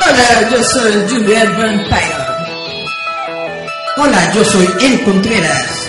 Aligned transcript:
Hola, 0.00 0.50
yo 0.50 0.62
soy 0.64 0.92
Juliet 1.08 1.56
Vampire. 1.58 2.16
Hola, 3.98 4.32
yo 4.32 4.44
soy 4.44 4.66
El 4.80 5.02
Contreras. 5.04 5.88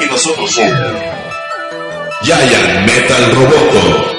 Y 0.00 0.04
nosotros 0.06 0.50
somos 0.52 0.94
Giant 2.22 2.86
Metal 2.86 3.34
Roboto. 3.34 4.11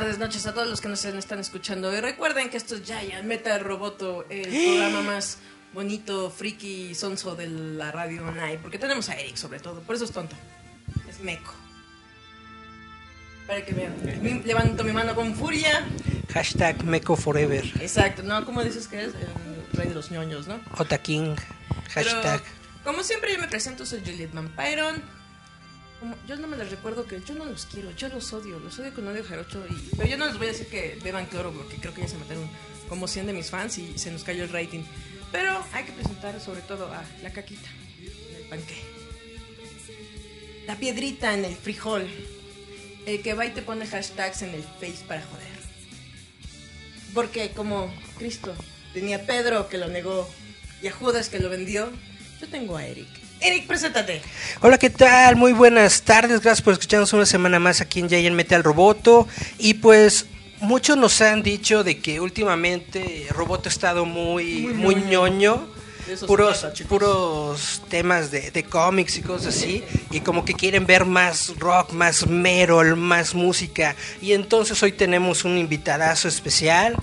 Tardes, 0.00 0.18
noches 0.18 0.46
a 0.46 0.54
todos 0.54 0.68
los 0.68 0.80
que 0.80 0.88
nos 0.88 1.04
están 1.04 1.38
escuchando. 1.40 1.92
Y 1.96 2.00
recuerden 2.00 2.50
que 2.50 2.56
esto 2.56 2.76
es 2.76 2.82
Giant 2.84 3.24
Metal 3.24 3.58
Roboto, 3.60 4.24
el 4.30 4.42
programa 4.48 5.02
más 5.02 5.38
bonito, 5.74 6.30
friki 6.30 6.90
y 6.90 6.94
sonso 6.94 7.34
de 7.34 7.48
la 7.48 7.90
radio 7.90 8.24
online. 8.26 8.58
Porque 8.62 8.78
tenemos 8.78 9.08
a 9.08 9.16
Eric, 9.16 9.36
sobre 9.36 9.58
todo. 9.58 9.80
Por 9.80 9.96
eso 9.96 10.04
es 10.04 10.12
tonto. 10.12 10.36
Es 11.08 11.18
meco. 11.20 11.52
Para 13.48 13.64
que 13.64 13.72
vean. 13.72 13.94
Mi- 14.22 14.40
levanto 14.44 14.84
mi 14.84 14.92
mano 14.92 15.14
con 15.16 15.34
furia. 15.34 15.84
Hashtag 16.32 16.84
Meco 16.84 17.16
Forever. 17.16 17.64
Exacto, 17.80 18.22
¿no? 18.22 18.44
¿Cómo 18.44 18.62
dices 18.62 18.86
que 18.86 19.02
es? 19.02 19.08
El 19.14 19.76
rey 19.78 19.88
de 19.88 19.94
los 19.94 20.10
ñoños, 20.12 20.46
¿no? 20.46 20.60
Ota 20.76 20.98
King. 20.98 21.34
Pero, 21.94 22.10
Hashtag. 22.10 22.42
como 22.84 23.02
siempre, 23.02 23.32
yo 23.32 23.40
me 23.40 23.48
presento, 23.48 23.84
soy 23.84 24.00
Juliet 24.04 24.30
Vampiron. 24.32 25.02
Como- 26.00 26.16
yo 26.28 26.36
no 26.36 26.46
me 26.46 26.56
les 26.56 26.70
recuerdo 26.70 27.06
que 27.06 27.20
yo 27.26 27.34
no 27.34 27.44
los 27.44 27.66
quiero, 27.66 27.90
yo 27.92 28.08
los 28.08 28.32
odio, 28.32 28.58
los 28.60 28.78
odio 28.78 28.94
con 28.94 29.08
odio 29.08 29.24
jarocho. 29.24 29.64
Y, 29.68 29.90
pero 29.96 30.08
yo 30.08 30.16
no 30.16 30.26
les 30.26 30.38
voy 30.38 30.46
a 30.46 30.50
decir 30.52 30.66
que 30.68 30.98
beban 31.02 31.26
cloro 31.26 31.52
porque 31.52 31.76
creo 31.76 31.92
que 31.92 32.02
ya 32.02 32.08
se 32.08 32.18
mataron 32.18 32.48
como 32.88 33.08
100 33.08 33.26
de 33.26 33.32
mis 33.32 33.50
fans 33.50 33.78
y 33.78 33.98
se 33.98 34.10
nos 34.12 34.22
cayó 34.22 34.44
el 34.44 34.50
rating. 34.50 34.82
Pero 35.32 35.62
hay 35.72 35.84
que 35.84 35.92
presentar 35.92 36.40
sobre 36.40 36.62
todo 36.62 36.86
a 36.92 37.04
la 37.22 37.32
caquita, 37.32 37.68
el 38.36 38.44
panque. 38.48 38.76
La 40.66 40.76
piedrita 40.76 41.34
en 41.34 41.44
el 41.44 41.56
frijol. 41.56 42.06
El 43.06 43.22
que 43.22 43.32
va 43.34 43.46
y 43.46 43.50
te 43.52 43.62
pone 43.62 43.86
hashtags 43.86 44.42
en 44.42 44.50
el 44.54 44.62
face 44.62 45.04
para 45.06 45.22
joder. 45.22 45.48
Porque 47.14 47.50
como 47.50 47.92
Cristo 48.18 48.54
tenía 48.92 49.16
a 49.16 49.20
Pedro 49.22 49.68
que 49.68 49.78
lo 49.78 49.88
negó 49.88 50.28
y 50.82 50.88
a 50.88 50.92
Judas 50.92 51.28
que 51.30 51.38
lo 51.38 51.48
vendió, 51.48 51.90
yo 52.40 52.48
tengo 52.48 52.76
a 52.76 52.86
Eric. 52.86 53.08
Eric, 53.40 53.66
preséntate. 53.66 54.20
Hola, 54.60 54.78
¿qué 54.78 54.90
tal? 54.90 55.36
Muy 55.36 55.52
buenas 55.52 56.02
tardes. 56.02 56.40
Gracias 56.40 56.62
por 56.62 56.72
escucharnos 56.72 57.12
una 57.12 57.26
semana 57.26 57.58
más 57.60 57.80
aquí 57.80 58.00
en 58.00 58.08
Giant 58.08 58.34
Metal 58.34 58.64
Roboto. 58.64 59.28
Y 59.58 59.74
pues 59.74 60.26
muchos 60.60 60.96
nos 60.96 61.20
han 61.20 61.42
dicho 61.42 61.84
de 61.84 61.98
que 61.98 62.20
últimamente 62.20 63.26
Roboto 63.30 63.68
ha 63.68 63.72
estado 63.72 64.04
muy, 64.04 64.62
Muy 64.62 64.74
muy, 64.74 65.04
ñoño. 65.04 65.68
Puros, 66.26 66.66
chicos. 66.72 66.88
puros 66.88 67.82
temas 67.90 68.30
de, 68.30 68.50
de 68.50 68.64
cómics 68.64 69.18
y 69.18 69.22
cosas 69.22 69.54
así. 69.54 69.84
Y 70.10 70.20
como 70.20 70.44
que 70.44 70.54
quieren 70.54 70.86
ver 70.86 71.04
más 71.04 71.52
rock, 71.58 71.92
más 71.92 72.26
metal, 72.26 72.96
más 72.96 73.34
música. 73.34 73.94
Y 74.20 74.32
entonces 74.32 74.82
hoy 74.82 74.92
tenemos 74.92 75.44
un 75.44 75.58
invitadazo 75.58 76.26
especial. 76.26 76.96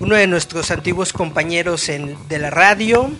Uno 0.00 0.14
de 0.14 0.28
nuestros 0.28 0.70
antiguos 0.70 1.12
compañeros 1.12 1.88
en, 1.88 2.16
de 2.28 2.38
la 2.38 2.50
radio. 2.50 3.10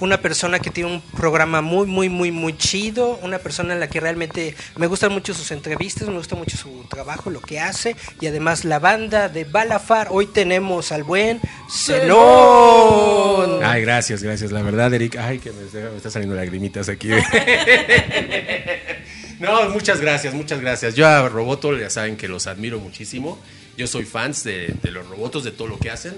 Una 0.00 0.20
persona 0.20 0.58
que 0.58 0.70
tiene 0.70 0.90
un 0.90 1.00
programa 1.00 1.62
muy, 1.62 1.86
muy, 1.86 2.08
muy, 2.08 2.32
muy 2.32 2.56
chido. 2.56 3.18
Una 3.22 3.38
persona 3.38 3.74
en 3.74 3.80
la 3.80 3.88
que 3.88 4.00
realmente 4.00 4.56
me 4.76 4.88
gustan 4.88 5.12
mucho 5.12 5.34
sus 5.34 5.52
entrevistas, 5.52 6.08
me 6.08 6.16
gusta 6.16 6.34
mucho 6.34 6.56
su 6.56 6.84
trabajo, 6.90 7.30
lo 7.30 7.40
que 7.40 7.60
hace. 7.60 7.94
Y 8.20 8.26
además 8.26 8.64
la 8.64 8.80
banda 8.80 9.28
de 9.28 9.44
Balafar. 9.44 10.08
Hoy 10.10 10.26
tenemos 10.26 10.90
al 10.90 11.04
buen 11.04 11.40
Zenón. 11.70 13.62
Ay, 13.62 13.82
gracias, 13.82 14.22
gracias. 14.22 14.50
La 14.50 14.62
verdad, 14.62 14.92
Eric, 14.92 15.16
ay, 15.16 15.38
que 15.38 15.52
me, 15.52 15.90
me 15.90 15.96
está 15.96 16.10
saliendo 16.10 16.34
lagrimitas 16.34 16.88
aquí. 16.88 17.08
no, 19.38 19.70
muchas 19.70 20.00
gracias, 20.00 20.34
muchas 20.34 20.60
gracias. 20.60 20.96
Yo 20.96 21.06
a 21.06 21.28
Roboto 21.28 21.78
ya 21.78 21.88
saben 21.88 22.16
que 22.16 22.26
los 22.26 22.48
admiro 22.48 22.80
muchísimo. 22.80 23.38
Yo 23.76 23.86
soy 23.86 24.04
fans 24.04 24.44
de, 24.44 24.74
de 24.82 24.90
los 24.90 25.06
robotos, 25.06 25.44
de 25.44 25.50
todo 25.50 25.68
lo 25.68 25.78
que 25.78 25.90
hacen. 25.90 26.14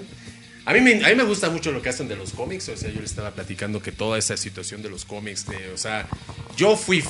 A 0.65 0.73
mí, 0.73 0.81
me, 0.81 1.03
a 1.03 1.09
mí 1.09 1.15
me 1.15 1.23
gusta 1.23 1.49
mucho 1.49 1.71
lo 1.71 1.81
que 1.81 1.89
hacen 1.89 2.07
de 2.07 2.15
los 2.15 2.31
cómics. 2.31 2.69
O 2.69 2.77
sea, 2.77 2.91
yo 2.91 3.01
les 3.01 3.09
estaba 3.09 3.31
platicando 3.31 3.81
que 3.81 3.91
toda 3.91 4.17
esa 4.17 4.37
situación 4.37 4.81
de 4.81 4.89
los 4.89 5.03
cómics, 5.05 5.45
de, 5.47 5.71
o 5.73 5.77
sea, 5.77 6.07
yo 6.55 6.77
fui. 6.77 7.03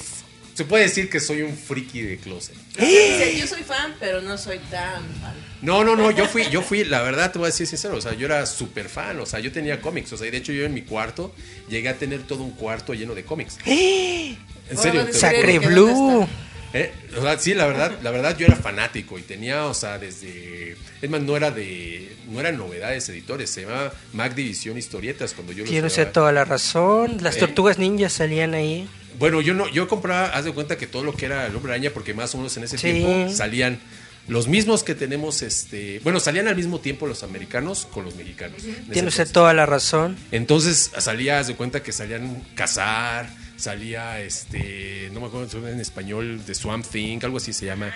Se 0.54 0.66
puede 0.66 0.84
decir 0.84 1.10
que 1.10 1.20
soy 1.20 1.42
un 1.42 1.56
friki 1.56 2.02
de 2.02 2.18
closet. 2.18 2.56
Dice, 2.78 3.38
Yo 3.38 3.48
soy 3.48 3.64
fan, 3.64 3.96
pero 4.00 4.22
no 4.22 4.38
soy 4.38 4.60
tan 4.72 5.04
fan. 5.22 5.34
No, 5.62 5.84
no, 5.84 5.96
no, 5.96 6.12
yo 6.12 6.26
fui, 6.26 6.50
yo 6.50 6.62
fui, 6.62 6.84
la 6.84 7.02
verdad 7.02 7.32
te 7.32 7.40
voy 7.40 7.48
a 7.48 7.52
decir 7.52 7.68
sincero, 7.68 7.96
o 7.96 8.02
sea, 8.02 8.14
yo 8.14 8.26
era 8.26 8.46
súper 8.46 8.88
fan, 8.90 9.20
o 9.20 9.26
sea, 9.26 9.40
yo 9.40 9.52
tenía 9.52 9.82
cómics, 9.82 10.12
o 10.14 10.18
sea, 10.18 10.28
y 10.28 10.32
de 10.32 10.38
hecho 10.38 10.54
yo 10.54 10.66
en 10.66 10.74
mi 10.74 10.82
cuarto 10.82 11.34
llegué 11.70 11.90
a 11.90 11.98
tener 11.98 12.24
todo 12.24 12.44
un 12.44 12.52
cuarto 12.52 12.94
lleno 12.94 13.16
de 13.16 13.24
cómics. 13.24 13.58
En 13.66 14.38
serio. 14.78 15.08
Sacre 15.14 15.60
juro. 15.60 15.62
¿Dónde 15.62 15.68
Blue. 15.68 16.28
Eh, 16.74 16.92
o 17.18 17.22
sea, 17.22 17.40
sí, 17.40 17.54
la 17.56 17.66
verdad, 17.66 17.98
la 18.04 18.12
verdad 18.12 18.38
yo 18.38 18.46
era 18.46 18.56
fanático 18.56 19.18
y 19.18 19.24
tenía, 19.24 19.66
o 19.66 19.74
sea, 19.74 19.98
desde, 19.98 20.76
es 21.02 21.10
más, 21.10 21.22
no 21.22 21.36
era 21.36 21.50
de, 21.50 22.16
no 22.30 22.40
eran 22.40 22.58
novedades 22.58 23.10
editores, 23.10 23.50
se 23.50 23.62
llamaba 23.62 23.92
Mac 24.14 24.36
División 24.36 24.78
Historietas 24.78 25.34
cuando 25.34 25.52
yo 25.54 25.64
Tiene 25.64 25.88
usted 25.88 26.12
toda 26.12 26.32
la 26.32 26.46
razón. 26.46 27.18
Las 27.22 27.38
Eh. 27.38 27.40
tortugas 27.40 27.80
ninjas 27.80 28.14
salían 28.14 28.54
ahí. 28.54 28.88
Bueno, 29.18 29.42
yo 29.42 29.54
no, 29.54 29.68
yo 29.68 29.88
compraba, 29.88 30.28
haz 30.28 30.46
de 30.46 30.52
cuenta 30.54 30.78
que 30.78 30.86
todo 30.88 31.04
lo 31.04 31.14
que 31.14 31.26
era 31.26 31.48
el 31.48 31.56
hombre 31.56 31.72
araña, 31.74 31.90
porque 31.92 32.14
más 32.14 32.34
o 32.36 32.38
menos 32.38 32.56
en 32.58 32.64
ese 32.66 32.78
Sí. 32.78 32.92
tiempo 32.94 33.34
salían 33.34 33.80
los 34.28 34.48
mismos 34.48 34.84
que 34.84 34.94
tenemos, 34.94 35.42
este, 35.42 36.00
bueno, 36.04 36.20
salían 36.20 36.48
al 36.48 36.56
mismo 36.56 36.80
tiempo 36.80 37.08
los 37.08 37.24
americanos 37.24 37.88
con 37.92 38.06
los 38.06 38.16
mexicanos. 38.16 38.62
Tiene 38.94 39.08
usted 39.08 39.28
toda 39.32 39.56
la 39.56 39.66
razón. 39.66 40.18
Entonces 40.32 40.92
salía, 41.00 41.40
haz 41.40 41.48
de 41.48 41.56
cuenta 41.56 41.82
que 41.82 41.92
salían 41.92 42.44
cazar, 42.54 43.28
salía 43.60 44.22
este, 44.22 45.10
no 45.12 45.20
me 45.20 45.28
acuerdo 45.28 45.68
en 45.68 45.80
español, 45.80 46.46
de 46.46 46.56
Swamp 46.56 46.86
Thing, 46.86 47.20
algo 47.24 47.38
así 47.38 47.54
se 47.54 47.66
llama. 47.66 47.92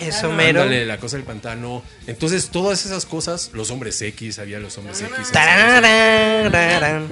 Eso 0.00 0.32
mero. 0.32 0.62
Ándale, 0.62 0.84
la 0.84 0.98
cosa 0.98 1.16
del 1.16 1.24
pantano. 1.24 1.82
Entonces, 2.06 2.50
todas 2.50 2.84
esas 2.84 3.06
cosas, 3.06 3.50
los 3.52 3.70
hombres 3.70 4.00
X, 4.02 4.38
había 4.38 4.58
los 4.58 4.76
hombres 4.78 5.00
X. 5.02 5.32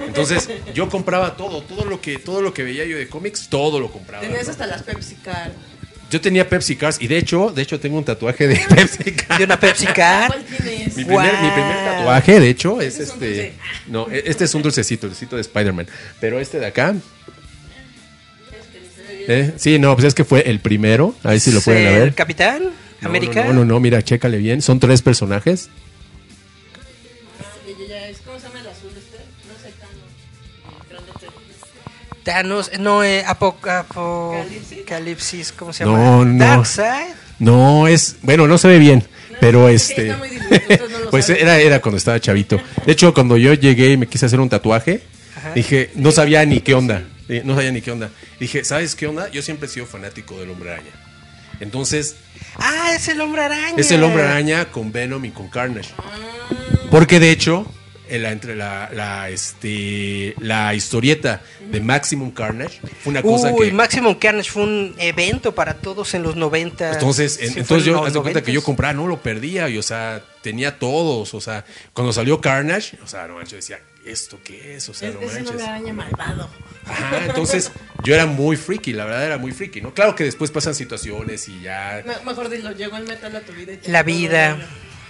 Entonces, 0.05 0.49
yo 0.73 0.89
compraba 0.89 1.37
todo, 1.37 1.61
todo 1.61 1.85
lo 1.85 2.01
que, 2.01 2.17
todo 2.19 2.41
lo 2.41 2.53
que 2.53 2.63
veía 2.63 2.85
yo 2.85 2.97
de 2.97 3.07
cómics, 3.07 3.47
todo 3.49 3.79
lo 3.79 3.91
compraba. 3.91 4.23
Tenías 4.23 4.45
¿no? 4.45 4.51
hasta 4.51 4.67
las 4.67 4.83
Pepsi 4.83 5.15
Car. 5.15 5.51
Yo 6.11 6.21
tenía 6.21 6.47
Pepsi 6.47 6.75
Cars 6.75 6.97
y 7.01 7.07
de 7.07 7.17
hecho, 7.17 7.49
de 7.49 7.63
hecho 7.63 7.79
tengo 7.79 7.97
un 7.97 8.05
tatuaje 8.05 8.47
de 8.47 8.55
Pepsi 8.75 9.11
Cars. 9.11 9.39
De 9.39 9.45
una 9.45 9.59
Pepsi 9.59 9.87
Car. 9.87 10.27
¿Cuál 10.27 10.45
tienes? 10.45 10.95
Mi 10.95 11.03
primer, 11.03 11.33
mi 11.41 11.49
primer 11.49 11.83
tatuaje, 11.83 12.39
de 12.39 12.49
hecho, 12.49 12.79
es 12.79 12.99
este. 12.99 13.25
dulce. 13.25 13.53
No, 13.87 14.07
e- 14.11 14.23
este 14.27 14.45
es 14.45 14.53
un 14.53 14.61
dulcecito, 14.61 15.07
el 15.07 15.11
dulcecito 15.11 15.35
de 15.35 15.41
Spider-Man. 15.41 15.87
Pero 16.19 16.39
este 16.39 16.59
de 16.59 16.67
acá. 16.67 16.95
¿Eh? 19.27 19.53
Sí, 19.57 19.79
no, 19.79 19.93
pues 19.95 20.05
es 20.07 20.13
que 20.13 20.23
fue 20.25 20.49
el 20.49 20.59
primero. 20.59 21.15
A 21.23 21.29
ver 21.31 21.39
si 21.39 21.51
lo 21.51 21.61
pueden 21.61 21.87
¿El 21.87 21.99
ver. 21.99 22.13
Capitán 22.15 22.63
No, 23.01 23.09
América? 23.09 23.45
No, 23.45 23.53
no, 23.53 23.65
no, 23.65 23.79
mira, 23.79 24.01
chécale 24.03 24.37
bien. 24.37 24.61
Son 24.61 24.79
tres 24.79 25.01
personajes. 25.01 25.69
Ya, 27.67 27.73
ya, 27.77 27.87
ya, 28.01 28.07
es- 28.09 28.17
¿Cómo 28.25 28.37
se 28.39 28.47
llama 28.47 28.59
el 28.61 28.67
azul 28.67 28.89
este? 28.95 29.17
No 29.47 29.53
sé, 29.61 29.73
Thanos. 32.23 32.69
Thanos, 32.69 32.71
no, 32.79 33.03
eh, 33.03 33.23
Apo- 33.25 33.55
Apo- 33.63 34.33
¿Calipsis? 34.47 34.77
Calipsis, 34.85 35.51
¿cómo 35.51 35.73
se 35.73 35.85
No, 35.85 35.91
llama? 36.19 36.25
no. 36.25 36.45
Darkseid. 36.45 37.13
No, 37.39 37.87
es. 37.87 38.15
Bueno, 38.21 38.47
no 38.47 38.57
se 38.57 38.67
ve 38.67 38.79
bien. 38.79 39.03
Pero 39.41 39.67
es 39.67 39.87
que 39.87 39.93
este. 39.93 40.07
está 40.07 40.17
muy 40.17 40.29
ustedes 40.37 40.89
no 40.91 40.99
lo 40.99 41.09
Pues 41.11 41.29
era, 41.29 41.59
era 41.59 41.81
cuando 41.81 41.97
estaba 41.97 42.19
chavito. 42.19 42.59
De 42.85 42.91
hecho, 42.91 43.13
cuando 43.13 43.35
yo 43.37 43.53
llegué 43.53 43.91
y 43.91 43.97
me 43.97 44.07
quise 44.07 44.25
hacer 44.25 44.39
un 44.39 44.49
tatuaje, 44.49 45.01
dije, 45.53 45.91
no 45.95 46.11
sabía 46.11 46.45
ni 46.45 46.61
qué 46.61 46.73
onda. 46.73 47.03
Eh, 47.29 47.41
No 47.45 47.55
sabía 47.55 47.71
ni 47.71 47.81
qué 47.81 47.91
onda. 47.91 48.09
Dije, 48.39 48.63
¿sabes 48.63 48.95
qué 48.95 49.07
onda? 49.07 49.29
Yo 49.31 49.41
siempre 49.41 49.67
he 49.67 49.69
sido 49.69 49.85
fanático 49.85 50.39
del 50.39 50.49
hombre 50.51 50.71
araña. 50.71 50.91
Entonces, 51.59 52.15
Ah, 52.57 52.91
es 52.95 53.07
el 53.07 53.21
hombre 53.21 53.41
araña. 53.43 53.75
es 53.77 53.89
el 53.91 54.03
hombre 54.03 54.23
araña 54.23 54.65
con 54.71 54.91
Venom 54.91 55.23
y 55.25 55.31
con 55.31 55.49
Carnage. 55.49 55.89
Porque 56.91 57.19
de 57.19 57.31
hecho, 57.31 57.65
la, 58.09 58.31
entre 58.31 58.55
la, 58.55 58.89
la, 58.93 59.29
este, 59.29 60.35
la 60.39 60.73
historieta 60.73 61.41
de 61.71 61.81
Maximum 61.81 62.31
Carnage 62.31 62.79
fue 63.03 63.11
una 63.11 63.21
cosa 63.21 63.51
Uy, 63.51 63.67
que... 63.69 63.73
Maximum 63.73 64.15
Carnage 64.15 64.49
fue 64.51 64.63
un 64.63 64.95
evento 64.99 65.55
para 65.55 65.75
todos 65.75 66.13
en 66.13 66.23
los 66.23 66.35
90. 66.35 66.93
Entonces, 66.93 67.39
en- 67.39 67.47
Sí, 67.47 67.51
fue 67.53 67.61
entonces 67.61 67.87
en 67.87 67.93
yo, 67.93 68.05
haz 68.05 68.13
de 68.13 68.21
cuenta 68.21 68.43
que 68.43 68.51
yo 68.51 68.61
90s. 68.61 68.65
compraba, 68.65 68.93
no 68.93 69.07
lo 69.07 69.21
perdía, 69.21 69.67
y 69.69 69.77
o 69.77 69.83
sea, 69.83 70.21
tenía 70.41 70.77
todos, 70.77 71.33
o 71.33 71.41
sea, 71.41 71.65
cuando 71.93 72.13
salió 72.13 72.39
Carnage, 72.41 72.97
o 73.03 73.07
sea, 73.07 73.27
no 73.27 73.35
manches, 73.35 73.57
decía, 73.59 73.79
¿esto 74.05 74.39
qué 74.43 74.75
es? 74.75 74.87
O 74.89 74.93
sea, 74.93 75.09
Es, 75.09 75.15
no 75.15 75.21
es 75.21 75.33
un 75.35 75.43
manches. 75.45 75.61
araña 75.61 75.93
malvado. 75.93 76.49
Ajá, 76.85 77.25
entonces 77.25 77.71
yo 78.03 78.13
era 78.13 78.25
muy 78.25 78.55
freaky, 78.57 78.93
la 78.93 79.05
verdad 79.05 79.25
era 79.25 79.37
muy 79.37 79.51
freaky, 79.51 79.81
¿no? 79.81 79.93
Claro 79.93 80.15
que 80.15 80.23
después 80.23 80.51
pasan 80.51 80.75
situaciones 80.75 81.47
y 81.49 81.61
ya... 81.61 82.03
Me- 82.05 82.23
mejor 82.25 82.49
dilo, 82.49 82.71
llegó 82.71 82.97
el 82.97 83.05
metal 83.07 83.35
a 83.35 83.41
tu 83.41 83.53
vida. 83.53 83.73
y 83.73 83.89
La 83.91 84.03
vida. 84.03 84.57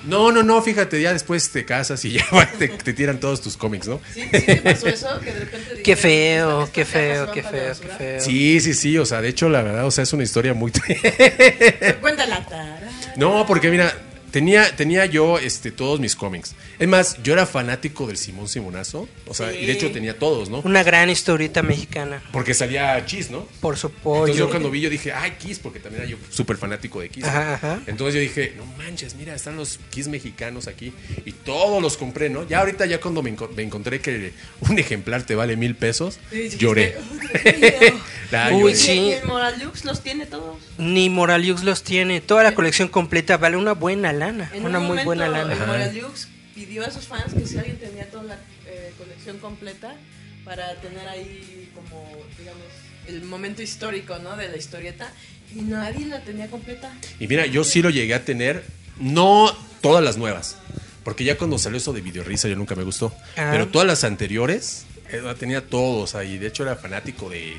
No, 0.06 0.32
no, 0.32 0.44
no, 0.44 0.62
fíjate, 0.62 1.02
ya 1.02 1.12
después 1.14 1.50
te 1.52 1.66
casas 1.66 2.06
y 2.06 2.12
ya 2.20 2.26
te, 2.60 2.68
te 2.70 2.94
tiran 2.94 3.20
todos 3.20 3.42
tus 3.42 3.58
cómics, 3.58 3.88
¿no? 3.88 4.00
¿Sí, 4.14 4.22
sí 4.22 4.30
te 4.30 4.56
pasó 4.58 4.88
eso? 4.88 5.20
Que 5.20 5.34
de 5.34 5.40
repente 5.40 5.82
Qué 5.82 5.96
feo, 5.96 6.60
"Estas 6.60 6.74
qué 6.76 6.86
feo, 6.86 7.32
qué 7.32 7.42
feo, 7.44 7.52
qué 7.54 7.68
basura". 7.70 7.96
feo. 7.98 8.22
Sí, 8.22 8.60
sí, 8.62 8.74
sí, 8.76 8.98
o 9.00 9.06
sea, 9.06 9.22
de 9.22 9.30
hecho, 9.30 9.50
la 9.50 9.64
verdad, 9.64 9.86
o 9.86 9.92
sea, 9.92 10.04
es 10.04 10.14
una 10.14 10.24
historia 10.24 10.54
muy... 10.54 10.72
Cuéntala. 12.02 12.46
tarara. 12.46 12.90
no, 13.18 13.46
porque 13.48 13.70
mira, 13.70 13.94
tenía, 14.36 14.76
tenía 14.76 15.06
yo 15.06 15.40
este, 15.40 15.72
todos 15.72 16.02
mis 16.02 16.14
cómics. 16.14 16.56
Es 16.78 16.90
más, 16.90 17.24
yo 17.24 17.32
era 17.32 17.46
fanático 17.46 18.06
del 18.06 18.18
Simón 18.18 18.50
Simonazo, 18.50 19.08
o 19.28 19.34
sea, 19.34 19.54
y 19.54 19.66
de 19.66 19.72
hecho 19.72 19.90
tenía 19.92 20.20
todos, 20.20 20.50
¿no? 20.50 20.60
Una 20.66 20.84
gran 20.84 21.10
historieta 21.10 21.64
mexicana. 21.64 22.22
Porque 22.34 22.54
salía 22.54 23.06
Cheese, 23.06 23.32
¿no? 23.32 23.48
Por 23.62 23.78
su 23.78 23.88
Entonces 23.88 24.36
yo 24.36 24.50
cuando 24.50 24.70
vi, 24.70 24.82
yo 24.82 24.90
dije, 24.90 25.14
ay, 25.14 25.36
Kiss, 25.40 25.60
porque 25.60 25.80
también 25.80 26.02
era 26.04 26.12
yo 26.12 26.18
súper 26.30 26.58
fanático 26.58 27.00
de 27.00 27.08
Kiss. 27.08 27.24
¿no? 27.24 27.30
Ajá, 27.30 27.54
ajá. 27.54 27.80
Entonces 27.88 28.16
yo 28.16 28.20
dije, 28.20 28.54
no 28.58 28.66
manches, 28.78 29.16
mira, 29.16 29.34
están 29.34 29.56
los 29.56 29.80
Kiss 29.90 30.10
mexicanos 30.10 30.68
aquí. 30.68 30.92
Y 31.24 31.32
todos 31.32 31.82
los 31.82 31.96
compré, 31.96 32.30
¿no? 32.30 32.46
Ya 32.46 32.60
ahorita, 32.60 32.86
ya 32.88 33.00
cuando 33.00 33.24
me, 33.24 33.34
enco- 33.34 33.50
me 33.56 33.64
encontré 33.64 34.02
que 34.02 34.34
un 34.70 34.78
ejemplar 34.78 35.24
te 35.24 35.36
vale 35.36 35.56
mil 35.56 35.76
pesos, 35.76 36.20
Sí, 36.30 36.50
lloré. 36.58 36.98
La 38.32 38.50
Uy, 38.54 38.60
lloré. 38.62 38.72
¿Y- 38.74 38.76
sí. 38.76 38.92
¿Y 39.00 39.12
el 39.14 39.26
Moralux 39.26 39.86
los 39.86 40.02
tiene 40.02 40.26
todos? 40.26 40.58
Ni 40.78 41.10
Moraliux 41.10 41.64
los 41.64 41.84
tiene. 41.84 42.20
Toda 42.20 42.44
la 42.44 42.54
colección 42.54 42.90
completa 42.90 43.38
vale 43.38 43.56
una 43.56 43.72
buena 43.74 44.12
lana. 44.12 44.25
En 44.30 44.66
Una 44.66 44.80
un 44.80 44.86
muy 44.86 44.98
momento, 44.98 45.06
buena 45.06 45.28
lana. 45.28 45.56
Moralux 45.66 46.28
pidió 46.54 46.86
a 46.86 46.92
sus 46.92 47.06
fans 47.06 47.34
que 47.34 47.46
si 47.46 47.58
alguien 47.58 47.78
tenía 47.78 48.10
toda 48.10 48.24
la 48.24 48.40
eh, 48.66 48.94
colección 48.98 49.38
completa 49.40 49.96
para 50.44 50.76
tener 50.76 51.08
ahí 51.08 51.70
como, 51.76 52.06
digamos, 52.38 52.64
el 53.08 53.24
momento 53.24 53.62
histórico, 53.62 54.18
¿no? 54.20 54.36
De 54.36 54.50
la 54.50 54.58
historieta. 54.58 55.12
Y 55.56 55.62
nadie 55.62 56.06
la 56.06 56.22
tenía 56.22 56.48
completa. 56.48 56.92
Y 57.20 57.28
mira, 57.28 57.46
yo 57.46 57.64
sí 57.64 57.82
lo 57.82 57.90
llegué 57.90 58.14
a 58.14 58.26
tener, 58.26 58.64
no 59.00 59.56
todas 59.82 60.04
las 60.04 60.18
nuevas. 60.18 60.58
Porque 61.04 61.24
ya 61.24 61.38
cuando 61.38 61.60
salió 61.60 61.78
eso 61.78 61.94
de 61.94 62.02
Videorrisa 62.02 62.48
yo 62.48 62.56
nunca 62.56 62.76
me 62.76 62.84
gustó. 62.84 63.14
Ah. 63.38 63.50
Pero 63.52 63.68
todas 63.68 63.88
las 63.88 64.04
anteriores, 64.04 64.86
eh, 65.12 65.22
tenía 65.38 65.62
todos 65.62 66.16
ahí. 66.16 66.38
De 66.40 66.48
hecho 66.48 66.64
era 66.64 66.76
fanático 66.76 67.30
de, 67.30 67.54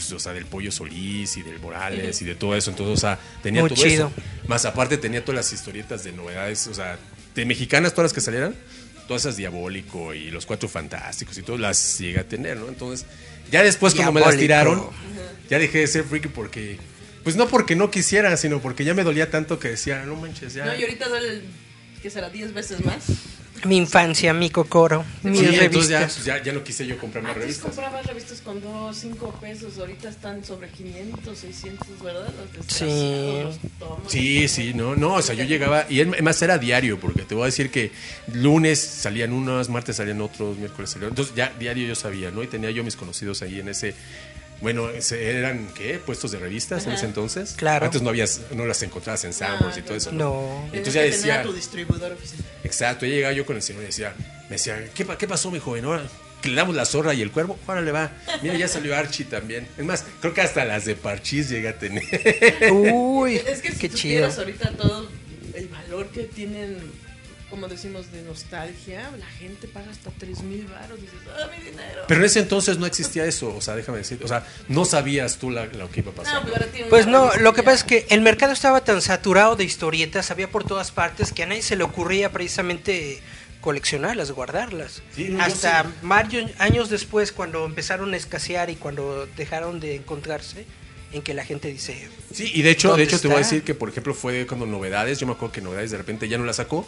pues, 0.00 0.12
o 0.12 0.18
sea, 0.18 0.32
del 0.32 0.46
Pollo 0.46 0.72
Solís 0.72 1.36
y 1.36 1.42
del 1.42 1.58
Morales 1.60 2.20
y 2.22 2.24
de 2.24 2.34
todo 2.34 2.56
eso. 2.56 2.70
Entonces, 2.70 2.96
o 2.96 3.00
sea, 3.00 3.18
tenía 3.42 3.60
Muy 3.62 3.70
todo 3.70 3.82
chido. 3.82 4.08
eso. 4.08 4.22
Más 4.48 4.64
aparte 4.64 4.96
tenía 4.98 5.24
todas 5.24 5.36
las 5.36 5.52
historietas 5.52 6.04
de 6.04 6.12
novedades, 6.12 6.66
o 6.66 6.74
sea, 6.74 6.98
de 7.34 7.44
mexicanas 7.44 7.92
todas 7.92 8.06
las 8.06 8.12
que 8.12 8.20
salieran. 8.20 8.54
Todas 9.06 9.22
esas 9.24 9.36
Diabólico 9.36 10.14
y 10.14 10.30
Los 10.30 10.46
Cuatro 10.46 10.68
Fantásticos 10.68 11.36
y 11.36 11.42
todo, 11.42 11.58
las 11.58 11.98
llegué 11.98 12.20
a 12.20 12.28
tener, 12.28 12.56
¿no? 12.58 12.68
Entonces, 12.68 13.06
ya 13.50 13.62
después 13.62 13.92
cuando 13.94 14.12
me 14.12 14.20
las 14.20 14.36
Diabólico. 14.38 14.92
tiraron, 14.92 15.30
ya 15.48 15.58
dejé 15.58 15.78
de 15.78 15.86
ser 15.88 16.04
freaky 16.04 16.28
porque... 16.28 16.78
Pues 17.24 17.34
no 17.36 17.48
porque 17.48 17.74
no 17.76 17.90
quisiera, 17.90 18.34
sino 18.36 18.60
porque 18.62 18.84
ya 18.84 18.94
me 18.94 19.02
dolía 19.02 19.30
tanto 19.30 19.58
que 19.58 19.68
decía, 19.70 20.04
no 20.06 20.14
manches, 20.16 20.54
ya. 20.54 20.64
No, 20.64 20.74
y 20.76 20.82
ahorita 20.82 21.08
duele, 21.08 21.28
el- 21.28 21.44
¿qué 22.00 22.08
será? 22.08 22.32
¿10 22.32 22.54
veces 22.54 22.84
más? 22.84 23.02
Mi 23.64 23.76
infancia, 23.76 24.32
mi 24.32 24.48
cocoro, 24.48 25.04
mis 25.22 25.38
Sí, 25.38 25.46
entonces 25.46 25.90
ya, 25.90 26.00
revistas. 26.00 26.24
ya, 26.24 26.42
ya 26.42 26.52
no 26.52 26.64
quise 26.64 26.86
yo 26.86 26.96
comprar 26.98 27.22
más 27.22 27.30
Antes 27.32 27.42
revistas. 27.44 27.66
comprabas 27.66 28.06
revistas 28.06 28.40
con 28.40 28.60
2, 28.62 28.96
5 28.96 29.34
pesos, 29.40 29.78
ahorita 29.78 30.08
están 30.08 30.42
sobre 30.44 30.68
500, 30.70 31.36
600, 31.38 31.88
¿verdad? 32.02 32.28
Los 32.56 32.66
Sí. 32.66 32.84
los. 33.42 33.58
Sí, 34.10 34.48
sí, 34.48 34.72
no, 34.74 34.96
no, 34.96 35.14
o 35.14 35.22
sea, 35.22 35.34
yo 35.34 35.44
llegaba, 35.44 35.84
y 35.90 36.00
además 36.00 36.40
era 36.40 36.56
diario, 36.58 36.98
porque 36.98 37.22
te 37.22 37.34
voy 37.34 37.42
a 37.42 37.46
decir 37.46 37.70
que 37.70 37.92
lunes 38.32 38.78
salían 38.80 39.32
unos, 39.32 39.68
martes 39.68 39.96
salían 39.96 40.20
otros, 40.22 40.56
miércoles 40.56 40.90
salían, 40.90 41.10
entonces 41.10 41.34
ya 41.34 41.52
diario 41.58 41.86
yo 41.86 41.94
sabía, 41.94 42.30
¿no? 42.30 42.42
Y 42.42 42.46
tenía 42.46 42.70
yo 42.70 42.82
mis 42.82 42.96
conocidos 42.96 43.42
ahí 43.42 43.60
en 43.60 43.68
ese, 43.68 43.94
bueno, 44.60 44.88
eran, 45.12 45.68
¿qué? 45.74 45.98
Puestos 45.98 46.32
de 46.32 46.38
revistas 46.38 46.86
en 46.86 46.92
ese 46.92 47.06
entonces. 47.06 47.54
Claro. 47.56 47.86
Antes 47.86 48.02
no 48.02 48.10
había, 48.10 48.26
no 48.54 48.66
las 48.66 48.82
encontrabas 48.82 49.24
en 49.24 49.32
Sanborns 49.32 49.76
y 49.78 49.82
todo 49.82 49.96
eso. 49.96 50.12
No. 50.12 50.64
Entonces 50.72 50.92
Tenías 50.94 51.22
ya 51.22 51.26
decía, 51.28 51.42
tu 51.42 51.52
distribuidor 51.52 52.12
oficial. 52.12 52.40
Exacto, 52.64 53.06
ya 53.06 53.14
llegaba 53.14 53.32
yo 53.32 53.46
con 53.46 53.56
el 53.56 53.62
señor 53.62 53.82
y 53.82 53.86
decía, 53.86 54.14
me 54.44 54.56
decía, 54.56 54.88
¿qué, 54.94 55.04
pa- 55.04 55.16
qué 55.16 55.26
pasó, 55.26 55.50
mi 55.50 55.58
joven? 55.58 55.84
Ahora 55.86 56.02
que 56.42 56.48
le 56.48 56.54
damos 56.56 56.74
la 56.74 56.86
zorra 56.86 57.12
y 57.12 57.20
el 57.20 57.30
cuervo, 57.30 57.58
ahora 57.66 57.82
le 57.82 57.92
va. 57.92 58.12
Mira, 58.42 58.54
ya 58.56 58.66
salió 58.66 58.96
Archie 58.96 59.24
también. 59.26 59.66
Es 59.76 59.84
más, 59.84 60.04
creo 60.20 60.32
que 60.32 60.40
hasta 60.40 60.64
las 60.64 60.86
de 60.86 60.94
Parchís 60.96 61.50
llega 61.50 61.70
a 61.70 61.78
tener. 61.78 62.02
Uy, 62.72 63.36
Es 63.36 63.60
que 63.60 63.72
si 63.72 63.78
qué 63.78 63.90
chido. 63.90 64.26
ahorita 64.26 64.70
todo 64.72 65.08
el 65.52 65.68
valor 65.68 66.06
que 66.08 66.22
tienen, 66.22 66.78
como 67.50 67.68
decimos, 67.68 68.10
de 68.12 68.22
nostalgia, 68.22 69.10
la 69.18 69.26
gente 69.26 69.66
paga 69.68 69.90
hasta 69.90 70.10
3 70.12 70.42
mil 70.42 70.66
baros. 70.66 71.00
Dices, 71.00 71.18
¡ah, 71.36 71.48
mi 71.56 71.64
dinero! 71.64 72.02
Pero 72.08 72.20
en 72.20 72.26
ese 72.26 72.38
entonces 72.40 72.78
no 72.78 72.86
existía 72.86 73.24
eso, 73.26 73.54
o 73.54 73.60
sea, 73.60 73.74
déjame 73.76 73.98
decir, 73.98 74.20
o 74.24 74.28
sea, 74.28 74.46
no 74.68 74.84
sabías 74.84 75.36
tú 75.38 75.50
la- 75.50 75.66
lo 75.66 75.90
que 75.90 76.00
iba 76.00 76.12
a 76.12 76.14
pasar. 76.14 76.44
no, 76.44 76.50
pues 76.52 76.72
tiene 76.72 76.88
Pues 76.88 77.06
no, 77.06 77.34
lo 77.36 77.52
que 77.52 77.62
pasa 77.62 77.76
es 77.78 77.84
que 77.84 78.06
el 78.10 78.20
mercado 78.22 78.52
estaba 78.52 78.82
tan 78.84 79.02
saturado 79.02 79.56
de 79.56 79.64
historietas, 79.64 80.30
había 80.30 80.50
por 80.50 80.64
todas 80.64 80.90
partes, 80.92 81.32
que 81.32 81.42
a 81.42 81.46
nadie 81.46 81.62
se 81.62 81.76
le 81.76 81.84
ocurría 81.84 82.30
precisamente 82.32 83.20
coleccionarlas, 83.60 84.30
guardarlas. 84.32 85.02
Sí, 85.14 85.28
no, 85.28 85.42
Hasta 85.42 85.82
sí. 85.82 85.88
varios 86.02 86.50
años 86.58 86.88
después, 86.88 87.32
cuando 87.32 87.64
empezaron 87.66 88.14
a 88.14 88.16
escasear 88.16 88.70
y 88.70 88.76
cuando 88.76 89.26
dejaron 89.36 89.80
de 89.80 89.96
encontrarse, 89.96 90.64
en 91.12 91.22
que 91.22 91.34
la 91.34 91.44
gente 91.44 91.68
dice, 91.68 92.08
Sí, 92.32 92.52
y 92.54 92.62
de 92.62 92.70
hecho, 92.70 92.88
de 92.88 92.92
¿Dónde 92.92 93.04
hecho 93.04 93.20
te 93.20 93.26
voy 93.26 93.34
a 93.36 93.40
decir 93.40 93.62
que, 93.64 93.74
por 93.74 93.88
ejemplo, 93.88 94.14
fue 94.14 94.46
cuando 94.46 94.64
Novedades, 94.64 95.18
yo 95.18 95.26
me 95.26 95.32
acuerdo 95.32 95.52
que 95.52 95.60
Novedades 95.60 95.90
de 95.90 95.98
repente 95.98 96.28
ya 96.28 96.38
no 96.38 96.44
la 96.44 96.52
sacó. 96.52 96.86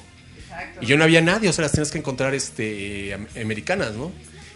Y 0.81 0.87
yo 0.87 0.97
no 0.97 1.05
había 1.05 1.21
nadie, 1.21 1.49
o 1.49 1.53
sea, 1.53 1.63
las 1.63 1.73
tenías 1.73 1.91
que 1.91 1.99
encontrar 1.99 2.35
este, 2.35 3.15
am- 3.15 3.27
americanas, 3.41 3.93
¿no? 3.95 4.13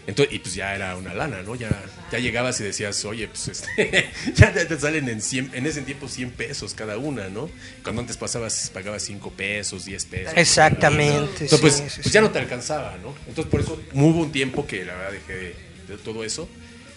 Entonces, 0.07 0.33
y 0.35 0.39
pues 0.39 0.55
ya 0.55 0.73
era 0.73 0.95
una 0.95 1.13
lana, 1.13 1.41
¿no? 1.43 1.55
Ya, 1.55 1.69
ya 2.13 2.19
llegabas 2.19 2.61
y 2.61 2.63
decías, 2.63 3.03
oye, 3.03 3.27
pues 3.27 3.49
este, 3.49 4.09
ya 4.35 4.53
te 4.53 4.63
te 4.65 4.79
salen 4.79 5.09
en 5.09 5.21
100, 5.21 5.51
en 5.53 5.65
ese 5.65 5.81
tiempo 5.81 6.07
100 6.07 6.31
pesos 6.31 6.73
cada 6.73 6.97
una, 6.97 7.27
¿no? 7.27 7.49
Cuando 7.83 8.01
antes 8.03 8.15
pasabas, 8.15 8.71
pagabas 8.73 9.03
5 9.03 9.31
pesos, 9.33 9.83
10 9.83 10.05
pesos. 10.05 10.33
exactamente. 10.37 11.43
Entonces, 11.43 11.59
pues, 11.59 11.73
sí, 11.73 11.83
sí, 11.89 11.95
pues 11.95 12.05
sí. 12.07 12.09
ya 12.11 12.21
no 12.21 12.31
te 12.31 12.39
alcanzaba, 12.39 12.97
¿no? 13.03 13.13
Entonces, 13.27 13.51
por 13.51 13.59
eso 13.59 13.81
hubo 13.93 14.21
un 14.21 14.31
tiempo 14.31 14.65
que 14.65 14.85
la 14.85 14.95
verdad 14.95 15.11
dejé 15.11 15.33
de, 15.35 15.55
de 15.89 15.97
todo 15.97 16.23
eso. 16.23 16.47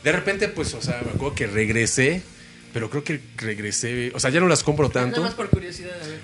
De 0.04 0.12
repente, 0.12 0.46
pues, 0.48 0.72
o 0.74 0.80
sea, 0.80 1.00
me 1.04 1.10
acuerdo 1.10 1.34
que 1.34 1.46
regresé, 1.48 2.22
pero 2.72 2.90
creo 2.90 3.02
que 3.02 3.20
regresé, 3.38 4.12
o 4.14 4.20
sea, 4.20 4.30
ya 4.30 4.38
no 4.38 4.46
las 4.46 4.62
compro 4.62 4.86
Nada 4.88 5.00
tanto. 5.06 5.20
más 5.20 5.34
por 5.34 5.50
curiosidad, 5.50 5.96
a 6.00 6.06
ver. 6.06 6.20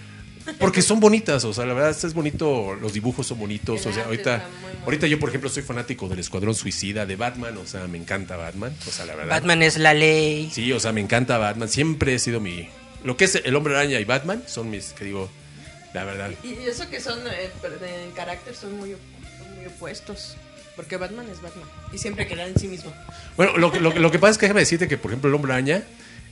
Porque 0.59 0.83
son 0.83 1.01
bonitas, 1.01 1.45
o 1.45 1.53
sea, 1.53 1.67
la 1.67 1.75
verdad 1.75 1.91
es 1.91 2.15
bonito, 2.15 2.75
los 2.81 2.93
dibujos 2.93 3.27
son 3.27 3.39
bonitos, 3.39 3.85
El 3.85 3.91
o 3.91 3.95
sea, 3.95 4.05
ahorita, 4.05 4.37
está 4.37 4.49
muy, 4.49 4.73
muy 4.73 4.83
ahorita 4.85 5.07
yo 5.09 5.19
por 5.19 5.29
ejemplo 5.29 5.51
soy 5.51 5.63
fanático 5.63 6.09
del 6.09 6.19
Escuadrón 6.21 6.55
Suicida 6.55 7.05
de 7.07 7.17
Batman, 7.17 7.57
o 7.59 7.67
sea, 7.67 7.87
me 7.89 7.99
encanta 7.99 8.37
Batman, 8.37 8.75
o 8.87 8.91
sea, 8.91 9.07
la 9.07 9.15
verdad. 9.17 9.31
Batman 9.37 9.63
es 9.63 9.77
la 9.79 9.93
ley. 9.95 10.51
Sí, 10.53 10.73
o 10.73 10.81
sea, 10.81 10.93
me 10.93 11.01
encanta 11.01 11.39
Batman, 11.39 11.69
siempre 11.69 12.15
he 12.15 12.19
sido 12.19 12.41
mi... 12.41 12.69
Lo 13.05 13.17
que 13.17 13.25
es 13.27 13.35
el 13.37 13.55
Hombre 13.57 13.75
Araña 13.77 14.01
y 14.01 14.05
Batman 14.05 14.43
son 14.47 14.71
mis, 14.71 14.87
que 14.93 15.05
digo, 15.05 15.29
la 15.95 16.05
verdad. 16.05 16.31
Y 16.43 16.49
y 16.55 16.67
eso 16.67 16.89
que 16.91 17.01
son 17.01 17.19
eh, 17.29 17.51
en 18.05 18.11
carácter 18.13 18.55
son 18.55 18.77
muy, 18.77 18.91
muy 19.57 19.67
opuestos. 19.67 20.37
Porque 20.75 20.97
Batman 20.99 21.27
es 21.33 21.41
Batman. 21.41 21.67
Y 21.93 21.97
siempre 21.99 22.27
queda 22.27 22.47
en 22.47 22.59
sí 22.59 22.69
mismo. 22.69 22.93
Bueno, 23.37 23.57
lo, 23.57 23.73
que- 23.73 23.81
lo, 23.81 23.95
que- 23.95 23.99
lo 24.01 24.11
que 24.11 24.19
pasa 24.19 24.33
es 24.33 24.39
que 24.39 24.45
déjame 24.47 24.61
decirte 24.61 24.89
que, 24.89 24.99
por 24.99 25.11
ejemplo, 25.11 25.29
el 25.31 25.35
Hombre 25.35 25.53
Araña 25.55 25.83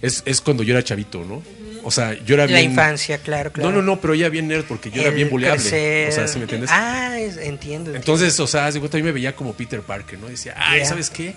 es, 0.03 0.23
es 0.27 0.41
cuando 0.43 0.63
yo 0.63 0.75
era 0.75 0.83
chavito, 0.85 1.25
¿no? 1.25 1.43
O 1.85 1.91
sea, 1.91 2.15
yo 2.25 2.35
era 2.35 2.47
La 2.47 2.59
bien... 2.59 2.71
infancia, 2.71 3.19
claro, 3.19 3.53
claro. 3.53 3.71
No, 3.71 3.77
no, 3.77 3.83
no, 3.83 4.01
pero 4.01 4.15
ya 4.15 4.29
bien 4.31 4.49
nerd 4.49 4.65
porque 4.65 4.91
yo 4.91 5.03
era 5.03 5.11
bien 5.11 5.29
buleable. 5.31 5.61
crecer. 5.61 6.09
O 6.09 6.13
sea, 6.13 6.27
¿sí 6.29 6.39
me 6.39 6.45
entiendes? 6.45 6.71
Ah, 6.73 7.19
es- 7.21 7.37
entiendo. 7.37 7.95
Entonces, 7.95 8.39
o 8.41 8.47
sea, 8.47 8.71
de 8.71 8.79
cuenta, 8.81 8.99
yo 8.99 9.05
me 9.05 9.13
veía 9.13 9.37
como 9.37 9.53
Peter 9.55 9.81
Parker, 9.83 10.19
¿no? 10.19 10.29
Y 10.29 10.33
decía, 10.33 10.55
ay, 10.57 10.79
Yeah. 10.81 10.89
¿sabes 10.89 11.11
qué? 11.11 11.35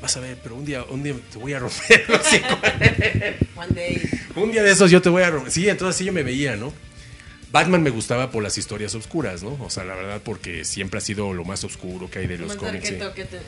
Vas 0.00 0.16
a 0.16 0.20
ver, 0.20 0.38
pero 0.42 0.54
un 0.54 0.64
día, 0.64 0.82
un 0.84 1.02
día 1.02 1.14
te 1.30 1.38
voy 1.38 1.52
a 1.52 1.58
romper 1.58 2.04
los. 2.08 2.20
One 3.56 3.68
day. 3.74 4.08
Un 4.36 4.50
día 4.52 4.62
de 4.62 4.70
esos 4.70 4.90
yo 4.90 5.02
te 5.02 5.08
voy 5.08 5.22
a 5.22 5.30
romper. 5.30 5.52
Sí, 5.52 5.68
entonces 5.68 5.96
sí 5.96 6.04
yo 6.04 6.12
me 6.12 6.22
veía, 6.22 6.56
¿no? 6.56 6.72
Batman 7.52 7.82
me 7.82 7.90
gustaba 7.90 8.30
por 8.30 8.42
las 8.44 8.56
historias 8.58 8.94
oscuras, 8.94 9.42
¿no? 9.42 9.58
O 9.60 9.70
sea, 9.70 9.82
la 9.84 9.94
verdad, 9.96 10.20
porque 10.24 10.64
siempre 10.64 10.98
ha 10.98 11.00
sido 11.00 11.34
lo 11.34 11.44
más 11.44 11.64
oscuro 11.64 12.08
que 12.08 12.20
hay 12.20 12.28
de 12.28 12.38
los 12.38 12.54
cómics. 12.54 12.88
sí. 12.88 12.96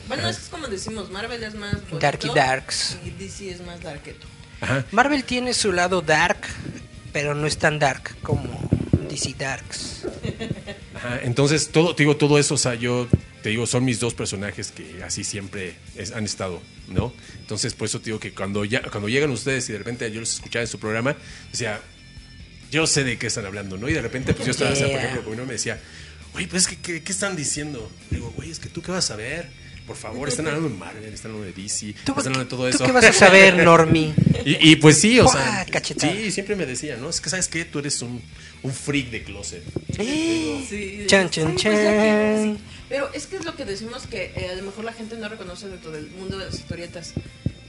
Bueno, 0.09 0.27
es 0.27 0.39
como 0.51 0.67
decimos, 0.67 1.09
Marvel 1.09 1.41
es 1.41 1.55
más 1.55 1.77
Darky 2.01 2.27
darks. 2.35 2.97
Y 3.05 3.11
DC 3.11 3.49
es 3.51 3.65
más 3.65 3.81
darketo. 3.81 4.27
Ajá. 4.61 4.85
Marvel 4.91 5.23
tiene 5.23 5.53
su 5.53 5.71
lado 5.71 6.01
dark, 6.01 6.39
pero 7.11 7.35
no 7.35 7.47
es 7.47 7.57
tan 7.57 7.79
dark 7.79 8.15
como 8.21 8.69
DC 9.09 9.35
Darks. 9.37 10.05
Ajá, 10.95 11.19
entonces, 11.23 11.69
todo, 11.69 11.95
te 11.95 12.03
digo, 12.03 12.15
todo 12.17 12.39
eso, 12.39 12.55
o 12.55 12.57
sea, 12.57 12.75
yo 12.75 13.07
te 13.41 13.49
digo, 13.49 13.67
son 13.67 13.83
mis 13.83 13.99
dos 13.99 14.13
personajes 14.13 14.71
que 14.71 15.03
así 15.03 15.23
siempre 15.23 15.75
es- 15.95 16.11
han 16.13 16.23
estado, 16.23 16.61
¿no? 16.87 17.13
Entonces, 17.41 17.73
por 17.73 17.87
eso 17.87 17.99
te 17.99 18.05
digo 18.05 18.19
que 18.19 18.31
cuando, 18.33 18.63
ya, 18.63 18.81
cuando 18.83 19.09
llegan 19.09 19.29
ustedes 19.31 19.67
y 19.69 19.73
de 19.73 19.79
repente 19.79 20.09
yo 20.11 20.21
los 20.21 20.33
escuchaba 20.35 20.61
en 20.63 20.67
su 20.69 20.79
programa, 20.79 21.15
decía, 21.51 21.81
yo 22.71 22.87
sé 22.87 23.03
de 23.03 23.17
qué 23.17 23.27
están 23.27 23.45
hablando, 23.45 23.77
¿no? 23.77 23.89
Y 23.89 23.93
de 23.93 24.01
repente, 24.01 24.33
pues 24.33 24.45
yo 24.45 24.51
estaba, 24.51 24.71
o 24.71 24.75
sea, 24.75 24.87
por 24.87 24.95
Yeah. 24.95 25.09
ejemplo, 25.09 25.31
uno 25.33 25.45
me 25.45 25.53
decía, 25.53 25.79
güey, 26.31 26.47
pues, 26.47 26.67
¿qué, 26.67 26.77
qué, 26.77 27.03
qué 27.03 27.11
están 27.11 27.35
diciendo? 27.35 27.91
Digo, 28.09 28.31
güey, 28.35 28.49
es 28.49 28.59
que 28.59 28.69
tú 28.69 28.81
qué 28.81 28.91
vas 28.91 29.11
a 29.11 29.15
ver. 29.17 29.49
Por 29.85 29.95
favor, 29.97 30.29
están 30.29 30.47
hablando 30.47 30.69
de 30.69 30.75
Marvel, 30.75 31.13
están 31.13 31.31
hablando 31.31 31.53
de 31.53 31.61
DC, 31.61 31.93
¿Tú, 32.05 32.11
están 32.17 32.27
hablando 32.33 32.39
de 32.39 32.45
todo 32.45 32.61
¿tú 32.61 32.67
eso. 32.67 32.85
qué 32.85 32.91
vas 32.93 33.03
a 33.05 33.13
saber, 33.13 33.57
Normie? 33.63 34.13
Y, 34.45 34.71
y 34.71 34.75
pues 34.77 34.99
sí, 34.99 35.19
o 35.21 35.27
sea, 35.27 35.65
Cachetada. 35.71 36.11
sí, 36.13 36.29
siempre 36.31 36.55
me 36.57 36.65
decía, 36.65 36.97
¿no? 36.97 37.09
Es 37.09 37.21
que, 37.21 37.29
¿sabes 37.29 37.47
qué? 37.47 37.63
Tú 37.63 37.79
eres 37.79 38.01
un, 38.01 38.21
un 38.61 38.73
freak 38.73 39.09
de 39.09 39.23
closet. 39.23 39.63
Eh, 39.97 40.65
Sí, 40.69 41.03
Chan, 41.07 41.29
sí, 41.31 41.39
chan, 41.41 41.51
pues, 41.53 41.63
que- 41.63 41.69
chan. 41.69 42.55
sí. 42.57 42.63
Pero 42.89 43.09
es 43.13 43.25
que 43.27 43.37
es 43.37 43.45
lo 43.45 43.55
que 43.55 43.63
decimos 43.65 44.05
que 44.07 44.33
eh, 44.35 44.49
a 44.51 44.55
lo 44.55 44.63
mejor 44.63 44.83
la 44.83 44.91
gente 44.93 45.15
no 45.17 45.29
reconoce 45.29 45.67
dentro 45.69 45.91
del 45.91 46.07
mundo 46.11 46.37
de 46.37 46.45
las 46.45 46.55
historietas. 46.55 47.13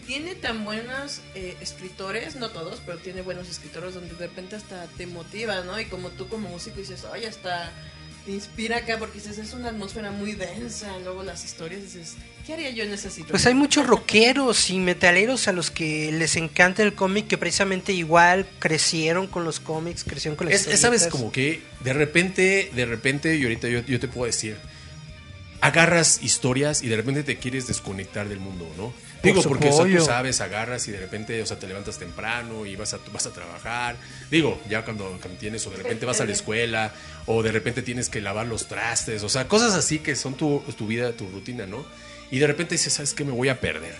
Tiene 0.06 0.34
tan 0.34 0.64
buenos 0.64 1.20
eh, 1.36 1.56
escritores, 1.60 2.34
no 2.36 2.50
todos, 2.50 2.80
pero 2.84 2.98
tiene 2.98 3.22
buenos 3.22 3.48
escritores 3.48 3.94
donde 3.94 4.12
de 4.14 4.26
repente 4.26 4.56
hasta 4.56 4.86
te 4.98 5.06
motiva, 5.06 5.60
¿no? 5.62 5.78
Y 5.80 5.84
como 5.86 6.10
tú 6.10 6.28
como 6.28 6.48
músico 6.48 6.78
dices, 6.80 7.04
oye, 7.12 7.26
hasta 7.28 7.70
te 8.24 8.32
inspira 8.32 8.78
acá 8.78 8.98
porque 8.98 9.18
dices, 9.18 9.38
es 9.38 9.52
una 9.52 9.68
atmósfera 9.68 10.10
muy 10.10 10.32
densa. 10.32 10.98
Luego 11.02 11.22
las 11.22 11.44
historias 11.44 11.82
dices, 11.82 12.14
¿qué 12.46 12.54
haría 12.54 12.70
yo 12.70 12.84
en 12.84 12.92
esa 12.92 13.08
situación? 13.08 13.30
Pues 13.30 13.46
hay 13.46 13.54
muchos 13.54 13.86
rockeros 13.86 14.70
y 14.70 14.78
metaleros 14.78 15.46
a 15.48 15.52
los 15.52 15.70
que 15.70 16.10
les 16.12 16.36
encanta 16.36 16.82
el 16.82 16.94
cómic 16.94 17.26
que 17.26 17.38
precisamente 17.38 17.92
igual 17.92 18.46
crecieron 18.58 19.26
con 19.26 19.44
los 19.44 19.60
cómics, 19.60 20.04
crecieron 20.04 20.36
con 20.36 20.48
las 20.48 20.54
Es, 20.54 20.66
es, 20.66 20.80
sabes 20.80 21.06
como 21.08 21.30
que 21.30 21.62
de 21.80 21.92
repente, 21.92 22.70
de 22.74 22.86
repente, 22.86 23.36
y 23.36 23.42
ahorita 23.42 23.68
yo, 23.68 23.80
yo 23.80 24.00
te 24.00 24.08
puedo 24.08 24.26
decir, 24.26 24.56
agarras 25.60 26.22
historias 26.22 26.82
y 26.82 26.88
de 26.88 26.96
repente 26.96 27.22
te 27.22 27.36
quieres 27.36 27.66
desconectar 27.66 28.28
del 28.28 28.40
mundo, 28.40 28.70
¿no? 28.76 28.92
Digo, 29.24 29.42
porque 29.42 29.68
o 29.68 29.72
sea, 29.72 29.82
pollo. 29.82 29.98
tú 29.98 30.04
sabes, 30.04 30.40
agarras 30.40 30.86
y 30.88 30.92
de 30.92 30.98
repente, 30.98 31.42
o 31.42 31.46
sea, 31.46 31.58
te 31.58 31.66
levantas 31.66 31.98
temprano 31.98 32.66
y 32.66 32.76
vas 32.76 32.94
a, 32.94 32.98
vas 33.12 33.26
a 33.26 33.32
trabajar. 33.32 33.96
Digo, 34.30 34.60
ya 34.68 34.84
cuando, 34.84 35.04
cuando 35.20 35.38
tienes, 35.38 35.66
o 35.66 35.70
de 35.70 35.76
repente 35.78 36.06
vas 36.06 36.20
a 36.20 36.24
la 36.24 36.32
escuela, 36.32 36.92
o 37.26 37.42
de 37.42 37.50
repente 37.52 37.82
tienes 37.82 38.08
que 38.08 38.20
lavar 38.20 38.46
los 38.46 38.66
trastes, 38.68 39.22
o 39.22 39.28
sea, 39.28 39.48
cosas 39.48 39.74
así 39.74 39.98
que 39.98 40.14
son 40.16 40.34
tu, 40.34 40.60
tu 40.76 40.86
vida, 40.86 41.12
tu 41.12 41.26
rutina, 41.28 41.66
¿no? 41.66 41.84
Y 42.30 42.38
de 42.38 42.46
repente 42.46 42.74
dices, 42.74 42.92
¿sabes 42.92 43.14
qué? 43.14 43.24
Me 43.24 43.32
voy 43.32 43.48
a 43.48 43.60
perder. 43.60 43.94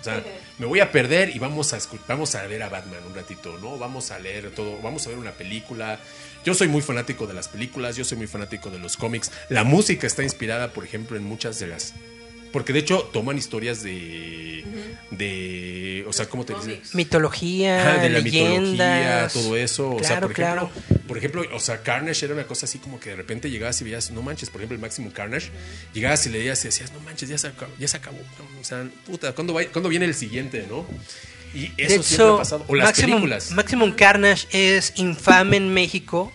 O 0.00 0.02
sea, 0.02 0.24
me 0.58 0.64
voy 0.64 0.80
a 0.80 0.90
perder 0.92 1.36
y 1.36 1.38
vamos 1.38 1.74
a, 1.74 1.78
escu- 1.78 1.98
vamos 2.08 2.34
a 2.34 2.46
ver 2.46 2.62
a 2.62 2.70
Batman 2.70 3.00
un 3.06 3.14
ratito, 3.14 3.58
¿no? 3.60 3.76
Vamos 3.76 4.10
a 4.10 4.18
leer 4.18 4.50
todo, 4.50 4.78
vamos 4.80 5.04
a 5.06 5.10
ver 5.10 5.18
una 5.18 5.32
película. 5.32 5.98
Yo 6.42 6.54
soy 6.54 6.68
muy 6.68 6.80
fanático 6.80 7.26
de 7.26 7.34
las 7.34 7.48
películas, 7.48 7.96
yo 7.96 8.04
soy 8.04 8.16
muy 8.16 8.26
fanático 8.26 8.70
de 8.70 8.78
los 8.78 8.96
cómics. 8.96 9.30
La 9.50 9.62
música 9.62 10.06
está 10.06 10.22
inspirada, 10.22 10.72
por 10.72 10.84
ejemplo, 10.86 11.18
en 11.18 11.24
muchas 11.24 11.58
de 11.58 11.66
las... 11.66 11.92
Porque 12.52 12.72
de 12.72 12.80
hecho 12.80 13.08
toman 13.12 13.38
historias 13.38 13.82
de... 13.82 14.64
de 15.10 16.04
o 16.06 16.12
sea, 16.12 16.26
¿cómo 16.28 16.44
te? 16.44 16.52
Cómics. 16.54 16.94
Mitología, 16.94 17.80
Ajá, 17.80 18.02
de 18.02 18.10
la 18.10 18.20
mitología, 18.20 19.28
todo 19.32 19.56
eso. 19.56 19.90
o 19.94 19.98
sea, 20.02 20.20
Claro, 20.20 20.28
por 20.28 20.32
ejemplo, 20.32 20.70
claro. 20.88 21.04
por 21.06 21.18
ejemplo, 21.18 21.44
o 21.54 21.60
sea, 21.60 21.82
Carnage 21.82 22.24
era 22.24 22.34
una 22.34 22.44
cosa 22.46 22.66
así 22.66 22.78
como 22.78 22.98
que 22.98 23.10
de 23.10 23.16
repente 23.16 23.50
llegabas 23.50 23.80
y 23.80 23.84
veías, 23.84 24.10
no 24.10 24.22
manches, 24.22 24.50
por 24.50 24.60
ejemplo, 24.60 24.74
el 24.74 24.80
máximo 24.80 25.12
Carnage, 25.12 25.50
llegabas 25.94 26.26
y 26.26 26.30
leías 26.30 26.64
y 26.64 26.68
decías, 26.68 26.92
no 26.92 27.00
manches, 27.00 27.28
ya 27.28 27.38
se 27.38 27.46
acabó, 27.48 27.72
ya 27.78 27.86
se 27.88 27.96
acabó. 27.98 28.18
O 28.60 28.64
sea, 28.64 28.84
puta, 29.06 29.32
¿cuándo, 29.32 29.54
va- 29.54 29.64
¿cuándo 29.66 29.88
viene 29.88 30.06
el 30.06 30.14
siguiente, 30.14 30.66
no? 30.68 30.86
Y 31.54 31.66
eso 31.66 31.72
De 31.76 31.88
siempre 31.88 32.14
hecho, 32.14 32.34
ha 32.34 32.38
pasado. 32.38 32.64
O 32.68 32.74
las 32.74 32.86
Maximum, 32.88 33.10
películas. 33.12 33.50
Maximum 33.52 33.92
Carnage 33.92 34.46
es 34.52 34.92
infame 34.96 35.56
en 35.56 35.72
México 35.74 36.32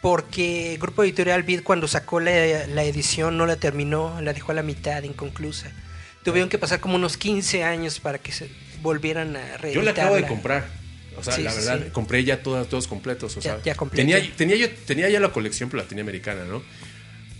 porque 0.00 0.72
el 0.74 0.78
grupo 0.78 1.04
editorial 1.04 1.42
Vid 1.42 1.62
cuando 1.62 1.86
sacó 1.88 2.20
la, 2.20 2.66
la 2.66 2.84
edición 2.84 3.36
no 3.36 3.46
la 3.46 3.56
terminó, 3.56 4.20
la 4.20 4.32
dejó 4.32 4.52
a 4.52 4.54
la 4.54 4.62
mitad, 4.62 5.02
inconclusa. 5.02 5.70
Tuvieron 6.24 6.48
que 6.48 6.58
pasar 6.58 6.80
como 6.80 6.96
unos 6.96 7.16
15 7.16 7.64
años 7.64 8.00
para 8.00 8.18
que 8.18 8.32
se 8.32 8.50
volvieran 8.82 9.36
a 9.36 9.56
reeditarla. 9.58 9.72
Yo 9.74 9.82
la 9.82 9.90
acabo 9.90 10.16
de 10.16 10.26
comprar. 10.26 10.66
O 11.16 11.22
sea, 11.22 11.34
Sí, 11.34 11.42
la 11.42 11.52
verdad, 11.52 11.80
sí. 11.84 11.90
compré 11.90 12.24
ya 12.24 12.42
todas, 12.42 12.66
todos 12.68 12.86
completos. 12.86 13.36
O 13.36 13.40
Ya- 13.40 13.60
sea, 13.62 13.74
ya 13.74 13.74
tenía, 13.90 14.20
tenía, 14.36 14.56
yo, 14.56 14.70
tenía 14.86 15.08
ya 15.10 15.20
la 15.20 15.30
colección, 15.30 15.68
pero 15.68 15.82
la 15.82 15.88
tenía 15.88 16.02
americana, 16.02 16.44
¿no? 16.44 16.62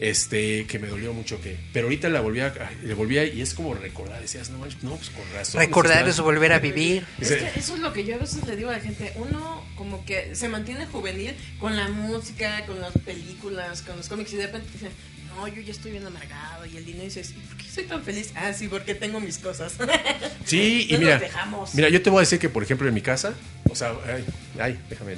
Este, 0.00 0.66
que 0.66 0.78
me 0.78 0.88
dolió 0.88 1.12
mucho 1.12 1.40
que. 1.42 1.58
Pero 1.74 1.86
ahorita 1.86 2.08
la 2.08 2.22
volví 2.22 2.40
a, 2.40 2.54
le 2.82 2.94
volví 2.94 3.18
a, 3.18 3.24
y 3.26 3.42
es 3.42 3.52
como 3.52 3.74
recordar, 3.74 4.20
decías, 4.20 4.48
no 4.48 4.58
pues 4.58 4.76
con 4.76 5.32
razón. 5.34 5.60
Recordar 5.60 6.08
es 6.08 6.18
volver 6.20 6.52
a 6.52 6.58
vivir. 6.58 7.04
Es 7.20 7.28
que 7.32 7.52
eso 7.54 7.74
es 7.74 7.80
lo 7.80 7.92
que 7.92 8.04
yo 8.04 8.14
a 8.14 8.18
veces 8.18 8.46
le 8.46 8.56
digo 8.56 8.70
a 8.70 8.72
la 8.72 8.80
gente. 8.80 9.12
Uno 9.16 9.62
como 9.76 10.02
que 10.06 10.34
se 10.34 10.48
mantiene 10.48 10.86
juvenil 10.86 11.34
con 11.58 11.76
la 11.76 11.88
música, 11.88 12.64
con 12.66 12.80
las 12.80 12.92
películas, 13.04 13.82
con 13.82 13.98
los 13.98 14.08
cómics 14.08 14.32
y 14.32 14.36
de 14.36 14.46
repente 14.46 14.68
dice, 14.72 14.88
no, 15.36 15.46
yo 15.48 15.60
ya 15.60 15.70
estoy 15.70 15.90
bien 15.92 16.06
amargado 16.06 16.64
y 16.64 16.78
el 16.78 16.84
dinero 16.86 17.04
y 17.04 17.08
dices, 17.08 17.32
¿y 17.32 17.34
por 17.46 17.56
qué 17.58 17.68
soy 17.70 17.84
tan 17.84 18.02
feliz? 18.02 18.32
Ah, 18.34 18.54
sí, 18.54 18.68
porque 18.68 18.94
tengo 18.94 19.20
mis 19.20 19.38
cosas. 19.38 19.74
Sí, 20.46 20.86
y 20.88 20.94
No 20.94 20.98
mira, 21.00 21.12
nos 21.12 21.20
dejamos. 21.20 21.74
mira, 21.74 21.88
yo 21.90 22.02
te 22.02 22.10
voy 22.10 22.18
a 22.18 22.20
decir 22.20 22.38
que, 22.38 22.48
por 22.48 22.62
ejemplo, 22.62 22.88
en 22.88 22.94
mi 22.94 23.02
casa, 23.02 23.34
o 23.70 23.76
sea, 23.76 23.92
ay, 24.06 24.24
ay 24.58 24.78
déjame, 24.88 25.14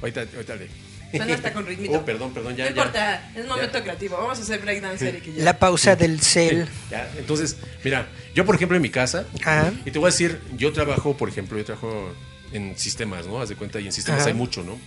ahorita, 0.00 0.24
ahorita 0.34 0.56
le. 0.56 0.87
Suena 1.10 1.34
hasta 1.34 1.52
con 1.52 1.66
ritmito. 1.66 1.98
Oh, 1.98 2.04
perdón, 2.04 2.32
perdón, 2.34 2.54
ya, 2.56 2.64
no 2.68 2.70
ya. 2.74 2.76
importa, 2.82 3.30
es 3.34 3.46
momento 3.46 3.82
creativo. 3.82 4.16
Vamos 4.18 4.38
a 4.38 4.42
hacer 4.42 4.60
breakdance, 4.60 5.08
Eric. 5.08 5.26
y 5.28 5.32
ya. 5.34 5.44
La 5.44 5.58
pausa 5.58 5.96
del 5.96 6.20
cel. 6.20 6.66
Ya, 6.90 7.10
entonces, 7.18 7.56
mira, 7.84 8.08
yo 8.34 8.44
por 8.44 8.54
ejemplo 8.54 8.76
en 8.76 8.82
mi 8.82 8.90
casa, 8.90 9.26
Ajá. 9.40 9.72
y 9.86 9.90
te 9.90 9.98
voy 9.98 10.08
a 10.08 10.12
decir, 10.12 10.40
yo 10.56 10.72
trabajo, 10.72 11.16
por 11.16 11.28
ejemplo, 11.28 11.56
yo 11.58 11.64
trabajo 11.64 12.12
en 12.52 12.76
sistemas, 12.78 13.26
¿no? 13.26 13.40
Haz 13.40 13.48
de 13.48 13.56
cuenta, 13.56 13.80
y 13.80 13.86
en 13.86 13.92
sistemas 13.92 14.20
Ajá. 14.22 14.28
hay 14.30 14.34
mucho, 14.34 14.62
¿no? 14.62 14.78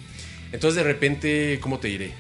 Entonces 0.52 0.76
de 0.76 0.84
repente, 0.84 1.60
¿cómo 1.62 1.80
te 1.80 1.88
diré? 1.88 2.12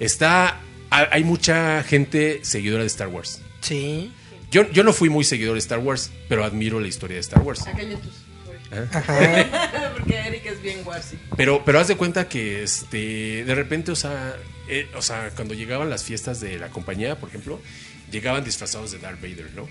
Está, 0.00 0.60
ha- 0.90 1.08
hay 1.10 1.24
mucha 1.24 1.82
gente 1.82 2.40
seguidora 2.42 2.82
de 2.82 2.88
Star 2.88 3.08
Wars. 3.08 3.40
Sí. 3.60 4.12
Yo, 4.50 4.70
yo 4.70 4.84
no 4.84 4.92
fui 4.92 5.08
muy 5.08 5.24
seguidor 5.24 5.54
de 5.54 5.58
Star 5.60 5.78
Wars, 5.80 6.10
pero 6.28 6.44
admiro 6.44 6.78
la 6.80 6.88
historia 6.88 7.14
de 7.16 7.20
Star 7.20 7.42
Wars. 7.42 7.66
Acá 7.66 7.82
ya 7.82 7.96
Ajá. 8.70 9.92
Porque 9.96 10.14
Eric 10.16 10.46
es 10.46 10.62
bien 10.62 10.82
guarsi. 10.84 11.18
Pero, 11.36 11.64
pero 11.64 11.80
haz 11.80 11.88
de 11.88 11.96
cuenta 11.96 12.28
que 12.28 12.62
este, 12.62 13.44
de 13.44 13.54
repente, 13.54 13.92
o 13.92 13.96
sea, 13.96 14.36
eh, 14.68 14.88
o 14.96 15.02
sea, 15.02 15.30
cuando 15.34 15.54
llegaban 15.54 15.88
las 15.90 16.04
fiestas 16.04 16.40
de 16.40 16.58
la 16.58 16.68
compañía, 16.68 17.18
por 17.18 17.28
ejemplo, 17.28 17.60
llegaban 18.10 18.44
disfrazados 18.44 18.92
de 18.92 18.98
Darth 18.98 19.20
Vader, 19.20 19.50
¿no? 19.54 19.68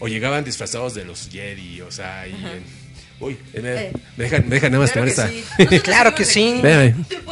O 0.00 0.08
llegaban 0.08 0.44
disfrazados 0.44 0.94
de 0.94 1.04
los 1.04 1.28
Jedi, 1.30 1.80
o 1.82 1.90
sea, 1.92 2.26
y, 2.26 2.32
eh, 2.32 2.60
uy, 3.20 3.38
eh, 3.52 3.60
me, 3.60 3.70
Eh. 3.74 3.92
me 4.16 4.24
dejan, 4.24 4.48
me 4.48 4.54
dejan 4.56 4.72
nada 4.72 4.82
más 4.82 4.90
Claro 4.92 5.06
esta. 5.08 5.28
sí. 5.28 5.44
Claro 5.80 6.14
que 6.14 6.24
sí. 6.24 6.60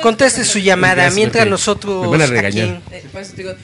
Conteste 0.03 0.45
su 0.45 0.59
llamada 0.61 0.95
Gracias, 0.95 1.15
mientras 1.17 1.47
nosotros 1.49 2.03
me 2.03 2.09
van 2.09 2.23
a 2.23 2.27
regañar. 2.27 2.77
aquí- 2.87 2.97
Eh, 2.97 3.05
por 3.13 3.21
eso 3.23 3.33
te 3.35 3.43
digo, 3.43 3.55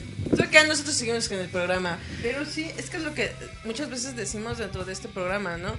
acá 0.43 0.67
nosotros 0.67 0.95
seguimos 0.95 1.29
con 1.29 1.39
el 1.39 1.47
programa. 1.47 1.97
Pero 2.21 2.45
sí, 2.45 2.69
es 2.77 2.89
que 2.89 2.97
es 2.97 3.03
lo 3.03 3.13
que 3.13 3.31
muchas 3.63 3.89
veces 3.89 4.15
decimos 4.17 4.57
dentro 4.57 4.83
de 4.83 4.91
este 4.93 5.07
programa, 5.07 5.55
¿no? 5.57 5.73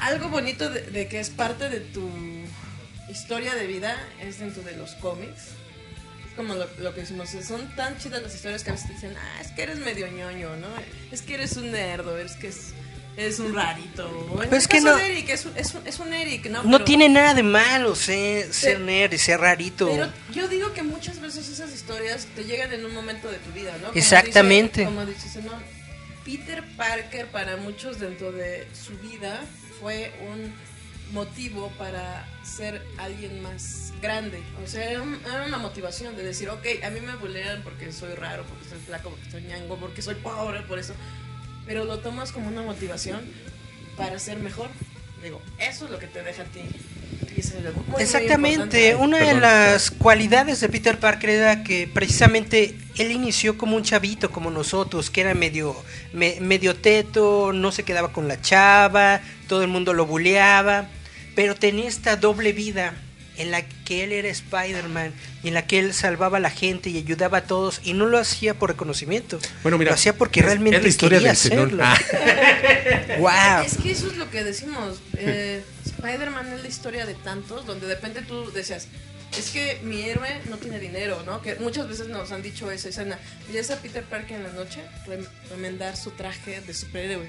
Algo 0.00 0.28
bonito 0.28 0.68
de, 0.70 0.82
de 0.82 1.08
que 1.08 1.20
es 1.20 1.30
parte 1.30 1.68
de 1.68 1.80
tu 1.80 2.08
historia 3.10 3.54
de 3.54 3.66
vida 3.66 3.96
es 4.20 4.38
dentro 4.38 4.62
de 4.62 4.76
los 4.76 4.92
cómics. 4.96 5.48
Es 6.28 6.34
como 6.36 6.54
lo, 6.54 6.66
lo 6.78 6.94
que 6.94 7.02
decimos, 7.02 7.30
son 7.46 7.74
tan 7.76 7.96
chidas 7.98 8.22
las 8.22 8.34
historias 8.34 8.64
que 8.64 8.70
a 8.70 8.72
veces 8.74 8.88
te 8.88 8.94
dicen, 8.94 9.14
ah, 9.16 9.40
es 9.40 9.48
que 9.52 9.62
eres 9.62 9.78
medio 9.78 10.08
ñoño, 10.08 10.56
¿no? 10.56 10.68
Es 11.12 11.22
que 11.22 11.34
eres 11.34 11.56
un 11.56 11.70
nerdo, 11.70 12.18
es 12.18 12.32
que 12.32 12.48
es, 12.48 12.72
eres 13.16 13.38
un 13.38 13.54
rarito. 13.54 14.36
Pero 14.40 14.56
es 14.56 14.66
que 14.66 14.80
no- 14.80 14.98
Eric, 14.98 15.28
es 15.28 15.44
un, 15.44 15.56
es 15.56 15.74
un, 15.74 15.86
es 15.86 15.98
un 16.00 16.12
Eric, 16.12 16.46
¿no? 16.46 16.62
No 16.64 16.72
Pero- 16.78 16.84
tiene 16.84 17.08
nada 17.08 17.34
de 17.34 17.42
malo 17.44 17.94
ser, 17.94 18.52
ser 18.52 18.74
Pero- 18.74 18.84
nerd 18.86 19.12
y 19.12 19.18
ser 19.18 19.38
rarito. 19.40 19.88
pero 19.88 20.10
yo 20.32 20.48
digo 20.48 20.72
que 20.72 20.82
muchas 20.82 21.20
veces 21.20 21.48
esas 21.48 21.72
historias 21.72 22.26
te 22.34 22.44
llegan 22.44 22.72
en 22.72 22.84
un 22.84 22.92
momento 22.94 23.30
de 23.30 23.38
tu 23.38 23.52
vida, 23.52 23.72
¿no? 23.80 23.88
Como 23.88 23.98
Exactamente. 23.98 24.80
dice- 24.80 24.92
como 24.92 25.06
dices, 25.06 25.36
¿no? 25.44 25.52
Peter 26.24 26.64
Parker 26.76 27.26
para 27.26 27.58
muchos 27.58 28.00
dentro 28.00 28.32
de 28.32 28.66
su 28.72 28.96
vida 28.98 29.40
fue 29.80 30.12
un 30.30 30.52
motivo 31.12 31.70
para 31.78 32.26
ser 32.42 32.82
alguien 32.98 33.42
más 33.42 33.92
grande. 34.00 34.42
O 34.64 34.66
sea, 34.66 34.90
era, 34.90 35.02
un- 35.02 35.18
era 35.26 35.44
una 35.46 35.58
motivación 35.58 36.16
de 36.16 36.22
decir, 36.24 36.48
ok, 36.48 36.64
a 36.84 36.90
mí 36.90 37.00
me 37.00 37.14
bulean 37.16 37.62
porque 37.62 37.92
soy 37.92 38.14
raro, 38.14 38.44
porque 38.44 38.68
soy 38.68 38.78
flaco, 38.80 39.10
porque 39.10 39.30
soy 39.30 39.42
ñango, 39.42 39.76
porque 39.76 40.02
soy 40.02 40.14
pobre, 40.16 40.60
por 40.62 40.78
eso. 40.78 40.94
Pero 41.66 41.84
lo 41.84 41.98
tomas 42.00 42.32
como 42.32 42.48
una 42.48 42.62
motivación 42.62 43.20
para 43.96 44.18
ser 44.18 44.38
mejor. 44.38 44.68
Digo, 45.22 45.40
eso 45.58 45.86
es 45.86 45.90
lo 45.90 45.98
que 45.98 46.06
te 46.06 46.22
deja 46.22 46.42
a 46.42 46.46
ti. 46.46 46.60
Y 47.34 47.40
eso 47.40 47.56
es 47.56 47.64
lo 47.64 47.72
muy, 47.72 47.84
muy 47.86 48.02
Exactamente, 48.02 48.94
una 48.94 49.18
de 49.18 49.24
Perdón. 49.24 49.40
las 49.42 49.90
cualidades 49.90 50.60
de 50.60 50.68
Peter 50.68 50.98
Parker 50.98 51.30
era 51.30 51.64
que 51.64 51.88
precisamente 51.92 52.76
él 52.96 53.10
inició 53.10 53.56
como 53.56 53.76
un 53.76 53.82
chavito 53.82 54.30
como 54.30 54.50
nosotros, 54.50 55.10
que 55.10 55.22
era 55.22 55.34
medio, 55.34 55.74
me- 56.12 56.38
medio 56.40 56.76
teto, 56.76 57.52
no 57.54 57.72
se 57.72 57.82
quedaba 57.84 58.12
con 58.12 58.28
la 58.28 58.40
chava, 58.40 59.20
todo 59.44 59.62
el 59.62 59.68
mundo 59.68 59.92
lo 59.94 60.06
buleaba, 60.06 60.88
pero 61.34 61.54
tenía 61.54 61.88
esta 61.88 62.16
doble 62.16 62.52
vida 62.52 62.94
en 63.36 63.50
la 63.50 63.62
que 63.84 64.04
él 64.04 64.12
era 64.12 64.28
Spider-Man 64.28 65.12
y 65.42 65.48
en 65.48 65.54
la 65.54 65.66
que 65.66 65.80
él 65.80 65.92
salvaba 65.92 66.36
a 66.36 66.40
la 66.40 66.50
gente 66.50 66.90
y 66.90 66.98
ayudaba 66.98 67.38
a 67.38 67.44
todos 67.44 67.80
y 67.82 67.92
no 67.92 68.06
lo 68.06 68.18
hacía 68.18 68.54
por 68.54 68.70
reconocimiento, 68.70 69.40
Bueno, 69.64 69.76
mira, 69.76 69.90
lo 69.90 69.94
hacía 69.96 70.16
porque 70.16 70.38
es- 70.40 70.46
realmente 70.46 70.76
es 70.76 70.82
la 70.84 70.88
historia 70.88 71.18
quería 71.18 71.30
del 71.32 71.36
señor. 71.36 71.66
hacerlo. 71.82 71.84
Ah. 71.84 71.98
wow. 73.18 73.64
Es 73.66 73.76
que 73.78 73.90
eso 73.90 74.06
es 74.08 74.16
lo 74.16 74.30
que 74.30 74.44
decimos. 74.44 75.00
Eh, 75.16 75.62
Spider-Man 75.84 76.52
es 76.52 76.62
la 76.62 76.68
historia 76.68 77.06
de 77.06 77.14
tantos, 77.14 77.66
donde 77.66 77.86
de 77.88 77.94
repente 77.96 78.22
tú 78.22 78.52
decías, 78.52 78.86
es 79.36 79.50
que 79.50 79.80
mi 79.82 80.02
héroe 80.02 80.28
no 80.48 80.56
tiene 80.58 80.78
dinero, 80.78 81.20
¿no? 81.26 81.42
Que 81.42 81.56
muchas 81.56 81.88
veces 81.88 82.06
nos 82.08 82.30
han 82.30 82.40
dicho 82.42 82.70
esa 82.70 82.88
escena. 82.88 83.18
Ves 83.52 83.70
a 83.72 83.80
Peter 83.80 84.04
Parker 84.04 84.36
en 84.36 84.44
la 84.44 84.50
noche 84.52 84.80
rem- 85.08 85.26
remendar 85.50 85.96
su 85.96 86.12
traje 86.12 86.60
de 86.60 86.72
superhéroe, 86.72 87.28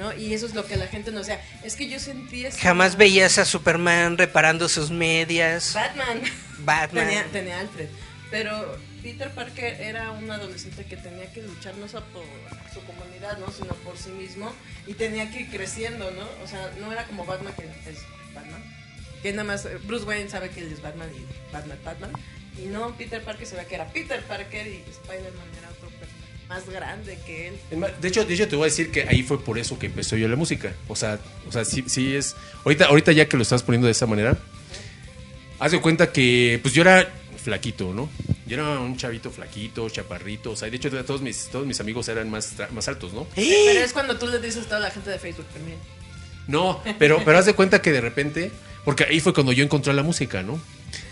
¿no? 0.00 0.12
Y 0.16 0.32
eso 0.34 0.46
es 0.46 0.54
lo 0.54 0.64
que 0.66 0.76
la 0.76 0.86
gente 0.88 1.12
no 1.12 1.22
sea. 1.22 1.40
Es 1.62 1.76
que 1.76 1.88
yo 1.88 2.00
sentí 2.00 2.44
esa- 2.46 2.58
Jamás 2.58 2.96
veías 2.96 3.36
a 3.38 3.44
Superman 3.44 4.16
reparando 4.18 4.68
sus 4.68 4.90
medias. 4.90 5.74
Batman. 5.74 6.22
Batman. 6.60 7.06
Tenía, 7.06 7.24
tenía 7.26 7.60
Alfred. 7.60 7.88
Pero 8.30 8.78
Peter 9.02 9.30
Parker 9.32 9.80
era 9.80 10.10
un 10.12 10.30
adolescente 10.30 10.84
que 10.84 10.96
tenía 10.96 11.30
que 11.32 11.42
luchar 11.42 11.74
no 11.76 11.86
solo 11.88 12.06
por 12.06 12.24
su 12.72 12.80
comunidad, 12.86 13.36
¿no? 13.38 13.50
Sino 13.52 13.74
por 13.84 13.98
sí 13.98 14.10
mismo 14.10 14.52
y 14.86 14.94
tenía 14.94 15.30
que 15.30 15.40
ir 15.42 15.50
creciendo, 15.50 16.10
¿no? 16.12 16.26
O 16.42 16.46
sea, 16.48 16.70
no 16.80 16.90
era 16.92 17.04
como 17.04 17.26
Batman 17.26 17.52
que 17.54 17.64
es 17.90 17.98
Batman. 18.34 18.62
Que 19.22 19.32
nada 19.32 19.44
más 19.44 19.66
eh, 19.66 19.76
Bruce 19.84 20.04
Wayne 20.06 20.30
sabe 20.30 20.48
que 20.50 20.60
él 20.60 20.72
es 20.72 20.80
Batman 20.80 21.10
y 21.14 21.52
Batman 21.52 21.78
Batman. 21.84 22.12
Y 22.56 22.66
no, 22.66 22.96
Peter 22.96 23.22
Parker 23.22 23.46
se 23.46 23.56
ve 23.56 23.66
que 23.66 23.74
era 23.74 23.86
Peter 23.88 24.20
Parker 24.22 24.66
y 24.66 24.82
Spider-Man 24.90 25.48
era 25.58 25.69
más 26.50 26.68
grande 26.68 27.16
que 27.24 27.48
él. 27.48 27.54
De 28.00 28.08
hecho, 28.08 28.24
de 28.24 28.34
hecho, 28.34 28.48
te 28.48 28.56
voy 28.56 28.64
a 28.64 28.66
decir 28.66 28.90
que 28.90 29.04
ahí 29.04 29.22
fue 29.22 29.42
por 29.42 29.56
eso 29.56 29.78
que 29.78 29.86
empezó 29.86 30.16
yo 30.16 30.26
la 30.26 30.34
música. 30.34 30.74
O 30.88 30.96
sea, 30.96 31.20
o 31.48 31.52
sea 31.52 31.64
sí, 31.64 31.84
sí 31.86 32.16
es. 32.16 32.34
Ahorita, 32.64 32.86
ahorita 32.86 33.12
ya 33.12 33.26
que 33.26 33.36
lo 33.36 33.44
estás 33.44 33.62
poniendo 33.62 33.86
de 33.86 33.92
esa 33.92 34.06
manera, 34.06 34.36
haz 35.60 35.70
de 35.70 35.80
cuenta 35.80 36.12
que 36.12 36.58
pues 36.60 36.74
yo 36.74 36.82
era 36.82 37.08
flaquito, 37.42 37.94
¿no? 37.94 38.10
Yo 38.46 38.56
era 38.56 38.80
un 38.80 38.96
chavito 38.96 39.30
flaquito, 39.30 39.88
chaparrito. 39.88 40.50
O 40.50 40.56
sea, 40.56 40.68
de 40.68 40.76
hecho, 40.76 40.90
todos 41.04 41.22
mis, 41.22 41.46
todos 41.50 41.66
mis 41.66 41.78
amigos 41.78 42.08
eran 42.08 42.28
más, 42.28 42.52
más 42.72 42.88
altos, 42.88 43.12
¿no? 43.12 43.28
Pero 43.36 43.80
es 43.80 43.92
cuando 43.92 44.18
tú 44.18 44.26
le 44.26 44.40
dices 44.40 44.64
a 44.66 44.68
toda 44.68 44.80
la 44.80 44.90
gente 44.90 45.08
de 45.08 45.20
Facebook 45.20 45.46
también. 45.54 45.78
No, 46.48 46.82
pero, 46.98 47.22
pero 47.24 47.38
haz 47.38 47.46
de 47.46 47.54
cuenta 47.54 47.80
que 47.80 47.92
de 47.92 48.00
repente, 48.00 48.50
porque 48.84 49.04
ahí 49.04 49.20
fue 49.20 49.32
cuando 49.32 49.52
yo 49.52 49.62
encontré 49.62 49.92
la 49.92 50.02
música, 50.02 50.42
¿no? 50.42 50.60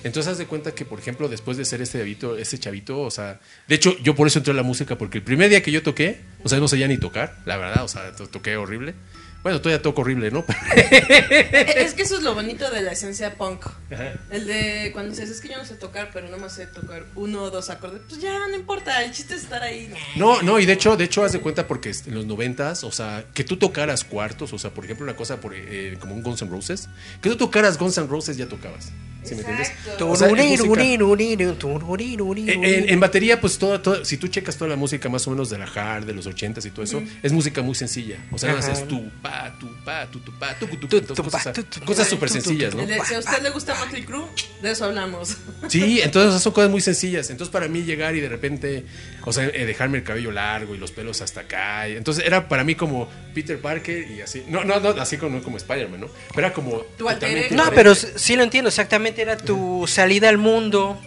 Entonces 0.05 0.31
haz 0.33 0.39
de 0.39 0.47
cuenta 0.47 0.75
que, 0.75 0.85
por 0.85 0.99
ejemplo, 0.99 1.29
después 1.29 1.57
de 1.57 1.65
ser 1.65 1.81
este 1.83 1.99
chavito, 1.99 2.37
este 2.37 2.59
chavito, 2.59 3.01
o 3.01 3.11
sea, 3.11 3.41
de 3.67 3.75
hecho, 3.75 3.97
yo 4.03 4.15
por 4.15 4.27
eso 4.27 4.39
entré 4.39 4.53
a 4.53 4.57
la 4.57 4.63
música, 4.63 4.97
porque 4.99 5.19
el 5.19 5.25
primer 5.25 5.49
día 5.51 5.63
que 5.63 5.71
yo 5.73 5.83
toqué, 5.83 6.21
o 6.45 6.49
sea, 6.49 6.59
no 6.61 6.69
sabía 6.69 6.89
ni 6.89 6.99
tocar, 6.99 7.39
la 7.47 7.57
verdad, 7.57 7.85
o 7.85 7.89
sea, 7.89 8.13
to- 8.13 8.29
toqué 8.29 8.57
horrible. 8.57 8.95
Bueno, 9.43 9.61
todavía 9.61 9.81
toco 9.81 10.01
horrible, 10.03 10.31
¿no? 10.31 10.45
Es 10.99 11.95
que 11.95 12.03
eso 12.03 12.17
es 12.17 12.23
lo 12.23 12.35
bonito 12.35 12.71
de 12.71 12.83
la 12.83 12.93
esencia 12.93 13.35
punk. 13.35 13.67
El 14.31 14.47
de 14.47 14.91
cuando 14.93 15.11
dices, 15.13 15.31
es 15.31 15.41
que 15.41 15.49
yo 15.49 15.57
no 15.57 15.65
sé 15.65 15.75
tocar, 15.75 16.11
pero 16.13 16.29
no 16.29 16.39
me 16.39 16.51
sé 16.51 16.67
tocar 16.67 17.05
uno 17.15 17.45
o 17.45 17.51
dos 17.51 17.71
acordes. 17.71 18.01
Pues 18.09 18.21
ya, 18.21 18.37
no 18.49 18.55
importa, 18.57 19.03
el 19.05 19.13
chiste 19.13 19.35
es 19.35 19.45
estar 19.45 19.63
ahí. 19.63 19.93
No, 20.17 20.43
no, 20.43 20.59
y 20.59 20.67
de 20.67 20.73
hecho, 20.75 20.97
de 20.97 21.05
hecho, 21.05 21.25
haz 21.25 21.33
de 21.33 21.41
cuenta 21.41 21.67
porque 21.67 21.93
en 22.07 22.15
los 22.15 22.27
noventas, 22.27 22.85
o 22.85 22.93
sea, 22.93 23.25
que 23.33 23.45
tú 23.45 23.57
tocaras 23.57 24.05
cuartos, 24.05 24.53
o 24.53 24.59
sea, 24.59 24.71
por 24.71 24.85
ejemplo, 24.85 25.05
una 25.05 25.17
cosa 25.17 25.41
por, 25.41 25.53
eh, 25.55 25.97
como 26.01 26.15
un 26.15 26.23
Guns 26.23 26.43
N' 26.43 26.51
Roses, 26.51 26.89
que 27.23 27.29
tú 27.31 27.37
tocaras 27.37 27.79
Guns 27.79 27.97
N' 27.99 28.07
Roses 28.09 28.37
ya 28.37 28.47
tocabas, 28.49 28.87
¿sí 29.23 29.35
me 29.35 29.41
entiendes? 29.41 29.71
O 30.11 30.17
sea. 30.17 30.29
En, 32.53 32.65
en- 32.65 32.89
en 32.91 33.01
batería, 33.01 33.41
pues 33.41 33.59
todo, 33.59 33.81
todo- 33.81 34.05
si 34.05 34.17
tú 34.17 34.29
checas 34.29 34.57
toda 34.57 34.69
la 34.71 34.77
música 34.77 35.09
más 35.09 35.27
o 35.27 35.31
menos 35.31 35.49
de 35.51 35.59
la 35.59 35.67
hard, 35.67 36.05
de 36.05 36.13
los 36.15 36.27
ochentas 36.27 36.65
y 36.67 36.71
todo 36.71 36.83
eso, 36.85 37.03
es 37.23 37.33
música 37.33 37.63
muy 37.63 37.75
sencilla. 37.75 38.17
O 38.33 38.39
sea, 38.39 38.49
nada 38.51 38.61
más 38.61 38.69
Ajá. 38.71 38.81
es 38.83 38.89
tu, 38.89 39.11
pa, 39.29 39.53
tu, 39.59 39.67
pa, 39.85 40.07
tu, 40.07 40.19
tu, 40.21 40.33
pa, 40.33 40.55
tu, 40.59 40.67
tu, 40.67 40.77
tu, 40.79 40.87
Tu, 40.89 40.97
entonces, 40.97 41.17
tu, 41.17 41.23
cosas, 41.31 41.45
pa, 41.45 41.53
tu, 41.53 41.63
tu, 41.65 41.81
cosas 41.85 42.09
súper 42.09 42.31
sencillas, 42.31 42.75
¿no? 42.75 42.87
Si 43.05 43.15
a 43.15 43.19
usted 43.19 43.43
le 43.43 43.51
gusta 43.51 43.75
Motley 43.75 44.03
Crue, 44.05 44.25
de 44.63 44.71
eso 44.71 44.87
hablamos. 44.87 45.37
Sí, 45.69 46.01
entonces 46.03 46.43
son 46.43 46.53
cosas 46.53 46.71
muy 46.71 46.81
sencillas. 46.81 47.29
Entonces 47.31 47.53
para 47.53 47.69
mí 47.69 47.83
llegar 47.83 48.15
y 48.17 48.21
de 48.21 48.29
repente, 48.29 48.85
o 49.25 49.33
sea, 49.33 49.45
eh, 49.47 49.67
dejarme 49.67 49.99
el 49.99 50.05
cabello 50.05 50.31
largo 50.33 50.75
y 50.75 50.79
los 50.79 50.93
pelos 50.93 51.21
hasta 51.21 51.41
acá. 51.43 51.89
y- 51.89 51.97
Entonces 51.97 52.25
era 52.25 52.49
para 52.49 52.65
mí 52.65 52.75
como 52.75 53.09
Peter 53.35 53.59
Parker 53.61 54.11
y 54.11 54.21
así. 54.23 54.45
No, 54.49 54.65
no, 54.65 54.81
no 54.81 54.91
así 55.01 55.19
como, 55.19 55.43
como 55.43 55.57
Spider-Man, 55.59 56.01
¿no? 56.01 56.09
Pero 56.35 56.47
era 56.47 56.53
como... 56.55 56.85
No, 57.51 57.71
pero 57.75 57.95
sí 57.95 58.35
lo 58.37 58.43
entiendo, 58.43 58.69
exactamente 58.69 59.21
era 59.23 59.37
tu 59.37 59.85
salida 59.87 60.29
al 60.29 60.39
mundo, 60.39 61.01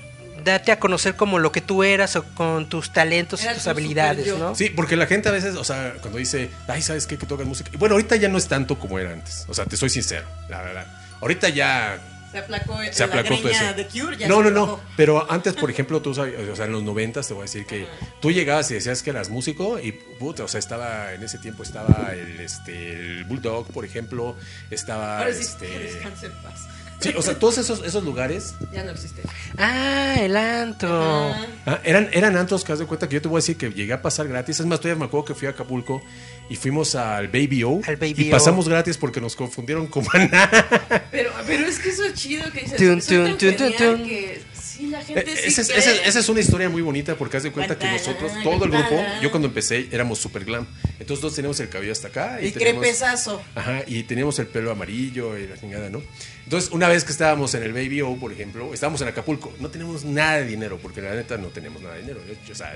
date 0.44 0.72
a 0.72 0.80
conocer 0.80 1.16
como 1.16 1.40
lo 1.40 1.52
que 1.52 1.62
tú 1.62 1.84
eras 1.84 2.16
o 2.16 2.24
con 2.24 2.68
tus 2.70 2.92
talentos 2.92 3.42
Era 3.42 3.52
y 3.52 3.56
tus 3.56 3.64
tu 3.64 3.70
habilidades. 3.70 4.38
¿no? 4.38 4.56
Sí, 4.56 4.70
porque 4.70 4.96
la 4.96 5.06
gente 5.08 5.30
a 5.30 5.32
veces, 5.32 5.56
o 5.56 5.64
sea, 5.64 5.96
cuando 6.02 6.18
dice, 6.20 6.50
ay, 6.68 6.82
¿sabes 6.82 7.08
qué? 7.08 7.18
Que 7.18 7.26
tocas 7.26 7.46
música. 7.48 7.72
Bueno, 7.78 7.96
ahorita 7.96 8.16
ya 8.16 8.28
no 8.30 8.38
es 8.38 8.48
tanto 8.48 8.78
como 8.78 9.00
era 9.00 9.12
antes. 9.12 9.46
O 9.48 9.54
sea, 9.54 9.66
te 9.66 9.78
soy 9.78 9.90
sincero, 9.90 10.28
la 10.50 10.62
verdad. 10.62 10.86
Ahorita 11.22 11.50
ya 11.50 12.00
Se 12.32 12.40
aplacó, 12.40 12.80
se 12.92 13.04
aplacó 13.04 13.36
todo 13.38 13.50
eso. 13.50 13.74
de 13.76 13.86
Cure. 13.88 14.18
Ya 14.18 14.28
no, 14.28 14.38
se 14.38 14.44
no, 14.44 14.50
no. 14.52 14.80
Pero 14.98 15.30
antes, 15.32 15.54
por 15.54 15.70
ejemplo, 15.70 16.02
tú 16.02 16.14
sabes, 16.16 16.50
o 16.50 16.56
sea, 16.56 16.66
en 16.66 16.72
los 16.72 16.82
noventas 16.84 17.28
te 17.28 17.34
voy 17.34 17.42
a 17.42 17.44
decir 17.44 17.66
que 17.66 17.88
tú 18.22 18.32
llegabas 18.32 18.72
y 18.72 18.76
decías 18.76 19.04
que 19.04 19.10
eras 19.12 19.30
músico 19.30 19.80
y 19.80 19.92
puta, 19.92 20.44
o 20.44 20.48
sea, 20.48 20.60
estaba 20.60 21.14
en 21.14 21.22
ese 21.24 21.38
tiempo 21.38 21.62
estaba 21.64 22.14
el 22.14 22.40
este 22.40 22.94
el 22.94 23.24
Bulldog, 23.26 23.68
por 23.68 23.86
ejemplo, 23.86 24.36
estaba 24.72 25.20
Ahora 25.20 25.34
sí, 25.34 25.42
este. 25.42 26.02
Sí, 27.02 27.14
o 27.18 27.22
sea, 27.22 27.38
todos 27.38 27.58
esos 27.58 27.84
esos 27.84 28.04
lugares 28.04 28.54
Ya 28.72 28.84
no 28.84 28.92
existe. 28.92 29.24
Ah, 29.58 30.16
el 30.20 30.36
antro. 30.38 30.90
Ah, 30.92 31.46
ah, 31.66 31.80
eran 31.84 32.10
eran 32.14 32.38
antros 32.38 32.64
que 32.64 32.72
haz 32.72 32.80
de 32.80 32.86
cuenta 32.86 33.10
que 33.10 33.16
yo 33.16 33.22
te 33.22 33.28
voy 33.28 33.38
a 33.38 33.42
decir 33.42 33.58
que 33.58 33.70
llegué 33.72 33.94
a 33.94 34.02
pasar 34.02 34.28
gratis. 34.28 34.60
Es 34.60 34.66
más, 34.66 34.80
todavía 34.80 35.00
me 35.00 35.06
acuerdo 35.06 35.26
que 35.26 35.34
fui 35.36 35.48
a 35.48 35.52
Acapulco 35.52 36.02
y 36.50 36.56
fuimos 36.56 36.96
al 36.96 37.28
Baby 37.28 37.64
O 37.64 37.82
Al 37.88 37.96
Baby 37.98 38.16
y 38.18 38.28
O. 38.30 38.32
pasamos 38.32 38.70
gratis 38.70 38.98
porque 38.98 39.20
nos 39.20 39.36
confundieron 39.36 39.88
con 39.88 40.06
Maná. 40.14 40.50
pero, 41.12 41.32
pero 41.48 41.66
es 41.66 41.80
que 41.80 41.90
eso 41.90 42.06
es 42.06 42.14
chido 42.14 42.44
que 42.52 42.62
dices. 42.62 42.78
Tun, 42.78 43.00
tun, 43.02 43.38
tun, 43.38 43.56
tun, 43.56 43.72
genial 43.74 43.96
tun. 43.98 44.08
que 44.08 44.42
sí, 44.82 44.88
la 44.90 45.02
gente 45.04 45.26
sí 45.36 45.42
Eh, 45.44 45.48
Esa 45.48 45.62
es, 45.62 45.68
cree. 45.68 45.80
esa 45.80 45.92
es- 45.92 46.08
esa 46.08 46.20
es 46.20 46.30
una 46.30 46.40
historia 46.40 46.70
muy 46.70 46.82
bonita 46.82 47.16
porque 47.16 47.38
haz 47.38 47.44
de 47.44 47.52
cuenta 47.52 47.78
que 47.78 47.90
nosotros, 47.92 48.32
todo 48.44 48.66
el 48.66 48.72
grupo, 48.72 49.04
yo 49.22 49.30
cuando 49.32 49.48
empecé 49.48 49.88
éramos 49.92 50.20
super 50.20 50.44
glam. 50.46 50.68
Entonces 51.00 51.22
todos 51.22 51.36
teníamos 51.36 51.60
el 51.60 51.70
cabello 51.70 51.92
hasta 51.92 52.08
acá. 52.10 52.40
Y 52.42 52.52
teníamos, 52.52 52.82
crepesazo. 52.82 53.42
Ajá, 53.56 53.84
y 53.88 54.04
teníamos 54.04 54.38
el 54.40 54.48
pelo 54.48 54.72
amarillo 54.72 55.38
y 55.38 55.48
la 55.48 55.58
chingada, 55.58 55.90
¿no? 55.90 56.02
Entonces, 56.44 56.72
una 56.72 56.88
vez 56.90 57.04
que 57.06 57.12
estábamos 57.14 57.54
en 57.54 57.64
el 57.64 57.72
Baby 57.72 58.02
O, 58.02 58.16
por 58.18 58.34
ejemplo, 58.34 58.74
estábamos 58.74 59.00
en 59.02 59.08
Acapulco, 59.08 59.54
no 59.60 59.70
teníamos 59.70 60.04
nada 60.04 60.38
de 60.38 60.48
dinero, 60.48 60.80
porque 60.82 61.02
la 61.02 61.14
neta 61.16 61.38
no 61.38 61.48
tenemos 61.48 61.82
nada 61.82 61.96
de 61.96 62.02
dinero. 62.02 62.20
Yo, 62.28 62.52
o 62.52 62.56
sea, 62.56 62.76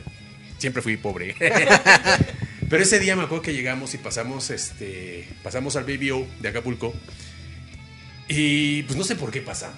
siempre 0.59 0.81
fui 0.81 0.95
pobre. 0.97 1.35
Pero 2.69 2.81
ese 2.81 2.99
día 2.99 3.15
me 3.15 3.23
acuerdo 3.23 3.41
que 3.43 3.53
llegamos 3.53 3.93
y 3.93 3.97
pasamos, 3.97 4.49
este, 4.49 5.27
pasamos 5.43 5.75
al 5.75 5.83
Baby 5.83 6.11
O 6.11 6.27
de 6.39 6.49
Acapulco. 6.49 6.93
Y 8.27 8.83
pues 8.83 8.97
no 8.97 9.03
sé 9.03 9.15
por 9.15 9.29
qué 9.31 9.41
pasamos, 9.41 9.77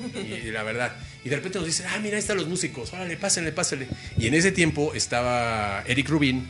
¿no? 0.00 0.20
Y, 0.20 0.50
la 0.50 0.62
verdad. 0.62 0.96
Y 1.24 1.28
de 1.28 1.36
repente 1.36 1.58
nos 1.58 1.66
dicen, 1.66 1.86
ah, 1.90 1.98
mira, 2.00 2.16
ahí 2.16 2.20
están 2.20 2.36
los 2.36 2.46
músicos, 2.48 2.92
órale, 2.92 3.16
pásenle, 3.16 3.52
pásenle. 3.52 3.86
Y 4.18 4.26
en 4.26 4.34
ese 4.34 4.52
tiempo 4.52 4.92
estaba 4.94 5.82
Eric 5.86 6.08
Rubin, 6.08 6.46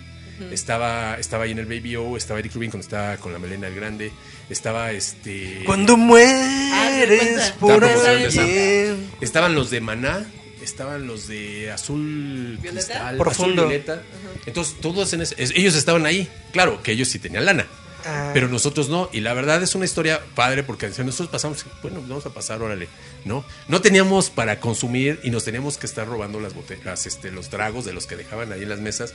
estaba, 0.51 1.17
estaba 1.19 1.45
ahí 1.45 1.53
en 1.53 1.59
el 1.59 1.67
Baby 1.67 1.97
O, 1.97 2.17
estaba 2.17 2.41
Eric 2.41 2.55
Rubin 2.55 2.71
cuando 2.71 2.85
estaba 2.85 3.17
con 3.19 3.33
la 3.33 3.39
melena 3.39 3.69
el 3.69 3.75
grande, 3.75 4.11
estaba 4.51 4.91
este... 4.93 5.63
Cuando 5.65 5.95
Ah, 5.95 5.97
mueres 5.97 7.53
cuenta. 7.53 7.55
por 7.61 7.85
alguien. 7.85 9.09
Estaban 9.21 9.55
los 9.55 9.71
de 9.71 9.81
Maná, 9.81 10.27
estaban 10.63 11.07
los 11.07 11.29
de 11.29 11.71
azul 11.71 12.59
¿Violeta? 12.61 12.87
cristal, 12.87 13.17
Profundo. 13.19 13.63
azul 13.63 13.69
violeta. 13.69 14.03
Entonces, 14.47 14.77
todos 14.81 15.13
en 15.13 15.23
ese- 15.23 15.35
es- 15.39 15.53
ellos 15.55 15.75
estaban 15.77 16.07
ahí. 16.07 16.29
Claro, 16.53 16.83
que 16.83 16.93
ellos 16.93 17.09
sí 17.09 17.19
tenían 17.19 17.45
lana. 17.45 17.67
Ah. 18.05 18.31
Pero 18.35 18.49
nosotros 18.49 18.89
no, 18.89 19.09
y 19.13 19.21
la 19.21 19.33
verdad 19.35 19.63
es 19.63 19.75
una 19.75 19.85
historia 19.85 20.21
padre 20.35 20.63
porque 20.63 20.89
nosotros 20.89 21.29
pasamos, 21.29 21.65
bueno, 21.83 22.01
vamos 22.07 22.27
a 22.27 22.31
pasar, 22.31 22.63
órale, 22.63 22.89
¿no? 23.25 23.45
No 23.69 23.81
teníamos 23.81 24.31
para 24.31 24.61
consumir 24.61 25.21
y 25.23 25.31
nos 25.31 25.45
teníamos 25.45 25.79
que 25.79 25.87
estar 25.87 26.07
robando 26.07 26.41
las 26.41 26.55
botellas, 26.55 27.07
este, 27.07 27.31
los 27.31 27.49
tragos 27.49 27.85
de 27.85 27.93
los 27.93 28.07
que 28.07 28.17
dejaban 28.17 28.53
ahí 28.53 28.63
en 28.63 28.69
las 28.69 28.81
mesas. 28.81 29.15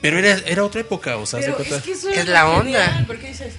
Pero 0.00 0.18
era, 0.18 0.36
era 0.46 0.64
otra 0.64 0.80
época, 0.80 1.16
o 1.16 1.26
sea, 1.26 1.40
Pero 1.40 1.58
es 1.58 1.82
que 1.82 1.92
eso 1.92 2.08
Es 2.10 2.18
es, 2.18 2.28
la 2.28 2.48
onda. 2.48 2.64
genial, 2.86 3.04
Porque 3.06 3.28
dices, 3.28 3.54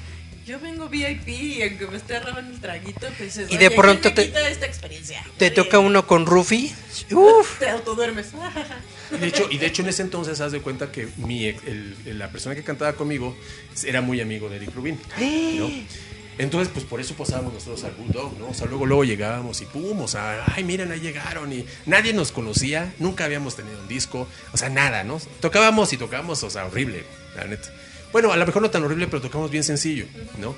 yo 0.46 0.60
vengo 0.60 0.90
VIP 0.90 1.28
y 1.30 1.62
aunque 1.64 1.88
me 1.88 1.96
esté 1.96 2.20
robando 2.20 2.54
el 2.54 2.60
traguito, 2.60 3.08
pues 3.18 3.20
dices, 3.36 3.48
Y 3.50 3.56
de 3.58 3.68
"Oye, 3.68 3.76
pronto 3.78 4.02
¿quién 4.02 4.14
me 4.16 4.22
te- 4.24 4.28
quita 4.28 4.50
esta 4.50 4.66
experiencia. 4.66 5.24
Te 5.38 5.52
toca 5.52 5.80
uno 5.80 6.06
con 6.06 6.26
Rufi. 6.26 6.74
Uf. 7.12 7.60
Te 7.60 7.70
autoduermes. 7.70 8.28
Y 9.16 9.18
de 9.20 9.28
hecho, 9.28 9.48
y 9.52 9.58
de 9.58 9.66
hecho 9.68 9.82
en 9.82 9.90
ese 9.90 10.02
entonces 10.02 10.40
haz 10.42 10.52
de 10.52 10.62
cuenta 10.62 10.92
que 10.92 11.08
mi 11.18 11.46
el- 11.46 11.96
el- 12.06 12.20
la 12.20 12.30
persona 12.32 12.56
que 12.56 12.64
cantaba 12.64 12.94
conmigo 12.94 13.36
era 13.86 14.02
muy 14.02 14.20
amigo 14.22 14.50
de 14.50 14.58
Eric 14.58 14.74
Rubin. 14.76 15.00
¿no? 15.60 15.70
Entonces, 16.40 16.70
pues 16.74 16.84
por 16.86 17.00
eso 17.00 17.14
pasábamos 17.14 17.54
nosotros 17.54 17.84
al 17.84 17.92
Bulldog, 17.92 18.40
¿no? 18.40 18.48
O 18.48 18.54
sea, 18.56 18.66
luego, 18.66 18.88
luego 18.88 19.04
llegábamos 19.04 19.62
y 19.62 19.66
pum, 19.66 20.02
o 20.02 20.08
sea, 20.08 20.44
ay, 20.56 20.64
miren, 20.64 20.92
ahí 20.92 21.00
llegaron 21.00 21.54
y 21.54 21.64
nadie 21.86 22.12
nos 22.12 22.32
conocía, 22.32 22.92
nunca 22.98 23.26
habíamos 23.26 23.56
tenido 23.56 23.80
un 23.80 23.88
disco, 23.88 24.28
o 24.52 24.58
sea, 24.58 24.70
nada, 24.70 25.04
¿no? 25.04 25.22
Tocábamos 25.42 25.94
y 25.94 25.98
tocábamos, 25.98 26.42
o 26.42 26.50
sea, 26.50 26.66
horrible, 26.66 27.04
la 27.36 27.46
neta. 27.46 27.72
Bueno, 28.12 28.32
a 28.34 28.38
lo 28.38 28.46
mejor 28.48 28.64
no 28.64 28.72
tan 28.72 28.84
horrible, 28.84 29.06
pero 29.08 29.22
tocamos 29.22 29.52
bien 29.52 29.64
sencillo, 29.64 30.06
¿no? 30.40 30.56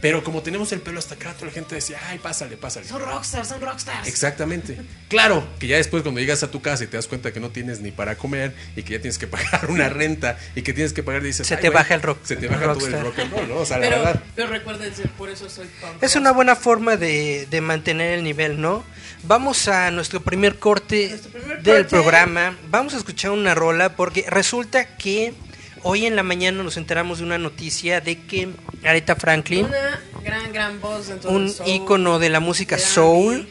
Pero 0.00 0.22
como 0.22 0.42
tenemos 0.42 0.70
el 0.72 0.80
pelo 0.80 0.98
hasta 0.98 1.16
acá, 1.16 1.32
toda 1.34 1.46
la 1.46 1.52
gente 1.52 1.74
decía, 1.74 1.98
ay, 2.08 2.18
pásale, 2.18 2.56
pásale. 2.56 2.86
Son 2.86 3.02
rockstars, 3.02 3.48
son 3.48 3.60
rockstars. 3.60 4.06
Exactamente. 4.06 4.78
Claro, 5.08 5.44
que 5.58 5.66
ya 5.66 5.76
después 5.76 6.02
cuando 6.04 6.20
llegas 6.20 6.42
a 6.44 6.50
tu 6.50 6.62
casa 6.62 6.84
y 6.84 6.86
te 6.86 6.96
das 6.96 7.06
cuenta 7.08 7.32
que 7.32 7.40
no 7.40 7.50
tienes 7.50 7.80
ni 7.80 7.90
para 7.90 8.16
comer 8.16 8.54
y 8.76 8.82
que 8.84 8.92
ya 8.94 9.00
tienes 9.00 9.18
que 9.18 9.26
pagar 9.26 9.70
una 9.70 9.88
renta 9.88 10.38
y 10.54 10.62
que 10.62 10.72
tienes 10.72 10.92
que 10.92 11.02
pagar, 11.02 11.22
dices, 11.22 11.46
Se 11.46 11.54
"Ay, 11.56 11.60
te 11.62 11.68
güey", 11.68 11.74
baja 11.82 11.94
el 11.94 12.02
rock- 12.02 12.20
Se 12.24 12.36
te 12.36 12.46
baja 12.48 12.72
todo 12.74 12.86
el 12.86 13.00
rock 13.00 13.18
and 13.18 13.32
roll, 13.32 13.48
¿no? 13.48 13.56
O 13.56 13.66
sea, 13.66 13.78
la 13.78 13.88
verdad. 13.88 14.22
pero 14.36 14.48
recuérdense, 14.48 15.02
por 15.18 15.30
eso 15.30 15.48
soy 15.50 15.66
punk. 15.80 16.02
Es 16.02 16.14
una 16.16 16.30
buena 16.32 16.54
forma 16.54 16.96
de, 16.96 17.46
de 17.50 17.60
mantener 17.60 18.12
el 18.18 18.22
nivel, 18.24 18.60
¿no? 18.60 18.84
Vamos 19.24 19.66
a 19.66 19.90
nuestro 19.90 20.20
primer 20.22 20.58
corte 20.60 21.08
Nuestro 21.08 21.30
primer 21.32 21.62
del 21.62 21.76
corte. 21.82 21.90
programa. 21.90 22.56
Vamos 22.70 22.94
a 22.94 22.98
escuchar 22.98 23.32
una 23.32 23.54
rola 23.54 23.96
porque 23.96 24.24
resulta 24.28 24.96
que 24.96 25.34
hoy 25.82 26.06
en 26.06 26.14
la 26.14 26.22
mañana 26.22 26.62
nos 26.62 26.76
enteramos 26.76 27.18
de 27.18 27.24
una 27.24 27.38
noticia 27.38 28.00
de 28.00 28.20
que 28.20 28.48
Aretha 28.84 29.16
Franklin, 29.16 29.66
Una 29.66 30.00
gran, 30.22 30.52
gran 30.52 30.80
voz 30.80 31.08
dentro 31.08 31.30
un 31.30 31.46
del 31.46 31.54
soul. 31.54 31.68
ícono 31.68 32.18
de 32.18 32.30
la 32.30 32.40
música 32.40 32.76
de 32.76 32.82
soul, 32.82 33.48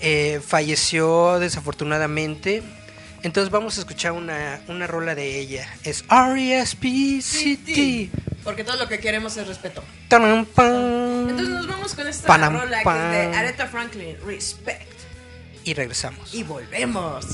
eh, 0.00 0.40
falleció 0.46 1.38
desafortunadamente. 1.38 2.62
Entonces 3.22 3.50
vamos 3.50 3.76
a 3.78 3.80
escuchar 3.80 4.12
una, 4.12 4.60
una 4.68 4.86
rola 4.86 5.14
de 5.14 5.38
ella. 5.40 5.66
Es 5.82 6.04
R.E.S.P.C.T. 6.10 8.10
Porque 8.44 8.62
todo 8.62 8.76
lo 8.76 8.88
que 8.88 9.00
queremos 9.00 9.36
es 9.36 9.48
respeto. 9.48 9.82
Entonces 10.04 11.48
nos 11.48 11.66
vamos 11.66 11.94
con 11.94 12.06
esta 12.06 12.26
Panam, 12.28 12.60
rola 12.60 12.82
que 12.82 12.88
es 12.88 13.30
de 13.32 13.36
Aretha 13.36 13.66
Franklin, 13.66 14.16
Respect. 14.24 14.92
Y 15.64 15.74
regresamos. 15.74 16.32
Y 16.32 16.44
volvemos. 16.44 17.26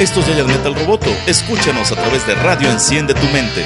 Esto 0.00 0.20
es 0.20 0.26
Giant 0.26 0.48
Metal 0.48 0.74
Roboto. 0.74 1.14
Escúchanos 1.28 1.92
a 1.92 1.94
través 1.94 2.26
de 2.26 2.34
Radio 2.34 2.68
Enciende 2.70 3.14
tu 3.14 3.26
Mente. 3.28 3.64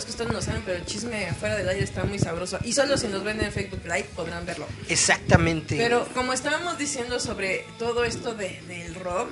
Es 0.00 0.04
que 0.06 0.10
ustedes 0.12 0.32
no 0.32 0.42
saben, 0.42 0.62
pero 0.64 0.78
el 0.78 0.84
chisme 0.84 1.32
fuera 1.38 1.54
del 1.56 1.68
aire 1.68 1.84
está 1.84 2.02
muy 2.04 2.18
sabroso. 2.18 2.58
Y 2.64 2.72
solo 2.72 2.96
si 2.96 3.06
nos 3.08 3.22
ven 3.22 3.40
en 3.40 3.52
Facebook 3.52 3.82
Live 3.84 4.06
podrán 4.16 4.44
verlo. 4.44 4.66
Exactamente. 4.88 5.76
Pero 5.76 6.06
como 6.14 6.32
estábamos 6.32 6.76
diciendo 6.78 7.20
sobre 7.20 7.64
todo 7.78 8.04
esto 8.04 8.34
de, 8.34 8.60
del 8.68 8.94
rock, 8.96 9.30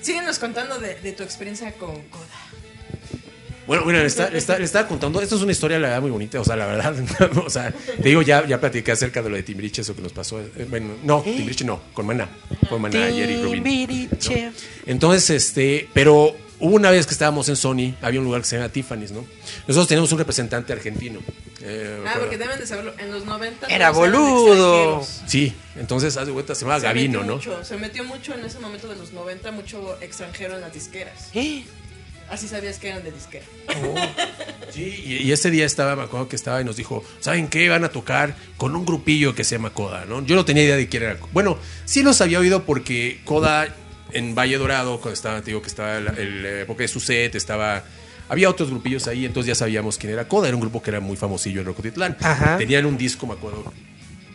síguenos 0.00 0.38
contando 0.38 0.78
de, 0.78 0.94
de 0.96 1.12
tu 1.12 1.22
experiencia 1.22 1.72
con 1.74 2.00
Koda. 2.08 2.24
Bueno, 3.66 3.82
mira, 3.86 4.00
le 4.00 4.06
está- 4.06 4.28
le 4.28 4.36
está- 4.36 4.58
le 4.58 4.64
estaba 4.66 4.86
contando, 4.86 5.22
esto 5.22 5.36
es 5.36 5.42
una 5.42 5.52
historia, 5.52 5.78
la 5.78 5.88
verdad, 5.88 6.02
muy 6.02 6.10
bonita, 6.10 6.38
o 6.38 6.44
sea, 6.44 6.54
la 6.54 6.66
verdad, 6.66 6.94
o 7.46 7.48
sea, 7.48 7.70
te 7.72 8.08
digo, 8.10 8.20
ya, 8.20 8.46
ya 8.46 8.60
platiqué 8.60 8.92
acerca 8.92 9.22
de 9.22 9.30
lo 9.30 9.36
de 9.36 9.42
Timbiriche, 9.42 9.80
eso 9.80 9.96
que 9.96 10.02
nos 10.02 10.12
pasó, 10.12 10.38
eh, 10.38 10.66
bueno, 10.68 10.96
no, 11.02 11.22
Timbiriche 11.22 11.64
no, 11.64 11.80
con 11.94 12.04
Maná, 12.04 12.28
con 12.68 12.82
Maná 12.82 13.08
y 13.08 13.22
Eric 13.22 13.38
Rubin. 13.42 13.54
Timbiriche. 13.64 14.52
Entonces, 14.84 15.30
este, 15.30 15.88
pero 15.94 16.36
hubo 16.66 16.74
una 16.76 16.90
vez 16.90 17.06
que 17.06 17.12
estábamos 17.12 17.48
en 17.48 17.56
Sony, 17.56 17.94
había 18.02 18.20
un 18.20 18.26
lugar 18.26 18.40
que 18.42 18.48
se 18.48 18.56
llama 18.56 18.68
Tiffany's, 18.70 19.12
¿no? 19.12 19.24
Nosotros 19.66 19.86
teníamos 19.88 20.10
un 20.12 20.18
representante 20.18 20.72
argentino. 20.72 21.20
eh, 21.62 22.02
Ah, 22.06 22.16
porque 22.18 22.36
deben 22.38 22.58
de 22.58 22.66
saberlo. 22.66 22.92
En 22.98 23.10
los 23.12 23.24
90 23.24 23.66
Era 23.68 23.90
boludo. 23.90 25.02
Sí, 25.26 25.54
entonces, 25.76 26.16
haz 26.16 26.26
de 26.26 26.32
vuelta, 26.32 26.54
se 26.54 26.62
llamaba 26.62 26.80
Se 26.80 26.86
Gavino, 26.86 27.22
¿no? 27.22 27.34
mucho, 27.36 27.64
se 27.64 27.76
metió 27.76 28.04
mucho 28.04 28.34
en 28.34 28.44
ese 28.44 28.58
momento 28.58 28.88
de 28.88 28.96
los 28.96 29.12
90, 29.12 29.50
mucho 29.52 29.96
extranjero 30.00 30.54
en 30.54 30.60
las 30.62 30.72
disqueras. 30.72 31.30
¿Eh? 31.34 31.64
Así 32.30 32.48
sabías 32.48 32.78
que 32.78 32.88
eran 32.88 33.04
de 33.04 33.12
disquera. 33.12 33.44
Sí, 34.72 35.02
y, 35.06 35.16
y 35.18 35.30
ese 35.30 35.52
día 35.52 35.66
estaba, 35.66 35.94
me 35.94 36.02
acuerdo 36.02 36.28
que 36.28 36.34
estaba 36.34 36.60
y 36.60 36.64
nos 36.64 36.74
dijo, 36.76 37.04
¿saben 37.20 37.46
qué? 37.46 37.68
Van 37.68 37.84
a 37.84 37.90
tocar 37.90 38.34
con 38.56 38.74
un 38.74 38.84
grupillo 38.84 39.32
que 39.32 39.44
se 39.44 39.54
llama 39.54 39.70
Coda, 39.70 40.04
¿no? 40.04 40.24
Yo 40.26 40.34
no 40.34 40.44
tenía 40.44 40.64
idea 40.64 40.74
de 40.76 40.88
quién 40.88 41.04
era. 41.04 41.16
Bueno, 41.32 41.58
sí 41.84 42.02
los 42.02 42.20
había 42.20 42.40
oído 42.40 42.64
porque 42.64 43.20
Coda 43.24 43.68
en 44.14 44.34
Valle 44.34 44.56
Dorado, 44.58 45.00
cuando 45.00 45.12
estaba, 45.14 45.40
te 45.40 45.46
digo 45.46 45.60
que 45.60 45.68
estaba 45.68 46.00
la, 46.00 46.10
el, 46.12 46.42
la 46.42 46.60
época 46.62 46.82
de 46.82 46.88
su 46.88 47.00
set, 47.00 47.34
estaba... 47.34 47.84
Había 48.28 48.48
otros 48.48 48.70
grupillos 48.70 49.06
ahí, 49.06 49.26
entonces 49.26 49.48
ya 49.48 49.54
sabíamos 49.54 49.98
quién 49.98 50.12
era 50.14 50.26
Coda. 50.26 50.48
Era 50.48 50.56
un 50.56 50.62
grupo 50.62 50.82
que 50.82 50.88
era 50.90 51.00
muy 51.00 51.16
famosillo 51.16 51.60
en 51.60 51.66
Rocotitlán. 51.66 52.16
Ajá. 52.20 52.56
Tenían 52.56 52.86
un 52.86 52.96
disco, 52.96 53.26
me 53.26 53.34
acuerdo. 53.34 53.70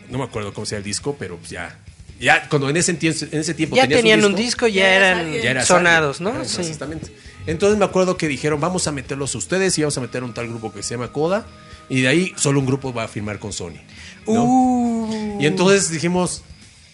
No 0.08 0.18
me 0.18 0.24
acuerdo 0.24 0.52
cómo 0.54 0.64
se 0.64 0.76
llama 0.76 0.78
el 0.78 0.84
disco, 0.84 1.16
pero 1.18 1.36
pues 1.36 1.50
ya... 1.50 1.76
Ya, 2.20 2.48
cuando 2.48 2.68
en 2.68 2.76
ese, 2.76 2.92
tiempo- 2.94 3.24
en 3.32 3.40
ese 3.40 3.54
tiempo 3.54 3.74
Ya 3.76 3.88
tenían 3.88 4.22
un 4.24 4.34
disco, 4.36 4.66
ya 4.68 4.94
eran 4.94 5.18
alguien. 5.20 5.42
ya 5.42 5.50
era 5.52 5.64
sonados. 5.64 6.20
¿no? 6.20 6.44
Sí. 6.44 6.60
Exactamente. 6.60 7.10
Entonces 7.46 7.78
me 7.78 7.84
acuerdo 7.86 8.16
que 8.18 8.28
dijeron, 8.28 8.60
vamos 8.60 8.86
a 8.86 8.92
meterlos 8.92 9.34
a 9.34 9.38
ustedes 9.38 9.76
y 9.78 9.82
vamos 9.82 9.96
a 9.96 10.02
meter 10.02 10.22
un 10.22 10.34
tal 10.34 10.46
grupo 10.46 10.70
que 10.72 10.82
se 10.82 10.94
llama 10.94 11.10
Coda. 11.12 11.46
Y 11.88 12.02
de 12.02 12.08
ahí 12.08 12.32
solo 12.36 12.60
un 12.60 12.66
grupo 12.66 12.92
va 12.92 13.04
a 13.04 13.08
firmar 13.08 13.38
con 13.38 13.52
Sony. 13.52 13.80
¿no? 14.26 14.44
Uh. 14.44 15.38
Y 15.40 15.46
entonces 15.46 15.90
dijimos, 15.90 16.42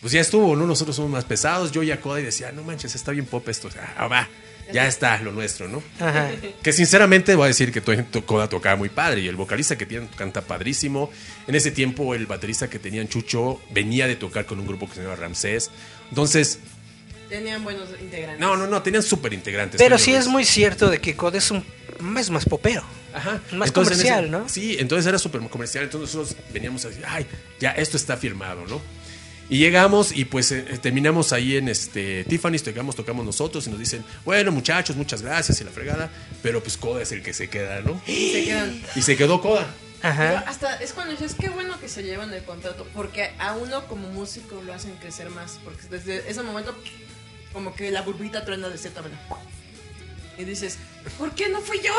pues 0.06 0.12
ya 0.12 0.20
estuvo, 0.20 0.54
¿no? 0.54 0.66
Nosotros 0.68 0.94
somos 0.94 1.10
más 1.10 1.24
pesados. 1.24 1.72
Yo 1.72 1.82
y 1.82 1.90
a 1.90 2.00
Coda 2.00 2.20
y 2.20 2.22
decía, 2.22 2.52
no 2.52 2.62
manches, 2.62 2.94
está 2.94 3.10
bien 3.10 3.26
pop 3.26 3.48
esto. 3.48 3.66
O 3.66 3.70
sea, 3.72 3.92
ah, 3.98 4.06
va, 4.06 4.28
ya 4.72 4.86
está 4.86 5.20
lo 5.20 5.32
nuestro, 5.32 5.66
¿no? 5.66 5.82
Ajá. 5.98 6.30
Que 6.62 6.72
sinceramente 6.72 7.34
voy 7.34 7.46
a 7.46 7.48
decir 7.48 7.72
que 7.72 7.82
Coda 8.22 8.48
tocaba 8.48 8.76
muy 8.76 8.88
padre 8.88 9.22
y 9.22 9.26
el 9.26 9.34
vocalista 9.34 9.76
que 9.76 9.84
tienen 9.84 10.06
canta 10.06 10.42
padrísimo. 10.42 11.10
En 11.48 11.56
ese 11.56 11.72
tiempo 11.72 12.14
el 12.14 12.26
baterista 12.26 12.70
que 12.70 12.78
tenían 12.78 13.08
Chucho 13.08 13.60
venía 13.72 14.06
de 14.06 14.14
tocar 14.14 14.46
con 14.46 14.60
un 14.60 14.66
grupo 14.68 14.88
que 14.88 14.94
se 14.94 15.02
llama 15.02 15.16
Ramsés. 15.16 15.72
Entonces, 16.10 16.60
Tenían 17.28 17.64
buenos 17.64 17.88
integrantes. 18.00 18.38
no, 18.38 18.56
no, 18.56 18.68
no, 18.68 18.80
tenían 18.82 19.02
súper 19.02 19.32
integrantes. 19.32 19.78
Pero 19.80 19.98
sí 19.98 20.14
es 20.14 20.28
muy 20.28 20.44
cierto 20.44 20.88
de 20.88 21.00
que 21.00 21.16
Code 21.16 21.38
es 21.38 21.50
un 21.50 21.64
es 22.16 22.30
más 22.30 22.44
popero. 22.44 22.84
Ajá. 23.12 23.40
Más 23.50 23.70
Entonces, 23.70 23.72
comercial, 23.96 24.24
ese- 24.26 24.30
¿no? 24.30 24.48
Sí, 24.48 24.76
entonces 24.78 25.04
era 25.04 25.18
súper 25.18 25.40
comercial. 25.48 25.82
Entonces 25.82 26.14
nosotros 26.14 26.36
veníamos 26.52 26.84
a 26.84 26.90
decir, 26.90 27.02
ay, 27.08 27.26
ya 27.58 27.72
esto 27.72 27.96
está 27.96 28.16
firmado, 28.16 28.64
¿no? 28.68 28.80
Y 29.48 29.58
llegamos 29.58 30.10
y 30.12 30.24
pues 30.24 30.50
eh, 30.50 30.62
terminamos 30.82 31.32
ahí 31.32 31.56
en 31.56 31.68
este 31.68 32.24
Tiffany's, 32.24 32.62
tocamos, 32.64 32.96
tocamos 32.96 33.24
nosotros 33.24 33.66
y 33.66 33.70
nos 33.70 33.78
dicen, 33.78 34.04
bueno 34.24 34.50
muchachos, 34.50 34.96
muchas 34.96 35.22
gracias 35.22 35.60
y 35.60 35.64
la 35.64 35.70
fregada, 35.70 36.10
pero 36.42 36.62
pues 36.62 36.76
Coda 36.76 37.02
es 37.02 37.12
el 37.12 37.22
que 37.22 37.32
se 37.32 37.48
queda, 37.48 37.80
¿no? 37.80 38.00
Se 38.06 38.44
quedan. 38.44 38.82
Y 38.96 39.02
se 39.02 39.16
quedó 39.16 39.40
Coda. 39.40 39.66
Pero 40.02 40.12
Ajá. 40.12 40.44
hasta 40.46 40.76
es 40.76 40.92
cuando 40.92 41.12
dices, 41.12 41.34
qué 41.38 41.48
bueno 41.48 41.78
que 41.80 41.88
se 41.88 42.02
llevan 42.02 42.32
el 42.32 42.42
contrato, 42.42 42.86
porque 42.94 43.30
a 43.38 43.54
uno 43.54 43.86
como 43.86 44.08
músico 44.08 44.62
lo 44.64 44.74
hacen 44.74 44.94
crecer 44.96 45.30
más, 45.30 45.58
porque 45.64 45.82
desde 45.90 46.28
ese 46.28 46.42
momento 46.42 46.74
como 47.52 47.74
que 47.74 47.90
la 47.90 48.02
burbita 48.02 48.44
truena 48.44 48.68
de 48.68 48.78
cierta 48.78 49.00
manera. 49.02 49.20
Y 50.38 50.44
dices, 50.44 50.78
¿por 51.18 51.32
qué 51.32 51.48
no 51.48 51.60
fui 51.60 51.80
yo? 51.80 51.92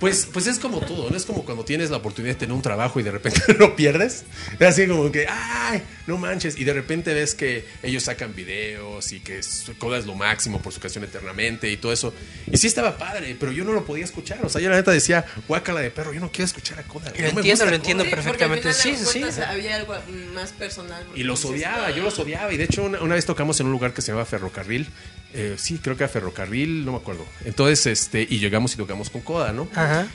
Pues, 0.00 0.26
pues 0.32 0.46
es 0.46 0.58
como 0.58 0.80
todo, 0.80 1.10
¿no? 1.10 1.16
Es 1.16 1.24
como 1.24 1.44
cuando 1.44 1.64
tienes 1.64 1.90
la 1.90 1.98
oportunidad 1.98 2.34
de 2.34 2.40
tener 2.40 2.54
un 2.54 2.62
trabajo 2.62 3.00
y 3.00 3.02
de 3.02 3.10
repente 3.10 3.40
lo 3.58 3.76
pierdes. 3.76 4.24
Es 4.58 4.66
así 4.66 4.86
como 4.86 5.10
que, 5.10 5.26
¡ay! 5.28 5.82
No 6.06 6.18
manches. 6.18 6.58
Y 6.58 6.64
de 6.64 6.72
repente 6.72 7.14
ves 7.14 7.34
que 7.34 7.64
ellos 7.82 8.02
sacan 8.02 8.34
videos 8.34 9.12
y 9.12 9.20
que 9.20 9.40
Coda 9.78 9.98
es 9.98 10.06
lo 10.06 10.14
máximo 10.14 10.60
por 10.60 10.72
su 10.72 10.80
canción 10.80 11.04
eternamente 11.04 11.70
y 11.70 11.76
todo 11.76 11.92
eso. 11.92 12.12
Y 12.50 12.56
sí 12.56 12.66
estaba 12.66 12.98
padre, 12.98 13.36
pero 13.38 13.52
yo 13.52 13.64
no 13.64 13.72
lo 13.72 13.84
podía 13.84 14.04
escuchar. 14.04 14.44
O 14.44 14.48
sea, 14.48 14.60
yo 14.60 14.68
la 14.70 14.76
neta 14.76 14.90
decía, 14.90 15.24
guácala 15.48 15.80
de 15.80 15.90
perro, 15.90 16.12
yo 16.12 16.20
no 16.20 16.30
quiero 16.30 16.46
escuchar 16.46 16.78
a 16.80 16.82
Coda. 16.82 17.10
Lo 17.10 17.16
no 17.16 17.16
me 17.16 17.28
entiendo, 17.28 17.42
gusta 17.50 17.64
lo 17.64 17.70
Coda". 17.70 17.76
entiendo 17.76 18.04
perfectamente. 18.04 18.72
Sí, 18.74 18.96
sí, 18.96 19.22
sí. 19.30 19.40
Había 19.40 19.76
algo 19.76 19.94
más 20.34 20.52
personal. 20.52 21.04
Y 21.14 21.22
los 21.22 21.44
odiaba, 21.44 21.90
yo 21.90 22.02
los 22.02 22.18
odiaba. 22.18 22.52
Y 22.52 22.56
de 22.56 22.64
hecho, 22.64 22.84
una, 22.84 23.00
una 23.00 23.14
vez 23.14 23.24
tocamos 23.26 23.58
en 23.60 23.66
un 23.66 23.72
lugar 23.72 23.94
que 23.94 24.02
se 24.02 24.12
llama 24.12 24.24
Ferrocarril. 24.24 24.88
Eh, 25.34 25.56
sí, 25.58 25.78
creo 25.82 25.96
que 25.96 26.04
era 26.04 26.12
Ferrocarril, 26.12 26.84
no 26.84 26.92
me 26.92 26.98
acuerdo. 26.98 27.26
Entonces, 27.44 27.86
este, 27.86 28.26
y 28.28 28.38
llegamos 28.38 28.72
y 28.74 28.76
tocamos 28.76 29.10
con 29.10 29.20
Coda, 29.20 29.52
¿no? 29.52 29.68
Ajá. 29.74 30.06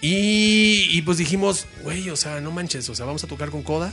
Y, 0.00 0.86
y 0.90 1.02
pues 1.02 1.18
dijimos, 1.18 1.66
güey, 1.82 2.08
o 2.10 2.16
sea, 2.16 2.40
no 2.40 2.52
manches, 2.52 2.88
o 2.88 2.94
sea, 2.94 3.04
vamos 3.04 3.24
a 3.24 3.26
tocar 3.26 3.50
con 3.50 3.62
Coda. 3.62 3.92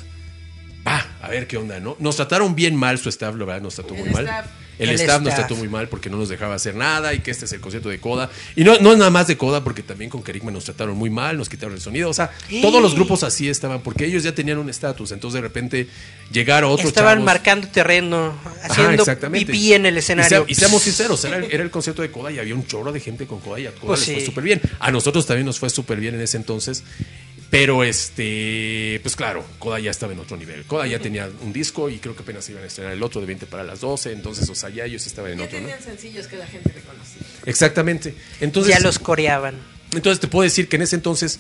Va, 0.88 1.04
a 1.20 1.30
ver 1.30 1.48
qué 1.48 1.58
onda, 1.58 1.80
¿no? 1.80 1.96
Nos 2.00 2.16
trataron 2.18 2.54
bien 2.54 2.76
mal 2.76 3.00
su 3.00 3.10
staff, 3.10 3.36
la 3.36 3.46
verdad, 3.46 3.62
nos 3.64 3.74
trató 3.76 3.96
El 3.96 4.02
muy 4.02 4.10
mal. 4.12 4.26
staff. 4.26 4.46
El, 4.78 4.90
El 4.90 4.96
staff 4.96 5.22
nos 5.22 5.34
trató 5.36 5.56
muy 5.56 5.70
mal 5.70 5.88
porque 5.88 6.10
no 6.10 6.18
nos 6.18 6.28
dejaba 6.30 6.56
hacer 6.56 6.76
nada 6.76 7.14
y 7.14 7.20
que 7.20 7.32
este 7.32 7.46
es 7.46 7.52
el 7.54 7.62
concierto 7.62 7.90
de 7.90 8.00
Coda. 8.00 8.30
Y 8.56 8.64
no, 8.64 8.78
no 8.80 8.92
es 8.92 8.98
nada 8.98 9.10
más 9.12 9.28
de 9.28 9.38
Coda 9.38 9.64
porque 9.64 9.84
también 9.84 10.10
con 10.10 10.22
Kerigma 10.24 10.52
nos 10.52 10.66
trataron 10.66 10.98
muy 10.98 11.10
mal, 11.10 11.38
nos 11.38 11.48
quitaron 11.50 11.76
el 11.76 11.82
sonido. 11.82 12.10
O 12.10 12.14
sea, 12.14 12.32
todos 12.62 12.82
los 12.82 12.94
grupos 12.96 13.24
así 13.24 13.48
estaban 13.50 13.82
porque 13.82 14.06
ellos 14.06 14.24
ya 14.24 14.34
tenían 14.36 14.58
un 14.58 14.70
estatus. 14.70 15.12
Entonces 15.12 15.36
de 15.36 15.42
repente 15.42 15.88
llegar 16.32 16.64
a 16.64 16.68
otros 16.68 16.88
Estaban 16.90 17.16
chavos- 17.20 17.26
marcando 17.26 17.68
terreno, 17.70 18.34
haciendo 18.64 19.06
pipí 19.32 19.74
en 19.74 19.86
el 19.86 19.96
Y, 19.96 20.00
escenario. 20.00 20.30
sea- 20.30 20.46
y 20.48 20.56
seamos 20.56 20.82
sinceros, 20.82 21.24
era 21.26 21.38
el, 21.38 21.46
era 21.52 21.64
el 21.64 21.70
concierto 21.72 22.02
de 22.02 22.12
Coda 22.12 22.32
y 22.32 22.40
había 22.40 22.56
un 22.56 22.66
chorro 22.68 22.92
de 22.92 23.00
gente 23.00 23.26
con 23.28 23.40
Coda 23.40 23.60
y 23.60 23.68
a 23.68 23.72
Coda 23.72 23.88
Pues 23.96 24.08
les 24.08 24.18
fue 24.18 24.26
súper 24.26 24.44
bien. 24.44 24.62
A 24.80 24.92
nosotros 24.92 25.26
también 25.26 25.46
nos 25.46 25.60
fue 25.60 25.70
súper 25.70 26.00
bien 26.00 26.16
en 26.16 26.22
ese 26.22 26.38
entonces. 26.38 26.84
Pero 27.50 27.84
este, 27.84 29.00
pues 29.04 29.16
claro, 29.16 29.46
Coda 29.60 29.80
ya 29.80 29.92
estaba 29.92 30.12
en 30.14 30.20
otro 30.20 30.36
nivel. 30.36 30.64
Coda 30.66 30.88
ya 30.88 31.00
tenía 31.00 31.30
un 31.42 31.54
disco 31.54 31.90
y 31.90 32.00
creo 32.00 32.16
que 32.16 32.24
apenas 32.24 32.50
iban 32.50 32.64
a 32.64 32.68
estrenar 32.68 32.94
el 32.94 33.02
otro 33.04 33.22
de 33.22 33.28
20 33.28 33.46
para 33.46 33.64
las 33.64 33.82
12. 33.82 34.12
Entonces, 34.12 34.50
o 34.50 34.56
sea, 34.56 34.70
ya 34.70 34.86
ellos 34.86 35.06
estaban 35.08 35.32
en 35.32 35.38
Ya 35.40 35.46
otro, 35.46 35.60
¿no? 35.60 35.68
tenían 35.68 35.84
sencillos 35.84 36.28
que 36.28 36.38
la 36.38 36.48
gente 36.48 36.72
reconocía. 36.74 37.22
Exactamente. 37.46 38.16
Entonces, 38.42 38.74
ya 38.74 38.80
los 38.82 39.00
coreaban. 39.00 39.56
entonces 39.94 40.20
te 40.20 40.28
puedo 40.28 40.44
decir 40.44 40.68
que 40.68 40.76
en 40.76 40.82
ese 40.82 40.96
entonces 40.96 41.40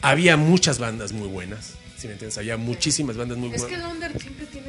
había 0.00 0.36
muchas 0.36 0.78
bandas 0.78 1.12
muy 1.12 1.28
buenas. 1.28 1.72
¿Sí 1.98 2.06
me 2.06 2.14
entiendes? 2.14 2.38
Había 2.38 2.56
muchísimas 2.56 3.16
bandas 3.18 3.36
muy 3.36 3.50
Es 3.52 3.60
buenas. 3.60 3.78
que 3.78 3.84
el 3.86 3.90
under 3.92 4.18
siempre 4.18 4.46
tiene 4.46 4.59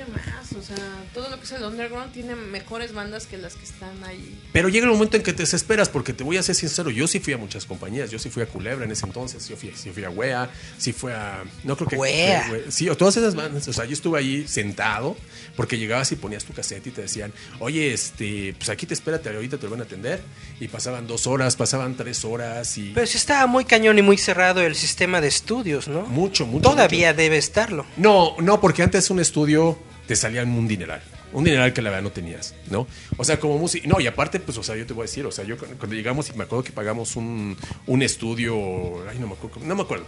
o 0.53 0.61
sea, 0.61 0.75
todo 1.13 1.29
lo 1.29 1.37
que 1.37 1.43
es 1.45 1.51
el 1.51 1.63
underground 1.63 2.11
tiene 2.13 2.35
mejores 2.35 2.93
bandas 2.93 3.25
que 3.27 3.37
las 3.37 3.55
que 3.55 3.63
están 3.63 4.03
ahí. 4.03 4.39
Pero 4.53 4.69
llega 4.69 4.85
el 4.85 4.91
momento 4.91 5.17
en 5.17 5.23
que 5.23 5.33
te 5.33 5.43
desesperas, 5.43 5.89
porque 5.89 6.13
te 6.13 6.23
voy 6.23 6.37
a 6.37 6.43
ser 6.43 6.55
sincero, 6.55 6.89
yo 6.89 7.07
sí 7.07 7.19
fui 7.19 7.33
a 7.33 7.37
muchas 7.37 7.65
compañías, 7.65 8.11
yo 8.11 8.19
sí 8.19 8.29
fui 8.29 8.43
a 8.43 8.45
Culebra 8.45 8.85
en 8.85 8.91
ese 8.91 9.05
entonces, 9.05 9.47
yo 9.47 9.55
fui, 9.57 9.71
sí 9.75 9.89
fui 9.91 10.03
a 10.03 10.09
Wea, 10.09 10.49
sí 10.77 10.93
fui 10.93 11.11
a... 11.11 11.43
No 11.63 11.75
creo 11.75 11.87
que... 11.89 11.95
Wea. 11.95 12.45
fue- 12.47 12.65
Sí, 12.69 12.89
o 12.89 12.95
todas 12.97 13.17
esas 13.17 13.35
bandas, 13.35 13.67
o 13.67 13.73
sea, 13.73 13.85
yo 13.85 13.93
estuve 13.93 14.19
ahí 14.19 14.47
sentado, 14.47 15.15
porque 15.55 15.77
llegabas 15.77 16.11
y 16.11 16.15
ponías 16.15 16.43
tu 16.43 16.53
cassette 16.53 16.87
y 16.87 16.91
te 16.91 17.01
decían, 17.01 17.33
oye, 17.59 17.93
este, 17.93 18.53
pues 18.57 18.69
aquí 18.69 18.85
te 18.85 18.93
espérate, 18.93 19.29
ahorita 19.29 19.57
te 19.57 19.63
lo 19.65 19.71
van 19.71 19.81
a 19.81 19.83
atender, 19.83 20.21
y 20.59 20.67
pasaban 20.67 21.07
dos 21.07 21.27
horas, 21.27 21.55
pasaban 21.55 21.95
tres 21.95 22.23
horas, 22.25 22.77
y... 22.77 22.91
Pero 22.93 23.07
sí 23.07 23.17
estaba 23.17 23.47
muy 23.47 23.65
cañón 23.65 23.97
y 23.99 24.01
muy 24.01 24.17
cerrado 24.17 24.61
el 24.61 24.75
sistema 24.75 25.21
de 25.21 25.27
estudios, 25.27 25.87
¿no? 25.87 26.01
Mucho, 26.03 26.45
mucho, 26.45 26.69
Todavía 26.69 27.13
debe 27.13 27.37
estarlo. 27.37 27.85
No, 27.97 28.35
no, 28.39 28.59
porque 28.61 28.83
antes 28.83 29.09
un 29.09 29.19
estudio 29.19 29.77
te 30.11 30.17
salía 30.17 30.43
un 30.43 30.67
dineral. 30.67 31.01
Un 31.31 31.45
dineral 31.45 31.71
que 31.71 31.81
la 31.81 31.89
verdad 31.89 32.03
no 32.03 32.11
tenías, 32.11 32.53
¿no? 32.69 32.85
O 33.15 33.23
sea, 33.23 33.39
como 33.39 33.57
música. 33.57 33.87
No, 33.87 34.01
y 34.01 34.07
aparte, 34.07 34.41
pues, 34.41 34.57
o 34.57 34.63
sea, 34.63 34.75
yo 34.75 34.85
te 34.85 34.91
voy 34.91 35.03
a 35.03 35.05
decir, 35.05 35.25
o 35.25 35.31
sea, 35.31 35.45
yo 35.45 35.57
cu- 35.57 35.65
cuando 35.77 35.95
llegamos 35.95 36.27
y 36.29 36.33
me 36.33 36.43
acuerdo 36.43 36.65
que 36.65 36.73
pagamos 36.73 37.15
un, 37.15 37.55
un 37.87 38.01
estudio. 38.01 39.07
Ay, 39.09 39.19
no 39.19 39.27
me 39.27 39.35
acuerdo. 39.35 39.61
No 39.65 39.73
me 39.73 39.83
acuerdo. 39.83 40.05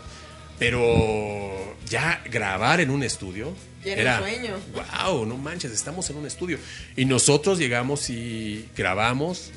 Pero 0.59 1.75
ya 1.89 2.21
grabar 2.29 2.81
en 2.81 2.89
un 2.89 3.03
estudio. 3.03 3.53
Ya 3.85 3.93
era 3.93 4.17
un 4.21 4.27
sueño. 4.27 4.55
Wow, 4.73 5.25
no 5.25 5.37
manches, 5.37 5.71
estamos 5.71 6.09
en 6.09 6.17
un 6.17 6.25
estudio. 6.25 6.57
Y 6.97 7.05
nosotros 7.05 7.57
llegamos 7.59 8.09
y 8.09 8.67
grabamos. 8.75 9.51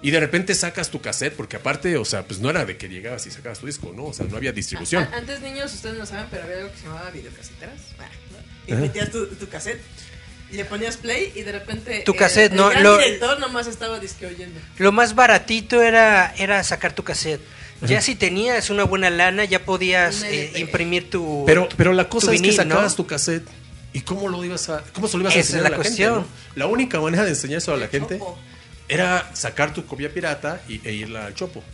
Y 0.00 0.10
de 0.12 0.20
repente 0.20 0.54
sacas 0.54 0.90
tu 0.90 1.00
cassette, 1.00 1.34
porque 1.34 1.56
aparte, 1.56 1.96
o 1.96 2.04
sea, 2.04 2.24
pues 2.24 2.38
no 2.40 2.50
era 2.50 2.64
de 2.64 2.76
que 2.76 2.88
llegabas 2.88 3.26
y 3.26 3.30
sacabas 3.32 3.58
tu 3.58 3.66
disco, 3.66 3.92
¿no? 3.94 4.04
O 4.06 4.12
sea, 4.12 4.26
no 4.26 4.36
había 4.36 4.52
distribución. 4.52 5.08
Antes, 5.12 5.40
niños, 5.40 5.72
ustedes 5.74 5.96
no 5.98 6.06
saben, 6.06 6.26
pero 6.30 6.44
había 6.44 6.56
algo 6.58 6.70
que 6.72 6.78
se 6.78 6.84
llamaba 6.86 7.10
videocaseteras. 7.10 7.80
Y 8.66 8.72
metías 8.74 9.10
tu, 9.10 9.26
tu 9.26 9.48
cassette. 9.48 9.80
Y 10.50 10.56
le 10.56 10.64
ponías 10.66 10.96
play 10.98 11.32
y 11.34 11.42
de 11.42 11.52
repente. 11.52 12.02
Tu 12.04 12.14
cassette, 12.14 12.52
el 12.52 12.58
no, 12.58 12.68
gran 12.68 12.82
lo- 12.82 12.98
director 12.98 13.40
nomás 13.40 13.66
estaba 13.66 13.98
disque 13.98 14.26
oyendo. 14.26 14.60
Lo 14.78 14.92
más 14.92 15.14
baratito 15.14 15.80
era, 15.82 16.34
era 16.36 16.62
sacar 16.62 16.94
tu 16.94 17.02
cassette. 17.02 17.40
Ya 17.82 18.00
si 18.00 18.14
tenías 18.14 18.70
una 18.70 18.84
buena 18.84 19.10
lana, 19.10 19.44
ya 19.44 19.64
podías 19.64 20.22
eh, 20.22 20.52
imprimir 20.56 21.10
tu. 21.10 21.42
Pero, 21.46 21.68
pero 21.76 21.92
la 21.92 22.08
cosa 22.08 22.26
es 22.32 22.40
que 22.40 22.42
vinil, 22.42 22.54
sacabas 22.56 22.92
¿no? 22.92 22.96
tu 22.96 23.06
cassette 23.08 23.44
y 23.92 24.02
cómo 24.02 24.28
lo 24.28 24.44
ibas 24.44 24.68
a, 24.68 24.84
cómo 24.92 25.08
se 25.08 25.16
lo 25.16 25.22
ibas 25.24 25.34
a 25.34 25.38
Esa 25.40 25.40
es 25.40 25.54
enseñar 25.54 25.62
la 25.62 25.68
a 25.68 25.70
la 25.70 25.76
cuestión. 25.76 26.14
gente. 26.14 26.28
¿no? 26.30 26.56
La 26.56 26.66
única 26.66 27.00
manera 27.00 27.24
de 27.24 27.30
enseñar 27.30 27.58
eso 27.58 27.74
a 27.74 27.76
la 27.76 27.86
El 27.86 27.90
gente 27.90 28.18
chopo. 28.18 28.38
era 28.88 29.28
sacar 29.34 29.72
tu 29.74 29.84
copia 29.84 30.14
pirata 30.14 30.60
y, 30.68 30.80
e 30.86 30.92
irla 30.92 31.26
al 31.26 31.34
chopo. 31.34 31.64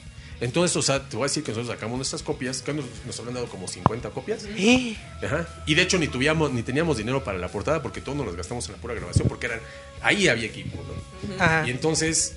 Entonces, 0.41 0.77
o 0.77 0.83
sea, 0.83 1.09
te 1.09 1.17
voy 1.17 1.25
a 1.25 1.29
decir 1.29 1.43
que 1.43 1.51
nosotros 1.51 1.75
sacamos 1.75 1.97
nuestras 1.97 2.23
copias, 2.23 2.63
que 2.63 2.73
nos, 2.73 2.85
nos 3.07 3.19
habrán 3.19 3.35
dado 3.35 3.49
como 3.49 3.67
50 3.67 4.11
copias. 4.11 4.47
¿Eh? 4.57 4.97
Ajá. 5.23 5.49
Y 5.67 5.75
de 5.75 5.83
hecho 5.83 5.99
ni 5.99 6.07
tuvíamos, 6.07 6.53
ni 6.53 6.63
teníamos 6.63 6.97
dinero 6.97 7.25
para 7.25 7.39
la 7.39 7.49
portada 7.49 7.83
porque 7.83 8.01
todos 8.01 8.17
nos 8.17 8.27
las 8.27 8.37
gastamos 8.37 8.67
en 8.67 8.73
la 8.73 8.79
pura 8.79 8.95
grabación 8.95 9.29
porque 9.29 9.47
eran, 9.47 9.61
ahí 10.03 10.29
había 10.29 10.47
equipo, 10.47 10.77
¿no? 10.77 11.43
Ajá. 11.43 11.67
Y 11.67 11.71
entonces, 11.71 12.37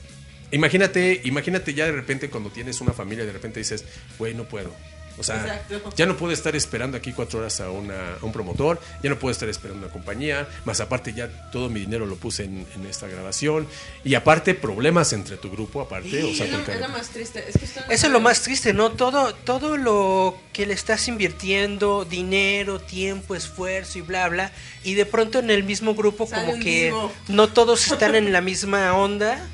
imagínate, 0.51 1.21
imagínate 1.25 1.73
ya 1.73 1.85
de 1.85 1.91
repente 1.91 2.29
cuando 2.29 2.49
tienes 2.49 2.81
una 2.81 2.93
familia, 2.93 3.25
de 3.25 3.33
repente 3.33 3.59
dices, 3.59 3.85
güey, 4.17 4.33
no 4.33 4.45
puedo. 4.45 4.71
O 5.17 5.23
sea, 5.23 5.37
Exacto. 5.37 5.93
ya 5.95 6.05
no 6.05 6.17
puedo 6.17 6.33
estar 6.33 6.55
esperando 6.55 6.97
aquí 6.97 7.13
cuatro 7.13 7.39
horas 7.39 7.59
a, 7.61 7.69
una, 7.69 8.13
a 8.21 8.25
un 8.25 8.31
promotor, 8.31 8.79
ya 9.03 9.09
no 9.09 9.19
puedo 9.19 9.31
estar 9.31 9.47
esperando 9.49 9.83
una 9.85 9.93
compañía, 9.93 10.47
más 10.65 10.79
aparte 10.81 11.13
ya 11.13 11.27
todo 11.51 11.69
mi 11.69 11.79
dinero 11.81 12.05
lo 12.05 12.15
puse 12.15 12.45
en, 12.45 12.65
en 12.75 12.85
esta 12.85 13.07
grabación, 13.07 13.67
y 14.03 14.15
aparte 14.15 14.53
problemas 14.55 15.13
entre 15.13 15.37
tu 15.37 15.51
grupo, 15.51 15.81
aparte, 15.81 16.23
o 16.23 16.33
sea, 16.33 16.45
Es 16.45 16.51
lo, 16.51 16.57
porque- 16.59 16.71
es 16.73 16.79
lo 16.79 16.89
más 16.89 17.09
triste. 17.09 17.45
Es 17.47 17.57
que 17.57 17.93
Eso 17.93 18.07
es 18.07 18.11
lo 18.11 18.19
más 18.19 18.41
triste, 18.41 18.73
¿no? 18.73 18.91
Todo, 18.91 19.33
todo 19.35 19.77
lo 19.77 20.37
que 20.53 20.65
le 20.65 20.73
estás 20.73 21.07
invirtiendo, 21.07 22.05
dinero, 22.05 22.79
tiempo, 22.79 23.35
esfuerzo 23.35 23.99
y 23.99 24.01
bla, 24.01 24.27
bla, 24.29 24.51
y 24.83 24.93
de 24.95 25.05
pronto 25.05 25.39
en 25.39 25.49
el 25.49 25.63
mismo 25.63 25.93
grupo 25.95 26.25
Sale 26.27 26.45
como 26.51 26.63
que 26.63 26.93
no 27.27 27.47
todos 27.49 27.91
están 27.91 28.15
en 28.15 28.31
la 28.33 28.41
misma 28.41 28.93
onda 28.93 29.47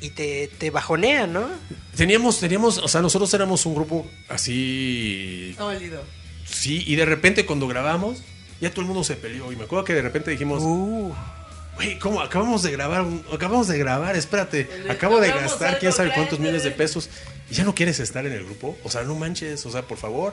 y 0.00 0.10
te, 0.10 0.48
te 0.58 0.70
bajonean, 0.70 1.32
¿no? 1.32 1.48
teníamos, 1.96 2.38
teníamos, 2.40 2.78
o 2.78 2.86
sea, 2.88 3.00
nosotros 3.00 3.32
éramos 3.34 3.66
un 3.66 3.74
grupo 3.74 4.06
así 4.28 5.54
Sólido. 5.56 6.02
Sí, 6.44 6.82
y 6.86 6.96
de 6.96 7.04
repente 7.04 7.44
cuando 7.46 7.66
grabamos, 7.68 8.22
ya 8.60 8.70
todo 8.70 8.82
el 8.82 8.86
mundo 8.86 9.04
se 9.04 9.14
peleó. 9.16 9.52
Y 9.52 9.56
me 9.56 9.64
acuerdo 9.64 9.84
que 9.84 9.94
de 9.94 10.02
repente 10.02 10.30
dijimos, 10.30 10.62
Uh, 10.62 11.12
güey, 11.76 11.98
¿cómo? 11.98 12.20
Acabamos 12.20 12.62
de 12.62 12.70
grabar, 12.72 13.02
un- 13.02 13.24
acabamos 13.32 13.68
de 13.68 13.78
grabar, 13.78 14.16
espérate, 14.16 14.68
acabo 14.88 15.20
de 15.20 15.28
gastar 15.28 15.78
quién 15.78 15.92
sabe 15.92 16.08
cuántos 16.14 16.38
grande. 16.38 16.52
millones 16.52 16.64
de 16.64 16.70
pesos. 16.70 17.10
¿Y 17.50 17.54
ya 17.54 17.64
no 17.64 17.74
quieres 17.74 17.98
estar 18.00 18.24
en 18.26 18.32
el 18.32 18.44
grupo? 18.44 18.76
O 18.84 18.90
sea, 18.90 19.02
no 19.02 19.14
manches, 19.14 19.64
o 19.66 19.70
sea, 19.70 19.82
por 19.82 19.98
favor. 19.98 20.32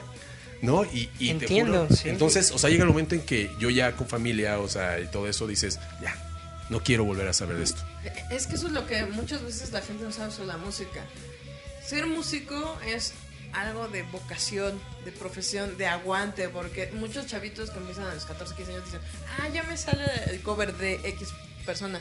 ¿No? 0.62 0.84
Y, 0.86 1.10
y 1.18 1.26
te 1.26 1.30
Entiendo, 1.44 1.84
juro, 1.86 1.94
sí. 1.96 2.08
Entonces, 2.08 2.50
o 2.50 2.58
sea, 2.58 2.70
llega 2.70 2.82
el 2.84 2.88
momento 2.88 3.14
en 3.14 3.20
que 3.20 3.50
yo 3.58 3.68
ya 3.68 3.92
con 3.92 4.08
familia, 4.08 4.58
o 4.58 4.68
sea, 4.68 4.98
y 5.00 5.06
todo 5.06 5.28
eso, 5.28 5.46
dices, 5.46 5.78
ya, 6.00 6.16
no 6.70 6.80
quiero 6.82 7.04
volver 7.04 7.28
a 7.28 7.34
saber 7.34 7.58
de 7.58 7.64
esto. 7.64 7.82
Es 8.30 8.46
que 8.46 8.56
eso 8.56 8.66
es 8.66 8.72
lo 8.72 8.86
que 8.86 9.04
muchas 9.06 9.42
veces 9.42 9.72
la 9.72 9.80
gente 9.80 10.04
no 10.04 10.12
sabe 10.12 10.30
sobre 10.30 10.48
la 10.48 10.56
música. 10.56 11.04
Ser 11.84 12.06
músico 12.06 12.78
es 12.86 13.12
algo 13.52 13.88
de 13.88 14.02
vocación, 14.02 14.80
de 15.04 15.12
profesión, 15.12 15.76
de 15.78 15.86
aguante, 15.86 16.48
porque 16.48 16.90
muchos 16.92 17.26
chavitos 17.26 17.70
que 17.70 17.78
empiezan 17.78 18.04
a 18.04 18.14
los 18.14 18.24
14, 18.24 18.54
15 18.54 18.72
años 18.72 18.84
dicen, 18.84 19.00
ah, 19.38 19.48
ya 19.48 19.62
me 19.62 19.76
sale 19.76 20.04
el 20.26 20.42
cover 20.42 20.74
de 20.76 20.94
X 21.04 21.28
persona. 21.64 22.00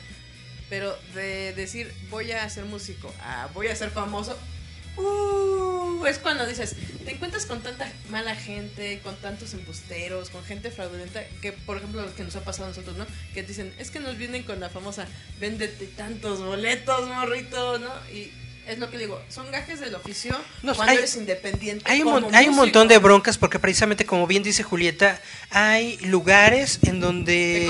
Pero 0.70 0.98
de 1.14 1.54
decir, 1.54 1.94
voy 2.10 2.32
a 2.32 2.50
ser 2.50 2.66
músico, 2.66 3.14
a 3.22 3.48
voy 3.54 3.68
a 3.68 3.76
ser 3.76 3.92
famoso, 3.92 4.38
uh, 4.98 6.06
es 6.06 6.20
cuando 6.20 6.46
dices, 6.46 6.76
te 7.04 7.12
encuentras 7.12 7.46
con 7.46 7.62
tanta 7.62 7.92
mala 8.10 8.36
gente, 8.36 9.00
con 9.04 9.16
tantos 9.18 9.54
embusteros, 9.54 10.30
con 10.30 10.44
gente 10.44 10.72
fraudulenta, 10.72 11.24
que 11.42 11.52
por 11.52 11.78
ejemplo 11.78 12.02
lo 12.02 12.16
que 12.16 12.24
nos 12.24 12.36
ha 12.36 12.44
pasado 12.44 12.66
a 12.66 12.70
nosotros, 12.70 12.98
¿no? 12.98 13.06
Que 13.34 13.44
dicen, 13.44 13.74
es 13.78 13.92
que 13.92 14.00
nos 14.00 14.18
vienen 14.18 14.44
con 14.44 14.60
la 14.60 14.70
famosa, 14.70 15.08
véndete 15.40 15.88
tantos 15.88 16.42
boletos, 16.44 17.08
morrito, 17.08 17.80
¿no? 17.80 17.92
Y 18.14 18.32
es 18.68 18.80
lo 18.80 18.90
que 18.90 18.98
digo, 18.98 19.22
son 19.30 19.52
gajes 19.52 19.80
del 19.80 19.94
oficio 19.96 20.36
No, 20.64 20.74
cuando 20.76 20.92
hay- 20.92 20.98
eres 21.00 21.16
independiente. 21.16 21.84
hay, 21.90 22.02
un, 22.02 22.12
como 22.22 22.30
hay 22.36 22.48
un 22.48 22.56
montón 22.56 22.88
de 22.88 22.98
broncas 22.98 23.38
porque 23.38 23.60
precisamente 23.60 24.06
como 24.06 24.26
bien 24.28 24.44
dice 24.44 24.64
Julieta, 24.64 25.22
hay 25.52 25.98
lugares 26.00 26.80
en 26.84 27.00
donde 27.00 27.68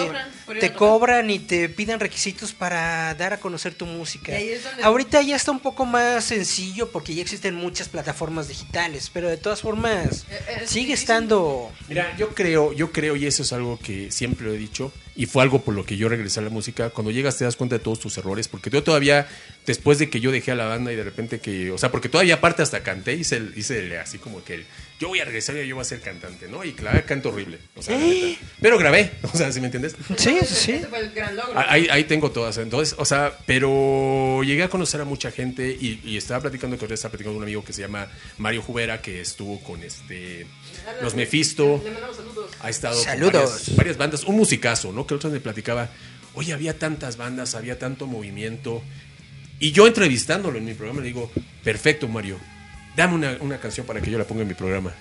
Te 0.59 0.73
cobran 0.73 1.27
te 1.27 1.33
y 1.33 1.39
te 1.39 1.69
piden 1.69 1.99
requisitos 1.99 2.53
para 2.53 3.13
dar 3.15 3.33
a 3.33 3.37
conocer 3.39 3.73
tu 3.73 3.85
música. 3.85 4.31
Y 4.31 4.35
ahí 4.35 4.49
es 4.49 4.63
donde- 4.63 4.83
Ahorita 4.83 5.21
ya 5.21 5.35
está 5.35 5.51
un 5.51 5.59
poco 5.59 5.85
más 5.85 6.23
sencillo 6.25 6.91
porque 6.91 7.13
ya 7.15 7.21
existen 7.21 7.55
muchas 7.55 7.89
plataformas 7.89 8.47
digitales, 8.47 9.09
pero 9.13 9.27
de 9.29 9.37
todas 9.37 9.61
formas 9.61 10.25
es 10.61 10.69
sigue 10.69 10.87
difícil. 10.87 10.91
estando... 10.93 11.71
Mira, 11.87 12.15
yo 12.17 12.29
creo, 12.29 12.73
yo 12.73 12.91
creo, 12.91 13.15
y 13.15 13.25
eso 13.25 13.43
es 13.43 13.51
algo 13.53 13.79
que 13.79 14.11
siempre 14.11 14.45
lo 14.47 14.53
he 14.53 14.57
dicho, 14.57 14.91
y 15.15 15.25
fue 15.27 15.41
algo 15.43 15.61
por 15.61 15.73
lo 15.73 15.85
que 15.85 15.95
yo 15.97 16.09
regresé 16.09 16.39
a 16.41 16.43
la 16.43 16.49
música, 16.49 16.89
cuando 16.89 17.09
llegas 17.11 17.37
te 17.37 17.45
das 17.45 17.55
cuenta 17.55 17.77
de 17.77 17.83
todos 17.83 17.99
tus 17.99 18.17
errores, 18.17 18.47
porque 18.47 18.69
yo 18.69 18.83
todavía 18.83 19.27
después 19.65 19.97
de 19.99 20.09
que 20.09 20.19
yo 20.19 20.31
dejé 20.31 20.51
a 20.51 20.55
la 20.55 20.65
banda 20.65 20.91
y 20.93 20.95
de 20.95 21.03
repente 21.03 21.39
que, 21.39 21.71
o 21.71 21.77
sea, 21.77 21.91
porque 21.91 22.09
todavía 22.09 22.35
aparte 22.35 22.61
hasta 22.61 22.83
canté, 22.83 23.13
hice, 23.13 23.37
el- 23.37 23.53
hice 23.55 23.79
el- 23.79 23.97
así 23.97 24.17
como 24.17 24.43
que 24.43 24.55
el, 24.55 24.65
yo 24.99 25.07
voy 25.09 25.19
a 25.19 25.25
regresar 25.25 25.57
y 25.57 25.67
yo 25.67 25.75
voy 25.75 25.81
a 25.81 25.85
ser 25.85 25.99
cantante, 26.01 26.47
¿no? 26.47 26.63
Y 26.63 26.73
claro, 26.73 27.01
canto 27.05 27.29
horrible, 27.29 27.57
o 27.75 27.81
sea, 27.81 27.97
la 27.97 28.05
neta. 28.05 28.39
pero 28.61 28.77
grabé, 28.77 29.11
o 29.33 29.37
sea, 29.37 29.51
¿sí 29.51 29.59
me 29.59 29.65
entiendes? 29.67 29.95
Sí, 30.17 30.37
sí, 30.45 30.55
sí. 30.55 30.71
Ese 30.73 30.87
fue 30.87 30.99
el 30.99 31.11
gran 31.11 31.35
logro. 31.35 31.53
Ah, 31.55 31.65
Ahí, 31.69 31.87
ahí 31.91 32.03
tengo 32.05 32.31
todas. 32.31 32.57
Entonces, 32.57 32.95
o 32.97 33.05
sea, 33.05 33.37
pero 33.45 34.41
llegué 34.43 34.63
a 34.63 34.69
conocer 34.69 35.01
a 35.01 35.05
mucha 35.05 35.31
gente 35.31 35.69
y, 35.79 35.99
y 36.03 36.17
estaba 36.17 36.41
platicando 36.41 36.77
con 36.77 36.91
estaba 36.91 37.11
platicando 37.11 37.33
con 37.33 37.37
un 37.37 37.43
amigo 37.43 37.63
que 37.63 37.73
se 37.73 37.81
llama 37.81 38.07
Mario 38.37 38.61
Jubera, 38.61 39.01
que 39.01 39.19
estuvo 39.21 39.59
con 39.61 39.83
este 39.83 40.45
los 41.01 41.15
Mephisto. 41.15 41.81
Le 41.83 41.91
mandamos 41.91 42.15
saludos. 42.17 42.51
Ha 42.61 42.69
estado 42.69 43.03
con 43.03 43.19
varias, 43.31 43.75
varias 43.75 43.97
bandas, 43.97 44.23
un 44.23 44.37
musicazo, 44.37 44.91
¿no? 44.91 45.05
Que 45.07 45.15
otros 45.15 45.33
me 45.33 45.39
platicaba, 45.39 45.89
oye, 46.35 46.53
había 46.53 46.77
tantas 46.77 47.17
bandas, 47.17 47.55
había 47.55 47.77
tanto 47.79 48.07
movimiento. 48.07 48.81
Y 49.59 49.71
yo 49.71 49.87
entrevistándolo 49.87 50.57
en 50.57 50.65
mi 50.65 50.73
programa 50.73 51.01
le 51.01 51.07
digo, 51.07 51.31
perfecto, 51.63 52.07
Mario, 52.07 52.37
dame 52.95 53.15
una, 53.15 53.37
una 53.39 53.57
canción 53.59 53.85
para 53.85 54.01
que 54.01 54.11
yo 54.11 54.17
la 54.17 54.25
ponga 54.25 54.41
en 54.41 54.47
mi 54.49 54.53
programa. 54.53 54.93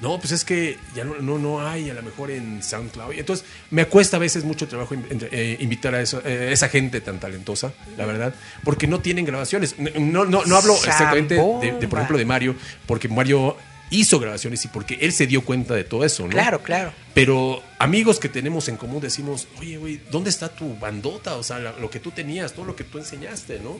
No, 0.00 0.18
pues 0.18 0.32
es 0.32 0.44
que 0.44 0.78
ya 0.96 1.04
no, 1.04 1.14
no, 1.20 1.38
no 1.38 1.64
hay 1.66 1.88
a 1.88 1.94
lo 1.94 2.02
mejor 2.02 2.32
en 2.32 2.60
SoundCloud. 2.60 3.12
Entonces, 3.12 3.46
me 3.70 3.86
cuesta 3.86 4.16
a 4.16 4.20
veces 4.20 4.42
mucho 4.42 4.66
trabajo 4.66 4.96
eh, 5.30 5.56
invitar 5.60 5.94
a 5.94 6.00
eso- 6.02 6.20
eh, 6.24 6.48
esa 6.52 6.68
gente 6.68 7.00
tan 7.00 7.20
talentosa, 7.20 7.72
la 7.96 8.04
verdad, 8.04 8.34
porque 8.64 8.88
no 8.88 8.98
tienen 8.98 9.24
grabaciones. 9.24 9.76
No, 9.78 10.24
no, 10.24 10.44
no 10.44 10.56
hablo 10.56 10.74
exactamente 10.74 11.36
de, 11.36 11.72
de, 11.78 11.86
por 11.88 12.00
ejemplo, 12.00 12.18
de 12.18 12.24
Mario, 12.24 12.56
porque 12.86 13.08
Mario 13.08 13.56
hizo 13.92 14.18
grabaciones 14.18 14.64
y 14.64 14.68
porque 14.68 14.98
él 15.00 15.12
se 15.12 15.26
dio 15.26 15.44
cuenta 15.44 15.74
de 15.74 15.84
todo 15.84 16.04
eso, 16.04 16.24
¿no? 16.24 16.30
Claro, 16.30 16.62
claro. 16.62 16.92
Pero 17.14 17.62
amigos 17.78 18.18
que 18.18 18.28
tenemos 18.28 18.68
en 18.68 18.76
común 18.76 19.00
decimos, 19.00 19.46
oye, 19.60 19.76
güey, 19.76 20.00
¿dónde 20.10 20.30
está 20.30 20.48
tu 20.48 20.76
bandota? 20.78 21.36
O 21.36 21.42
sea, 21.42 21.58
la- 21.60 21.72
lo 21.78 21.90
que 21.90 22.00
tú 22.00 22.10
tenías, 22.10 22.52
todo 22.54 22.64
lo 22.64 22.74
que 22.74 22.84
tú 22.84 22.98
enseñaste, 22.98 23.60
¿no? 23.60 23.78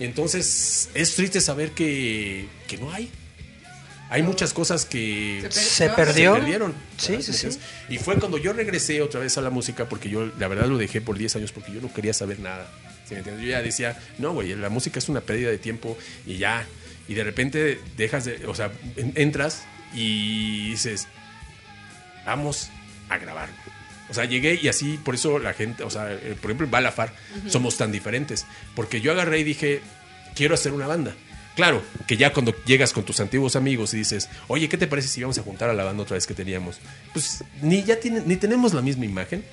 Entonces, 0.00 0.88
es 0.94 1.14
triste 1.14 1.40
saber 1.40 1.72
que, 1.72 2.46
que 2.66 2.76
no 2.78 2.90
hay. 2.92 3.10
Hay 4.10 4.22
muchas 4.22 4.52
cosas 4.52 4.84
que 4.84 5.46
Se 5.50 5.88
perdió. 5.88 6.34
se 6.34 6.40
perdieron. 6.40 6.74
Sí, 6.98 7.22
sí, 7.22 7.32
sí. 7.32 7.48
Y 7.88 7.96
fue 7.98 8.16
cuando 8.18 8.36
yo 8.36 8.52
regresé 8.52 9.00
otra 9.00 9.20
vez 9.20 9.38
a 9.38 9.40
la 9.40 9.48
música, 9.50 9.88
porque 9.88 10.10
yo 10.10 10.30
la 10.38 10.48
verdad 10.48 10.66
lo 10.66 10.76
dejé 10.76 11.00
por 11.00 11.16
10 11.16 11.36
años 11.36 11.52
porque 11.52 11.72
yo 11.72 11.80
no 11.80 11.92
quería 11.92 12.12
saber 12.12 12.38
nada. 12.40 12.70
¿sí 13.06 13.14
me 13.14 13.18
entiendes? 13.18 13.44
Yo 13.44 13.50
ya 13.50 13.62
decía, 13.62 13.98
no, 14.18 14.32
güey, 14.34 14.54
la 14.54 14.68
música 14.68 14.98
es 14.98 15.08
una 15.08 15.20
pérdida 15.22 15.50
de 15.50 15.58
tiempo 15.58 15.96
y 16.26 16.36
ya. 16.36 16.66
Y 17.08 17.14
de 17.14 17.24
repente 17.24 17.80
dejas 17.96 18.24
de, 18.24 18.46
o 18.46 18.54
sea, 18.54 18.70
en- 18.96 19.12
entras 19.16 19.64
y 19.94 20.70
dices, 20.70 21.08
vamos 22.24 22.70
a 23.08 23.18
grabar. 23.18 23.48
O 24.10 24.14
sea, 24.14 24.24
llegué 24.24 24.58
y 24.62 24.68
así, 24.68 24.98
por 25.02 25.14
eso 25.14 25.38
la 25.38 25.54
gente, 25.54 25.84
o 25.84 25.90
sea, 25.90 26.12
eh, 26.12 26.36
por 26.40 26.50
ejemplo, 26.50 26.66
en 26.66 26.70
Balafar 26.70 27.14
somos 27.48 27.76
tan 27.76 27.92
diferentes. 27.92 28.46
Porque 28.74 29.00
yo 29.00 29.12
agarré 29.12 29.38
y 29.40 29.44
dije, 29.44 29.80
quiero 30.34 30.54
hacer 30.54 30.72
una 30.72 30.86
banda. 30.86 31.14
Claro, 31.56 31.82
que 32.06 32.16
ya 32.16 32.32
cuando 32.32 32.54
llegas 32.64 32.92
con 32.92 33.04
tus 33.04 33.20
antiguos 33.20 33.56
amigos 33.56 33.92
y 33.94 33.98
dices, 33.98 34.28
oye, 34.48 34.68
¿qué 34.68 34.78
te 34.78 34.86
parece 34.86 35.08
si 35.08 35.20
vamos 35.20 35.36
a 35.38 35.42
juntar 35.42 35.68
a 35.70 35.74
la 35.74 35.84
banda 35.84 36.02
otra 36.02 36.14
vez 36.14 36.26
que 36.26 36.34
teníamos? 36.34 36.78
Pues 37.12 37.44
ni 37.60 37.82
ya 37.84 38.00
tiene, 38.00 38.22
ni 38.24 38.36
tenemos 38.36 38.72
la 38.72 38.80
misma 38.80 39.04
imagen, 39.04 39.44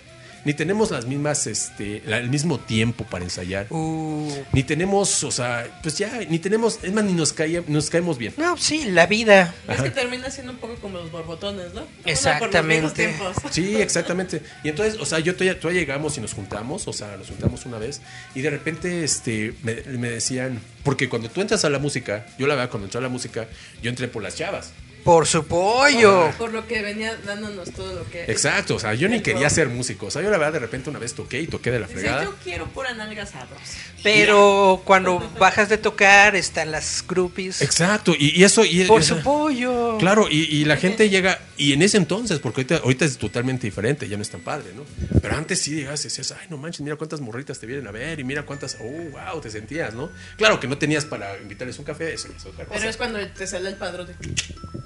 ni 0.45 0.53
tenemos 0.53 0.91
las 0.91 1.05
mismas, 1.05 1.47
este, 1.47 2.01
la- 2.05 2.17
el 2.17 2.29
mismo 2.29 2.59
tiempo 2.59 3.03
para 3.05 3.23
ensayar, 3.23 3.67
Uh, 3.69 4.31
ni 4.53 4.63
tenemos, 4.63 5.23
o 5.23 5.31
sea, 5.31 5.67
pues 5.83 5.97
ya, 5.97 6.19
ni 6.29 6.39
tenemos, 6.39 6.79
es 6.83 6.91
más, 6.93 7.03
ni 7.03 7.13
nos, 7.13 7.33
caía- 7.33 7.63
nos 7.67 7.89
caemos 7.89 8.17
bien. 8.17 8.33
no, 8.37 8.55
sí, 8.57 8.85
la 8.85 9.05
vida. 9.05 9.53
Es 9.67 9.81
que 9.81 9.89
termina 9.91 10.29
siendo 10.31 10.53
un 10.53 10.57
poco 10.59 10.75
como 10.75 10.97
los 10.99 11.11
borbotones, 11.11 11.73
¿no? 11.73 11.81
Por 11.81 11.89
los 11.89 12.05
Exactamente. 12.05 13.07
tiempos. 13.07 13.35
Sí, 13.51 13.75
exactamente. 13.75 14.41
Y 14.63 14.69
entonces, 14.69 14.99
o 14.99 15.05
sea, 15.05 15.19
yo 15.19 15.33
todavía, 15.33 15.59
todavía 15.59 15.81
llegamos 15.81 16.17
y 16.17 16.21
nos 16.21 16.33
juntamos, 16.33 16.87
o 16.87 16.93
sea, 16.93 17.17
nos 17.17 17.27
juntamos 17.27 17.65
una 17.65 17.77
vez 17.77 18.01
y 18.35 18.41
de 18.41 18.49
repente 18.49 19.03
este, 19.03 19.53
me, 19.63 19.75
me 19.97 20.09
decían, 20.11 20.59
porque 20.83 21.09
cuando 21.09 21.29
tú 21.29 21.41
entras 21.41 21.65
a 21.65 21.69
la 21.69 21.79
música, 21.79 22.25
yo 22.37 22.47
la 22.47 22.55
verdad, 22.55 22.69
cuando 22.69 22.85
entré 22.85 22.99
a 22.99 23.01
la 23.01 23.09
música, 23.09 23.47
yo 23.81 23.89
entré 23.89 24.07
por 24.07 24.23
las 24.23 24.35
chavas. 24.35 24.71
Por 25.03 25.27
su 25.27 25.45
pollo. 25.45 26.31
Por 26.37 26.51
lo 26.53 26.67
que 26.67 26.81
venía 26.81 27.15
dándonos 27.25 27.71
todo 27.71 27.93
lo 27.93 28.09
que. 28.09 28.23
Exacto, 28.25 28.75
o 28.75 28.79
sea, 28.79 28.93
yo 28.93 29.07
ni 29.09 29.21
quería 29.21 29.49
ser 29.49 29.69
músico. 29.69 30.07
O 30.07 30.11
sea, 30.11 30.21
yo 30.21 30.29
la 30.29 30.37
verdad 30.37 30.53
de 30.53 30.59
repente 30.59 30.89
una 30.89 30.99
vez 30.99 31.13
toqué 31.13 31.41
y 31.41 31.47
toqué 31.47 31.71
de 31.71 31.79
la 31.79 31.87
Dice, 31.87 31.99
fregada. 31.99 32.23
yo 32.25 32.35
quiero 32.43 32.67
pura 32.67 32.93
nalga 32.93 33.25
sabrosa. 33.25 33.77
Pero 34.03 34.81
cuando 34.85 35.19
bajas 35.39 35.69
de 35.69 35.77
tocar 35.77 36.35
están 36.35 36.71
las 36.71 37.03
groupies. 37.07 37.61
Exacto, 37.61 38.13
y, 38.17 38.39
y 38.39 38.43
eso... 38.43 38.63
Y, 38.63 38.85
Por 38.85 39.03
su 39.03 39.15
sea, 39.15 39.23
pollo. 39.23 39.97
Claro, 39.97 40.27
y, 40.29 40.43
y 40.43 40.65
la 40.65 40.77
gente 40.77 41.09
llega, 41.09 41.39
y 41.57 41.73
en 41.73 41.81
ese 41.81 41.97
entonces, 41.97 42.39
porque 42.39 42.61
ahorita, 42.61 42.77
ahorita 42.77 43.05
es 43.05 43.17
totalmente 43.17 43.67
diferente, 43.67 44.07
ya 44.07 44.15
no 44.15 44.21
es 44.21 44.29
tan 44.29 44.41
padre, 44.41 44.71
¿no? 44.75 44.83
Pero 45.21 45.35
antes 45.35 45.59
sí 45.59 45.75
llegabas 45.75 45.99
y 46.01 46.03
decías, 46.05 46.31
ay, 46.39 46.47
no 46.49 46.57
manches, 46.57 46.81
mira 46.81 46.95
cuántas 46.95 47.19
morritas 47.19 47.59
te 47.59 47.65
vienen 47.65 47.87
a 47.87 47.91
ver, 47.91 48.19
y 48.19 48.23
mira 48.23 48.43
cuántas, 48.43 48.77
oh, 48.79 48.83
wow, 49.11 49.41
te 49.41 49.49
sentías, 49.49 49.93
¿no? 49.93 50.09
Claro 50.37 50.59
que 50.59 50.67
no 50.67 50.77
tenías 50.77 51.03
para 51.05 51.37
invitarles 51.37 51.77
un 51.79 51.85
café, 51.85 52.13
eso 52.13 52.29
es 52.35 52.45
otra 52.45 52.65
cosa. 52.65 52.77
Pero 52.79 52.89
es 52.89 52.95
cuando 52.97 53.19
te 53.27 53.47
sale 53.47 53.69
el 53.69 53.75
padrón 53.75 54.07
de. 54.07 54.15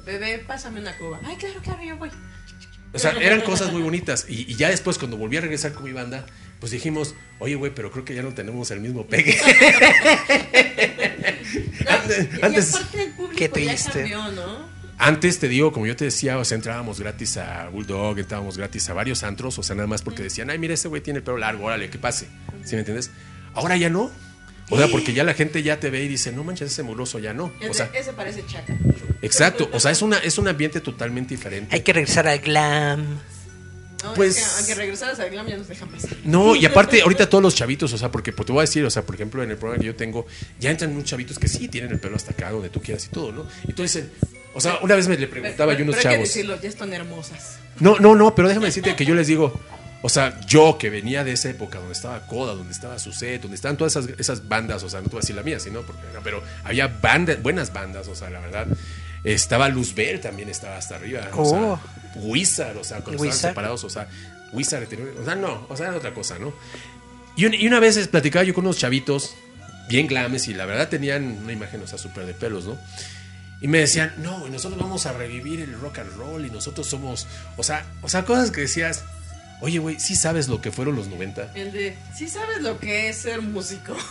Bebé, 0.05 0.39
pásame 0.45 0.81
una 0.81 0.95
cuba. 0.97 1.19
Ay, 1.23 1.35
claro, 1.37 1.59
claro, 1.63 1.81
yo 1.83 1.97
voy. 1.97 2.09
O 2.93 2.99
sea, 2.99 3.11
eran 3.13 3.41
cosas 3.41 3.71
muy 3.71 3.81
bonitas. 3.81 4.25
Y, 4.29 4.51
y 4.51 4.55
ya 4.55 4.69
después, 4.69 4.97
cuando 4.99 5.17
volví 5.17 5.37
a 5.37 5.41
regresar 5.41 5.73
con 5.73 5.83
mi 5.83 5.93
banda, 5.93 6.25
pues 6.59 6.71
dijimos, 6.71 7.15
oye, 7.39 7.55
güey, 7.55 7.73
pero 7.73 7.91
creo 7.91 8.05
que 8.05 8.13
ya 8.13 8.21
no 8.21 8.33
tenemos 8.33 8.69
el 8.71 8.81
mismo 8.81 9.07
pegue. 9.07 9.35
Antes- 11.87 12.27
Y 12.37 12.41
antes- 12.45 12.75
aparte 12.75 13.03
el 13.03 13.11
público 13.11 13.35
Qué 13.37 13.47
ya 13.47 13.53
triste. 13.53 13.91
cambió, 13.99 14.31
¿no? 14.31 14.73
Antes 14.99 15.39
te 15.39 15.47
digo, 15.49 15.73
como 15.73 15.87
yo 15.87 15.95
te 15.95 16.05
decía, 16.05 16.37
o 16.37 16.45
sea, 16.45 16.55
entrábamos 16.55 16.99
gratis 16.99 17.35
a 17.37 17.67
Bulldog, 17.69 18.19
entrábamos 18.19 18.57
gratis 18.57 18.87
a 18.89 18.93
varios 18.93 19.23
antros, 19.23 19.57
o 19.57 19.63
sea, 19.63 19.75
nada 19.75 19.87
más 19.87 20.01
porque 20.03 20.23
decían, 20.23 20.49
ay, 20.49 20.59
mira, 20.59 20.75
ese 20.75 20.87
güey 20.87 21.01
tiene 21.01 21.17
el 21.17 21.23
pelo 21.23 21.37
largo, 21.37 21.65
órale, 21.65 21.89
que 21.89 21.97
pase. 21.97 22.27
¿Sí 22.63 22.75
me 22.75 22.79
entiendes? 22.79 23.09
Ahora 23.53 23.75
ya 23.75 23.89
no. 23.89 24.11
O 24.73 24.77
sea, 24.77 24.88
porque 24.88 25.13
ya 25.13 25.23
la 25.23 25.33
gente 25.33 25.62
ya 25.63 25.79
te 25.79 25.89
ve 25.89 26.03
y 26.03 26.07
dice, 26.07 26.31
no 26.31 26.43
manches, 26.43 26.71
ese 26.71 26.83
muroso 26.83 27.19
ya 27.19 27.33
no. 27.33 27.51
Ese, 27.59 27.69
O 27.69 27.73
sea, 27.73 27.89
ese 27.93 28.13
parece 28.13 28.45
chaca. 28.45 28.75
exacto. 29.21 29.69
O 29.73 29.79
sea, 29.79 29.91
es, 29.91 30.01
una, 30.01 30.17
es 30.19 30.38
un 30.38 30.47
ambiente 30.47 30.79
totalmente 30.81 31.36
diferente. 31.36 31.75
Hay 31.75 31.81
que 31.81 31.93
regresar 31.93 32.27
al 32.27 32.39
glam. 32.39 33.19
No, 34.03 34.13
Pues- 34.15 34.38
es 34.38 34.43
que 34.43 34.57
aunque 34.57 34.75
regresaras 34.75 35.19
al 35.19 35.29
glam 35.29 35.47
ya 35.47 35.55
nos 35.57 35.67
dejan 35.69 35.88
pasar. 35.89 36.12
No, 36.25 36.55
y 36.55 36.65
aparte, 36.65 37.01
ahorita 37.01 37.29
todos 37.29 37.41
los 37.41 37.55
chavitos, 37.55 37.93
o 37.93 37.97
sea, 37.97 38.12
porque 38.12 38.33
pues, 38.33 38.45
te 38.45 38.51
voy 38.51 38.59
a 38.59 38.63
decir, 38.63 38.83
o 38.83 38.89
sea, 38.89 39.03
por 39.05 39.15
ejemplo, 39.15 39.41
en 39.43 39.51
el 39.51 39.57
programa 39.57 39.79
que 39.79 39.88
yo 39.88 39.95
tengo, 39.95 40.25
ya 40.59 40.71
entran 40.71 40.91
unos 40.91 41.05
chavitos 41.05 41.39
que 41.39 41.47
sí 41.47 41.69
tienen 41.69 41.91
el 41.91 41.99
pelo 41.99 42.17
hasta 42.17 42.31
acá, 42.31 42.51
donde 42.51 42.69
tú 42.69 42.81
quieras 42.81 43.05
y 43.05 43.09
todo, 43.09 43.31
¿no? 43.31 43.45
Y 43.65 43.71
tú 43.71 43.81
dicen, 43.83 44.09
o 44.53 44.59
sea, 44.59 44.79
una 44.81 44.95
vez 44.95 45.07
me 45.07 45.17
le 45.17 45.27
preguntaba 45.27 45.73
yo 45.73 45.79
a 45.79 45.83
unos 45.83 45.95
pero 45.95 46.09
hay 46.09 46.15
que 46.15 46.17
chavos. 46.23 46.27
decirlo, 46.33 46.62
ya 46.62 46.67
están 46.69 46.91
hermosas. 46.91 47.59
No, 47.79 47.97
no, 47.99 48.13
no, 48.15 48.36
pero 48.36 48.49
déjame 48.49 48.65
decirte 48.65 48.93
que 48.95 49.05
yo 49.05 49.15
les 49.15 49.27
digo, 49.27 49.57
o 50.03 50.09
sea, 50.09 50.39
yo 50.45 50.77
que 50.77 50.89
venía 50.91 51.23
de 51.23 51.31
esa 51.31 51.49
época 51.49 51.79
donde 51.79 51.93
estaba 51.93 52.19
Coda, 52.27 52.53
donde 52.53 52.71
estaba 52.73 52.99
Suset, 52.99 53.41
donde 53.41 53.55
estaban 53.55 53.77
todas 53.77 53.95
esas, 53.95 54.19
esas 54.19 54.47
bandas, 54.47 54.83
o 54.83 54.89
sea, 54.89 54.99
no 54.99 55.05
te 55.05 55.11
voy 55.13 55.19
a 55.19 55.21
decir 55.21 55.35
la 55.35 55.41
mía, 55.43 55.59
sino 55.59 55.81
porque, 55.81 56.01
no, 56.13 56.21
pero 56.21 56.43
había 56.63 56.87
bandas, 56.87 57.41
buenas 57.41 57.73
bandas, 57.73 58.07
o 58.07 58.15
sea, 58.15 58.29
la 58.29 58.39
verdad. 58.39 58.67
Estaba 59.23 59.69
Luzbel 59.69 60.19
también 60.19 60.49
estaba 60.49 60.75
hasta 60.77 60.95
arriba, 60.97 61.29
o 61.33 61.41
Oh. 61.41 61.49
sea, 61.49 62.21
Wizard, 62.21 62.75
o 62.77 62.83
sea, 62.83 62.99
cuando 62.99 63.23
estaban 63.23 63.51
separados, 63.51 63.83
o 63.85 63.89
sea, 63.89 64.07
Wizard, 64.51 64.85
o 65.19 65.25
sea, 65.25 65.35
no, 65.35 65.65
o 65.69 65.75
sea, 65.77 65.87
era 65.87 65.95
otra 65.97 66.13
cosa, 66.13 66.37
¿no? 66.37 66.53
Y, 67.37 67.45
un- 67.45 67.53
y 67.53 67.65
una 67.65 67.79
vez 67.79 68.05
platicaba 68.09 68.43
yo 68.43 68.53
con 68.53 68.65
unos 68.65 68.77
chavitos 68.77 69.33
bien 69.87 70.07
glames 70.07 70.47
y 70.49 70.53
la 70.53 70.65
verdad 70.65 70.89
tenían 70.89 71.23
una 71.43 71.53
imagen, 71.53 71.81
o 71.81 71.87
sea, 71.87 71.97
súper 71.97 72.25
de 72.25 72.33
pelos, 72.33 72.65
¿no? 72.65 72.77
Y 73.61 73.67
me 73.69 73.79
decían, 73.79 74.13
no, 74.17 74.45
y 74.45 74.49
nosotros 74.51 74.77
vamos 74.81 75.05
a 75.05 75.13
revivir 75.13 75.61
el 75.61 75.73
rock 75.79 75.99
and 75.99 76.11
roll 76.17 76.45
y 76.45 76.49
nosotros 76.49 76.85
somos, 76.85 77.25
o 77.55 77.63
sea, 77.63 77.85
o 78.01 78.09
sea, 78.09 78.25
cosas 78.25 78.51
que 78.51 78.59
decías, 78.61 79.05
oye, 79.63 79.80
güey, 79.80 79.97
¿sí 79.97 80.15
sabes 80.15 80.49
lo 80.49 80.62
que 80.62 80.71
fueron 80.71 80.97
los 80.97 81.08
90? 81.08 81.54
El 81.56 81.71
de, 81.71 81.95
sí 82.13 82.28
sabes 82.28 82.62
lo 82.62 82.78
que 82.80 83.08
es 83.10 83.17
ser 83.17 83.41
músico. 83.41 83.95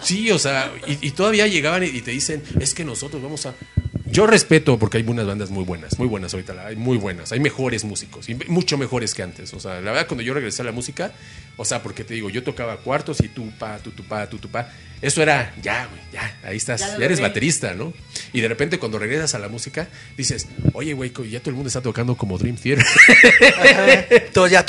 Sí, 0.00 0.30
o 0.30 0.38
sea, 0.38 0.72
y, 0.86 1.08
y 1.08 1.10
todavía 1.10 1.48
llegaban 1.48 1.82
y, 1.82 1.86
y 1.86 2.00
te 2.00 2.12
dicen, 2.12 2.42
es 2.60 2.72
que 2.72 2.84
nosotros 2.84 3.20
vamos 3.20 3.44
a... 3.46 3.54
Yo 4.06 4.26
respeto 4.26 4.78
porque 4.78 4.98
hay 4.98 5.04
unas 5.06 5.26
bandas 5.26 5.50
muy 5.50 5.64
buenas, 5.64 5.98
muy 5.98 6.06
buenas 6.06 6.32
ahorita, 6.32 6.66
hay 6.66 6.76
muy 6.76 6.96
buenas, 6.96 7.32
hay 7.32 7.40
mejores 7.40 7.84
músicos, 7.84 8.28
y 8.28 8.36
mucho 8.46 8.78
mejores 8.78 9.12
que 9.12 9.22
antes. 9.22 9.52
O 9.52 9.60
sea, 9.60 9.74
la 9.80 9.90
verdad 9.92 10.06
cuando 10.06 10.22
yo 10.22 10.32
regresé 10.32 10.62
a 10.62 10.64
la 10.64 10.72
música, 10.72 11.12
o 11.56 11.64
sea, 11.64 11.82
porque 11.82 12.04
te 12.04 12.14
digo, 12.14 12.30
yo 12.30 12.42
tocaba 12.42 12.78
cuartos 12.78 13.20
y 13.20 13.28
tú 13.28 13.50
pa, 13.58 13.78
tú, 13.78 13.90
tú 13.90 14.04
pa, 14.04 14.26
tú 14.28 14.38
pa. 14.38 14.72
Eso 15.00 15.22
era, 15.22 15.54
ya, 15.62 15.86
güey, 15.86 16.00
ya, 16.12 16.38
ahí 16.42 16.56
estás, 16.56 16.98
Ya 16.98 17.04
eres 17.04 17.20
baterista, 17.20 17.72
¿no? 17.74 17.92
Y 18.32 18.40
de 18.40 18.48
repente 18.48 18.78
cuando 18.78 18.98
regresas 18.98 19.34
a 19.34 19.38
la 19.38 19.48
música, 19.48 19.88
dices, 20.16 20.46
oye, 20.72 20.92
güey, 20.92 21.12
ya 21.30 21.38
todo 21.40 21.50
el 21.50 21.54
mundo 21.54 21.68
está 21.68 21.80
tocando 21.80 22.16
como 22.16 22.36
Dream 22.36 22.56
Theater. 22.56 22.84
Todo 24.32 24.46
ya. 24.48 24.64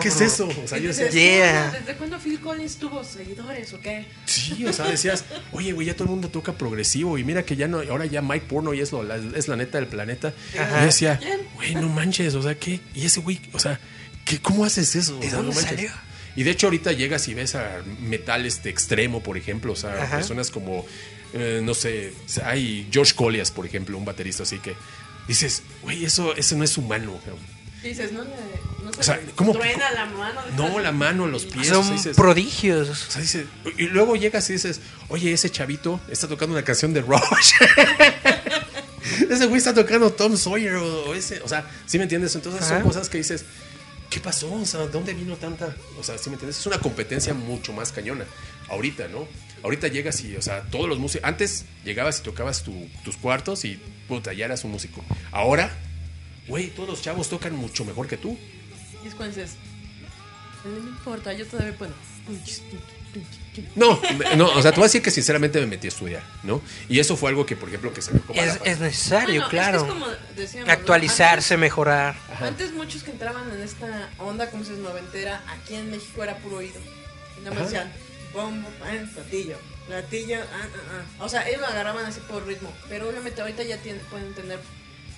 ¿Qué 0.00 0.08
es 0.08 0.20
eso? 0.20 0.48
O 0.64 0.68
sea, 0.68 0.78
yo 0.78 0.88
decía, 0.88 1.06
Dices, 1.06 1.14
Yeah. 1.22 1.66
"¿Cómo? 1.70 1.78
¿Desde 1.80 1.94
cuándo 1.98 2.18
Phil 2.18 2.40
Collins 2.40 2.76
tuvo 2.76 3.04
seguidores 3.04 3.72
o 3.72 3.80
qué? 3.80 4.06
Sí, 4.24 4.64
o 4.66 4.72
sea, 4.72 4.86
decías, 4.86 5.24
oye, 5.52 5.72
güey, 5.72 5.86
ya 5.86 5.94
todo 5.94 6.04
el 6.04 6.10
mundo 6.10 6.28
toca 6.28 6.52
progresivo 6.52 7.18
y 7.18 7.24
mira 7.24 7.42
que 7.44 7.56
ya 7.56 7.68
no, 7.68 7.78
ahora 7.80 8.06
ya 8.06 8.22
Mike 8.22 8.46
Porno 8.48 8.74
y 8.74 8.80
es, 8.80 8.92
lo, 8.92 9.02
la, 9.02 9.16
es 9.16 9.48
la 9.48 9.56
neta 9.56 9.78
del 9.78 9.86
planeta. 9.86 10.32
Y 10.54 10.56
yo 10.80 10.86
decía, 10.86 11.20
güey, 11.54 11.74
no 11.74 11.88
manches, 11.88 12.34
o 12.34 12.42
sea, 12.42 12.54
¿qué? 12.56 12.80
Y 12.94 13.06
ese 13.06 13.20
güey, 13.20 13.40
o 13.52 13.58
sea, 13.58 13.78
¿qué, 14.24 14.38
¿cómo 14.40 14.64
haces 14.64 14.94
eso? 14.96 15.18
¿De 15.18 15.30
dónde 15.30 15.48
no 15.48 15.54
manches. 15.54 15.64
salió? 15.64 15.90
Y 16.36 16.44
de 16.44 16.50
hecho 16.50 16.66
ahorita 16.68 16.92
llegas 16.92 17.28
y 17.28 17.34
ves 17.34 17.54
a 17.54 17.82
metal 18.00 18.46
este 18.46 18.70
extremo, 18.70 19.22
por 19.22 19.36
ejemplo, 19.36 19.72
o 19.72 19.76
sea, 19.76 20.02
Ajá. 20.02 20.16
personas 20.16 20.50
como, 20.50 20.86
eh, 21.34 21.60
no 21.62 21.74
sé, 21.74 22.12
hay 22.44 22.88
George 22.90 23.14
Colias, 23.14 23.50
por 23.50 23.66
ejemplo, 23.66 23.98
un 23.98 24.04
baterista 24.04 24.42
así 24.44 24.58
que 24.58 24.74
dices, 25.28 25.62
güey, 25.82 26.04
eso, 26.04 26.34
eso 26.36 26.56
no 26.56 26.64
es 26.64 26.76
humano. 26.78 27.18
cabrón". 27.24 27.52
Y 27.84 27.88
dices, 27.88 28.12
no, 28.12 28.22
le- 28.22 28.30
no 28.84 28.92
se 28.92 29.00
O 29.00 29.02
sea, 29.02 29.20
¿cómo- 29.34 29.52
truena 29.52 29.90
la 29.90 30.06
mano. 30.06 30.40
No, 30.56 30.78
la 30.78 30.92
mano, 30.92 31.26
los 31.26 31.44
pies. 31.46 31.70
o 31.72 31.74
sea, 31.74 31.82
Son 31.84 31.96
dices- 31.96 32.16
prodigios. 32.16 32.88
o 32.88 32.94
sea, 33.10 33.20
dices- 33.20 33.46
y 33.76 33.88
luego 33.88 34.14
llegas 34.16 34.48
y 34.50 34.52
dices, 34.54 34.80
oye, 35.08 35.32
ese 35.32 35.50
chavito 35.50 36.00
está 36.08 36.28
tocando 36.28 36.54
una 36.54 36.64
canción 36.64 36.94
de 36.94 37.00
Rush. 37.02 37.52
ese 39.30 39.46
güey 39.46 39.58
está 39.58 39.74
tocando 39.74 40.12
Tom 40.12 40.36
Sawyer 40.36 40.74
o, 40.76 41.04
o 41.10 41.14
ese, 41.14 41.40
o 41.42 41.48
sea, 41.48 41.68
¿sí 41.86 41.98
me 41.98 42.04
entiendes? 42.04 42.34
Entonces 42.34 42.64
son 42.66 42.82
cosas 42.82 43.08
que 43.08 43.18
dices, 43.18 43.44
¿qué 44.12 44.20
pasó? 44.20 44.52
O 44.52 44.66
sea, 44.66 44.86
¿dónde 44.88 45.14
vino 45.14 45.36
tanta? 45.36 45.74
O 45.98 46.02
sea, 46.04 46.18
¿sí 46.18 46.28
me 46.28 46.34
entiendes? 46.34 46.58
Es 46.58 46.66
una 46.66 46.78
competencia 46.78 47.32
mucho 47.34 47.72
más 47.72 47.92
cañona. 47.92 48.24
Ahorita, 48.68 49.08
¿no? 49.08 49.26
Ahorita 49.62 49.88
llegas 49.88 50.20
y, 50.22 50.36
o 50.36 50.42
sea, 50.42 50.62
todos 50.64 50.88
los 50.88 50.98
músicos. 50.98 51.26
Antes 51.26 51.64
llegabas 51.84 52.20
y 52.20 52.22
tocabas 52.22 52.62
tu- 52.62 52.88
tus 53.04 53.16
cuartos 53.16 53.64
y, 53.64 53.80
puta, 54.08 54.32
ya 54.32 54.44
eras 54.44 54.64
un 54.64 54.72
músico. 54.72 55.04
Ahora, 55.30 55.72
güey, 56.48 56.68
todos 56.70 56.88
los 56.88 57.00
chavos 57.02 57.28
tocan 57.28 57.54
mucho 57.56 57.84
mejor 57.84 58.06
que 58.08 58.16
tú. 58.16 58.36
Y 59.04 59.08
es 59.08 59.14
cuando 59.14 59.34
dices, 59.36 59.56
no 60.64 60.70
me 60.82 60.90
importa, 60.90 61.32
yo 61.32 61.46
todavía 61.46 61.76
puedo. 61.78 61.92
No, 63.76 64.00
me- 64.16 64.36
no, 64.36 64.46
o 64.48 64.62
sea, 64.62 64.70
te 64.70 64.76
voy 64.76 64.84
a 64.84 64.88
decir 64.88 65.02
que 65.02 65.10
sinceramente 65.10 65.60
me 65.60 65.66
metí 65.66 65.86
a 65.86 65.88
estudiar, 65.88 66.22
¿no? 66.42 66.62
Y 66.88 66.98
eso 67.00 67.16
fue 67.16 67.28
algo 67.30 67.44
que, 67.44 67.54
por 67.56 67.68
ejemplo, 67.68 67.92
que 67.92 68.00
se 68.00 68.12
me 68.12 68.20
Es, 68.34 68.58
es 68.64 68.78
necesario, 68.80 69.26
Bueno, 69.26 69.42
es 69.42 69.44
que 69.44 69.50
claro. 69.56 69.78
es 69.78 69.84
como 69.84 70.06
decíamos, 70.36 70.66
¿no? 70.68 70.72
Actualizarse, 70.72 71.56
mejorar. 71.58 72.16
Antes, 72.30 72.48
antes 72.48 72.72
muchos 72.72 73.02
que 73.02 73.10
entraban 73.10 73.52
en 73.52 73.60
esta 73.60 74.08
onda, 74.18 74.48
como 74.50 74.64
se 74.64 74.70
dice, 74.70 74.82
noventera, 74.82 75.42
aquí 75.48 75.74
en 75.74 75.90
México 75.90 76.22
era 76.22 76.36
puro 76.38 76.56
oído. 76.58 76.80
Y 77.38 77.44
nada 77.44 77.50
más 77.50 77.58
Ajá. 77.58 77.64
decían, 77.84 77.92
bombo, 78.32 78.68
pan, 78.80 79.10
platillo, 79.12 79.58
platillo, 79.86 80.38
ah, 80.40 80.46
ah, 80.62 81.02
ah. 81.20 81.24
O 81.24 81.28
sea, 81.28 81.46
ellos 81.46 81.60
lo 81.60 81.66
agarraban 81.66 82.06
así 82.06 82.20
por 82.20 82.46
ritmo. 82.46 82.72
Pero 82.88 83.08
obviamente 83.10 83.42
ahorita 83.42 83.62
ya 83.64 83.76
tienen, 83.76 84.00
pueden 84.06 84.32
tener 84.34 84.58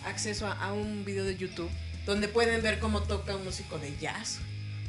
acceso 0.05 0.49
a, 0.49 0.53
a 0.55 0.73
un 0.73 1.05
video 1.05 1.25
de 1.25 1.37
YouTube 1.37 1.71
donde 2.05 2.27
pueden 2.29 2.61
ver 2.63 2.81
cómo 2.81 3.03
toca 3.05 3.37
un 3.37 3.45
músico 3.45 3.79
de 3.79 3.97
jazz. 3.99 4.39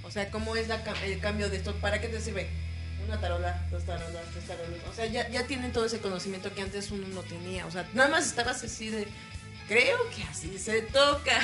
O 0.04 0.12
sea, 0.12 0.30
cómo 0.32 0.56
es 0.56 0.68
la 0.68 0.84
el 1.06 1.20
cambio 1.20 1.50
de 1.50 1.58
esto. 1.58 1.74
¿Para 1.76 2.02
qué 2.02 2.08
te 2.08 2.20
sirve? 2.20 2.48
Una 3.08 3.20
tarola, 3.20 3.62
dos 3.72 3.84
tarolas, 3.84 4.24
tres 4.32 4.48
tarolas. 4.48 4.80
O 4.90 4.94
sea, 4.94 5.06
ya, 5.06 5.30
ya 5.30 5.46
tienen 5.46 5.72
todo 5.72 5.86
ese 5.86 6.00
conocimiento 6.00 6.54
que 6.54 6.62
antes 6.62 6.90
uno 6.92 7.08
no 7.10 7.22
tenía. 7.22 7.66
O 7.66 7.72
sea, 7.72 7.88
nada 7.94 8.10
más 8.10 8.26
estabas 8.26 8.64
así 8.64 8.90
de, 8.90 9.08
creo 9.68 9.98
que 10.16 10.24
así 10.24 10.58
se 10.58 10.82
toca. 10.82 11.40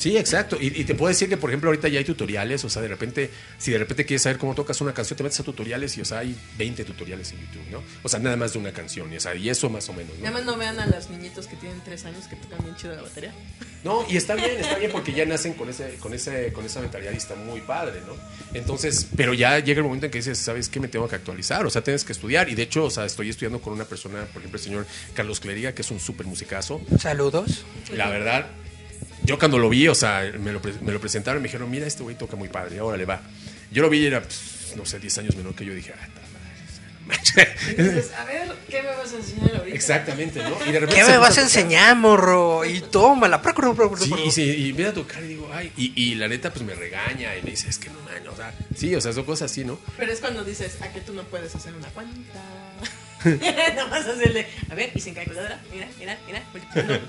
Sí, 0.00 0.16
exacto. 0.16 0.56
Y, 0.58 0.68
y 0.80 0.84
te 0.84 0.94
puedo 0.94 1.10
decir 1.10 1.28
que, 1.28 1.36
por 1.36 1.50
ejemplo, 1.50 1.68
ahorita 1.68 1.86
ya 1.88 1.98
hay 1.98 2.06
tutoriales. 2.06 2.64
O 2.64 2.70
sea, 2.70 2.80
de 2.80 2.88
repente, 2.88 3.30
si 3.58 3.70
de 3.70 3.76
repente 3.76 4.06
quieres 4.06 4.22
saber 4.22 4.38
cómo 4.38 4.54
tocas 4.54 4.80
una 4.80 4.94
canción, 4.94 5.14
te 5.18 5.22
metes 5.22 5.38
a 5.40 5.42
tutoriales 5.42 5.94
y, 5.98 6.00
o 6.00 6.06
sea, 6.06 6.20
hay 6.20 6.34
20 6.56 6.84
tutoriales 6.84 7.30
en 7.32 7.40
YouTube, 7.40 7.70
¿no? 7.70 7.82
O 8.02 8.08
sea, 8.08 8.18
nada 8.18 8.34
más 8.34 8.54
de 8.54 8.60
una 8.60 8.72
canción. 8.72 9.12
Y, 9.12 9.18
o 9.18 9.20
sea, 9.20 9.34
y 9.34 9.50
eso 9.50 9.68
más 9.68 9.86
o 9.90 9.92
menos, 9.92 10.18
Nada 10.18 10.30
más 10.30 10.46
no 10.46 10.56
vean 10.56 10.80
a 10.80 10.86
los 10.86 11.10
niñitos 11.10 11.46
que 11.46 11.56
tienen 11.56 11.82
tres 11.84 12.06
años 12.06 12.24
que 12.28 12.36
tocan 12.36 12.64
bien 12.64 12.74
chido 12.76 12.96
la 12.96 13.02
batería. 13.02 13.34
No, 13.84 14.06
y 14.08 14.16
está 14.16 14.36
bien, 14.36 14.52
está 14.58 14.78
bien 14.78 14.90
porque 14.90 15.12
ya 15.12 15.26
nacen 15.26 15.52
con 15.52 15.68
ese, 15.68 15.96
con 15.96 16.14
ese, 16.14 16.50
con 16.54 16.64
esa 16.64 16.80
mentalidad 16.80 17.12
y 17.12 17.16
está 17.16 17.34
muy 17.34 17.60
padre, 17.60 18.00
¿no? 18.06 18.14
Entonces, 18.54 19.06
pero 19.14 19.34
ya 19.34 19.58
llega 19.58 19.80
el 19.80 19.84
momento 19.84 20.06
en 20.06 20.12
que 20.12 20.18
dices, 20.18 20.38
¿sabes 20.38 20.70
qué? 20.70 20.80
Me 20.80 20.88
tengo 20.88 21.08
que 21.08 21.16
actualizar, 21.16 21.66
o 21.66 21.70
sea, 21.70 21.82
tienes 21.84 22.04
que 22.04 22.12
estudiar. 22.12 22.48
Y 22.48 22.54
de 22.54 22.62
hecho, 22.62 22.84
o 22.84 22.90
sea, 22.90 23.04
estoy 23.04 23.28
estudiando 23.28 23.60
con 23.60 23.74
una 23.74 23.84
persona, 23.84 24.24
por 24.32 24.38
ejemplo, 24.38 24.56
el 24.56 24.64
señor 24.64 24.86
Carlos 25.12 25.40
Cleriga, 25.40 25.74
que 25.74 25.82
es 25.82 25.90
un 25.90 26.00
súper 26.00 26.24
musicazo. 26.24 26.80
Saludos. 26.98 27.66
La 27.92 28.08
verdad, 28.08 28.46
yo 29.30 29.38
cuando 29.38 29.58
lo 29.58 29.68
vi, 29.68 29.88
o 29.88 29.94
sea, 29.94 30.30
me 30.38 30.52
lo, 30.52 30.60
me 30.82 30.92
lo 30.92 31.00
presentaron 31.00 31.40
y 31.40 31.42
me 31.42 31.48
dijeron, 31.48 31.70
mira, 31.70 31.86
este 31.86 32.02
güey 32.02 32.16
toca 32.16 32.36
muy 32.36 32.48
padre, 32.48 32.78
ahora 32.78 32.96
le 32.96 33.04
va. 33.04 33.20
Yo 33.70 33.82
lo 33.82 33.88
vi 33.88 34.00
y 34.00 34.06
era, 34.06 34.20
pues, 34.22 34.74
no 34.76 34.84
sé, 34.84 34.98
10 34.98 35.18
años 35.18 35.36
menor 35.36 35.54
que 35.54 35.64
yo, 35.64 35.74
dije, 35.74 35.94
ah, 35.96 36.08
dices, 37.76 38.12
a 38.18 38.24
ver, 38.24 38.52
¿qué 38.68 38.82
me 38.82 38.88
vas 38.88 39.12
a 39.12 39.16
enseñar 39.16 39.56
ahorita? 39.56 39.76
Exactamente, 39.76 40.42
¿no? 40.42 40.56
Y 40.66 40.72
de 40.72 40.80
repente 40.80 41.02
¿Qué 41.02 41.10
me 41.10 41.18
vas 41.18 41.38
a 41.38 41.42
enseñar, 41.42 41.96
morro? 41.96 42.64
Y 42.64 42.80
tómala. 42.80 43.40
Procuro, 43.42 43.74
procuro, 43.74 44.04
Sí, 44.04 44.14
y, 44.26 44.30
sí, 44.30 44.42
y 44.42 44.70
empieza 44.70 44.90
a 44.90 44.94
tocar 44.94 45.22
y 45.22 45.28
digo, 45.28 45.48
ay, 45.52 45.72
y, 45.76 45.92
y 46.10 46.14
la 46.16 46.28
neta, 46.28 46.52
pues 46.52 46.64
me 46.64 46.74
regaña 46.74 47.36
y 47.36 47.42
me 47.42 47.50
dice, 47.50 47.68
es 47.68 47.78
que 47.78 47.88
no 47.90 48.00
man, 48.02 48.26
o 48.28 48.36
sea, 48.36 48.52
sí, 48.76 48.94
o 48.94 49.00
sea, 49.00 49.12
son 49.12 49.24
cosas 49.24 49.50
así, 49.50 49.64
¿no? 49.64 49.78
Pero 49.96 50.12
es 50.12 50.20
cuando 50.20 50.44
dices, 50.44 50.80
¿a 50.82 50.92
que 50.92 51.00
tú 51.00 51.12
no 51.12 51.22
puedes 51.24 51.54
hacer 51.54 51.74
una 51.74 51.88
cuenta? 51.88 52.40
Nada 53.24 53.86
más 53.86 54.06
hacerle, 54.06 54.46
a 54.70 54.74
ver, 54.74 54.90
y 54.94 55.00
sin 55.00 55.14
calculadora, 55.14 55.60
mira, 55.72 55.88
mira, 55.98 56.18
mira. 56.26 56.42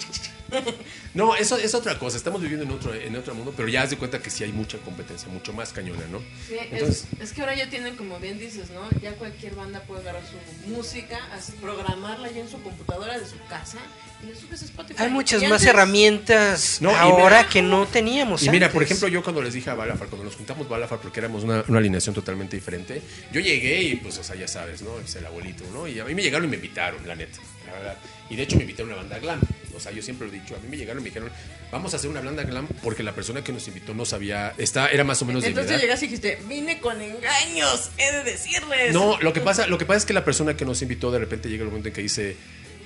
No, 1.13 1.35
eso 1.35 1.57
es 1.57 1.73
otra 1.75 1.99
cosa, 1.99 2.15
estamos 2.17 2.41
viviendo 2.41 2.63
en 2.65 2.71
otro, 2.71 2.93
en 2.93 3.15
otro 3.17 3.35
mundo, 3.35 3.53
pero 3.55 3.67
ya 3.67 3.81
haz 3.81 3.89
de 3.89 3.97
cuenta 3.97 4.21
que 4.21 4.29
sí 4.29 4.43
hay 4.45 4.51
mucha 4.53 4.77
competencia, 4.77 5.27
mucho 5.27 5.51
más 5.51 5.73
cañona, 5.73 6.05
¿no? 6.09 6.19
Sí, 6.47 6.55
Entonces, 6.71 7.05
es, 7.19 7.21
es 7.21 7.33
que 7.33 7.41
ahora 7.41 7.53
ya 7.55 7.69
tienen, 7.69 7.95
como 7.97 8.17
bien 8.19 8.39
dices, 8.39 8.69
¿no? 8.71 8.81
Ya 9.01 9.11
cualquier 9.15 9.55
banda 9.55 9.81
puede 9.81 10.01
agarrar 10.01 10.23
su 10.25 10.69
música, 10.69 11.19
así, 11.33 11.51
programarla 11.59 12.31
ya 12.31 12.39
en 12.41 12.49
su 12.49 12.61
computadora 12.61 13.19
de 13.19 13.25
su 13.25 13.35
casa 13.49 13.79
y 14.23 14.27
le 14.27 14.35
subes 14.35 14.61
a 14.61 14.65
Spotify. 14.65 15.03
Hay 15.03 15.09
muchas 15.09 15.43
más 15.43 15.63
herramientas 15.65 16.77
No, 16.81 16.95
ahora 16.95 17.39
mira- 17.39 17.49
que 17.49 17.61
no 17.61 17.85
teníamos. 17.87 18.43
Y 18.43 18.49
mira, 18.49 18.67
antes. 18.67 18.73
por 18.73 18.83
ejemplo, 18.83 19.07
yo 19.07 19.23
cuando 19.23 19.41
les 19.41 19.53
dije 19.53 19.69
a 19.69 19.73
Balafar, 19.75 20.07
cuando 20.07 20.23
nos 20.25 20.35
juntamos 20.35 20.69
Balafar, 20.69 20.99
porque 20.99 21.19
éramos 21.19 21.43
una, 21.43 21.63
una 21.67 21.79
alineación 21.79 22.15
totalmente 22.15 22.55
diferente, 22.55 23.01
yo 23.33 23.41
llegué 23.41 23.81
y 23.83 23.95
pues, 23.95 24.17
o 24.17 24.23
sea, 24.23 24.35
ya 24.35 24.47
sabes, 24.47 24.81
¿no? 24.81 24.99
Es 24.99 25.15
el 25.15 25.25
abuelito, 25.25 25.63
¿no? 25.73 25.87
Y 25.87 25.99
a 25.99 26.05
mí 26.05 26.15
me 26.15 26.21
llegaron 26.21 26.45
y 26.47 26.49
me 26.49 26.55
invitaron, 26.55 27.05
la 27.07 27.15
neta, 27.15 27.39
la 27.71 27.77
verdad. 27.79 27.97
Y 28.29 28.35
de 28.35 28.43
hecho 28.43 28.55
me 28.55 28.61
invitaron 28.63 28.91
a 28.91 28.93
una 28.95 29.01
banda 29.03 29.19
glam. 29.19 29.39
O 29.75 29.79
sea, 29.79 29.91
yo 29.91 30.01
siempre 30.01 30.27
lo 30.27 30.33
he 30.33 30.39
dicho, 30.39 30.55
a 30.55 30.59
mí 30.59 30.67
me 30.69 30.77
llegaron 30.77 31.01
y 31.01 31.03
me 31.03 31.09
dijeron, 31.09 31.29
vamos 31.71 31.93
a 31.93 31.97
hacer 31.97 32.09
una 32.09 32.21
banda 32.21 32.43
glam 32.43 32.67
porque 32.83 33.01
la 33.03 33.13
persona 33.13 33.43
que 33.43 33.51
nos 33.51 33.67
invitó 33.67 33.93
no 33.93 34.05
sabía, 34.05 34.53
está, 34.57 34.89
era 34.89 35.03
más 35.03 35.21
o 35.21 35.25
menos 35.25 35.41
de 35.41 35.47
mi 35.49 35.51
Entonces 35.51 35.71
edad. 35.71 35.81
llegaste 35.81 36.05
y 36.05 36.09
dijiste, 36.09 36.39
vine 36.47 36.79
con 36.79 37.01
engaños, 37.01 37.89
he 37.97 38.11
de 38.11 38.23
decirles. 38.23 38.93
No, 38.93 39.17
lo 39.21 39.33
que 39.33 39.41
pasa, 39.41 39.65
lo 39.67 39.77
que 39.77 39.85
pasa 39.85 39.97
es 39.99 40.05
que 40.05 40.13
la 40.13 40.23
persona 40.25 40.55
que 40.55 40.65
nos 40.65 40.81
invitó 40.81 41.09
de 41.11 41.19
repente 41.19 41.49
llega 41.49 41.63
el 41.63 41.69
momento 41.69 41.87
en 41.87 41.93
que 41.95 42.01
dice, 42.01 42.35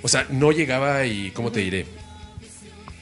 o 0.04 0.08
sea, 0.08 0.26
no 0.30 0.52
llegaba 0.52 1.06
y 1.06 1.32
¿cómo 1.32 1.52
te 1.52 1.60
diré? 1.62 1.86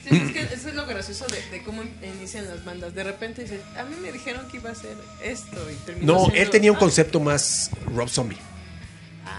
Sí, 0.10 0.18
es 0.18 0.32
que 0.34 0.42
eso 0.54 0.68
es 0.70 0.76
lo 0.76 0.86
gracioso 0.86 1.26
de, 1.28 1.42
de 1.58 1.64
cómo 1.64 1.82
inician 2.04 2.46
las 2.50 2.66
bandas. 2.66 2.94
De 2.94 3.04
repente 3.06 3.44
dices, 3.44 3.62
a 3.78 3.84
mí 3.84 3.96
me 4.02 4.12
dijeron 4.12 4.46
que 4.50 4.58
iba 4.58 4.70
a 4.72 4.76
ser 4.76 4.98
esto 5.24 5.58
y 5.72 5.76
terminó 5.86 6.14
No, 6.14 6.20
siendo- 6.26 6.42
él 6.42 6.50
tenía 6.50 6.72
un 6.72 6.78
Ah, 6.78 6.80
concepto 6.80 7.20
más 7.22 7.70
Rob 7.96 8.10
Zombie. 8.10 8.38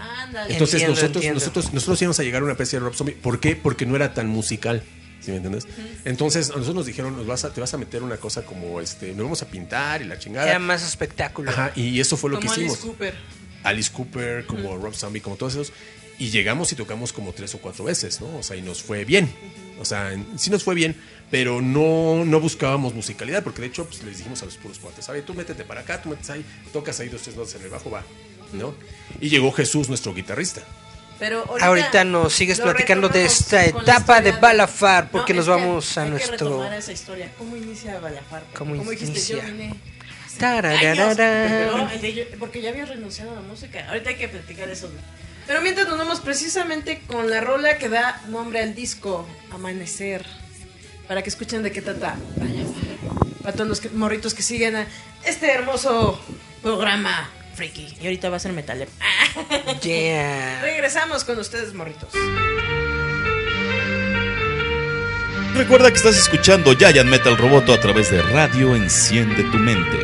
Ándale. 0.01 0.53
Entonces 0.53 0.75
Entiendo, 0.81 0.95
nosotros, 0.95 1.15
entiendo. 1.15 1.39
nosotros, 1.39 1.73
nosotros 1.73 2.01
íbamos 2.01 2.19
a 2.19 2.23
llegar 2.23 2.41
a 2.41 2.45
una 2.45 2.53
especie 2.53 2.79
de 2.79 2.85
Rob 2.85 2.95
Zombie. 2.95 3.13
¿Por 3.15 3.39
qué? 3.39 3.55
Porque 3.55 3.85
no 3.85 3.95
era 3.95 4.13
tan 4.13 4.27
musical. 4.27 4.83
¿Sí 5.21 5.31
me 5.31 5.37
entiendes? 5.37 5.67
Entonces, 6.03 6.49
a 6.49 6.53
nosotros 6.53 6.75
nos 6.75 6.85
dijeron, 6.85 7.15
nos 7.17 7.25
vas 7.25 7.45
a, 7.45 7.53
te 7.53 7.59
vas 7.59 7.73
a 7.73 7.77
meter 7.79 8.03
una 8.03 8.17
cosa 8.17 8.43
como 8.45 8.79
este, 8.79 9.07
nos 9.13 9.23
vamos 9.23 9.41
a 9.41 9.47
pintar 9.47 10.01
y 10.01 10.05
la 10.05 10.19
chingada. 10.19 10.47
Era 10.49 10.59
más 10.59 10.83
espectáculo. 10.87 11.49
Ajá, 11.49 11.71
y 11.75 11.99
eso 11.99 12.15
fue 12.15 12.29
lo 12.29 12.35
como 12.37 12.47
que 12.53 12.59
Alice 12.61 12.73
hicimos. 12.73 12.85
Cooper. 12.93 13.15
Alice 13.63 13.91
Cooper, 13.91 14.45
como 14.45 14.77
Rob 14.77 14.93
Zombie, 14.93 15.21
como 15.21 15.35
todos 15.35 15.53
esos. 15.53 15.73
Y 16.19 16.29
llegamos 16.29 16.71
y 16.71 16.75
tocamos 16.75 17.11
como 17.11 17.33
tres 17.33 17.55
o 17.55 17.57
cuatro 17.57 17.83
veces, 17.85 18.21
¿no? 18.21 18.37
O 18.37 18.43
sea, 18.43 18.55
y 18.55 18.61
nos 18.61 18.83
fue 18.83 19.03
bien. 19.03 19.29
O 19.81 19.85
sea, 19.85 20.13
en- 20.13 20.25
sí 20.39 20.49
nos 20.51 20.63
fue 20.63 20.75
bien, 20.75 20.95
pero 21.31 21.59
no, 21.61 22.23
no 22.23 22.39
buscábamos 22.39 22.93
musicalidad, 22.93 23.43
porque 23.43 23.61
de 23.61 23.67
hecho 23.67 23.85
pues, 23.85 24.03
les 24.03 24.19
dijimos 24.19 24.41
a 24.43 24.45
los 24.45 24.55
puros 24.57 24.77
cuates, 24.79 25.03
¿sabes? 25.05 25.25
Tú 25.25 25.33
métete 25.33 25.65
para 25.65 25.81
acá, 25.81 26.01
tú 26.01 26.07
metes 26.09 26.29
ahí, 26.29 26.45
tocas 26.71 26.99
ahí 27.01 27.09
dos, 27.09 27.21
tres 27.23 27.35
notas 27.35 27.55
en 27.55 27.63
el 27.63 27.69
bajo, 27.69 27.89
va, 27.89 28.03
¿no? 28.53 28.73
Y 29.21 29.29
llegó 29.29 29.51
Jesús, 29.51 29.87
nuestro 29.89 30.13
guitarrista. 30.13 30.61
Pero 31.17 31.45
ahorita, 31.47 31.65
Ahorita 31.67 32.03
nos 32.03 32.33
sigues 32.33 32.59
platicando 32.59 33.07
de 33.07 33.23
esta 33.25 33.63
etapa 33.63 34.19
de 34.19 34.33
Balafar, 34.33 35.09
porque 35.11 35.33
No, 35.33 35.37
nos 35.37 35.45
que 35.45 35.51
vamos 35.51 35.97
a 35.97 36.01
hay 36.01 36.07
que 36.07 36.11
nuestro... 36.11 36.49
retomar 36.49 36.73
esa 36.73 36.91
historia. 36.91 37.31
¿Cómo 37.37 37.55
inicia 37.55 37.99
Balafar? 37.99 38.43
¿Cómo 38.57 38.75
Como 38.75 38.91
dijiste, 38.91 39.21
yo 39.33 39.37
inicia? 39.47 39.75
porque 42.39 42.61
ya 42.61 42.69
había 42.69 42.85
renunciado 42.85 43.31
a 43.31 43.35
la 43.35 43.41
música. 43.41 43.85
Ahorita 43.87 44.09
hay 44.09 44.15
que 44.17 44.27
platicar 44.27 44.69
eso. 44.69 44.89
Pero 45.47 45.61
mientras 45.61 45.87
nos 45.87 45.97
vamos 45.97 46.19
precisamente 46.19 47.01
con 47.07 47.29
la 47.29 47.39
rola 47.39 47.77
que 47.77 47.87
da 47.87 48.21
nombre 48.27 48.61
al 48.61 48.75
disco, 48.75 49.25
Amanecer. 49.51 50.25
Para 51.07 51.21
que 51.21 51.29
escuchen 51.29 51.63
de 51.63 51.71
qué 51.71 51.81
trata 51.81 52.17
Balafar. 52.35 52.65
Para 53.43 53.53
todos 53.53 53.67
los 53.69 53.79
que- 53.79 53.89
morritos 53.89 54.33
que 54.33 54.41
siguen 54.41 54.75
a 54.75 54.87
este 55.23 55.51
hermoso 55.51 56.19
programa 56.61 57.29
freaky. 57.55 57.95
Y 58.01 58.05
ahorita 58.05 58.29
va 58.29 58.37
a 58.37 58.39
ser 58.39 58.53
metal. 58.53 58.87
Yeah. 59.81 60.61
Regresamos 60.61 61.23
con 61.23 61.37
ustedes, 61.37 61.73
morritos. 61.73 62.09
Recuerda 65.53 65.89
que 65.89 65.97
estás 65.97 66.17
escuchando 66.17 66.75
Giant 66.75 67.09
Metal 67.09 67.37
Roboto 67.37 67.73
a 67.73 67.79
través 67.79 68.11
de 68.11 68.21
Radio 68.21 68.75
Enciende 68.75 69.43
tu 69.43 69.57
Mente. 69.57 69.97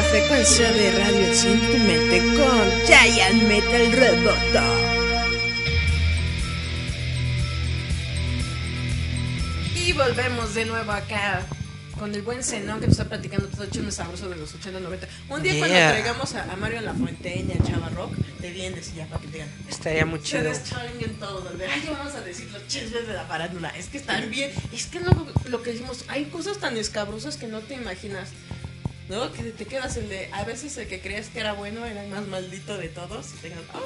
La 0.00 0.06
frecuencia 0.06 0.72
de 0.72 0.92
Radio 0.92 1.26
en 1.26 1.60
tu 1.60 1.78
mente 1.78 2.20
con 2.34 2.70
Giant 2.86 3.42
Metal 3.42 3.92
Roboto. 3.92 4.64
Y 9.76 9.92
volvemos 9.92 10.54
de 10.54 10.64
nuevo 10.64 10.90
acá 10.90 11.42
con 11.98 12.14
el 12.14 12.22
buen 12.22 12.42
Zenón 12.42 12.80
que 12.80 12.86
nos 12.86 12.98
está 12.98 13.10
platicando 13.10 13.46
todo 13.48 13.66
chisme 13.66 13.92
sabroso 13.92 14.30
de 14.30 14.36
los 14.36 14.54
80 14.54 14.80
90. 14.80 15.06
Un 15.28 15.42
día 15.42 15.58
cuando 15.58 15.76
traigamos 15.76 16.34
a, 16.34 16.50
a 16.50 16.56
Mario 16.56 16.80
La 16.80 16.94
Fuenteña, 16.94 17.56
Chava 17.62 17.90
Rock, 17.90 18.14
te 18.40 18.52
vienes 18.52 18.92
y 18.94 18.96
ya 18.96 19.06
para 19.06 19.20
que 19.20 19.26
te 19.26 19.32
digan. 19.34 19.48
Estaría 19.68 20.06
muy 20.06 20.22
chido. 20.22 20.50
Ustedes 20.50 20.64
chinguen 20.64 21.18
todo, 21.18 21.42
donde 21.42 21.66
ay, 21.66 21.86
vamos 21.92 22.14
a 22.14 22.22
decir 22.22 22.48
los 22.52 22.66
chismes 22.68 23.06
de 23.06 23.12
la 23.12 23.26
farándula. 23.26 23.68
Es 23.76 23.88
que 23.88 23.98
están 23.98 24.30
bien, 24.30 24.50
es 24.72 24.86
que 24.86 25.00
lo, 25.00 25.10
lo 25.50 25.62
que 25.62 25.72
decimos, 25.72 26.06
hay 26.08 26.24
cosas 26.24 26.56
tan 26.56 26.78
escabrosas 26.78 27.36
que 27.36 27.48
no 27.48 27.60
te 27.60 27.74
imaginas. 27.74 28.30
¿No? 29.10 29.32
Que 29.32 29.42
te 29.42 29.64
quedas 29.66 29.96
el 29.96 30.08
de. 30.08 30.28
A 30.32 30.44
veces 30.44 30.76
el 30.78 30.86
que 30.86 31.00
creías 31.00 31.28
que 31.28 31.40
era 31.40 31.52
bueno 31.52 31.84
era 31.84 32.04
el 32.04 32.10
más 32.10 32.26
maldito 32.28 32.78
de 32.78 32.88
todos. 32.88 33.26
Y 33.34 33.42
tengas, 33.42 33.58
"Oh". 33.74 33.80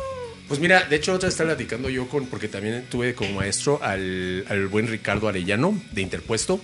Pues 0.47 0.61
mira, 0.61 0.85
de 0.85 0.97
hecho 0.97 1.15
otra 1.15 1.29
vez 1.29 1.35
estaba 1.35 1.51
platicando 1.55 1.89
yo 1.89 2.07
con, 2.09 2.27
porque 2.27 2.47
también 2.47 2.85
tuve 2.91 3.15
como 3.15 3.33
maestro 3.33 3.83
al, 3.83 4.45
al 4.49 4.69
buen 4.69 4.87
Ricardo 4.87 5.27
Arellano 5.27 5.81
de 5.93 6.03
Interpuesto. 6.03 6.61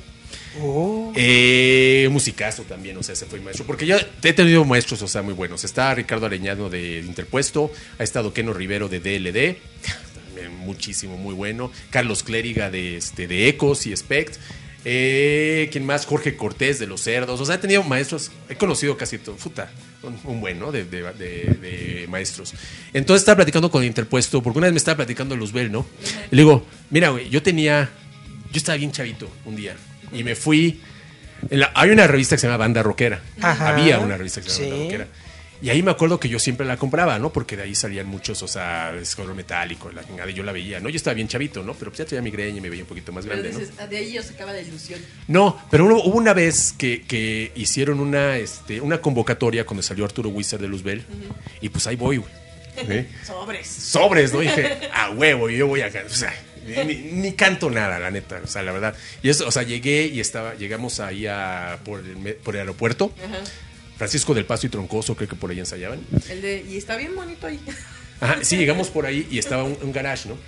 Oh. 0.61 1.13
Eh, 1.17 2.09
musicazo 2.11 2.65
también, 2.65 2.97
o 2.99 3.03
sea, 3.03 3.15
ese 3.15 3.25
fue 3.27 3.41
maestro. 3.41 3.65
Porque 3.67 3.87
ya 3.87 3.99
he 4.23 4.33
tenido 4.35 4.65
maestros, 4.65 5.01
o 5.03 5.09
sea, 5.09 5.23
muy 5.23 5.35
buenos. 5.35 5.65
Está 5.65 5.95
Ricardo 5.95 6.27
Arellano 6.27 6.69
de 6.69 6.99
Interpuesto, 6.99 7.73
ha 7.99 8.03
estado 8.03 8.35
Keno 8.35 8.53
Rivero 8.53 8.89
de 8.89 9.01
DLD, 9.01 9.57
también 10.15 10.55
muchísimo, 10.57 11.17
muy 11.17 11.35
bueno. 11.35 11.73
Carlos 11.91 12.23
Clériga 12.23 12.71
de, 12.71 12.97
este, 12.97 13.27
de 13.27 13.49
Ecos 13.49 13.87
y 13.87 13.93
Spect. 13.93 14.37
Eh, 14.85 15.69
¿Quién 15.73 15.85
más? 15.85 16.07
Jorge 16.07 16.37
Cortés 16.37 16.79
de 16.79 16.87
Los 16.87 17.03
Cerdos. 17.03 17.41
O 17.41 17.45
sea, 17.45 17.57
he 17.57 17.59
tenido 17.59 17.83
maestros, 17.83 18.31
he 18.49 18.57
conocido 18.57 18.97
casi 18.97 19.19
todo, 19.19 19.37
puta, 19.37 19.71
un, 20.03 20.19
un 20.25 20.41
buen, 20.41 20.59
¿no? 20.59 20.73
De, 20.73 20.85
de- 20.85 21.03
de- 21.13 21.45
de 21.61 22.07
maestros. 22.09 22.55
Entonces 22.95 23.23
estaba 23.23 23.37
platicando 23.37 23.71
con 23.71 23.85
Interpuesto, 23.85 24.43
porque 24.43 24.59
una 24.59 24.69
vez 24.69 24.73
me 24.73 24.79
estaba 24.79 24.97
platicando 24.97 25.37
Luzbel, 25.37 25.71
¿no? 25.71 25.87
Y 26.31 26.37
le 26.37 26.43
digo, 26.43 26.67
mira, 26.91 27.11
güey, 27.11 27.29
yo 27.29 27.43
tenía, 27.43 27.91
yo 28.53 28.57
estaba 28.57 28.79
bien 28.79 28.91
chavito 28.93 29.31
un 29.45 29.57
día 29.57 29.77
y 30.13 30.25
me 30.25 30.35
fui. 30.35 30.81
en 31.51 31.61
la- 31.61 31.73
hay 31.75 31.91
una 31.91 32.07
revista 32.07 32.37
que 32.37 32.41
se 32.41 32.47
llama 32.47 32.59
Banda 32.59 32.83
Rockera. 32.83 33.21
Ajá. 33.41 33.71
Había 33.71 33.99
una 33.99 34.17
revista 34.17 34.41
que 34.43 34.49
se 34.51 34.63
llama 34.65 34.65
Sí. 34.65 34.71
Banda 34.71 34.85
Rockera. 35.05 35.09
Y 35.63 35.69
ahí 35.71 35.83
me 35.83 35.91
acuerdo 35.91 36.19
que 36.19 36.29
yo 36.29 36.39
siempre 36.39 36.67
la 36.67 36.77
compraba, 36.79 37.19
¿no? 37.19 37.33
Porque 37.33 37.57
de 37.57 37.65
ahí 37.65 37.75
salían 37.75 38.07
muchos, 38.07 38.43
o 38.43 38.49
sea, 38.49 38.95
escuadrón 39.01 39.37
metálico, 39.37 39.91
la 39.93 40.03
chingada, 40.07 40.31
y 40.31 40.35
yo 40.35 40.43
la 40.43 40.53
veía, 40.53 40.81
¿no? 40.81 40.89
Yo 40.89 40.97
estaba 40.97 41.13
bien 41.15 41.29
chavito, 41.29 41.63
¿no? 41.63 41.75
Pero 41.75 41.91
pues 41.91 41.99
ya 41.99 42.05
tenía 42.07 42.23
migraña 42.23 42.57
y 42.57 42.61
me 42.63 42.71
veía 42.71 42.83
un 42.83 42.89
poquito 42.89 43.13
más 43.13 43.25
Pero 43.27 43.37
grande, 43.43 43.53
¿no? 43.53 43.59
dices, 43.61 43.75
"Ah, 43.79 43.87
de 43.87 43.99
ahí 43.99 44.13
yo 44.13 44.23
sacaba 44.23 44.53
la 44.53 44.61
ilusión. 44.63 45.01
No, 45.29 45.61
pero 45.71 45.85
hubo 45.85 46.03
hubo 46.05 46.17
una 46.17 46.33
vez 46.33 46.73
que, 46.79 47.03
que 47.03 47.53
hicieron 47.57 48.01
una, 48.01 48.39
este, 48.39 48.81
una 48.81 49.01
convocatoria 49.03 49.67
cuando 49.67 49.83
salió 49.83 50.05
Arturo 50.07 50.31
Wizard 50.31 50.61
de 50.61 50.69
Luzbel. 50.69 51.05
Y 51.61 51.69
pues 51.69 51.87
ahí 51.87 51.97
voy, 51.97 52.17
güey. 52.17 52.31
¿Eh? 52.89 53.07
Sobres. 53.27 53.67
Sobres, 53.69 54.33
¿no? 54.33 54.43
Y 54.43 54.47
dije, 54.47 54.89
a 54.95 55.11
huevo, 55.11 55.51
yo 55.51 55.67
voy 55.67 55.83
a 55.83 55.91
cantar. 55.91 56.07
O 56.11 56.15
sea, 56.15 56.33
ni, 56.87 56.95
ni 56.95 57.33
canto 57.33 57.69
nada, 57.71 57.99
la 57.99 58.11
neta. 58.11 58.41
O 58.43 58.47
sea, 58.47 58.63
la 58.63 58.73
verdad. 58.73 58.95
Y 59.23 59.29
eso, 59.29 59.47
o 59.47 59.51
sea, 59.51 59.63
llegué 59.65 60.07
y 60.07 60.21
estaba, 60.21 60.55
llegamos 60.55 61.01
ahí 61.01 61.27
a, 61.27 61.79
por, 61.85 62.01
el, 62.01 62.17
me- 62.17 62.33
por 62.33 62.55
el 62.55 62.61
aeropuerto. 62.61 63.13
Ajá. 63.23 63.39
Francisco 64.01 64.33
del 64.33 64.47
Paso 64.47 64.67
y 64.67 64.71
Troncoso, 64.71 65.15
creo 65.15 65.29
que 65.29 65.37
por 65.37 65.51
ahí 65.51 65.59
ensayaban. 65.59 66.01
El 66.31 66.41
de, 66.41 66.65
y 66.67 66.79
está 66.79 66.97
bien 66.97 67.15
bonito 67.15 67.47
ahí. 67.47 67.61
Ajá, 68.19 68.39
sí, 68.43 68.57
llegamos 68.61 68.89
por 68.89 69.05
ahí 69.05 69.29
y 69.31 69.39
estaba 69.39 69.63
un, 69.63 69.77
un 69.83 69.93
garage, 69.93 70.27
¿no? 70.27 70.39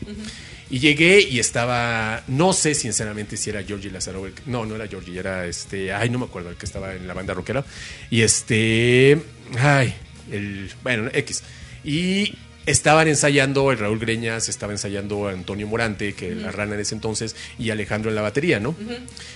Y 0.71 0.79
llegué 0.79 1.21
y 1.21 1.39
estaba, 1.39 2.25
no 2.29 2.55
sé 2.55 2.75
sinceramente 2.75 3.37
si 3.37 3.51
era 3.51 3.63
Georgie 3.63 3.91
Lazaro, 3.91 4.27
el- 4.27 4.33
no, 4.47 4.65
no 4.65 4.75
era 4.75 4.89
Georgie, 4.89 5.19
era 5.19 5.45
este, 5.45 5.93
ay, 5.93 6.09
no 6.09 6.19
me 6.19 6.25
acuerdo, 6.25 6.49
el 6.49 6.57
que 6.57 6.65
estaba 6.65 6.95
en 6.95 7.07
la 7.07 7.13
banda 7.13 7.35
rockera. 7.35 7.63
Y 8.11 8.23
este, 8.23 9.21
ay, 9.59 9.93
el, 10.31 10.71
bueno, 10.83 11.11
X. 11.13 11.43
Y 11.85 12.35
estaban 12.67 13.09
ensayando, 13.09 13.73
el 13.73 13.79
Raúl 13.79 13.99
Greñas 13.99 14.49
estaba 14.49 14.73
ensayando 14.73 15.29
Antonio 15.29 15.67
Morante, 15.67 16.15
que 16.15 16.35
la 16.35 16.53
rana 16.53 16.75
en 16.75 16.81
ese 16.81 16.95
entonces, 16.95 17.35
y 17.59 17.71
Alejandro 17.71 18.11
en 18.11 18.15
la 18.17 18.23
batería, 18.23 18.61
¿no? 18.61 18.75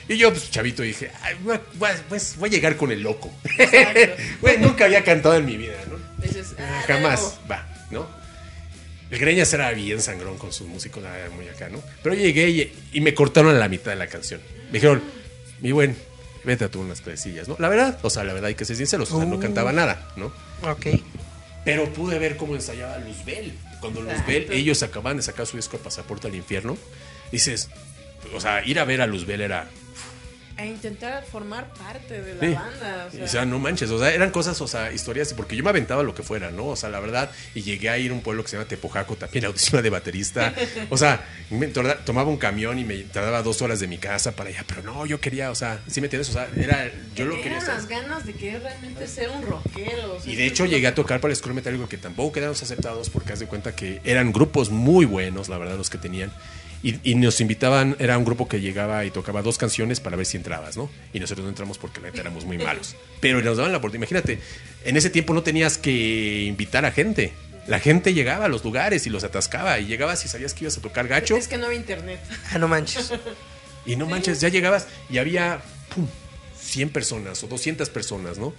Y 0.08 0.16
yo, 0.16 0.30
pues, 0.30 0.50
chavito, 0.50 0.82
dije, 0.82 1.10
voy, 1.42 1.56
a- 1.56 1.60
pues, 2.08 2.36
voy 2.38 2.48
a 2.48 2.52
llegar 2.52 2.76
con 2.76 2.90
el 2.92 3.02
loco. 3.02 3.32
Nunca 4.60 4.84
había 4.84 5.02
cantado 5.04 5.36
en 5.36 5.44
mi 5.46 5.56
vida, 5.56 5.74
¿no? 5.90 5.96
Dices, 6.24 6.54
ah, 6.58 6.82
Jamás, 6.86 7.38
va, 7.50 7.66
¿no? 7.90 8.06
El 9.10 9.18
Greñas 9.20 9.52
era 9.52 9.70
bien 9.72 10.00
sangrón 10.02 10.36
con 10.38 10.52
sus 10.52 10.66
músicos, 10.66 11.02
era 11.04 11.30
muy 11.30 11.48
acá, 11.48 11.68
¿no? 11.68 11.80
Pero 12.02 12.14
llegué 12.16 12.48
y, 12.50 12.72
y 12.92 13.00
me 13.00 13.14
cortaron 13.14 13.54
a 13.54 13.58
la 13.58 13.68
mitad 13.68 13.92
de 13.92 13.96
la 13.96 14.08
canción. 14.08 14.40
Me 14.66 14.72
dijeron, 14.74 15.00
mi 15.60 15.70
buen, 15.72 15.96
vete 16.44 16.64
a 16.64 16.68
tú 16.68 16.80
unas 16.80 17.00
clasecillas, 17.00 17.46
¿no? 17.48 17.56
La 17.60 17.68
verdad, 17.68 17.98
o 18.02 18.10
sea, 18.10 18.24
la 18.24 18.32
verdad 18.32 18.48
hay 18.48 18.54
que 18.56 18.64
ser 18.64 18.74
sinceros, 18.76 19.10
o 19.12 19.18
sea, 19.18 19.26
no 19.26 19.38
cantaba 19.38 19.72
nada, 19.72 20.08
¿no? 20.16 20.32
Ok. 20.62 20.86
Pero 21.66 21.92
pude 21.92 22.20
ver 22.20 22.36
cómo 22.36 22.54
ensayaba 22.54 22.96
Luzbel. 22.98 23.52
Cuando 23.80 24.00
Luzbel, 24.00 24.52
ellos 24.52 24.84
acaban 24.84 25.16
de 25.16 25.24
sacar 25.24 25.46
su 25.46 25.56
disco 25.56 25.78
Pasaporte 25.78 26.28
al 26.28 26.36
Infierno, 26.36 26.78
dices, 27.32 27.68
o 28.32 28.40
sea, 28.40 28.64
ir 28.64 28.78
a 28.78 28.84
ver 28.84 29.00
a 29.02 29.06
Luzbel 29.08 29.40
era 29.40 29.68
A 30.58 30.64
intentar 30.64 31.22
formar 31.24 31.70
parte 31.74 32.22
de 32.22 32.34
la 32.34 32.40
Sí. 32.40 32.54
banda. 32.54 33.08
O 33.20 33.24
O 33.24 33.28
sea, 33.28 33.44
no 33.44 33.58
manches, 33.58 33.90
o 33.90 33.98
sea, 33.98 34.10
eran 34.14 34.30
cosas, 34.30 34.58
o 34.62 34.66
sea, 34.66 34.90
historias, 34.90 35.34
porque 35.34 35.54
yo 35.54 35.62
me 35.62 35.68
aventaba 35.68 36.02
lo 36.02 36.14
que 36.14 36.22
fuera, 36.22 36.50
¿no? 36.50 36.66
O 36.68 36.76
sea, 36.76 36.88
la 36.88 36.98
verdad, 36.98 37.30
y 37.54 37.60
llegué 37.62 37.90
a 37.90 37.98
ir 37.98 38.10
a 38.10 38.14
un 38.14 38.22
pueblo 38.22 38.42
que 38.42 38.48
se 38.48 38.56
llama 38.56 38.66
Tepojaco, 38.66 39.16
también 39.16 39.44
audición 39.44 39.82
de 39.82 39.90
baterista. 39.90 40.54
O 40.90 40.96
sea, 40.96 41.26
me 41.50 41.66
tomaba 41.68 42.30
un 42.30 42.38
camión 42.38 42.78
y 42.78 42.84
me 42.84 42.96
tardaba 43.04 43.42
dos 43.42 43.60
horas 43.60 43.80
de 43.80 43.86
mi 43.86 43.98
casa 43.98 44.32
para 44.32 44.48
allá, 44.50 44.64
pero 44.66 44.82
no, 44.82 45.04
yo 45.04 45.20
quería, 45.20 45.50
o 45.50 45.54
sea, 45.54 45.80
¿sí 45.88 46.00
me 46.00 46.06
entiendes? 46.06 46.30
O 46.30 46.32
sea, 46.32 46.48
era, 46.56 46.90
yo 47.14 47.26
lo 47.26 47.36
quería 47.42 47.58
hacer. 47.58 47.74
las 47.74 47.86
ganas 47.88 48.24
de 48.24 48.32
querer 48.32 48.62
realmente 48.62 49.06
ser 49.08 49.28
un 49.30 49.42
rockero. 49.42 50.14
o 50.14 50.20
sea, 50.20 50.32
Y 50.32 50.36
de 50.36 50.46
hecho 50.46 50.64
llegué 50.64 50.86
a 50.86 50.94
tocar 50.94 51.20
para 51.20 51.32
el 51.32 51.36
Escuela 51.36 51.54
Metálico 51.54 51.86
que 51.88 51.98
tampoco 51.98 52.32
quedamos 52.32 52.62
aceptados 52.62 53.10
porque 53.10 53.32
haz 53.34 53.40
de 53.40 53.46
cuenta 53.46 53.74
que 53.76 54.00
eran 54.04 54.32
grupos 54.32 54.70
muy 54.70 55.04
buenos, 55.04 55.48
la 55.50 55.58
verdad, 55.58 55.76
los 55.76 55.90
que 55.90 55.98
tenían. 55.98 56.32
Y, 56.86 57.00
y 57.02 57.16
nos 57.16 57.40
invitaban, 57.40 57.96
era 57.98 58.16
un 58.16 58.24
grupo 58.24 58.46
que 58.46 58.60
llegaba 58.60 59.04
y 59.04 59.10
tocaba 59.10 59.42
dos 59.42 59.58
canciones 59.58 59.98
para 59.98 60.16
ver 60.16 60.24
si 60.24 60.36
entrabas, 60.36 60.76
¿no? 60.76 60.88
Y 61.12 61.18
nosotros 61.18 61.42
no 61.42 61.48
entramos 61.48 61.78
porque 61.78 62.00
la 62.00 62.06
neta 62.06 62.20
éramos 62.20 62.44
muy 62.44 62.58
malos. 62.58 62.94
Pero 63.18 63.42
nos 63.42 63.56
daban 63.56 63.72
la 63.72 63.78
oportunidad. 63.78 64.08
Imagínate, 64.08 64.38
en 64.84 64.96
ese 64.96 65.10
tiempo 65.10 65.34
no 65.34 65.42
tenías 65.42 65.78
que 65.78 66.44
invitar 66.44 66.84
a 66.84 66.92
gente. 66.92 67.32
La 67.66 67.80
gente 67.80 68.14
llegaba 68.14 68.44
a 68.44 68.48
los 68.48 68.62
lugares 68.62 69.04
y 69.08 69.10
los 69.10 69.24
atascaba. 69.24 69.80
Y 69.80 69.86
llegabas 69.86 70.24
y 70.24 70.28
sabías 70.28 70.54
que 70.54 70.62
ibas 70.62 70.78
a 70.78 70.80
tocar 70.80 71.08
gacho. 71.08 71.36
Es 71.36 71.48
que 71.48 71.58
no 71.58 71.66
había 71.66 71.78
internet. 71.78 72.20
Ah, 72.52 72.58
no 72.58 72.68
manches. 72.68 73.12
Y 73.84 73.96
no 73.96 74.06
manches, 74.06 74.40
ya 74.40 74.48
llegabas 74.48 74.86
y 75.10 75.18
había 75.18 75.60
pum, 75.92 76.06
100 76.60 76.90
personas 76.90 77.42
o 77.42 77.46
200 77.46 77.88
personas, 77.90 78.38
¿no? 78.38 78.52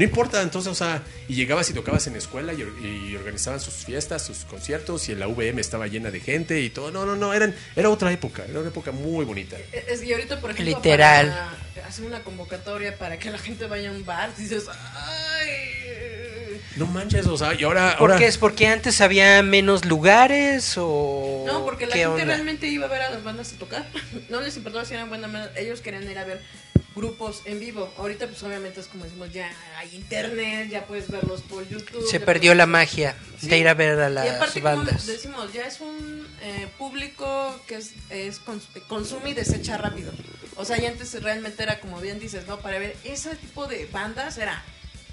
No 0.00 0.04
importa, 0.04 0.40
entonces, 0.40 0.72
o 0.72 0.74
sea, 0.74 1.02
y 1.28 1.34
llegabas 1.34 1.68
y 1.68 1.74
tocabas 1.74 2.06
en 2.06 2.14
la 2.14 2.20
escuela 2.20 2.54
y, 2.54 2.62
or- 2.62 2.72
y 2.82 3.14
organizaban 3.16 3.60
sus 3.60 3.74
fiestas, 3.74 4.22
sus 4.24 4.38
conciertos 4.46 5.06
y 5.10 5.12
en 5.12 5.20
la 5.20 5.26
VM 5.26 5.60
estaba 5.60 5.86
llena 5.88 6.10
de 6.10 6.20
gente 6.20 6.58
y 6.62 6.70
todo. 6.70 6.90
No, 6.90 7.04
no, 7.04 7.16
no, 7.16 7.34
eran, 7.34 7.54
era 7.76 7.90
otra 7.90 8.10
época, 8.10 8.44
era 8.48 8.60
una 8.60 8.70
época 8.70 8.92
muy 8.92 9.26
bonita. 9.26 9.58
Es, 9.88 10.02
y 10.02 10.10
ahorita, 10.14 10.40
por 10.40 10.52
ejemplo, 10.52 10.74
Literal. 10.74 11.26
para 11.74 11.86
hacer 11.86 12.06
una 12.06 12.24
convocatoria 12.24 12.96
para 12.96 13.18
que 13.18 13.30
la 13.30 13.36
gente 13.36 13.66
vaya 13.66 13.90
a 13.90 13.92
un 13.92 14.06
bar, 14.06 14.34
dices, 14.38 14.64
ay. 14.70 16.60
No 16.76 16.86
manches, 16.86 17.26
o 17.26 17.36
sea, 17.36 17.52
y 17.52 17.62
ahora... 17.64 17.96
¿Por 17.98 18.10
ahora 18.10 18.18
qué? 18.18 18.26
¿Es 18.26 18.38
porque 18.38 18.68
antes 18.68 19.00
había 19.02 19.42
menos 19.42 19.84
lugares 19.84 20.74
o 20.78 21.44
No, 21.46 21.64
porque 21.64 21.86
la 21.86 21.92
gente 21.94 22.06
onda? 22.06 22.24
realmente 22.24 22.68
iba 22.68 22.86
a 22.86 22.88
ver 22.88 23.02
a 23.02 23.10
las 23.10 23.22
bandas 23.22 23.52
a 23.52 23.56
tocar. 23.58 23.86
No 24.30 24.40
les 24.40 24.56
importaba 24.56 24.84
si 24.86 24.94
eran 24.94 25.08
buenas. 25.10 25.50
Ellos 25.56 25.80
querían 25.82 26.08
ir 26.10 26.16
a 26.18 26.24
ver 26.24 26.40
grupos 26.94 27.42
en 27.44 27.60
vivo. 27.60 27.92
Ahorita, 27.98 28.26
pues 28.26 28.42
obviamente 28.42 28.80
es 28.80 28.86
como 28.88 29.04
decimos, 29.04 29.32
ya 29.32 29.50
hay 29.78 29.94
internet, 29.94 30.68
ya 30.70 30.86
puedes 30.86 31.08
verlos 31.10 31.40
por 31.42 31.66
YouTube. 31.68 32.06
Se 32.10 32.20
perdió 32.20 32.50
puedes- 32.50 32.58
la 32.58 32.66
magia 32.66 33.14
Sí. 33.40 33.48
de 33.48 33.58
ir 33.58 33.68
a 33.68 33.74
ver 33.74 33.98
a 34.00 34.10
y 34.10 34.12
las 34.12 34.28
aparte, 34.36 34.60
como 34.60 34.76
bandas. 34.76 35.06
decimos, 35.06 35.52
ya 35.52 35.66
es 35.66 35.80
un 35.80 36.26
eh, 36.42 36.68
público 36.78 37.58
que 37.66 37.76
es, 37.76 37.92
es 38.08 38.40
cons- 38.44 38.68
consume 38.88 39.30
y 39.30 39.34
desecha 39.34 39.76
rápido. 39.76 40.10
O 40.56 40.64
sea, 40.64 40.78
y 40.80 40.86
antes 40.86 41.22
realmente 41.22 41.62
era 41.62 41.80
como 41.80 42.00
bien 42.00 42.18
dices, 42.18 42.46
¿no? 42.46 42.58
Para 42.60 42.78
ver 42.78 42.96
ese 43.04 43.34
tipo 43.36 43.66
de 43.66 43.86
bandas 43.86 44.36
era 44.38 44.62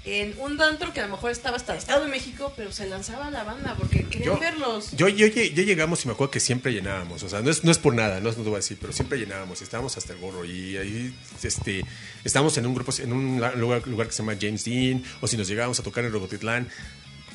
en 0.04 0.34
un 0.38 0.60
antro 0.62 0.92
que 0.92 1.00
a 1.00 1.06
lo 1.06 1.12
mejor 1.12 1.30
estaba 1.30 1.56
hasta 1.56 1.72
el 1.72 1.78
Estado 1.78 2.04
de 2.04 2.10
México, 2.10 2.52
pero 2.56 2.72
se 2.72 2.86
lanzaba 2.88 3.30
la 3.30 3.44
banda 3.44 3.74
porque 3.78 4.04
querían 4.04 4.34
Yo- 4.34 4.38
verlos. 4.40 4.92
Yo, 4.92 5.08
yo, 5.08 5.26
yo 5.26 5.62
llegamos 5.62 6.04
y 6.04 6.08
me 6.08 6.14
acuerdo 6.14 6.30
que 6.30 6.40
siempre 6.40 6.72
llenábamos, 6.72 7.22
o 7.22 7.28
sea, 7.28 7.40
no 7.42 7.50
es, 7.50 7.64
no 7.64 7.70
es 7.70 7.78
por 7.78 7.94
nada, 7.94 8.20
no, 8.20 8.30
es- 8.30 8.36
no 8.38 8.42
te 8.44 8.48
voy 8.48 8.56
a 8.56 8.60
decir, 8.60 8.78
pero 8.80 8.92
siempre 8.92 9.18
llenábamos, 9.18 9.60
estábamos 9.62 9.96
hasta 9.96 10.12
el 10.12 10.18
gorro 10.18 10.44
y 10.44 10.76
ahí 10.76 11.14
este, 11.42 11.84
estábamos 12.24 12.56
en 12.58 12.66
un 12.66 12.74
grupo, 12.74 12.92
en 12.98 13.12
un 13.12 13.40
lugar, 13.58 13.86
lugar 13.86 14.06
que 14.06 14.12
se 14.12 14.22
llama 14.22 14.36
James 14.40 14.64
Dean, 14.64 15.02
o 15.20 15.26
si 15.26 15.36
nos 15.36 15.48
llegábamos 15.48 15.78
a 15.80 15.82
tocar 15.82 16.04
en 16.04 16.12
Rogotitlán. 16.12 16.68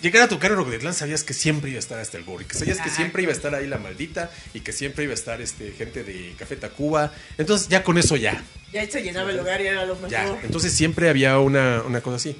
Llegar 0.04 0.24
a 0.24 0.28
tocar 0.28 0.52
en 0.52 0.58
Rogotitlán 0.58 0.94
sabías 0.94 1.24
que 1.24 1.34
siempre 1.34 1.70
iba 1.72 1.78
a 1.78 1.80
estar 1.80 1.98
hasta 1.98 2.18
el 2.18 2.26
gorro 2.26 2.42
y 2.42 2.46
que 2.46 2.56
sabías 2.56 2.80
que 2.82 2.90
siempre 2.90 3.24
iba 3.24 3.32
a 3.32 3.36
estar 3.36 3.56
ahí 3.56 3.66
la 3.68 3.78
maldita 3.78 4.30
y 4.54 4.60
que 4.60 4.72
siempre 4.74 5.06
iba 5.06 5.12
a 5.12 5.16
estar 5.16 5.42
este, 5.42 5.72
gente 5.72 6.04
de 6.04 6.36
Café 6.38 6.58
Tacuba. 6.58 7.12
Entonces 7.38 7.70
ya 7.70 7.84
con 7.84 7.98
eso 7.98 8.16
ya, 8.18 8.44
Ya 8.74 8.86
se 8.90 9.02
llenaba 9.02 9.32
el 9.32 9.38
lugar 9.38 9.62
y 9.62 9.68
era 9.68 9.86
lo 9.86 9.96
mejor. 9.96 10.10
ya. 10.10 10.38
Entonces 10.44 10.74
siempre 10.74 11.10
había 11.10 11.40
una, 11.40 11.82
una 11.84 12.02
cosa 12.02 12.18
así. 12.18 12.36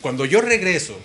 Cuando 0.00 0.24
yo 0.24 0.40
regreso 0.40 0.98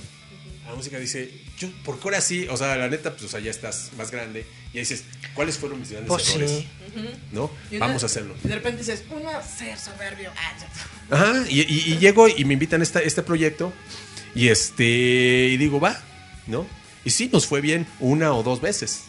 a 0.68 0.70
la 0.70 0.76
música 0.76 1.00
dice, 1.00 1.32
yo, 1.58 1.70
porque 1.84 2.02
ahora 2.06 2.22
sí, 2.22 2.48
o 2.50 2.56
sea, 2.58 2.76
la 2.76 2.88
neta, 2.88 3.12
pues, 3.12 3.24
o 3.24 3.28
sea, 3.28 3.40
ya 3.40 3.50
estás 3.52 3.92
más 3.98 4.10
grande, 4.12 4.46
y 4.74 4.80
dices, 4.80 5.04
¿cuáles 5.34 5.58
fueron 5.58 5.80
mis 5.80 5.90
grandes 5.92 6.10
Pues 6.10 6.24
sí. 6.24 6.34
errores? 6.38 6.66
¿No? 7.32 7.52
Y 7.72 7.78
una- 7.78 7.88
Vamos 7.88 8.04
a 8.04 8.06
hacerlo. 8.08 8.36
Y 8.44 8.48
de 8.48 8.56
repente 8.56 8.80
dices, 8.80 9.04
uno, 9.12 9.30
ser 9.58 9.78
soberbio. 9.78 10.32
Ah. 10.38 10.54
Ajá, 11.16 11.44
y, 11.50 11.62
y- 11.62 11.94
y 11.94 11.98
llego 11.98 12.28
y 12.28 12.46
me 12.46 12.54
invitan 12.54 12.82
a 12.82 12.84
esta- 12.84 13.00
este 13.02 13.22
proyecto, 13.22 13.74
y 14.36 14.50
este, 14.50 14.84
y 14.84 15.58
digo, 15.58 15.80
va, 15.80 16.00
¿no? 16.48 16.68
Y 17.04 17.10
sí, 17.12 17.30
nos 17.32 17.48
fue 17.48 17.62
bien 17.62 17.88
una 18.00 18.34
o 18.34 18.44
dos 18.44 18.62
veces. 18.62 19.04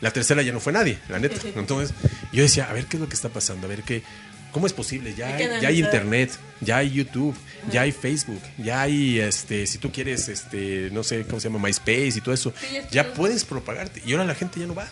La 0.00 0.10
tercera 0.10 0.42
ya 0.42 0.52
no 0.52 0.60
fue 0.60 0.72
nadie, 0.72 0.98
la 1.08 1.18
neta. 1.18 1.40
Entonces, 1.56 1.94
yo 2.32 2.42
decía, 2.42 2.68
a 2.68 2.72
ver 2.72 2.86
qué 2.86 2.96
es 2.96 3.00
lo 3.00 3.08
que 3.08 3.14
está 3.14 3.28
pasando, 3.28 3.66
a 3.66 3.70
ver 3.70 3.82
qué, 3.82 4.02
¿cómo 4.50 4.66
es 4.66 4.72
posible? 4.72 5.14
Ya 5.14 5.36
Hay 5.36 5.60
ya 5.60 5.68
hay 5.68 5.80
internet, 5.80 6.32
ya 6.60 6.78
hay 6.78 6.90
YouTube, 6.90 7.36
ya 7.70 7.82
hay 7.82 7.92
Facebook, 7.92 8.42
ya 8.58 8.82
hay, 8.82 9.20
este, 9.20 9.66
si 9.66 9.78
tú 9.78 9.92
quieres, 9.92 10.28
este, 10.28 10.90
no 10.92 11.04
sé, 11.04 11.22
¿cómo 11.24 11.40
se 11.40 11.48
llama? 11.48 11.66
MySpace 11.66 12.14
y 12.16 12.20
todo 12.20 12.34
eso. 12.34 12.52
Sí, 12.60 12.78
ya 12.90 13.14
puedes 13.14 13.44
propagarte. 13.44 14.02
Y 14.04 14.12
ahora 14.12 14.24
la 14.24 14.34
gente 14.34 14.60
ya 14.60 14.66
no 14.66 14.74
va. 14.74 14.88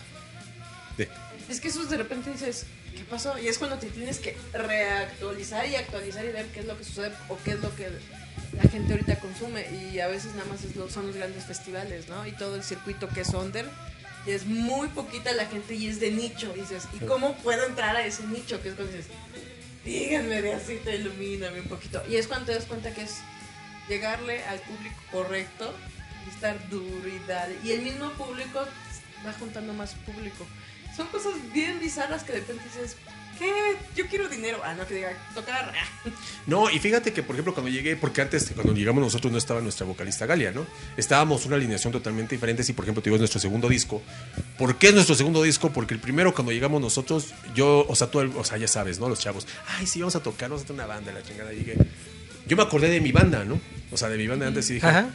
Es 1.49 1.59
que 1.59 1.67
eso 1.67 1.83
de 1.83 1.97
repente 1.97 2.31
dices, 2.31 2.65
¿qué 2.95 3.03
pasó? 3.03 3.37
Y 3.37 3.49
es 3.49 3.57
cuando 3.57 3.77
te 3.77 3.87
tienes 3.87 4.19
que 4.19 4.37
reactualizar 4.53 5.67
y 5.67 5.75
actualizar 5.75 6.23
y 6.23 6.29
ver 6.29 6.45
qué 6.45 6.61
es 6.61 6.65
lo 6.65 6.77
que 6.77 6.85
sucede 6.85 7.11
o 7.27 7.37
qué 7.43 7.51
es 7.51 7.59
lo 7.59 7.75
que 7.75 7.89
la 8.53 8.63
gente 8.69 8.93
ahorita 8.93 9.19
consume. 9.19 9.65
Y 9.91 9.99
a 9.99 10.07
veces 10.07 10.33
nada 10.35 10.45
más 10.49 10.63
lo- 10.75 10.89
son 10.89 11.07
los 11.07 11.15
grandes 11.15 11.45
festivales, 11.45 12.07
¿no? 12.09 12.25
Y 12.27 12.31
todo 12.33 12.55
el 12.55 12.63
circuito 12.63 13.07
que 13.09 13.21
es 13.21 13.29
under. 13.29 13.67
Y 14.25 14.31
es 14.31 14.45
muy 14.45 14.87
poquita 14.89 15.31
la 15.33 15.45
gente 15.47 15.73
y 15.73 15.87
es 15.87 15.99
de 15.99 16.11
nicho. 16.11 16.53
Y 16.55 16.61
dices, 16.61 16.83
¿y 16.93 17.05
cómo 17.05 17.35
puedo 17.37 17.65
entrar 17.65 17.95
a 17.95 18.05
ese 18.05 18.23
nicho? 18.27 18.61
Que 18.61 18.69
es 18.69 18.75
cuando 18.75 18.93
dices, 18.95 19.11
díganme 19.83 20.41
de 20.41 20.53
así, 20.53 20.75
te 20.83 20.95
ilumíname 20.95 21.61
un 21.61 21.67
poquito. 21.67 22.03
Y 22.09 22.15
es 22.17 22.27
cuando 22.27 22.47
te 22.47 22.53
das 22.53 22.65
cuenta 22.65 22.93
que 22.93 23.01
es 23.03 23.17
llegarle 23.89 24.43
al 24.45 24.59
público 24.59 24.95
correcto 25.11 25.73
y 26.27 26.29
estar 26.29 26.69
duro 26.69 27.07
y 27.07 27.19
dale. 27.27 27.55
Y 27.63 27.71
el 27.71 27.81
mismo 27.81 28.11
público 28.11 28.63
va 29.25 29.33
juntando 29.33 29.73
más 29.73 29.93
público. 30.05 30.45
Son 30.95 31.07
cosas 31.07 31.33
bien 31.53 31.79
bizarras 31.79 32.23
que 32.23 32.33
de 32.33 32.39
repente 32.41 32.63
dices, 32.65 32.97
¿qué? 33.41 33.77
Yo 33.95 34.07
quiero 34.07 34.29
dinero. 34.29 34.59
Ah, 34.63 34.73
no, 34.75 34.85
que 34.85 34.95
diga, 34.95 35.11
tocar. 35.33 35.73
No, 36.47 36.71
y 36.71 36.79
fíjate 36.79 37.13
que, 37.13 37.21
por 37.21 37.35
ejemplo, 37.35 37.53
cuando 37.53 37.69
llegué, 37.69 37.95
porque 37.95 38.19
antes, 38.19 38.51
cuando 38.55 38.73
llegamos 38.73 39.03
nosotros 39.03 39.31
no 39.31 39.37
estaba 39.37 39.61
nuestra 39.61 39.85
vocalista 39.85 40.25
Galia, 40.25 40.51
¿no? 40.51 40.65
Estábamos 40.97 41.45
una 41.45 41.55
alineación 41.55 41.93
totalmente 41.93 42.33
diferente. 42.33 42.63
Si, 42.63 42.73
por 42.73 42.83
ejemplo, 42.83 43.03
te 43.03 43.09
digo, 43.09 43.15
es 43.17 43.21
nuestro 43.21 43.39
segundo 43.39 43.69
disco. 43.69 44.01
¿Por 44.57 44.77
qué 44.77 44.87
es 44.87 44.93
nuestro 44.95 45.13
segundo 45.13 45.43
disco? 45.43 45.71
Porque 45.71 45.93
el 45.93 45.99
primero, 45.99 46.33
cuando 46.33 46.51
llegamos 46.51 46.81
nosotros, 46.81 47.33
yo, 47.53 47.85
o 47.87 47.95
sea, 47.95 48.09
tú, 48.09 48.19
o 48.35 48.43
sea, 48.43 48.57
ya 48.57 48.67
sabes, 48.67 48.99
¿no? 48.99 49.07
Los 49.07 49.19
chavos, 49.19 49.47
ay, 49.67 49.85
sí, 49.85 49.99
vamos 49.99 50.15
a 50.15 50.23
tocar, 50.23 50.49
vamos 50.49 50.61
a 50.61 50.63
hacer 50.65 50.73
una 50.73 50.87
banda, 50.87 51.11
la 51.11 51.21
chingada. 51.21 51.53
Y 51.53 51.57
dije, 51.57 51.77
yo 52.47 52.57
me 52.57 52.63
acordé 52.63 52.89
de 52.89 53.01
mi 53.01 53.11
banda, 53.11 53.45
¿no? 53.45 53.61
O 53.91 53.97
sea, 53.97 54.09
de 54.09 54.17
mi 54.17 54.27
banda 54.27 54.47
antes 54.47 54.67
y 54.71 54.75
dije, 54.75 54.87
Ajá. 54.87 55.09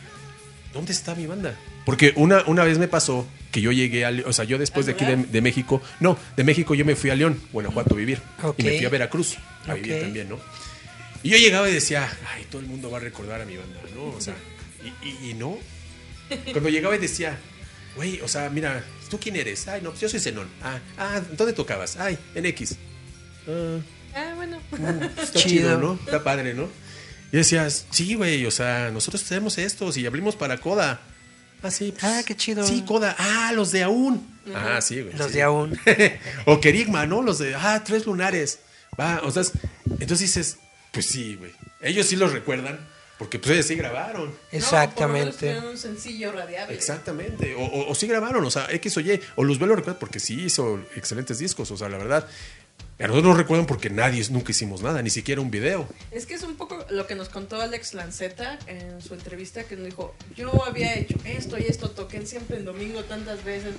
¿Dónde 0.77 0.93
está 0.93 1.15
mi 1.15 1.27
banda? 1.27 1.55
Porque 1.85 2.13
una, 2.17 2.45
una 2.47 2.65
vez 2.65 2.79
me 2.79 2.89
pasó 2.89 3.27
que 3.51 3.61
yo 3.61 3.73
llegué 3.73 4.05
a, 4.05 4.13
o 4.27 4.33
sea, 4.33 4.45
yo 4.45 4.59
después 4.59 4.87
de 4.87 4.93
aquí 4.93 5.05
de, 5.05 5.17
de 5.17 5.41
México, 5.41 5.83
no, 6.01 6.19
de 6.37 6.45
México 6.45 6.75
yo 6.75 6.85
me 6.85 6.95
fui 6.97 7.11
a 7.11 7.15
León, 7.17 7.41
Guanajuato 7.53 7.95
a 7.95 7.97
vivir. 7.97 8.21
Y 8.59 8.63
me 8.63 8.77
fui 8.77 8.87
a 8.87 8.89
Veracruz 8.91 9.37
a 9.67 9.75
vivir 9.75 10.01
también, 10.01 10.29
¿no? 10.29 10.39
Y 11.23 11.31
yo 11.31 11.39
llegaba 11.39 11.69
y 11.69 11.73
decía, 11.73 12.09
ay, 12.35 12.47
todo 12.51 12.61
el 12.61 12.69
mundo 12.69 12.91
va 12.91 12.99
a 12.99 13.01
recordar 13.01 13.41
a 13.41 13.45
mi 13.45 13.57
banda, 13.57 13.81
¿no? 13.95 14.05
O 14.17 14.21
sea, 14.21 14.35
y, 15.03 15.09
y- 15.09 15.31
y 15.31 15.35
no. 15.35 15.59
Cuando 16.53 16.69
llegaba 16.69 16.95
y 16.97 16.99
decía, 16.99 17.39
güey, 17.97 18.21
o 18.21 18.29
sea, 18.29 18.51
mira, 18.51 18.85
¿tú 19.11 19.19
quién 19.19 19.37
eres? 19.37 19.67
Ay, 19.69 19.81
no, 19.83 19.91
pues 19.91 20.01
yo 20.03 20.09
soy 20.09 20.21
Zenón. 20.21 20.49
Ah, 20.63 20.79
ah, 20.99 21.21
¿dónde 21.37 21.53
tocabas? 21.53 21.97
Ay, 21.97 22.19
en 22.35 22.47
X. 22.47 22.77
Ah, 23.49 23.79
Ah, 24.15 24.33
bueno. 24.35 24.59
Está 25.21 25.39
Chido. 25.41 25.43
chido, 25.43 25.79
¿no? 25.79 25.99
Está 26.05 26.25
padre, 26.25 26.55
¿no? 26.55 26.69
Y 27.33 27.37
decías, 27.39 27.87
sí, 27.91 28.15
güey, 28.15 28.47
o 28.47 28.51
sea, 28.51 28.91
nosotros 28.93 29.23
tenemos 29.25 29.59
estos 29.59 29.97
y 29.97 30.07
abrimos 30.07 30.37
para 30.37 30.59
Coda. 30.59 31.01
Ah, 31.63 31.71
sí. 31.71 31.93
pues, 31.93 32.05
Ah, 32.05 32.23
qué 32.25 32.37
chido. 32.37 32.65
Sí, 32.67 32.85
Coda. 32.87 33.17
Ah, 33.19 33.53
los 33.55 33.73
de 33.73 33.83
aún. 33.83 34.27
Ah, 34.55 34.81
sí, 34.81 35.01
güey. 35.03 35.15
Los 35.17 35.29
sí. 35.29 35.35
de 35.35 35.43
aún. 35.43 35.79
o 36.47 36.61
Kerigma, 36.61 37.07
¿no? 37.07 37.23
Los 37.23 37.39
de, 37.39 37.55
ah, 37.55 37.83
tres 37.85 38.07
lunares. 38.07 38.61
Va, 38.99 39.21
o 39.25 39.31
sea, 39.31 39.43
es- 39.43 39.53
entonces 39.85 40.21
dices, 40.21 40.59
pues 40.93 41.07
sí, 41.07 41.35
güey. 41.37 41.53
Ellos 41.81 42.07
sí 42.07 42.17
los 42.17 42.33
recuerdan 42.33 42.79
porque 43.19 43.39
pues 43.39 43.53
ellos 43.53 43.67
sí 43.67 43.75
grabaron. 43.75 44.27
No, 44.27 44.33
por 44.37 44.55
Exactamente. 44.55 45.39
tienen 45.39 45.65
un 45.65 45.79
sencillo 45.79 46.33
radiable. 46.33 46.75
Exactamente. 46.75 47.55
O, 47.55 47.65
o- 47.65 47.91
o 47.91 47.95
sí 47.95 48.07
grabaron, 48.07 48.45
o 48.45 48.51
sea, 48.51 48.69
X 48.71 48.97
o 48.99 49.01
Y. 49.01 49.21
O 49.37 49.43
Luzbel 49.45 49.69
lo 49.69 49.77
recuerda 49.77 49.99
porque 49.99 50.21
sí 50.21 50.43
hizo 50.45 50.81
excelentes 50.95 51.39
discos, 51.39 51.71
o 51.71 51.77
sea, 51.77 51.89
la 51.89 51.99
verdad. 51.99 52.29
A 52.99 53.03
nosotros 53.09 53.25
nos 53.25 53.37
recuerdan 53.37 53.67
porque 53.67 53.91
nadie, 53.91 54.25
nunca 54.31 54.53
hicimos 54.53 54.81
nada, 54.81 55.03
ni 55.03 55.11
siquiera 55.11 55.43
un 55.43 55.51
video. 55.51 55.87
Es 56.11 56.25
que 56.25 56.33
es 56.35 56.43
un 56.43 56.57
poco 56.57 56.85
lo 56.89 57.07
que 57.07 57.15
nos 57.15 57.29
contó 57.29 57.61
Alex 57.61 57.93
Lanceta 57.93 58.59
en 58.67 59.03
su 59.03 59.13
entrevista, 59.13 59.65
que 59.65 59.77
nos 59.77 59.85
dijo, 59.85 60.15
yo 60.35 60.65
había 60.65 60.95
hecho 60.95 61.17
esto 61.27 61.59
y 61.59 61.65
esto, 61.65 61.91
toqué 61.91 62.25
siempre 62.27 62.57
en 62.57 62.65
domingo 62.65 63.05
tantas 63.05 63.45
veces. 63.45 63.75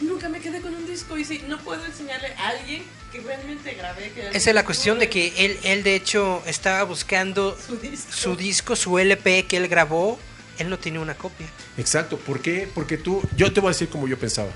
Nunca 0.00 0.28
me 0.28 0.40
quedé 0.40 0.60
con 0.60 0.74
un 0.74 0.86
disco 0.86 1.16
y 1.16 1.24
sí, 1.24 1.42
no 1.48 1.58
puedo 1.60 1.82
enseñarle 1.86 2.34
a 2.34 2.48
alguien 2.48 2.82
que 3.10 3.20
realmente 3.22 3.72
grabé. 3.72 4.10
Que 4.10 4.28
Esa 4.28 4.50
es 4.50 4.54
la 4.54 4.66
cuestión 4.66 4.98
de 4.98 5.08
que 5.08 5.32
él, 5.38 5.58
él 5.62 5.82
de 5.82 5.94
hecho 5.94 6.42
estaba 6.44 6.82
buscando 6.84 7.56
Su 7.66 7.78
disco. 7.78 8.12
su 8.12 8.36
disco, 8.36 8.76
su 8.76 8.98
LP 8.98 9.46
que 9.46 9.56
él 9.56 9.68
grabó. 9.68 10.18
Él 10.58 10.68
no 10.68 10.78
tenía 10.78 11.00
una 11.00 11.14
copia. 11.14 11.46
Exacto. 11.78 12.18
¿Por 12.18 12.40
qué? 12.42 12.68
Porque 12.74 12.98
tú, 12.98 13.22
yo 13.34 13.50
te 13.52 13.60
voy 13.60 13.68
a 13.68 13.72
decir 13.72 13.88
como 13.88 14.06
yo 14.08 14.18
pensaba. 14.18 14.50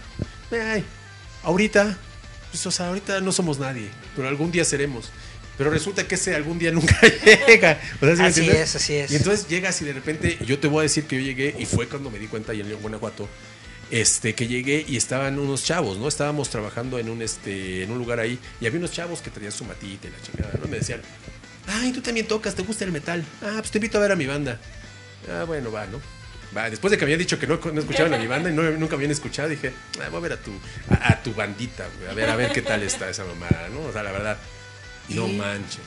Ay, 0.51 0.85
ahorita, 1.43 1.97
pues, 2.51 2.67
o 2.67 2.71
sea, 2.71 2.89
ahorita 2.89 3.21
no 3.21 3.33
somos 3.33 3.59
nadie, 3.59 3.89
pero 4.17 4.29
algún 4.29 4.51
día 4.51 4.65
seremos. 4.65 5.11
Pero 5.59 5.71
resulta 5.71 6.09
que 6.09 6.15
ese 6.15 6.35
algún 6.35 6.59
día 6.59 6.71
nunca 6.73 6.99
llega. 7.25 7.79
O 8.01 8.17
sea, 8.17 8.33
¿sí 8.33 8.43
me 8.43 8.49
Así 8.49 8.51
es, 8.51 8.77
así 8.77 8.95
es. 8.95 9.11
Y 9.11 9.17
entonces 9.17 9.47
llegas 9.47 9.81
y 9.83 9.85
de 9.85 9.93
repente, 9.93 10.39
yo 10.47 10.59
te 10.59 10.69
voy 10.69 10.81
a 10.81 10.83
decir 10.85 11.05
que 11.05 11.17
yo 11.17 11.23
llegué 11.23 11.55
y 11.59 11.67
fue 11.67 11.87
cuando 11.87 12.11
me 12.11 12.19
di 12.19 12.29
cuenta 12.29 12.55
y 12.55 12.61
en 12.61 12.69
León, 12.69 12.81
Guanajuato, 12.81 13.29
este, 13.91 14.35
que 14.35 14.47
llegué 14.47 14.85
y 14.89 14.97
estaban 14.97 15.39
unos 15.39 15.65
chavos, 15.65 15.99
¿no? 15.99 16.09
Estábamos 16.09 16.49
trabajando 16.49 16.99
en 16.99 17.11
un, 17.11 17.21
este, 17.21 17.83
en 17.83 17.91
un 17.91 17.99
lugar 17.99 18.21
ahí 18.21 18.39
y 18.61 18.67
había 18.67 18.79
unos 18.79 18.93
chavos 18.93 19.21
que 19.21 19.31
traían 19.31 19.53
su 19.53 19.65
matita 19.65 20.09
y 20.09 20.11
la 20.11 20.23
chingada, 20.23 20.59
¿no? 20.63 20.69
Me 20.69 20.79
decían, 20.79 21.03
ay, 21.67 21.93
tú 21.93 22.01
también 22.01 22.27
tocas, 22.27 22.55
te 22.55 22.63
gusta 22.63 22.85
el 22.85 22.93
metal. 22.93 23.25
Ah, 23.43 23.57
pues 23.59 23.71
te 23.71 23.79
invito 23.79 23.99
a 23.99 24.01
ver 24.01 24.13
a 24.13 24.17
mi 24.17 24.27
banda. 24.27 24.59
Ah, 25.31 25.45
bueno, 25.45 25.71
va, 25.71 25.87
¿no? 25.87 26.01
Va, 26.57 26.69
después 26.69 26.91
de 26.91 26.99
que 26.99 27.05
me 27.05 27.09
habían 27.13 27.21
dicho 27.21 27.39
que 27.39 27.47
no, 27.47 27.61
no 27.73 27.81
escuchaban 27.81 28.13
a 28.15 28.19
mi 28.19 28.27
banda 28.27 28.51
y 28.51 28.53
no, 28.53 28.63
nunca 28.73 28.97
habían 28.97 29.11
escuchado, 29.13 29.49
dije, 29.49 29.73
ah, 30.03 30.09
voy 30.11 30.19
a 30.19 30.21
ver 30.23 30.33
a 30.33 30.37
tu, 30.37 30.51
a, 30.91 31.13
a 31.13 31.23
tu 31.23 31.33
bandita, 31.33 31.87
güey, 31.99 32.11
a 32.11 32.15
ver, 32.15 32.29
a 32.31 32.37
ver 32.37 32.53
qué 32.53 32.63
tal 32.63 32.83
está 32.83 33.09
esa 33.09 33.25
mamada, 33.25 33.69
¿no? 33.73 33.83
O 33.83 33.93
sea, 33.93 34.03
la 34.03 34.11
verdad, 34.13 34.37
no 35.11 35.29
manches. 35.29 35.79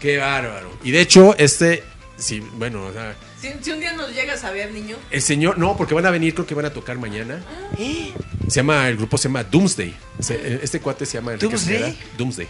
Qué 0.00 0.16
bárbaro. 0.16 0.78
Y 0.82 0.90
de 0.92 1.00
hecho, 1.00 1.36
este, 1.36 1.82
sí, 2.16 2.40
bueno, 2.54 2.84
o 2.86 2.92
sea, 2.92 3.14
Si, 3.40 3.52
si 3.60 3.70
un 3.72 3.80
día 3.80 3.92
nos 3.92 4.14
llegas 4.14 4.42
a 4.44 4.50
ver, 4.52 4.72
niño, 4.72 4.96
el 5.10 5.20
señor, 5.22 5.58
no, 5.58 5.76
porque 5.76 5.92
van 5.94 6.06
a 6.06 6.10
venir, 6.10 6.34
creo 6.34 6.46
que 6.46 6.54
van 6.54 6.64
a 6.64 6.72
tocar 6.72 6.96
mañana. 6.98 7.42
Se 7.76 8.54
llama, 8.56 8.88
el 8.88 8.96
grupo 8.96 9.18
se 9.18 9.28
llama 9.28 9.44
Doomsday. 9.44 9.94
Se- 10.20 10.60
Este 10.62 10.80
cuate 10.80 11.04
se 11.04 11.14
llama 11.18 11.32
Enrique 11.34 11.50
¿Doomsday? 11.54 11.98
Doomsday. 12.16 12.48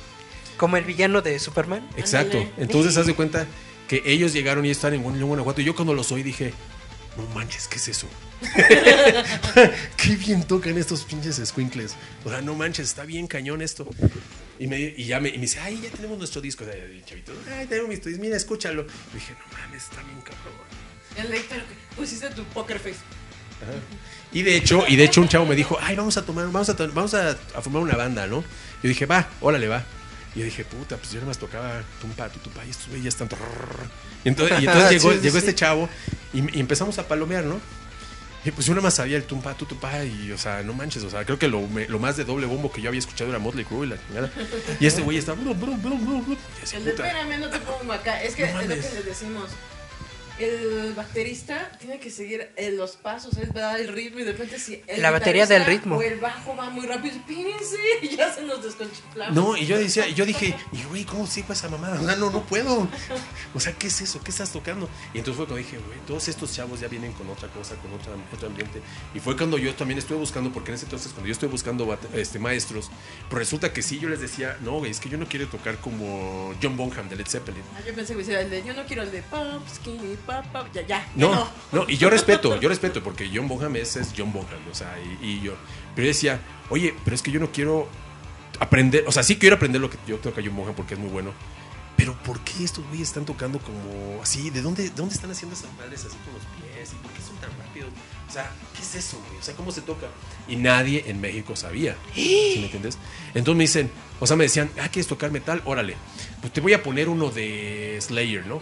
Como 0.57 0.77
el 0.77 0.85
villano 0.85 1.21
de 1.23 1.39
Superman. 1.39 1.89
Exacto. 1.97 2.39
Ándale. 2.39 2.55
Entonces, 2.63 2.97
haz 2.97 3.07
de 3.07 3.15
cuenta 3.15 3.47
que 3.89 4.03
ellos 4.05 4.33
llegaron 4.33 4.65
y 4.67 4.71
están 4.71 4.93
en 4.95 5.03
Guanajuato. 5.03 5.61
Y 5.61 5.65
yo 5.65 5.75
cuando 5.75 5.95
los 5.95 6.13
oí 6.13 6.23
dije, 6.23 6.53
no 7.19 7.27
manches, 7.35 7.67
¿qué 7.67 7.77
es 7.77 7.89
eso? 7.89 8.07
Qué 9.97 10.17
bien 10.17 10.45
tocan 10.45 10.79
estos 10.79 11.05
pinches 11.05 11.43
squinkles. 11.45 11.97
O 12.25 12.31
sea, 12.31 12.41
no 12.41 12.55
manches, 12.55 12.87
está 12.89 13.05
bien 13.05 13.27
cañón 13.27 13.61
esto. 13.61 13.89
Y, 14.59 14.69
me, 14.69 14.79
y 14.79 15.05
ya 15.05 15.19
me, 15.19 15.29
y 15.29 15.33
me 15.33 15.41
dice, 15.41 15.59
ay, 15.59 15.81
ya 15.83 15.91
tenemos 15.91 16.17
nuestro 16.19 16.41
disco. 16.41 16.65
Chavito, 17.05 17.33
ay, 17.57 17.67
tenemos 17.67 17.89
mi 17.89 17.97
disco. 17.97 18.11
Mira, 18.21 18.37
escúchalo. 18.37 18.87
Y 19.13 19.15
dije, 19.15 19.33
no 19.35 19.59
mames, 19.59 19.83
está 19.83 20.03
bien 20.05 20.21
cabrón. 20.21 20.55
el 21.17 21.31
de, 21.31 21.45
pero 21.49 21.63
que 21.67 21.97
pusiste 21.97 22.31
tu 22.31 22.45
poker 22.45 22.79
face. 22.79 22.97
Y 24.33 24.43
de 24.43 24.57
hecho, 24.57 24.85
y 24.87 24.95
de 24.95 25.05
hecho 25.05 25.21
un 25.21 25.29
chavo 25.29 25.45
me 25.45 25.57
dijo, 25.57 25.77
ay, 25.81 25.97
vamos 25.97 26.17
a 26.17 26.25
tomar, 26.25 26.45
vamos 26.47 26.69
a, 26.69 26.75
vamos 26.75 27.15
a, 27.15 27.31
a 27.31 27.61
formar 27.61 27.83
una 27.83 27.97
banda, 27.97 28.29
¿no? 28.29 28.45
Yo 28.83 28.89
dije, 28.89 29.07
va, 29.07 29.29
órale, 29.41 29.67
va. 29.67 29.85
Y 30.39 30.43
yo 30.43 30.45
dije, 30.45 30.65
puta, 30.65 30.97
pues 30.97 31.11
yo 31.11 31.17
nada 31.17 31.27
más 31.27 31.39
tocaba 31.39 31.83
tumpa, 32.01 32.29
tutupa, 32.29 32.65
y 32.65 32.71
estos 32.71 32.87
güeyes 32.87 33.03
ya 33.03 33.09
están. 33.25 33.29
Y 34.25 34.29
entonces, 34.29 34.61
y 34.61 34.67
entonces 34.67 34.91
llegó, 35.03 35.11
Sí, 35.11 35.17
sí, 35.17 35.23
llegó 35.25 35.33
sí. 35.33 35.39
este 35.39 35.55
chavo 35.57 35.89
y, 36.33 36.57
y 36.57 36.61
empezamos 36.61 36.97
a 37.01 37.09
palomear, 37.09 37.43
¿no? 37.43 37.61
Y 38.45 38.53
pues 38.53 38.67
yo 38.67 38.73
nada 38.73 38.85
más 38.85 38.95
sabía 38.95 39.17
el 39.17 39.25
tumpa, 39.25 39.55
tutupa, 39.55 40.05
y 40.05 40.31
o 40.31 40.39
sea, 40.39 40.63
no 40.63 40.73
manches, 40.75 41.03
o 41.03 41.11
sea, 41.11 41.25
creo 41.25 41.41
que 41.41 41.49
lo, 41.49 41.63
me- 41.67 41.89
lo 41.89 41.99
más 41.99 42.17
de 42.17 42.25
doble 42.25 42.47
bombo 42.47 42.71
que 42.71 42.81
yo 42.81 42.89
había 42.89 43.01
escuchado 43.01 43.29
era 43.31 43.41
Motley 43.41 43.65
Crue 43.65 43.87
y 43.87 43.91
la 43.91 43.97
chingada. 44.07 44.31
Y 44.79 44.87
este 44.87 45.03
güey 45.03 45.19
estaba. 45.19 45.41
brum, 45.43 45.59
brum, 45.61 45.83
brum, 45.83 46.05
brum, 46.07 46.25
brum. 46.25 46.37
Y 46.57 46.61
decía, 46.61 46.79
El 46.79 46.85
de 46.85 46.91
puta. 46.93 47.07
espérame, 47.09 47.41
no 47.41 47.49
te 47.51 47.59
pongo 47.59 47.93
acá. 47.93 48.23
Es 48.23 48.37
que 48.37 48.43
No 48.53 48.61
es 48.61 48.69
lo 48.69 48.75
que 48.77 48.81
les 48.81 49.05
decimos. 49.05 49.51
El 50.39 50.95
baterista 50.95 51.71
tiene 51.79 51.99
que 51.99 52.11
seguir 52.11 52.51
los 52.73 52.93
pasos, 52.93 53.37
él 53.39 53.57
va 53.57 53.77
el 53.77 53.89
ritmo 53.89 54.21
y 54.21 54.25
de 54.25 54.33
repente 54.33 54.59
si 54.59 54.83
el 54.87 55.03
La 55.03 55.11
batería 55.11 55.47
del 55.47 55.65
ritmo. 55.65 55.97
O 55.97 56.03
el 56.03 56.19
bajo 56.21 56.55
va 56.57 56.71
muy 56.71 56.87
rápido, 56.87 57.17
espérense, 57.17 57.77
y 58.03 58.17
ya 58.17 58.33
se 58.33 58.43
nos 58.43 58.63
desconchiflamos. 58.63 59.35
No, 59.35 59.57
y 59.57 59.67
yo 59.67 59.79
decía, 59.79 60.07
y 60.09 60.15
yo 60.15 60.25
dije, 60.25 60.55
y 60.73 60.83
güey, 60.85 61.05
¿cómo 61.05 61.27
sigo 61.27 61.53
esa 61.53 61.69
mamada? 61.69 62.01
O 62.01 62.05
sea, 62.05 62.17
no, 62.17 62.31
no 62.31 62.43
puedo. 62.45 62.89
O 63.55 63.61
sea, 63.61 63.73
¿qué 63.73 63.89
es 63.89 64.01
eso? 64.01 64.21
¿Qué 64.23 64.31
estás 64.31 64.53
tocando? 64.53 64.89
Y 65.13 65.19
entonces 65.19 65.37
fue 65.37 65.47
cuando 65.47 65.57
dije, 65.57 65.79
güey, 65.79 65.99
todos 66.07 66.29
estos 66.29 66.55
chavos 66.55 66.81
ya 66.81 66.89
vienen 66.89 67.13
con 67.13 67.29
otra 67.31 67.49
cosa, 67.49 67.75
con 67.77 67.93
otra, 67.93 68.13
otro 68.33 68.49
ambiente. 68.49 68.81
Y 69.15 69.21
fue 69.21 69.37
cuando 69.37 69.59
yo 69.59 69.75
también 69.75 69.99
estuve 69.99 70.19
buscando, 70.19 70.53
porque 70.53 70.71
en 70.71 70.77
ese 70.77 70.85
entonces, 70.85 71.13
cuando 71.13 71.27
yo 71.27 71.33
estuve 71.33 71.51
buscando 71.51 71.99
este, 72.15 72.39
maestros, 72.39 72.91
pero 73.29 73.39
resulta 73.39 73.73
que 73.73 73.83
sí, 73.83 73.99
yo 73.99 74.09
les 74.09 74.21
decía, 74.21 74.57
no, 74.61 74.79
güey, 74.79 74.91
es 74.91 75.01
que 75.01 75.09
yo 75.09 75.19
no 75.19 75.27
quiero 75.27 75.49
tocar 75.49 75.79
como 75.79 76.55
John 76.63 76.77
Bonham 76.77 77.09
de 77.09 77.17
Led 77.17 77.27
Zeppelin. 77.27 77.63
Ah, 77.77 77.81
yo 77.87 77.95
pensé 77.95 78.13
que 78.13 78.21
decía 78.21 78.41
el 78.41 78.51
de 78.51 78.63
yo 78.65 78.75
no 78.75 78.85
quiero 78.85 79.03
el 79.03 79.11
de 79.11 79.23
pop, 79.23 79.63
skinny 79.75 80.17
pa, 80.29 80.43
pa, 80.43 80.69
ya, 80.73 80.87
ya. 80.87 81.09
No, 81.17 81.33
ya 81.33 81.51
no, 81.73 81.85
y 81.89 81.97
yo 81.97 82.11
respeto, 82.11 82.61
yo 82.61 82.69
respeto, 82.69 83.03
porque 83.03 83.31
John 83.33 83.49
Bonham 83.49 83.75
es, 83.77 83.97
es 83.97 84.13
John 84.17 84.31
Bonham, 84.31 84.61
o 84.71 84.75
sea, 84.75 84.95
y, 85.23 85.27
y 85.27 85.41
yo. 85.41 85.55
Pero 85.95 86.05
yo 86.05 86.09
decía, 86.09 86.41
oye, 86.69 86.95
pero 87.03 87.17
es 87.17 87.23
que 87.23 87.31
yo 87.31 87.41
no 87.41 87.51
quiero 87.51 87.89
aprender, 88.61 89.05
o 89.07 89.13
sea, 89.13 89.23
sí 89.23 89.37
quiero 89.39 89.57
aprender 89.57 89.81
lo 89.81 89.89
que 89.89 89.97
yo 90.07 90.19
toca 90.19 90.43
John 90.45 90.55
Bonham 90.55 90.75
porque 90.75 90.95
es 90.95 91.01
muy 91.01 91.09
bueno. 91.11 91.33
Pero 91.97 92.15
¿por 92.23 92.39
qué 92.41 92.63
estos 92.63 92.87
güeyes 92.87 93.09
están 93.09 93.25
tocando 93.25 93.59
como 93.59 94.23
así? 94.23 94.51
¿De 94.51 94.63
dónde, 94.63 94.85
de 94.85 94.91
dónde 94.91 95.17
están 95.17 95.33
haciendo 95.33 95.57
esas 95.57 95.73
madres 95.77 96.05
así 96.05 96.17
con 96.25 96.33
los 96.33 96.45
pies? 96.45 96.93
¿Y 96.93 96.97
por 97.03 97.11
qué 97.11 97.21
son 97.21 97.35
tan 97.39 97.51
rápidos? 97.59 97.91
O 98.29 98.31
sea, 98.31 98.49
¿qué 98.77 98.83
es 98.83 98.95
eso, 98.95 99.21
güey? 99.27 99.41
O 99.41 99.43
sea, 99.43 99.55
¿cómo 99.57 99.73
se 99.73 99.81
toca? 99.81 100.07
Y 100.47 100.55
nadie 100.55 101.05
en 101.09 101.21
México 101.21 101.57
sabía. 101.57 101.97
¿Sí 102.15 102.55
me 102.59 102.67
entiendes? 102.67 102.99
Entonces 103.35 103.57
me 103.57 103.65
dicen, 103.65 103.91
o 104.21 104.29
sea, 104.29 104.37
me 104.37 104.45
decían, 104.45 104.71
ah, 104.81 104.89
¿quieres 104.91 105.09
tocar 105.09 105.33
metal? 105.33 105.61
Órale. 105.65 105.97
Pues 106.41 106.53
te 106.53 106.61
voy 106.61 106.73
a 106.73 106.85
poner 106.85 107.09
uno 107.09 107.31
de 107.31 107.99
Slayer, 108.01 108.47
¿no? 108.47 108.61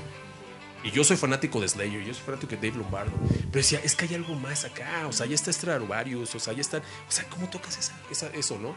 Y 0.86 0.92
yo 0.92 1.02
soy 1.04 1.16
fanático 1.16 1.60
de 1.60 1.68
Slayer, 1.68 2.02
yo 2.04 2.14
soy 2.14 2.22
fanático 2.22 2.50
de 2.54 2.68
Dave 2.68 2.78
Lombardo. 2.82 3.12
Pero 3.28 3.50
decía, 3.52 3.80
es 3.82 3.94
que 3.96 4.04
hay 4.06 4.14
algo 4.14 4.34
más 4.36 4.64
acá, 4.64 5.06
o 5.08 5.12
sea, 5.12 5.26
ya 5.26 5.34
está 5.34 5.52
Stradivarius, 5.52 6.34
o 6.34 6.38
sea, 6.38 6.52
ya 6.52 6.60
están. 6.60 6.80
O 6.80 7.12
sea, 7.12 7.24
¿cómo 7.28 7.48
tocas 7.50 7.76
esa, 7.76 7.92
esa- 8.10 8.30
eso, 8.34 8.58
no? 8.58 8.76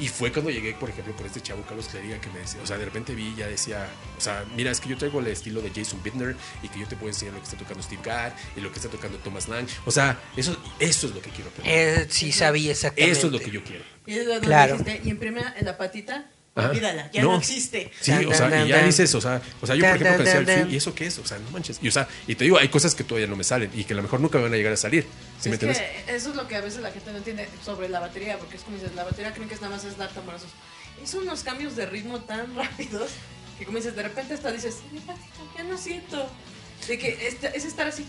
Y 0.00 0.06
fue 0.06 0.30
cuando 0.30 0.50
llegué, 0.50 0.74
por 0.74 0.88
ejemplo, 0.90 1.12
por 1.16 1.26
este 1.26 1.40
chavo 1.40 1.62
Carlos 1.62 1.88
Clariga 1.88 2.20
que 2.20 2.28
me 2.30 2.38
decía, 2.38 2.60
o 2.62 2.66
sea, 2.66 2.78
de 2.78 2.84
repente 2.84 3.14
vi, 3.16 3.34
ya 3.36 3.48
decía, 3.48 3.88
o 4.16 4.20
sea, 4.20 4.44
mira, 4.54 4.70
es 4.70 4.78
que 4.80 4.88
yo 4.88 4.96
traigo 4.96 5.18
el 5.18 5.26
estilo 5.26 5.60
de 5.60 5.70
Jason 5.74 6.00
Bittner 6.04 6.36
y 6.62 6.68
que 6.68 6.78
yo 6.78 6.86
te 6.86 6.94
puedo 6.94 7.08
enseñar 7.08 7.34
lo 7.34 7.40
que 7.40 7.46
está 7.46 7.56
tocando 7.56 7.82
Steve 7.82 8.02
Gadd 8.04 8.32
y 8.56 8.60
lo 8.60 8.70
que 8.70 8.76
está 8.76 8.88
tocando 8.88 9.18
Thomas 9.18 9.48
Lang. 9.48 9.66
O 9.86 9.90
sea, 9.90 10.20
eso, 10.36 10.56
eso 10.78 11.08
es 11.08 11.14
lo 11.14 11.20
que 11.20 11.30
quiero 11.30 11.50
aprender. 11.50 11.98
Eh, 12.02 12.06
sí, 12.10 12.30
sabía 12.30 12.70
exactamente. 12.70 13.10
Eso 13.18 13.26
es 13.26 13.32
lo 13.32 13.40
que 13.40 13.50
yo 13.50 13.64
quiero. 13.64 13.82
Y 14.06 14.12
es 14.14 14.38
Claro. 14.40 14.76
dijiste, 14.78 15.00
y 15.04 15.10
en 15.10 15.18
primera, 15.18 15.52
en 15.58 15.64
la 15.64 15.76
patita, 15.76 16.30
Ajá. 16.54 16.70
olvídala, 16.70 17.10
ya 17.12 17.22
no, 17.22 17.36
existe. 17.36 17.92
Sí, 18.00 18.10
o 18.12 18.34
sea, 18.34 18.64
y 18.64 18.68
ya 18.68 18.82
dices, 18.84 19.14
o 19.14 19.20
sea, 19.20 19.40
o 19.60 19.66
sea, 19.66 19.76
yo 19.76 19.84
por 19.86 19.94
ejemplo 19.94 20.16
pensé 20.24 20.38
al 20.38 20.46
fin. 20.46 20.68
¿y 20.72 20.76
eso 20.76 20.92
qué 20.94 21.06
es? 21.06 21.18
O 21.18 21.24
sea, 21.24 21.38
no 21.38 21.50
manches. 21.50 21.78
Y, 21.80 21.88
o 21.88 21.92
sea, 21.92 22.08
y 22.26 22.34
te 22.34 22.44
digo, 22.44 22.58
hay 22.58 22.68
cosas 22.68 22.94
que 22.96 23.04
todavía 23.04 23.28
no 23.28 23.36
me 23.36 23.44
salen 23.44 23.70
y 23.74 23.84
que 23.84 23.92
a 23.92 23.96
lo 23.96 24.02
mejor 24.02 24.18
nunca 24.20 24.38
me 24.38 24.44
van 24.44 24.54
a 24.54 24.56
llegar 24.56 24.72
a 24.72 24.76
salir. 24.76 25.04
¿Sí 25.40 25.48
me 25.48 25.54
es 25.56 25.62
entiendes? 25.62 25.78
que 26.06 26.16
eso 26.16 26.30
es 26.30 26.36
lo 26.36 26.48
que 26.48 26.56
a 26.56 26.60
veces 26.60 26.80
la 26.82 26.90
gente 26.90 27.12
no 27.12 27.18
entiende 27.18 27.48
sobre 27.64 27.88
la 27.88 28.00
batería, 28.00 28.38
porque 28.38 28.56
es 28.56 28.62
como 28.62 28.76
dices, 28.76 28.92
la 28.96 29.04
batería 29.04 29.32
creen 29.32 29.48
que 29.48 29.54
es 29.54 29.60
nada 29.60 29.76
más 29.76 29.84
es 29.84 29.96
dar 29.96 30.10
tamborazos. 30.10 30.50
Hizo 31.02 31.18
unos 31.18 31.44
cambios 31.44 31.76
de 31.76 31.86
ritmo 31.86 32.20
tan 32.22 32.54
rápidos 32.56 33.10
que 33.58 33.64
como 33.64 33.78
dices, 33.78 33.94
de 33.94 34.02
repente 34.02 34.34
hasta 34.34 34.50
dices, 34.52 34.76
"Mi 34.92 34.98
patita, 35.00 35.26
ya 35.56 35.62
no 35.64 35.76
siento. 35.78 36.28
De 36.88 36.98
que 36.98 37.28
este- 37.28 37.56
es 37.56 37.64
estar 37.64 37.86
así. 37.88 38.04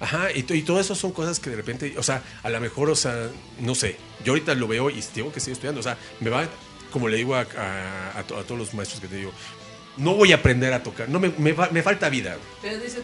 Ajá, 0.00 0.32
y, 0.32 0.44
y 0.52 0.62
todo 0.62 0.80
eso 0.80 0.94
son 0.94 1.12
cosas 1.12 1.38
que 1.38 1.50
de 1.50 1.56
repente, 1.56 1.94
o 1.96 2.02
sea, 2.02 2.22
a 2.42 2.50
lo 2.50 2.60
mejor, 2.60 2.90
o 2.90 2.96
sea, 2.96 3.28
no 3.60 3.74
sé, 3.74 3.96
yo 4.24 4.32
ahorita 4.32 4.54
lo 4.54 4.66
veo 4.66 4.90
y 4.90 5.00
tengo 5.14 5.30
que 5.32 5.38
seguir 5.40 5.52
estudiando, 5.52 5.80
o 5.80 5.82
sea, 5.82 5.96
me 6.20 6.28
va, 6.30 6.48
como 6.92 7.08
le 7.08 7.16
digo 7.16 7.34
a, 7.34 7.40
a- 7.40 8.18
a 8.18 8.22
to- 8.22 8.38
a 8.38 8.42
todos 8.44 8.58
los 8.58 8.74
maestros 8.74 9.00
que 9.00 9.08
te 9.08 9.16
digo, 9.16 9.32
no 9.96 10.14
voy 10.14 10.32
a 10.32 10.36
aprender 10.36 10.72
a 10.72 10.82
tocar, 10.82 11.08
no 11.08 11.18
me, 11.18 11.30
me, 11.30 11.54
me 11.70 11.82
falta 11.82 12.08
vida. 12.08 12.36
Pero 12.62 12.78
dices, 12.78 13.00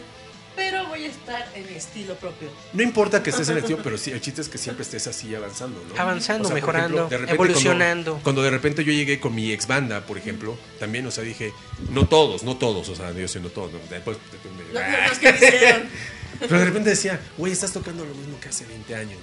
pero 0.55 0.87
voy 0.87 1.05
a 1.05 1.07
estar 1.07 1.47
en 1.55 1.65
mi 1.67 1.73
estilo 1.75 2.15
propio. 2.15 2.49
No 2.73 2.83
importa 2.83 3.23
que 3.23 3.29
estés 3.29 3.47
en 3.49 3.57
el 3.57 3.63
tío, 3.69 3.77
pero 3.81 3.97
sí, 3.97 4.11
el 4.11 4.19
chiste 4.19 4.41
es 4.41 4.49
que 4.49 4.57
siempre 4.57 4.83
estés 4.83 5.07
así 5.07 5.33
avanzando, 5.35 5.81
¿no? 5.87 6.01
Avanzando, 6.01 6.49
mejorando, 6.49 7.07
repente 7.09 7.33
evolucionando. 7.33 8.11
Cuando, 8.13 8.23
cuando 8.23 8.43
de 8.43 8.49
repente 8.49 8.83
yo 8.83 8.91
llegué 8.91 9.19
con 9.19 9.33
mi 9.35 9.51
ex 9.51 9.67
banda, 9.67 10.05
por 10.05 10.17
ejemplo, 10.17 10.57
también, 10.79 11.05
o 11.05 11.11
sea, 11.11 11.23
dije, 11.23 11.53
no 11.91 12.07
todos, 12.07 12.43
no 12.43 12.57
todos, 12.57 12.89
o 12.89 12.95
sea, 12.95 13.11
yo 13.13 13.27
siendo 13.27 13.49
todos, 13.51 13.71
¿no? 13.71 13.79
después, 13.89 14.17
después 14.31 14.53
me- 14.55 14.73
Los, 14.73 15.09
los 15.09 15.19
que 15.19 15.29
hicieron. 15.29 15.83
Pero 16.39 16.57
de 16.59 16.65
repente 16.65 16.89
decía, 16.91 17.19
güey, 17.37 17.51
estás 17.53 17.71
tocando 17.73 18.03
lo 18.05 18.13
mismo 18.15 18.39
que 18.39 18.47
hace 18.49 18.65
20 18.65 18.95
años. 18.95 19.19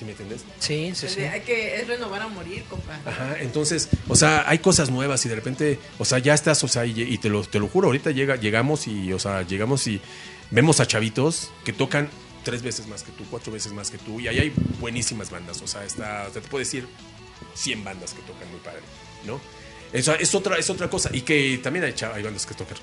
¿Sí 0.00 0.06
me 0.06 0.12
entiendes? 0.12 0.46
Sí, 0.60 0.92
sí, 0.94 1.04
El 1.04 1.12
sí. 1.12 1.20
Hay 1.24 1.42
que 1.42 1.76
es 1.76 1.86
renovar 1.86 2.22
a 2.22 2.28
morir, 2.28 2.64
compa. 2.70 2.98
Ajá, 3.04 3.36
entonces, 3.38 3.90
o 4.08 4.16
sea, 4.16 4.48
hay 4.48 4.60
cosas 4.60 4.88
nuevas 4.88 5.26
y 5.26 5.28
de 5.28 5.34
repente, 5.34 5.78
o 5.98 6.06
sea, 6.06 6.18
ya 6.20 6.32
estás, 6.32 6.64
o 6.64 6.68
sea, 6.68 6.86
y, 6.86 7.02
y 7.02 7.18
te, 7.18 7.28
lo, 7.28 7.44
te 7.44 7.58
lo 7.58 7.68
juro, 7.68 7.88
ahorita 7.88 8.10
llega, 8.10 8.36
llegamos 8.36 8.86
y, 8.86 9.12
o 9.12 9.18
sea, 9.18 9.42
llegamos 9.42 9.86
y 9.86 10.00
vemos 10.50 10.80
a 10.80 10.86
chavitos 10.86 11.50
que 11.66 11.74
tocan 11.74 12.08
tres 12.44 12.62
veces 12.62 12.86
más 12.86 13.02
que 13.02 13.12
tú, 13.12 13.24
cuatro 13.28 13.52
veces 13.52 13.74
más 13.74 13.90
que 13.90 13.98
tú, 13.98 14.20
y 14.20 14.28
ahí 14.28 14.38
hay 14.38 14.52
buenísimas 14.80 15.30
bandas, 15.30 15.60
o 15.60 15.66
sea, 15.66 15.84
está, 15.84 16.28
o 16.30 16.32
sea, 16.32 16.40
te 16.40 16.48
puedo 16.48 16.60
decir 16.60 16.88
100 17.52 17.84
bandas 17.84 18.14
que 18.14 18.22
tocan 18.22 18.50
muy 18.50 18.60
padre, 18.60 18.80
¿no? 19.26 19.38
Eso 19.92 20.14
es 20.14 20.34
otra, 20.34 20.56
es 20.56 20.70
otra 20.70 20.88
cosa, 20.88 21.10
y 21.12 21.20
que 21.20 21.60
también 21.62 21.84
hay, 21.84 21.94
hay 22.14 22.22
bandas 22.22 22.46
que 22.46 22.54
tocan 22.54 22.78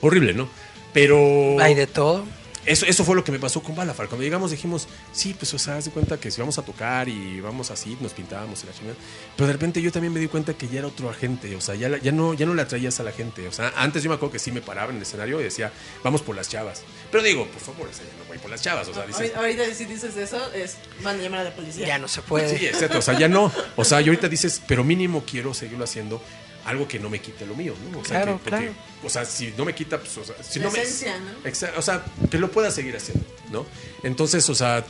horrible, 0.00 0.32
¿no? 0.32 0.48
Pero... 0.94 1.60
Hay 1.60 1.74
de 1.74 1.86
todo. 1.86 2.24
Eso, 2.66 2.86
eso 2.86 3.04
fue 3.04 3.14
lo 3.14 3.24
que 3.24 3.32
me 3.32 3.38
pasó 3.38 3.62
con 3.62 3.74
Balafar. 3.74 4.08
Cuando 4.08 4.24
llegamos 4.24 4.50
dijimos, 4.50 4.88
sí, 5.12 5.34
pues 5.34 5.52
o 5.54 5.58
sea, 5.58 5.76
haz 5.76 5.84
de 5.84 5.90
cuenta 5.90 6.18
que 6.18 6.30
si 6.30 6.40
vamos 6.40 6.58
a 6.58 6.62
tocar 6.62 7.08
y 7.08 7.40
vamos 7.40 7.70
así, 7.70 7.96
nos 8.00 8.12
pintábamos 8.12 8.62
y 8.64 8.66
la 8.66 8.72
chingada. 8.72 8.96
Pero 9.36 9.46
de 9.46 9.52
repente 9.52 9.82
yo 9.82 9.92
también 9.92 10.12
me 10.12 10.20
di 10.20 10.28
cuenta 10.28 10.54
que 10.54 10.68
ya 10.68 10.78
era 10.78 10.88
otro 10.88 11.10
agente, 11.10 11.54
o 11.56 11.60
sea, 11.60 11.74
ya, 11.74 11.96
ya, 11.98 12.12
no, 12.12 12.32
ya 12.34 12.46
no 12.46 12.54
le 12.54 12.62
atraías 12.62 12.98
a 13.00 13.02
la 13.02 13.12
gente. 13.12 13.46
O 13.48 13.52
sea, 13.52 13.72
antes 13.76 14.02
yo 14.02 14.08
me 14.08 14.16
acuerdo 14.16 14.32
que 14.32 14.38
sí 14.38 14.50
me 14.50 14.62
paraba 14.62 14.90
en 14.90 14.96
el 14.96 15.02
escenario 15.02 15.40
y 15.40 15.44
decía, 15.44 15.72
vamos 16.02 16.22
por 16.22 16.34
las 16.36 16.48
chavas. 16.48 16.82
Pero 17.10 17.22
digo, 17.22 17.46
por 17.46 17.60
favor, 17.60 17.88
o 17.88 17.92
sea, 17.92 18.04
ya 18.04 18.12
no 18.18 18.24
voy 18.28 18.38
por 18.38 18.50
las 18.50 18.62
chavas. 18.62 18.88
O 18.88 18.94
sea, 18.94 19.06
dices, 19.06 19.32
Ahorita, 19.34 19.62
ahorita 19.62 19.74
si 19.74 19.84
dices 19.84 20.16
eso, 20.16 20.52
es 20.52 20.76
van 21.02 21.20
a 21.20 21.22
llamar 21.22 21.40
a 21.40 21.44
la 21.44 21.54
policía. 21.54 21.86
Ya 21.86 21.98
no 21.98 22.08
se 22.08 22.22
puede. 22.22 22.58
Sí, 22.58 22.66
exacto. 22.66 22.98
O 22.98 23.02
sea, 23.02 23.18
ya 23.18 23.28
no. 23.28 23.52
O 23.76 23.84
sea, 23.84 24.00
yo 24.00 24.12
ahorita 24.12 24.28
dices, 24.28 24.62
pero 24.66 24.84
mínimo 24.84 25.24
quiero 25.26 25.52
seguirlo 25.52 25.84
haciendo 25.84 26.22
algo 26.64 26.86
que 26.88 26.98
no 26.98 27.10
me 27.10 27.20
quite 27.20 27.46
lo 27.46 27.54
mío, 27.54 27.74
¿no? 27.92 27.98
O 28.00 28.04
sea, 28.04 28.22
Claro, 28.22 28.38
que- 28.42 28.50
porque- 28.50 28.66
claro. 28.66 28.74
O 29.04 29.08
sea, 29.10 29.24
si 29.24 29.52
no 29.56 29.64
me 29.64 29.74
quita, 29.74 29.98
pues, 29.98 30.16
o 30.18 30.24
sea, 30.24 30.34
si 30.42 30.58
La 30.60 30.66
no 30.66 30.72
me. 30.72 30.80
esencia, 30.82 31.18
¿no? 31.18 31.48
Exa- 31.50 31.72
o 31.76 31.82
sea, 31.82 32.04
que 32.30 32.38
lo 32.38 32.50
pueda 32.50 32.70
seguir 32.70 32.96
haciendo, 32.96 33.24
¿no? 33.50 33.66
Entonces, 34.02 34.48
o 34.48 34.54
sea. 34.54 34.84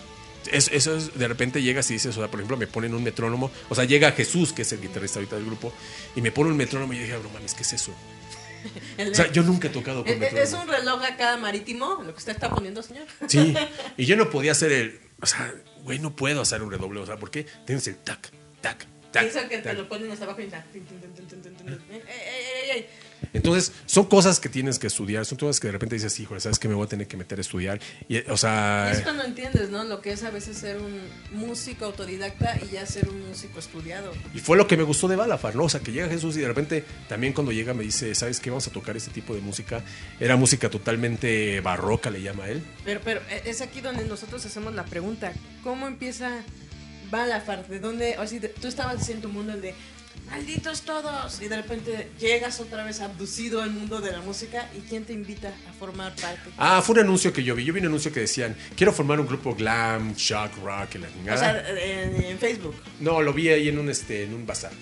es- 0.53 0.69
Eso 0.73 0.95
es, 0.95 1.17
de 1.19 1.27
repente 1.27 1.63
llegas 1.63 1.91
y 1.91 1.95
dices, 1.95 2.15
o 2.17 2.21
sea, 2.21 2.31
por 2.31 2.39
ejemplo, 2.39 2.59
me 2.59 2.67
ponen 2.67 2.93
un 2.95 3.03
metrónomo, 3.03 3.51
o 3.71 3.75
sea, 3.75 3.85
llega 3.85 4.13
Jesús, 4.13 4.53
que 4.53 4.61
es 4.61 4.71
el 4.73 4.81
guitarrista 4.83 5.19
ahorita 5.19 5.37
del 5.37 5.47
grupo, 5.47 5.73
y 6.15 6.21
me 6.21 6.31
pone 6.33 6.51
un 6.51 6.57
metrónomo 6.59 6.93
y 6.93 6.97
yo 6.97 7.03
dije, 7.05 7.15
"Ah, 7.15 7.21
no 7.23 7.31
mames, 7.31 7.55
¿qué 7.55 7.63
es 7.63 7.73
eso? 7.73 7.93
El- 8.99 9.11
O 9.13 9.15
sea, 9.15 9.33
yo 9.33 9.43
nunca 9.43 9.69
he 9.69 9.71
tocado 9.71 10.05
con 10.05 10.23
es, 10.23 10.33
es- 10.35 10.53
un 10.53 10.69
reloj 10.69 11.03
acá 11.03 11.39
marítimo, 11.39 12.03
lo 12.05 12.13
que 12.13 12.19
usted 12.19 12.33
está 12.33 12.51
poniendo, 12.51 12.83
señor. 12.83 13.07
Sí, 13.27 13.55
y 13.97 14.05
yo 14.05 14.17
no 14.17 14.29
podía 14.29 14.53
hacer 14.53 14.71
el, 14.73 15.01
o 15.23 15.25
sea, 15.27 15.51
güey, 15.83 15.99
no 15.99 16.15
puedo 16.15 16.43
hacer 16.43 16.63
un 16.63 16.71
redoble, 16.71 17.01
o 17.01 17.07
sea, 17.07 17.17
¿por 17.17 17.31
qué? 17.31 17.47
Tienes 17.67 17.87
el 17.89 17.97
tac, 17.97 18.31
tac, 18.61 18.87
tac. 19.15 19.49
Que 19.49 19.59
te 19.59 19.73
lo 19.75 19.89
ponen 19.89 20.11
hasta 20.11 20.25
abajo 20.25 20.41
y 20.41 20.45
está. 20.45 20.65
Entonces, 23.33 23.73
son 23.87 24.05
cosas 24.05 24.39
que 24.39 24.49
tienes 24.49 24.79
que 24.79 24.87
estudiar, 24.87 25.25
son 25.25 25.39
cosas 25.39 25.59
que 25.59 25.69
de 25.69 25.73
repente 25.73 25.97
dices, 25.97 26.19
híjole, 26.21 26.41
¿sabes 26.41 26.59
que 26.59 26.69
Me 26.69 26.75
voy 26.75 26.85
a 26.85 26.89
tener 26.89 27.07
que 27.07 27.17
meter 27.17 27.39
a 27.39 27.41
estudiar. 27.41 27.81
Y, 28.09 28.19
o 28.31 28.37
sea, 28.37 28.91
es 28.93 29.01
cuando 29.01 29.25
entiendes, 29.25 29.71
¿no? 29.71 29.85
Lo 29.85 30.01
que 30.01 30.13
es 30.13 30.23
a 30.25 30.31
veces 30.31 30.59
ser 30.59 30.79
un 30.79 31.01
músico 31.33 31.85
autodidacta 31.87 32.59
y 32.65 32.75
ya 32.75 32.87
ser 32.87 33.09
un 33.09 33.29
músico 33.29 33.59
estudiado. 33.59 34.13
y 34.35 34.39
fue 34.39 34.57
lo 34.57 34.67
que 34.67 34.77
me 34.77 34.83
gustó 34.83 35.09
de 35.09 35.17
Balafar, 35.17 35.57
¿no? 35.57 35.65
O 35.65 35.69
sea, 35.69 35.81
que 35.81 35.93
llega 35.93 36.09
Jesús 36.09 36.37
y 36.37 36.41
de 36.41 36.49
repente 36.49 36.85
también 37.09 37.33
cuando 37.33 37.53
llega 37.53 37.75
me 37.75 37.83
dice, 37.83 38.15
¿sabes 38.15 38.41
qué? 38.41 38.51
Vamos 38.51 38.67
a 38.69 38.71
tocar 38.71 38.97
este 38.97 39.11
tipo 39.11 39.35
de 39.35 39.41
música. 39.41 39.83
Era 40.21 40.37
música 40.37 40.71
totalmente 40.71 41.61
barroca, 41.61 42.11
le 42.11 42.23
llama 42.23 42.49
él. 42.49 42.63
Pero, 42.85 43.01
pero 43.05 43.21
eh, 43.31 43.43
es 43.47 43.61
aquí 43.63 43.81
donde 43.81 44.05
nosotros 44.05 44.45
hacemos 44.45 44.75
la 44.75 44.85
pregunta: 44.85 45.33
¿cómo 45.63 45.87
empieza 45.87 46.43
Balafar? 47.19 47.67
¿De 47.69 47.79
dónde? 47.81 48.17
O 48.19 48.27
sea, 48.27 48.41
de- 48.41 48.49
tú 48.49 48.67
estabas 48.69 49.09
en 49.09 49.21
tu 49.21 49.29
mundo 49.29 49.53
el 49.53 49.61
de 49.63 49.75
malditos 50.31 50.83
todos, 50.83 51.41
y 51.43 51.49
de 51.49 51.57
repente 51.57 52.09
llegas 52.19 52.59
otra 52.61 52.83
vez 52.85 53.01
abducido 53.01 53.63
al 53.63 53.71
mundo 53.71 54.01
de 54.01 54.11
la 54.11 54.21
música, 54.21 54.69
¿y 54.77 54.81
quién 54.89 55.05
te 55.05 55.13
invita 55.13 55.49
a 55.69 55.73
formar 55.79 56.15
parte? 56.15 56.51
Ah, 56.57 56.81
fue 56.83 56.95
un 56.95 57.01
anuncio 57.01 57.33
que 57.33 57.43
yo 57.45 57.55
vi. 57.55 57.65
Yo 57.65 57.73
vi 57.75 57.81
un 57.81 57.87
anuncio 57.87 58.11
que 58.13 58.21
decían, 58.21 58.57
quiero 58.77 58.93
formar 58.93 59.21
un 59.21 59.27
grupo 59.27 59.55
glam, 59.55 60.15
shock, 60.15 60.51
rock 60.65 60.95
y 60.95 60.99
la 60.99 61.09
O 61.09 61.11
chingada. 61.13 61.39
sea, 61.39 61.69
en, 61.71 62.25
en 62.25 62.39
Facebook. 62.39 62.75
no, 63.01 63.21
lo 63.23 63.33
vi 63.33 63.49
ahí 63.51 63.69
en 63.69 63.79
un, 63.79 63.91
este, 63.91 64.25
en 64.25 64.35
un 64.35 64.47
bazar. 64.47 64.73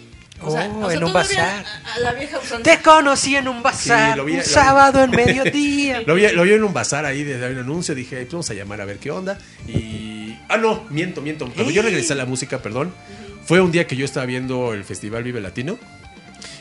O 0.45 0.51
sea, 0.51 0.69
Oh, 0.73 0.87
o 0.87 0.89
sea, 0.89 0.97
en 0.99 1.05
un 1.05 1.13
bazar. 1.13 1.65
A, 1.65 1.95
a 1.95 1.99
la 2.01 2.13
vieja 2.15 2.37
usanza. 2.39 2.63
Te 2.65 2.83
conocí 2.83 3.37
en 3.37 3.47
un 3.47 3.63
bazar, 3.63 4.13
Sí, 4.13 4.17
lo 4.19 4.25
vi- 4.25 4.33
un 4.33 4.39
lo 4.39 4.45
vi. 4.45 4.51
sábado 4.51 5.05
en 5.05 5.11
mediodía. 5.13 6.03
Lo 6.07 6.15
vi, 6.17 6.27
lo 6.33 6.43
vi 6.43 6.53
en 6.55 6.65
un 6.65 6.73
bazar 6.73 7.05
ahí, 7.05 7.23
desde 7.23 7.49
un 7.53 7.59
anuncio, 7.59 7.95
dije, 7.95 8.17
pues 8.23 8.33
vamos 8.33 8.51
a 8.51 8.55
llamar 8.55 8.81
a 8.81 8.85
ver 8.85 8.99
qué 8.99 9.11
onda. 9.13 9.39
Y. 9.69 9.92
Ah, 10.53 10.59
no, 10.59 10.85
miento, 10.91 11.23
miento. 11.23 11.51
Cuando 11.53 11.71
yo 11.71 11.83
regresé 11.83 12.13
a 12.13 12.17
la 12.17 12.27
música, 12.27 12.61
perdón, 12.61 12.93
fue 13.45 13.61
un 13.61 13.73
día 13.73 13.87
que 13.87 13.97
yo 13.97 14.05
estaba 14.05 14.27
viendo 14.27 14.73
el 14.75 14.85
Festival 14.85 15.23
Vive 15.25 15.41
Latino. 15.41 15.79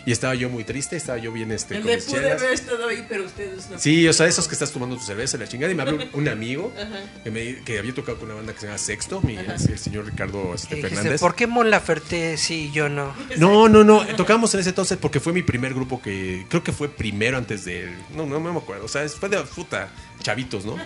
Y 0.04 0.12
estaba 0.12 0.34
yo 0.34 0.50
muy 0.50 0.64
triste, 0.64 0.96
estaba 0.96 1.20
yo 1.20 1.32
bien 1.32 1.52
este, 1.52 1.80
mis 1.80 2.06
pude 2.06 2.32
haber 2.32 2.54
estado 2.54 2.88
ahí, 2.88 3.06
pero 3.08 3.24
ustedes 3.24 3.70
no. 3.70 3.78
Sí, 3.78 4.08
o 4.08 4.14
sea, 4.14 4.26
esos 4.26 4.48
que 4.48 4.56
estás 4.56 4.72
tomando 4.72 4.96
tu 4.98 5.04
cerveza, 5.04 5.38
la 5.38 5.48
chingada. 5.48 5.72
Y 5.72 5.76
me 5.76 5.84
habló 5.84 6.00
un, 6.14 6.28
amigo 6.28 6.74
que, 7.24 7.30
me- 7.30 7.58
que 7.64 7.78
había 7.78 7.94
tocado 7.94 8.18
con 8.18 8.26
una 8.30 8.36
banda 8.38 8.52
que 8.54 8.62
se 8.62 8.66
llama 8.66 8.80
Sexto, 8.80 9.22
mi, 9.22 9.36
el 9.38 9.78
señor 9.78 10.06
Ricardo 10.06 10.56
este, 10.56 10.82
Fernández. 10.82 11.22
¿Por 11.22 11.36
qué 11.36 11.46
Mon 11.46 11.70
Laferte 11.70 12.36
sí 12.38 12.70
y 12.70 12.72
yo 12.72 12.90
no? 12.90 13.14
No, 13.38 13.70
no, 13.70 13.84
no. 13.84 14.04
Tocamos 14.16 14.52
en 14.56 14.62
ese 14.62 14.70
entonces 14.70 14.98
porque 15.00 15.20
fue 15.20 15.34
mi 15.34 15.44
primer 15.44 15.76
grupo 15.76 16.02
que 16.02 16.48
creo 16.50 16.64
que 16.64 16.72
fue 16.72 16.90
primero 16.90 17.38
antes 17.38 17.64
de. 17.66 17.88
No, 18.16 18.26
no, 18.26 18.40
no 18.40 18.54
me 18.54 18.60
acuerdo. 18.60 18.86
O 18.86 18.90
sea, 18.90 19.08
fue 19.08 19.30
de 19.30 19.38
puta, 19.42 19.90
chavitos, 20.24 20.66
¿no? 20.66 20.78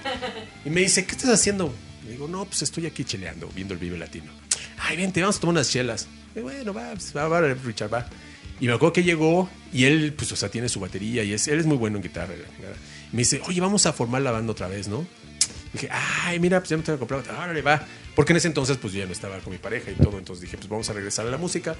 Y 0.65 0.69
me 0.69 0.81
dice, 0.81 1.05
¿qué 1.05 1.13
estás 1.13 1.29
haciendo? 1.29 1.73
Digo, 2.15 2.29
no, 2.29 2.45
pues 2.45 2.61
estoy 2.61 2.85
aquí 2.85 3.03
cheleando, 3.03 3.49
viendo 3.53 3.73
el 3.73 3.79
Vive 3.81 3.97
Latino. 3.97 4.31
Ay, 4.79 4.95
vente, 4.95 5.19
vamos 5.19 5.35
a 5.35 5.39
tomar 5.41 5.55
unas 5.55 5.69
chelas. 5.69 6.07
Y 6.33 6.39
bueno, 6.39 6.73
va, 6.73 6.93
pues, 6.93 7.13
va, 7.13 7.27
va, 7.27 7.41
Richard, 7.41 7.93
va. 7.93 8.07
Y 8.61 8.67
me 8.67 8.73
acuerdo 8.73 8.93
que 8.93 9.03
llegó 9.03 9.49
y 9.73 9.83
él, 9.83 10.13
pues, 10.13 10.31
o 10.31 10.37
sea, 10.37 10.47
tiene 10.47 10.69
su 10.69 10.79
batería 10.79 11.25
y 11.25 11.33
es, 11.33 11.45
él 11.49 11.59
es 11.59 11.65
muy 11.65 11.75
bueno 11.75 11.97
en 11.97 12.03
guitarra. 12.03 12.33
Y 12.33 13.13
me 13.13 13.23
dice, 13.23 13.41
oye, 13.47 13.59
vamos 13.59 13.85
a 13.85 13.91
formar 13.91 14.21
la 14.21 14.31
banda 14.31 14.53
otra 14.53 14.69
vez, 14.69 14.87
¿no? 14.87 15.05
Dije, 15.73 15.89
ay, 15.91 16.39
mira, 16.39 16.61
pues 16.61 16.69
ya 16.69 16.77
me 16.77 16.83
tengo 16.83 16.97
que 16.97 17.05
comprar. 17.05 17.37
Órale, 17.37 17.61
va. 17.61 17.85
Porque 18.15 18.31
en 18.31 18.37
ese 18.37 18.47
entonces, 18.47 18.77
pues 18.77 18.93
yo 18.93 18.99
ya 18.99 19.07
no 19.07 19.11
estaba 19.11 19.37
con 19.39 19.51
mi 19.51 19.59
pareja 19.59 19.91
y 19.91 19.95
todo. 19.95 20.17
Entonces 20.17 20.39
dije, 20.39 20.55
pues 20.55 20.69
vamos 20.69 20.89
a 20.89 20.93
regresar 20.93 21.27
a 21.27 21.31
la 21.31 21.37
música. 21.37 21.75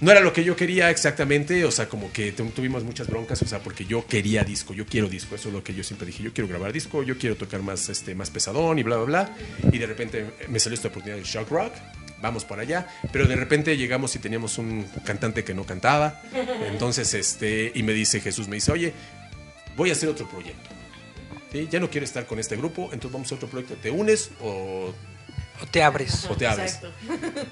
No 0.00 0.10
era 0.10 0.20
lo 0.20 0.32
que 0.32 0.44
yo 0.44 0.56
quería 0.56 0.90
exactamente, 0.90 1.64
o 1.64 1.70
sea, 1.70 1.88
como 1.88 2.12
que 2.12 2.32
tu- 2.32 2.46
tuvimos 2.50 2.84
muchas 2.84 3.06
broncas, 3.08 3.40
o 3.42 3.46
sea, 3.46 3.58
porque 3.60 3.84
yo 3.84 4.06
quería 4.06 4.42
disco, 4.44 4.72
yo 4.74 4.86
quiero 4.86 5.08
disco, 5.08 5.34
eso 5.34 5.48
es 5.48 5.54
lo 5.54 5.62
que 5.62 5.74
yo 5.74 5.84
siempre 5.84 6.06
dije, 6.06 6.22
yo 6.22 6.32
quiero 6.32 6.48
grabar 6.48 6.72
disco, 6.72 7.02
yo 7.02 7.18
quiero 7.18 7.36
tocar 7.36 7.62
más, 7.62 7.88
este, 7.88 8.14
más 8.14 8.30
pesadón 8.30 8.78
y 8.78 8.82
bla, 8.82 8.96
bla, 8.96 9.04
bla, 9.04 9.36
y 9.72 9.78
de 9.78 9.86
repente 9.86 10.24
me 10.48 10.58
salió 10.58 10.74
esta 10.74 10.88
oportunidad 10.88 11.18
de 11.18 11.24
shock 11.24 11.50
rock, 11.50 11.72
vamos 12.22 12.44
para 12.44 12.62
allá, 12.62 12.86
pero 13.12 13.26
de 13.26 13.36
repente 13.36 13.76
llegamos 13.76 14.14
y 14.16 14.18
teníamos 14.18 14.58
un 14.58 14.86
cantante 15.04 15.44
que 15.44 15.54
no 15.54 15.64
cantaba, 15.64 16.22
entonces, 16.70 17.12
este, 17.14 17.72
y 17.74 17.82
me 17.82 17.92
dice 17.92 18.20
Jesús, 18.20 18.48
me 18.48 18.56
dice, 18.56 18.72
oye, 18.72 18.92
voy 19.76 19.90
a 19.90 19.92
hacer 19.92 20.08
otro 20.08 20.28
proyecto. 20.28 20.68
Ya 21.70 21.80
no 21.80 21.90
quiero 21.90 22.04
estar 22.04 22.26
con 22.26 22.38
este 22.38 22.56
grupo, 22.56 22.84
entonces 22.92 23.10
vamos 23.12 23.32
a 23.32 23.34
otro 23.34 23.48
proyecto. 23.48 23.74
¿Te 23.74 23.90
unes 23.90 24.30
o 24.40 24.94
O 25.62 25.66
te 25.66 25.82
abres. 25.82 26.24
o 26.28 26.36
te 26.36 26.46
abres. 26.46 26.74
Exacto. 26.76 26.92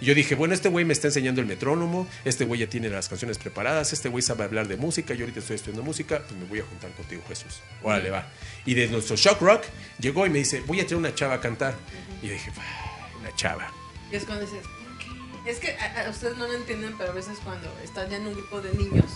Y 0.01 0.05
yo 0.07 0.15
dije, 0.15 0.35
bueno, 0.35 0.55
este 0.55 0.69
güey 0.69 0.85
me 0.85 0.93
está 0.93 1.09
enseñando 1.09 1.41
el 1.41 1.47
metrónomo, 1.47 2.07
este 2.25 2.45
güey 2.45 2.61
ya 2.61 2.67
tiene 2.69 2.89
las 2.89 3.09
canciones 3.09 3.39
preparadas, 3.39 3.93
este 3.93 4.09
güey 4.09 4.23
sabe 4.23 4.45
hablar 4.45 4.67
de 4.69 4.77
música, 4.77 5.15
yo 5.15 5.25
ahorita 5.25 5.41
estoy 5.41 5.57
estudiando 5.57 5.83
música, 5.83 6.23
pues 6.27 6.33
me 6.41 6.47
voy 6.47 6.61
a 6.61 6.65
juntar 6.65 6.91
contigo, 6.93 7.23
Jesús. 7.29 7.61
Órale, 7.83 8.11
va. 8.11 8.27
Y 8.65 8.75
de 8.75 8.89
nuestro 8.89 9.17
shock 9.17 9.41
rock 9.41 9.65
llegó 9.99 10.27
y 10.27 10.31
me 10.31 10.39
dice, 10.39 10.63
voy 10.67 10.81
a 10.81 10.87
traer 10.87 10.97
una 10.99 11.15
chava 11.15 11.35
a 11.35 11.41
cantar. 11.41 11.75
Y 12.23 12.27
yo 12.29 12.33
dije, 12.33 12.51
"Ah, 12.59 13.09
una 13.21 13.35
chava. 13.37 13.73
Y 14.11 14.17
es 14.17 14.25
cuando 14.25 14.45
dices. 14.47 14.65
Es 15.49 15.59
que 15.59 15.77
a, 15.77 16.07
a 16.07 16.11
ustedes 16.11 16.37
no 16.37 16.47
lo 16.47 16.55
entienden, 16.55 16.95
pero 16.99 17.11
a 17.11 17.15
veces 17.15 17.39
cuando 17.43 17.69
están 17.83 18.09
ya 18.11 18.17
en 18.19 18.27
un 18.27 18.35
grupo 18.35 18.61
de 18.61 18.73
niños, 18.75 19.07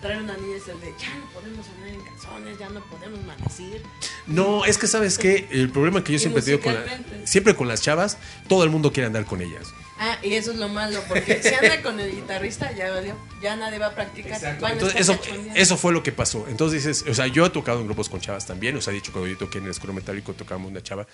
traer 0.00 0.22
una 0.22 0.36
niña 0.36 0.56
es 0.56 0.68
el 0.68 0.80
de, 0.80 0.94
ya 0.98 1.14
no 1.16 1.26
podemos 1.32 1.66
andar 1.68 1.88
en 1.88 2.00
calzones, 2.00 2.58
ya 2.58 2.68
no 2.70 2.80
podemos 2.86 3.22
maldecir. 3.24 3.82
No, 4.26 4.64
es 4.64 4.78
que 4.78 4.86
sabes 4.86 5.18
que 5.18 5.46
el 5.50 5.70
problema 5.70 6.02
que 6.02 6.12
yo 6.12 6.16
Y 6.16 6.20
siempre 6.20 6.40
he 6.40 6.44
tenido 6.44 6.62
con 6.62 6.74
la- 6.74 7.26
siempre 7.26 7.54
con 7.54 7.68
las 7.68 7.82
chavas, 7.82 8.16
todo 8.48 8.64
el 8.64 8.70
mundo 8.70 8.92
quiere 8.92 9.06
andar 9.08 9.24
con 9.26 9.42
ellas. 9.42 9.68
Ah, 10.00 10.16
y 10.22 10.34
eso 10.34 10.52
es 10.52 10.58
lo 10.58 10.68
malo, 10.68 11.00
porque 11.08 11.42
si 11.42 11.52
anda 11.52 11.82
con 11.82 11.98
el 11.98 12.12
guitarrista, 12.14 12.70
ya 12.72 13.56
nadie 13.56 13.78
va 13.78 13.86
a 13.86 13.94
practicar. 13.94 14.40
van 14.60 14.72
Entonces, 14.74 15.00
eso, 15.00 15.18
eso 15.54 15.76
fue 15.76 15.92
lo 15.92 16.02
que 16.04 16.12
pasó. 16.12 16.46
Entonces 16.48 16.84
dices, 16.84 17.04
o 17.10 17.14
sea, 17.14 17.26
yo 17.26 17.44
he 17.44 17.50
tocado 17.50 17.80
en 17.80 17.86
grupos 17.86 18.08
con 18.08 18.20
chavas 18.20 18.46
también, 18.46 18.76
o 18.76 18.80
sea, 18.80 18.92
he 18.92 18.96
dicho 18.96 19.10
cuando 19.12 19.28
yo 19.28 19.36
toqué 19.36 19.58
en 19.58 19.64
el 19.64 19.72
escudo 19.72 19.92
metálico 19.92 20.32
tocábamos 20.34 20.70
una 20.70 20.82
chava, 20.82 21.06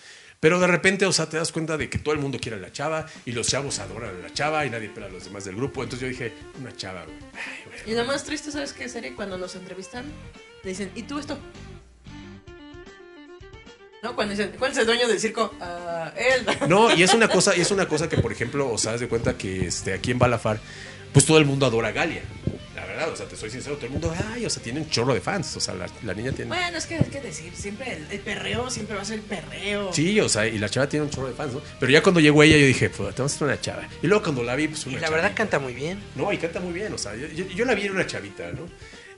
pero 0.45 0.61
de 0.61 0.66
repente, 0.66 1.07
o 1.07 1.12
sea, 1.12 1.26
te 1.26 1.38
das 1.38 1.53
cuenta 1.53 1.78
de 1.78 1.88
que 1.88 1.97
todo 1.97 2.12
el 2.12 2.20
mundo 2.20 2.36
quiere 2.38 2.59
a 2.59 2.61
la 2.61 2.70
chava 2.70 3.07
y 3.24 3.32
los 3.32 3.49
chavos 3.49 3.78
adoran 3.78 4.14
a 4.14 4.18
la 4.24 4.30
chava 4.30 4.66
y 4.66 4.68
nadie 4.68 4.90
pela 4.90 5.07
a 5.07 5.09
los 5.09 5.24
demás 5.24 5.47
del 5.47 5.57
grupo. 5.57 5.82
Entonces 5.82 6.03
yo 6.03 6.09
dije, 6.09 6.34
una 6.61 6.76
chava, 6.76 7.03
güey. 7.07 7.16
Ay, 7.32 7.64
güey. 7.64 7.95
Y 7.95 7.99
lo 7.99 8.05
más 8.05 8.24
triste, 8.24 8.51
¿sabes 8.53 8.74
qué 8.74 8.86
sería? 8.90 9.16
Cuando 9.16 9.38
los 9.38 9.57
entrevistan, 9.57 10.05
le 10.62 10.68
dicen, 10.68 10.90
¿y 10.95 11.05
tú 11.05 11.18
esto? 11.18 11.38
¿No? 14.03 14.14
Cuando 14.14 14.32
dicen, 14.32 14.53
¿cuál 14.59 14.72
es 14.72 14.76
el 14.76 14.84
dueño 14.84 15.09
del 15.09 15.18
circo? 15.18 15.51
Ah, 15.62 16.12
él. 16.14 16.45
No, 16.68 16.95
y 16.95 17.03
es 17.03 17.14
una 17.14 17.28
cosa, 17.28 17.57
y 17.57 17.62
es 17.62 17.70
una 17.70 17.88
cosa 17.88 18.11
que, 18.11 18.18
por 18.18 18.30
ejemplo, 18.30 18.70
o 18.70 18.76
sea, 18.76 18.99
de 18.99 19.09
cuenta 19.09 19.38
que 19.38 19.68
este, 19.68 19.95
aquí 19.95 20.11
en 20.11 20.18
Balafar, 20.18 20.61
pues 21.14 21.24
todo 21.24 21.38
el 21.38 21.47
mundo 21.47 21.64
adora 21.64 21.88
a 21.88 21.92
Galia. 21.92 22.20
Verdad, 22.95 23.12
o 23.12 23.16
sea, 23.16 23.26
te 23.26 23.34
soy 23.36 23.51
sincero, 23.51 23.74
todo 23.74 23.86
el 23.86 23.92
mundo, 23.92 24.14
ay, 24.32 24.47
o 24.47 24.51
sea, 24.51 24.62
tiene 24.62 24.80
un 24.80 24.88
chorro 24.88 25.14
de 25.14 25.20
fans. 25.20 25.57
O 25.57 25.61
sea, 25.61 25.74
la, 25.74 25.86
la 26.05 26.14
niña 26.14 26.30
tiene. 26.30 26.49
Bueno, 26.49 26.78
es 26.78 26.86
que 26.86 26.95
hay 26.95 27.05
que 27.11 27.20
decir, 27.20 27.53
siempre 27.57 27.92
el, 27.92 28.07
el 28.11 28.20
perreo 28.20 28.70
siempre 28.70 28.95
va 28.95 29.03
a 29.03 29.05
ser 29.05 29.16
el 29.18 29.24
perreo. 29.24 29.92
Sí, 29.92 30.20
o 30.20 30.28
sea, 30.28 30.47
y 30.47 30.59
la 30.59 30.68
chava 30.68 30.88
tiene 30.88 31.05
un 31.07 31.11
chorro 31.11 31.26
de 31.28 31.34
fans, 31.34 31.55
¿no? 31.55 31.62
Pero 31.80 31.90
ya 31.90 32.03
cuando 32.03 32.20
llegó 32.20 32.42
ella, 32.45 32.57
yo 32.57 32.66
dije, 32.66 32.90
pues, 32.90 33.14
te 33.14 33.20
vamos 33.22 33.32
a 33.32 33.36
hacer 33.36 33.49
una 33.49 33.61
chava. 33.61 33.88
Y 34.03 34.07
luego 34.07 34.22
cuando 34.22 34.45
la 34.45 34.55
vi, 34.55 34.68
pues, 34.68 34.86
Y 34.86 34.90
una 34.90 35.01
la 35.01 35.11
verdad 35.11 35.32
canta 35.34 35.59
muy 35.59 35.72
bien. 35.74 35.99
No, 36.14 36.32
y 36.32 36.38
canta 36.38 36.61
muy 36.61 36.72
bien, 36.72 36.92
o 36.92 36.99
sea, 36.99 37.16
yo, 37.16 37.26
yo- 37.28 37.47
yo 37.49 37.64
la 37.64 37.74
vi 37.74 37.86
en 37.86 37.92
una 37.92 38.07
chavita, 38.07 38.53
¿no? 38.53 38.68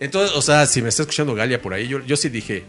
Entonces, 0.00 0.34
o 0.36 0.40
sea, 0.42 0.66
si 0.66 0.80
me 0.82 0.88
está 0.88 1.02
escuchando 1.02 1.34
Galia 1.34 1.60
por 1.60 1.74
ahí, 1.74 1.86
yo, 1.88 2.00
yo 2.04 2.16
sí 2.16 2.28
dije, 2.30 2.64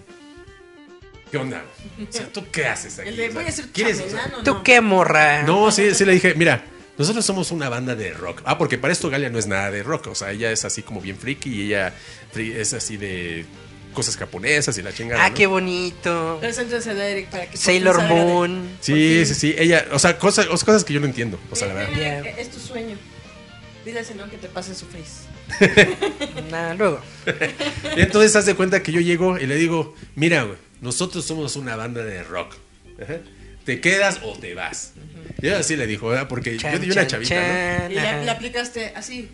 ¿qué 1.31 1.37
onda? 1.37 1.63
O 2.09 2.11
sea, 2.11 2.27
¿tú 2.31 2.45
qué 2.51 2.65
haces 2.65 2.99
aquí? 2.99 3.09
El 3.09 3.17
de, 3.17 3.29
voy 3.29 3.45
a 3.45 3.51
ser 3.51 3.65
¿quieres- 3.67 4.01
o 4.01 4.09
sea, 4.09 4.31
¿Tú 4.43 4.53
no? 4.55 4.63
qué, 4.63 4.81
morra? 4.81 5.43
No, 5.43 5.71
sí, 5.71 5.93
sí 5.93 6.05
le 6.05 6.13
dije, 6.13 6.33
mira, 6.35 6.63
nosotros 6.97 7.25
somos 7.25 7.51
una 7.51 7.69
banda 7.69 7.95
de 7.95 8.11
rock. 8.13 8.41
Ah, 8.45 8.57
porque 8.57 8.77
para 8.77 8.91
esto 8.91 9.09
Galia 9.09 9.29
no 9.29 9.37
es 9.37 9.47
nada 9.47 9.71
de 9.71 9.83
rock, 9.83 10.07
o 10.07 10.15
sea, 10.15 10.31
ella 10.31 10.51
es 10.51 10.65
así 10.65 10.81
como 10.81 10.99
bien 11.01 11.17
friki 11.17 11.49
y 11.49 11.63
ella 11.65 11.93
es 12.35 12.73
así 12.73 12.97
de 12.97 13.45
cosas 13.93 14.17
japonesas 14.17 14.77
y 14.77 14.81
la 14.81 14.93
chingada. 14.93 15.23
Ah, 15.25 15.29
¿no? 15.29 15.35
qué 15.35 15.47
bonito. 15.47 16.39
Para 16.39 17.49
que 17.49 17.57
Sailor 17.57 18.03
Moon. 18.03 18.77
Sí, 18.79 19.25
sí, 19.25 19.33
sí, 19.33 19.55
ella, 19.57 19.85
o 19.91 19.99
sea, 19.99 20.17
cosas, 20.17 20.47
cosas 20.47 20.83
que 20.83 20.93
yo 20.93 20.99
no 20.99 21.05
entiendo, 21.05 21.39
o 21.51 21.55
sea, 21.55 21.67
la 21.67 21.73
verdad. 21.75 21.95
Yeah. 21.95 22.29
Es 22.37 22.49
tu 22.51 22.59
sueño. 22.59 22.97
Dile 23.85 23.99
a 23.99 24.01
ese 24.01 24.15
no 24.15 24.29
que 24.29 24.37
te 24.37 24.49
pase 24.49 24.75
su 24.75 24.85
face. 24.85 25.27
Nah, 26.51 26.73
luego. 26.73 26.99
Y 27.95 28.01
entonces 28.01 28.35
haz 28.35 28.45
de 28.45 28.55
cuenta 28.55 28.83
que 28.83 28.91
yo 28.91 29.01
llego 29.01 29.37
y 29.37 29.45
le 29.45 29.55
digo, 29.55 29.95
mira, 30.15 30.43
güey, 30.43 30.57
nosotros 30.81 31.25
somos 31.25 31.55
una 31.55 31.75
banda 31.75 32.03
de 32.03 32.23
rock. 32.23 32.55
Ajá. 33.01 33.17
¿Te 33.67 33.81
quedas 33.81 34.21
o 34.23 34.31
te 34.31 34.55
vas? 34.55 34.93
Y 35.41 35.47
ella 35.47 35.59
así 35.59 35.75
le 35.75 35.85
dijo, 35.87 36.07
¿verdad? 36.07 36.29
Porque 36.29 36.57
yo 36.57 36.79
di 36.79 36.89
una 36.89 37.05
chan, 37.05 37.21
chavita, 37.21 37.35
¿no? 37.35 37.91
Y 37.91 37.95
le, 37.95 37.99
ajá. 37.99 38.23
le 38.23 38.31
aplicaste 38.31 38.93
así. 38.95 39.29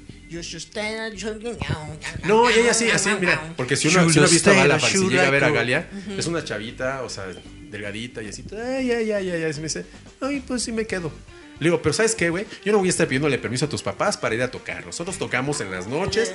No, 2.24 2.50
y 2.50 2.54
ella 2.56 2.72
así, 2.72 2.90
así, 2.90 3.12
mira, 3.20 3.54
porque 3.56 3.76
si 3.76 3.90
uno, 3.90 4.10
si 4.10 4.18
uno 4.18 4.28
ha 4.28 4.32
visto 4.32 4.50
a 4.50 4.56
Balafar, 4.56 4.90
si 4.90 5.08
llega 5.08 5.28
a 5.28 5.30
ver 5.30 5.44
a? 5.44 5.52
Galia, 5.52 5.88
es 6.18 6.26
una 6.26 6.44
chavita, 6.44 7.04
o 7.04 7.10
sea, 7.10 7.26
delgadita 7.70 8.24
y 8.24 8.30
así, 8.30 8.44
ay, 8.52 8.90
ay, 8.90 9.12
ay, 9.12 9.30
ay, 9.30 9.44
ay, 9.44 9.52
y 9.52 9.56
me 9.58 9.62
dice, 9.62 9.86
ay, 10.20 10.44
pues 10.48 10.64
sí 10.64 10.72
me 10.72 10.88
quedo. 10.88 11.12
Le 11.60 11.66
digo, 11.68 11.82
pero 11.82 11.94
¿sabes 11.94 12.16
qué, 12.16 12.30
güey? 12.30 12.46
Yo 12.66 12.72
no 12.72 12.80
voy 12.80 12.88
a 12.88 12.90
estar 12.90 13.08
pidiéndole 13.08 13.38
permiso 13.38 13.66
a 13.66 13.70
tus 13.70 13.82
papás 13.84 14.18
para 14.18 14.36
ir 14.36 14.42
a 14.42 14.50
tocar. 14.52 14.86
Nosotros 14.86 15.18
tocamos 15.18 15.62
en 15.62 15.72
las 15.72 15.88
noches. 15.88 16.34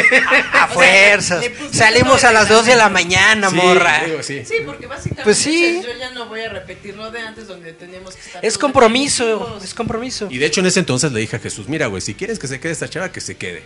A 0.52 0.68
fuerzas. 0.68 1.44
Salimos 1.72 2.24
a 2.24 2.32
las 2.32 2.48
el 2.48 2.56
2 2.56 2.66
de 2.66 2.76
la 2.76 2.88
mañana, 2.88 3.50
Sí, 3.50 3.56
morra. 3.56 4.04
digo, 4.04 4.22
sí. 4.22 4.42
Sí, 4.44 4.54
porque 4.64 4.86
básicamente 4.86 5.24
Pues 5.24 5.38
sí. 5.38 5.50
dices, 5.74 5.86
yo 5.92 5.98
ya 5.98 6.10
no 6.12 6.26
voy 6.26 6.40
a 6.40 6.48
repetir 6.48 6.96
lo 6.96 7.10
de 7.10 7.20
antes 7.20 7.46
donde 7.46 7.72
teníamos 7.72 8.14
que 8.14 8.20
estar. 8.22 8.44
Es 8.44 8.56
compromiso, 8.58 9.58
es 9.62 9.74
compromiso. 9.74 10.28
Y 10.30 10.38
de 10.38 10.46
hecho 10.46 10.60
en 10.60 10.66
ese 10.66 10.80
entonces 10.80 11.12
le 11.12 11.20
dije 11.20 11.36
a 11.36 11.40
Jesús, 11.40 11.68
mira, 11.68 11.86
güey, 11.86 12.00
si 12.00 12.14
quieres 12.14 12.38
que 12.38 12.46
se 12.48 12.60
quede 12.60 12.72
esta 12.72 12.88
chava, 12.88 13.10
que 13.12 13.20
se 13.20 13.36
quede. 13.36 13.62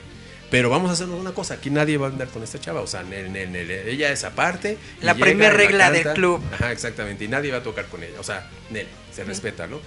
Pero 0.54 0.70
vamos 0.70 0.88
a 0.88 0.92
hacernos 0.92 1.18
una 1.18 1.32
cosa, 1.32 1.54
aquí 1.54 1.68
nadie 1.68 1.96
va 1.96 2.06
a 2.06 2.10
andar 2.10 2.28
con 2.28 2.40
esta 2.44 2.60
chava, 2.60 2.80
o 2.80 2.86
sea, 2.86 3.02
Nel, 3.02 3.32
Nel, 3.32 3.50
Nel, 3.50 3.68
ella 3.72 4.12
es 4.12 4.22
aparte. 4.22 4.78
La 5.00 5.12
llega 5.14 5.24
primer 5.26 5.48
y 5.48 5.50
la 5.50 5.56
regla 5.56 5.90
del 5.90 6.12
club. 6.12 6.40
Ajá, 6.52 6.70
exactamente, 6.70 7.24
y 7.24 7.28
nadie 7.28 7.50
va 7.50 7.58
a 7.58 7.62
tocar 7.64 7.86
con 7.86 8.04
ella, 8.04 8.20
o 8.20 8.22
sea, 8.22 8.48
Nel, 8.70 8.86
se 9.12 9.24
respeta, 9.24 9.66
¿no? 9.66 9.80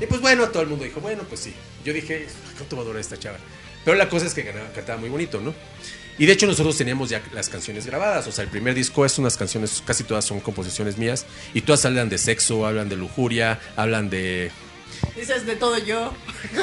Y 0.00 0.06
pues 0.06 0.20
bueno, 0.20 0.48
todo 0.50 0.62
el 0.62 0.68
mundo 0.68 0.84
dijo, 0.84 1.00
bueno, 1.00 1.24
pues 1.28 1.40
sí. 1.40 1.52
Yo 1.84 1.92
dije, 1.92 2.26
¿cuánto 2.56 2.76
va 2.76 2.82
a 2.82 2.84
durar 2.84 3.00
esta 3.00 3.18
chava? 3.18 3.38
Pero 3.84 3.96
la 3.96 4.08
cosa 4.08 4.26
es 4.26 4.34
que 4.34 4.42
ganaba- 4.44 4.70
cantaba 4.72 5.00
muy 5.00 5.08
bonito, 5.08 5.40
¿no? 5.40 5.52
Y 6.16 6.26
de 6.26 6.32
hecho 6.32 6.46
nosotros 6.46 6.78
teníamos 6.78 7.10
ya 7.10 7.20
las 7.32 7.48
canciones 7.48 7.84
grabadas, 7.84 8.28
o 8.28 8.30
sea, 8.30 8.44
el 8.44 8.50
primer 8.50 8.72
disco 8.76 9.04
es 9.04 9.18
unas 9.18 9.36
canciones, 9.36 9.82
casi 9.84 10.04
todas 10.04 10.24
son 10.24 10.38
composiciones 10.38 10.96
mías, 10.96 11.26
y 11.54 11.62
todas 11.62 11.84
hablan 11.86 12.08
de 12.08 12.18
sexo, 12.18 12.68
hablan 12.68 12.88
de 12.88 12.94
lujuria, 12.94 13.58
hablan 13.74 14.10
de 14.10 14.52
Dices 15.16 15.46
de 15.46 15.56
todo 15.56 15.78
yo. 15.78 16.12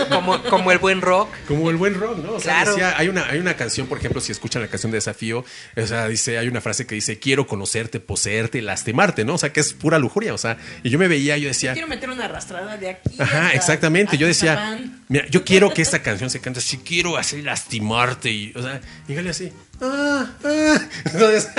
Como, 0.10 0.42
como 0.44 0.72
el 0.72 0.78
buen 0.78 1.02
rock. 1.02 1.30
Como 1.48 1.70
el 1.70 1.76
buen 1.78 1.96
rock, 1.96 2.18
¿no? 2.20 2.34
O 2.34 2.39
sea, 2.39 2.56
Claro. 2.62 2.72
decía- 2.72 2.96
hay, 2.98 3.08
una, 3.08 3.26
hay 3.28 3.39
una 3.39 3.56
canción, 3.56 3.88
por 3.88 3.98
ejemplo, 3.98 4.22
si 4.22 4.32
escuchan 4.32 4.62
la 4.62 4.68
canción 4.68 4.92
de 4.92 4.98
Desafío, 4.98 5.44
o 5.76 5.88
sea, 5.88 6.08
dice, 6.08 6.38
hay 6.38 6.48
una 6.48 6.62
frase 6.62 6.86
que 6.86 6.96
dice, 6.96 7.18
quiero 7.20 7.48
conocerte, 7.48 8.00
poseerte, 8.00 8.62
lastimarte, 8.62 9.26
¿no? 9.26 9.34
O 9.36 9.38
sea, 9.38 9.52
que 9.52 9.60
es 9.60 9.74
pura 9.74 9.98
lujuria, 10.00 10.34
o 10.34 10.38
sea, 10.38 10.58
y 10.84 10.89
yo 10.89 11.00
me 11.00 11.08
veía, 11.08 11.38
yo 11.38 11.48
decía, 11.48 11.74
Quiero 11.74 11.88
meter 11.88 12.10
una 12.10 12.26
arrastrada 12.26 12.78
de 12.78 12.89
aquí. 12.92 13.10
ajá, 13.20 13.46
hasta- 13.48 13.54
exactamente, 13.58 14.18
yo 14.18 14.28
decía, 14.28 14.80
mira, 15.08 15.26
yo 15.30 15.44
quiero 15.44 15.74
que 15.74 15.82
esta 15.82 16.02
canción 16.04 16.30
se 16.30 16.39
cante 16.39 16.60
así, 16.60 16.78
quiero 16.78 17.18
así 17.18 17.42
lastimarte, 17.42 18.30
y, 18.32 18.54
o 18.56 18.62
sea, 18.62 18.82
dígale 19.08 19.32
así, 19.32 19.52
ah, 19.82 20.32
ah. 20.44 20.80
Entonces, 21.06 21.50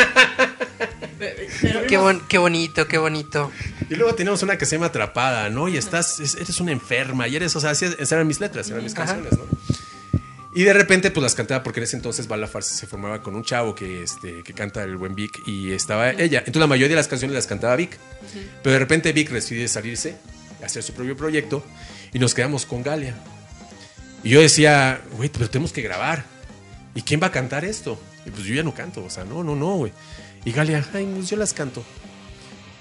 Qué, 1.18 1.86
vimos- 1.88 2.02
bon- 2.04 2.22
qué 2.28 2.38
bonito, 2.38 2.88
qué 2.88 2.98
bonito. 2.98 3.50
y 3.88 3.94
luego 3.94 4.14
tenemos 4.14 4.42
una 4.42 4.58
que 4.58 4.66
se 4.66 4.76
llama 4.76 4.86
Atrapada, 4.86 5.48
¿no? 5.50 5.68
Y 5.68 5.76
estás, 5.76 6.18
es- 6.20 6.34
eres 6.34 6.58
una 6.60 6.72
enferma, 6.72 7.28
y 7.28 7.36
eres, 7.36 7.54
o 7.56 7.60
sea, 7.60 7.70
así, 7.70 7.84
esas 7.84 8.12
eran 8.12 8.26
mis 8.26 8.40
letras, 8.40 8.68
eran 8.70 8.82
mis 8.82 8.92
Ajá. 8.94 9.04
canciones, 9.06 9.38
¿no? 9.38 9.44
Y 10.54 10.64
de 10.64 10.72
repente, 10.74 11.10
pues 11.10 11.22
las 11.22 11.34
cantaba 11.34 11.62
porque 11.62 11.80
en 11.80 11.84
ese 11.84 11.96
entonces 11.96 12.28
Balafar 12.28 12.62
se 12.62 12.86
formaba 12.86 13.22
con 13.22 13.34
un 13.36 13.42
chavo 13.42 13.74
que, 13.74 14.02
este, 14.02 14.42
que 14.42 14.52
canta 14.52 14.82
el 14.82 14.96
buen 14.98 15.14
Vic 15.14 15.40
y 15.46 15.72
estaba 15.72 16.10
ella. 16.10 16.40
Entonces 16.40 16.60
la 16.60 16.66
mayoría 16.66 16.90
de 16.90 16.96
las 17.00 17.08
canciones 17.08 17.34
las 17.34 17.46
cantaba 17.46 17.74
Vic. 17.76 17.96
Pero 18.62 18.72
de 18.74 18.78
repente 18.78 19.12
Vic 19.14 19.30
decide 19.30 19.66
salirse, 19.66 20.16
hacer 20.62 20.82
su 20.82 20.92
propio 20.92 21.16
proyecto 21.16 21.64
y 22.12 22.18
nos 22.18 22.34
quedamos 22.34 22.66
con 22.66 22.82
Galia. 22.82 23.14
Y 24.22 24.28
yo 24.28 24.40
decía, 24.42 25.00
güey, 25.16 25.30
pero 25.30 25.48
tenemos 25.48 25.72
que 25.72 25.80
grabar. 25.80 26.24
¿Y 26.94 27.00
quién 27.00 27.18
va 27.22 27.28
a 27.28 27.32
cantar 27.32 27.64
esto? 27.64 27.98
Y 28.24 28.30
pues 28.30 28.44
yo 28.44 28.54
ya 28.54 28.62
no 28.62 28.74
canto, 28.74 29.04
o 29.04 29.10
sea, 29.10 29.24
no, 29.24 29.42
no, 29.42 29.54
no, 29.56 29.76
güey. 29.76 29.92
Y 30.44 30.52
Galia, 30.52 30.84
ay, 30.94 31.10
pues 31.14 31.28
yo 31.30 31.36
las 31.36 31.52
canto. 31.52 31.84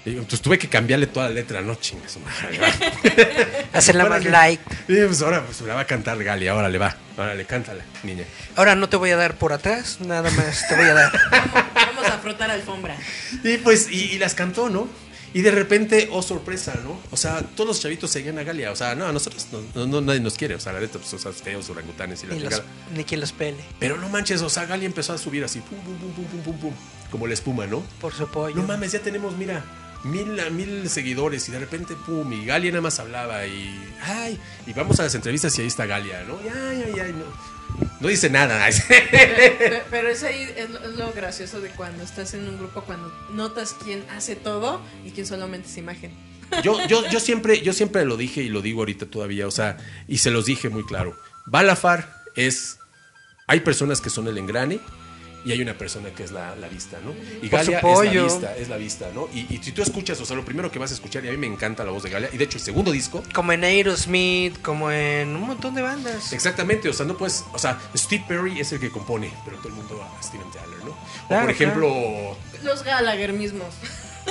Y 0.04 0.10
entonces 0.10 0.40
tuve 0.40 0.58
que 0.58 0.68
cambiarle 0.68 1.06
toda 1.06 1.28
la 1.28 1.34
letra, 1.34 1.60
no 1.62 1.76
chingas. 1.76 2.18
Hacerla 3.72 4.06
más 4.06 4.24
like. 4.24 4.62
Y 4.88 4.96
pues 5.06 5.22
ahora 5.22 5.44
pues 5.44 5.60
la 5.60 5.74
va 5.74 5.82
a 5.82 5.86
cantar 5.86 6.22
Galia, 6.22 6.56
órale, 6.56 6.78
va. 6.78 6.96
Órale, 7.16 7.44
cántala, 7.44 7.84
niña. 8.02 8.24
Ahora 8.56 8.74
no 8.74 8.88
te 8.88 8.96
voy 8.96 9.10
a 9.10 9.16
dar 9.16 9.36
por 9.36 9.52
atrás, 9.52 9.98
nada 10.00 10.28
más 10.30 10.66
te 10.68 10.74
voy 10.74 10.86
a 10.86 10.94
dar. 10.94 11.12
Vamos 11.74 12.06
a 12.06 12.18
frotar 12.18 12.50
alfombra. 12.50 12.96
Y 13.44 13.58
pues, 13.58 13.90
y, 13.90 14.12
y 14.12 14.18
las 14.18 14.34
cantó, 14.34 14.68
¿no? 14.68 14.88
Y 15.34 15.40
de 15.42 15.50
repente, 15.50 16.08
oh 16.12 16.22
sorpresa, 16.22 16.74
¿no? 16.84 17.00
O 17.10 17.16
sea, 17.16 17.40
todos 17.40 17.66
los 17.68 17.80
chavitos 17.80 18.10
seguían 18.10 18.38
a 18.38 18.42
Galia. 18.42 18.70
O 18.70 18.76
sea, 18.76 18.94
no, 18.94 19.06
a 19.06 19.12
nosotros 19.12 19.46
no, 19.52 19.60
no- 19.74 19.86
no- 19.86 20.00
nadie 20.00 20.20
nos 20.20 20.34
quiere. 20.36 20.54
O 20.56 20.60
sea, 20.60 20.72
la 20.72 20.80
neta, 20.80 20.98
pues, 20.98 21.12
o 21.14 21.18
sea, 21.18 21.32
feos, 21.32 21.70
orangutanes 21.70 22.22
y 22.22 22.26
la 22.26 22.34
Ni, 22.34 22.40
los, 22.40 22.62
ni 22.94 23.04
quien 23.04 23.20
los 23.20 23.32
pele. 23.32 23.64
Pero 23.78 23.96
no 23.98 24.08
manches, 24.08 24.42
o 24.42 24.50
sea, 24.50 24.66
Galia 24.66 24.86
empezó 24.86 25.12
a 25.14 25.18
subir 25.18 25.42
así, 25.44 25.60
pum, 25.60 25.78
pum, 25.80 25.96
pum, 25.96 26.12
pum, 26.12 26.24
pum, 26.26 26.42
pum, 26.42 26.58
pum, 26.58 26.72
como 27.10 27.26
la 27.26 27.34
espuma, 27.34 27.66
¿no? 27.66 27.82
Por 28.00 28.12
su 28.12 28.24
apoyo. 28.24 28.56
No 28.56 28.62
mames, 28.64 28.92
ya 28.92 29.00
tenemos, 29.00 29.36
mira, 29.36 29.64
mil, 30.04 30.38
mil 30.50 30.88
seguidores 30.90 31.48
y 31.48 31.52
de 31.52 31.60
repente, 31.60 31.94
pum, 32.06 32.30
y 32.32 32.44
Galia 32.44 32.70
nada 32.70 32.82
más 32.82 32.98
hablaba 33.00 33.46
y, 33.46 33.80
ay, 34.02 34.38
y 34.66 34.72
vamos 34.72 35.00
a 35.00 35.04
las 35.04 35.14
entrevistas 35.14 35.56
y 35.58 35.62
ahí 35.62 35.68
está 35.68 35.86
Galia, 35.86 36.24
¿no? 36.24 36.34
Y, 36.44 36.48
ay, 36.48 36.82
ay, 36.92 37.00
ay, 37.00 37.12
no. 37.12 37.51
No 38.00 38.08
dice 38.08 38.30
nada. 38.30 38.68
Pero, 38.88 39.78
pero 39.90 40.08
es 40.08 40.22
ahí 40.24 40.52
es 40.56 40.70
lo, 40.70 40.78
es 40.80 40.96
lo 40.96 41.12
gracioso 41.12 41.60
de 41.60 41.68
cuando 41.70 42.02
estás 42.02 42.34
en 42.34 42.48
un 42.48 42.58
grupo, 42.58 42.82
cuando 42.82 43.12
notas 43.32 43.76
quién 43.84 44.04
hace 44.10 44.34
todo 44.34 44.80
y 45.04 45.10
quién 45.12 45.26
solamente 45.26 45.68
es 45.68 45.76
imagen. 45.76 46.12
Yo, 46.62 46.84
yo, 46.88 47.08
yo, 47.08 47.20
siempre, 47.20 47.60
yo 47.62 47.72
siempre 47.72 48.04
lo 48.04 48.16
dije 48.16 48.42
y 48.42 48.48
lo 48.48 48.60
digo 48.60 48.80
ahorita 48.80 49.06
todavía, 49.06 49.46
o 49.46 49.50
sea, 49.50 49.78
y 50.08 50.18
se 50.18 50.30
los 50.30 50.46
dije 50.46 50.68
muy 50.68 50.84
claro. 50.84 51.16
Balafar 51.46 52.22
es. 52.34 52.78
Hay 53.46 53.60
personas 53.60 54.00
que 54.00 54.10
son 54.10 54.28
el 54.28 54.38
engrane 54.38 54.80
y 55.44 55.52
hay 55.52 55.60
una 55.60 55.74
persona 55.74 56.10
que 56.10 56.22
es 56.24 56.30
la, 56.30 56.54
la 56.56 56.68
vista, 56.68 56.98
¿no? 57.04 57.12
Y 57.42 57.48
Por 57.48 57.58
Galia 57.60 57.78
es 57.78 57.84
la 58.14 58.22
vista, 58.22 58.56
es 58.56 58.68
la 58.68 58.76
vista, 58.76 59.10
¿no? 59.14 59.28
Y, 59.34 59.46
y 59.54 59.60
si 59.62 59.72
tú 59.72 59.82
escuchas, 59.82 60.20
o 60.20 60.24
sea, 60.24 60.36
lo 60.36 60.44
primero 60.44 60.70
que 60.70 60.78
vas 60.78 60.90
a 60.90 60.94
escuchar, 60.94 61.24
y 61.24 61.28
a 61.28 61.30
mí 61.32 61.36
me 61.36 61.46
encanta 61.46 61.84
la 61.84 61.90
voz 61.90 62.02
de 62.04 62.10
Galia, 62.10 62.28
y 62.32 62.36
de 62.38 62.44
hecho 62.44 62.58
el 62.58 62.64
segundo 62.64 62.92
disco, 62.92 63.22
Como 63.34 63.52
en 63.52 63.64
Aerosmith, 63.64 64.60
como 64.62 64.90
en 64.90 65.34
un 65.34 65.42
montón 65.46 65.74
de 65.74 65.82
bandas. 65.82 66.32
Exactamente, 66.32 66.88
o 66.88 66.92
sea, 66.92 67.06
no 67.06 67.16
puedes, 67.16 67.44
o 67.52 67.58
sea, 67.58 67.80
Steve 67.96 68.24
Perry 68.28 68.60
es 68.60 68.72
el 68.72 68.80
que 68.80 68.90
compone, 68.90 69.32
pero 69.44 69.56
todo 69.58 69.68
el 69.68 69.74
mundo 69.74 69.98
va 69.98 70.18
a 70.18 70.22
Steven 70.22 70.46
Tyler, 70.50 70.84
¿no? 70.84 70.90
O 70.92 71.28
Claro, 71.28 71.42
por 71.42 71.50
ejemplo, 71.50 72.36
Los 72.62 72.82
Gallagher 72.84 73.32
mismos. 73.32 73.74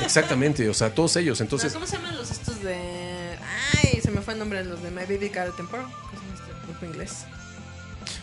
exactamente, 0.03 0.67
o 0.69 0.73
sea, 0.73 0.93
todos 0.93 1.15
ellos, 1.17 1.41
entonces, 1.41 1.73
¿Cómo 1.73 1.85
se 1.85 1.97
llaman 1.97 2.15
los 2.17 2.31
estos 2.31 2.61
de. 2.63 3.37
Ay, 3.83 3.99
se 4.01 4.11
me 4.11 4.21
fue 4.21 4.33
el 4.33 4.39
nombre 4.39 4.59
de 4.63 4.65
los 4.69 4.81
de 4.81 4.91
My 4.91 5.01
Baby 5.01 5.27
Got 5.29 5.53
a 5.53 5.55
Temper? 5.55 5.81
¿Cómo 5.81 5.91
se 6.11 6.15
llama 6.17 6.33
este 6.35 6.67
grupo 6.67 6.85
inglés? 6.85 7.25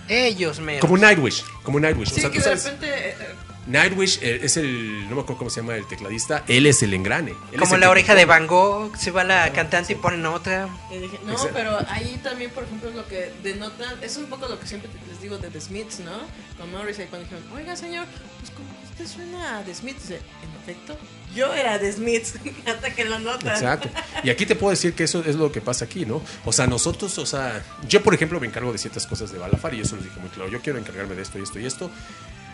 Ellos, 0.08 0.60
me. 0.60 0.78
como 0.78 0.96
Nightwish, 0.96 1.44
como 1.62 1.78
Nightwish, 1.80 2.12
o 2.12 2.14
Sí, 2.14 2.20
sea, 2.20 2.30
que 2.30 2.38
de 2.38 2.44
sabes, 2.44 2.64
repente. 2.64 2.86
eh, 2.88 3.16
eh, 3.20 3.34
Nightwish 3.66 4.18
eh, 4.22 4.40
es 4.44 4.56
el, 4.56 5.02
no 5.10 5.16
me 5.16 5.20
acuerdo 5.20 5.36
cómo 5.38 5.50
se 5.50 5.60
llama 5.60 5.76
el 5.76 5.86
tecladista, 5.86 6.42
él 6.48 6.64
es 6.66 6.82
el 6.82 6.94
engrane. 6.94 7.32
él 7.32 7.36
es 7.52 7.58
Como 7.60 7.74
el 7.74 7.80
la 7.82 7.90
oreja 7.90 8.14
de. 8.14 8.24
Van 8.24 8.46
Gogh, 8.46 8.96
se 8.96 9.10
va 9.10 9.24
la 9.24 9.52
cantante 9.52 9.92
y 9.92 9.96
ponen 9.96 10.24
otra. 10.24 10.68
y 10.90 10.98
dije, 10.98 11.18
no, 11.26 11.32
Exacto. 11.32 11.52
pero 11.54 11.78
ahí 11.90 12.18
también, 12.22 12.50
por 12.50 12.64
ejemplo, 12.64 12.88
es 12.88 12.94
lo 12.96 13.06
que 13.06 13.30
denotan. 13.42 14.02
Es 14.02 14.16
un 14.16 14.26
poco 14.26 14.48
lo 14.48 14.58
que 14.58 14.66
siempre 14.66 14.90
les 15.08 15.20
digo 15.20 15.36
de 15.38 15.48
The 15.50 15.60
Smiths, 15.60 16.00
¿no? 16.00 16.18
Con 16.58 16.70
Morris, 16.72 16.98
ahí 16.98 17.06
cuando 17.10 17.28
dijeron, 17.28 17.52
oiga, 17.54 17.76
señor, 17.76 18.06
pues 18.40 18.50
como 18.52 18.68
que 18.68 19.02
usted 19.02 19.06
suena 19.16 19.58
a 19.58 19.62
The 19.64 19.74
Smiths. 19.74 20.10
En 20.12 20.16
efecto, 20.62 20.96
yo 21.34 21.54
era 21.54 21.78
The 21.78 21.92
Smiths. 21.92 22.34
Hasta 22.66 22.94
que 22.94 23.04
lo 23.04 23.18
notan. 23.18 23.54
Exacto. 23.54 23.88
Y 24.22 24.30
aquí 24.30 24.46
te 24.46 24.54
puedo 24.54 24.70
decir 24.70 24.94
que 24.94 25.04
eso 25.04 25.22
es 25.24 25.36
lo 25.36 25.52
que 25.52 25.60
pasa 25.60 25.84
aquí, 25.84 26.06
¿no? 26.06 26.22
O 26.44 26.52
sea, 26.52 26.66
nosotros, 26.66 27.18
o 27.18 27.26
sea, 27.26 27.62
yo 27.88 28.02
por 28.02 28.14
ejemplo 28.14 28.40
me 28.40 28.46
encargo 28.46 28.72
de 28.72 28.78
ciertas 28.78 29.06
cosas 29.06 29.32
de 29.32 29.38
Balafar 29.38 29.74
y 29.74 29.80
eso 29.80 29.96
lo 29.96 30.02
dije 30.02 30.18
muy 30.20 30.30
claro. 30.30 30.50
Yo 30.50 30.60
quiero 30.60 30.78
encargarme 30.78 31.14
de 31.14 31.22
esto 31.22 31.38
y 31.38 31.42
esto 31.42 31.58
y 31.58 31.66
esto. 31.66 31.90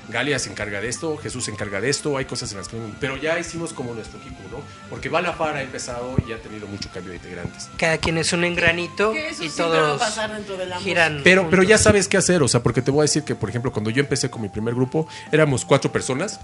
Galia 0.09 0.39
se 0.39 0.51
encarga 0.51 0.81
de 0.81 0.89
esto, 0.89 1.17
Jesús 1.17 1.45
se 1.45 1.51
encarga 1.51 1.81
de 1.81 1.89
esto, 1.89 2.17
hay 2.17 2.25
cosas 2.25 2.51
en 2.53 2.59
las 2.59 2.69
que... 2.69 2.77
Pero 3.01 3.17
ya 3.17 3.39
hicimos 3.39 3.73
como 3.73 3.95
nuestro 3.95 4.21
equipo, 4.21 4.37
¿no? 4.51 4.59
Porque 4.91 5.09
Balafar 5.09 5.57
ha 5.57 5.63
empezado 5.63 6.15
y 6.29 6.33
ha 6.33 6.39
tenido 6.39 6.67
mucho 6.67 6.91
cambio 6.93 7.11
de 7.11 7.17
integrantes. 7.17 7.71
Cada 7.79 7.99
quien 7.99 8.19
es 8.19 8.33
un 8.33 8.45
engranito 8.45 9.13
Que 9.13 9.29
eso 9.29 9.45
y 9.45 9.49
siempre 9.49 9.79
va 9.79 9.85
a 9.85 9.87
todos 9.89 10.01
pasar 10.01 10.33
dentro 10.35 10.57
de 10.57 10.67
la 10.67 10.79
giran. 10.79 11.23
Pero, 11.25 11.49
pero 11.49 11.63
ya 11.63 11.79
sabes 11.79 12.09
qué 12.09 12.17
hacer, 12.17 12.43
o 12.43 12.49
sea, 12.49 12.63
porque 12.63 12.83
te 12.83 12.91
voy 12.91 13.01
a 13.01 13.03
decir 13.05 13.25
que, 13.25 13.35
por 13.35 13.49
ejemplo, 13.49 13.73
cuando 13.73 13.91
yo 13.91 14.01
empecé 14.01 14.29
con 14.31 14.43
mi 14.43 14.49
primer 14.49 14.75
grupo, 14.75 15.09
éramos 15.33 15.65
cuatro 15.65 15.91
personas 15.91 16.41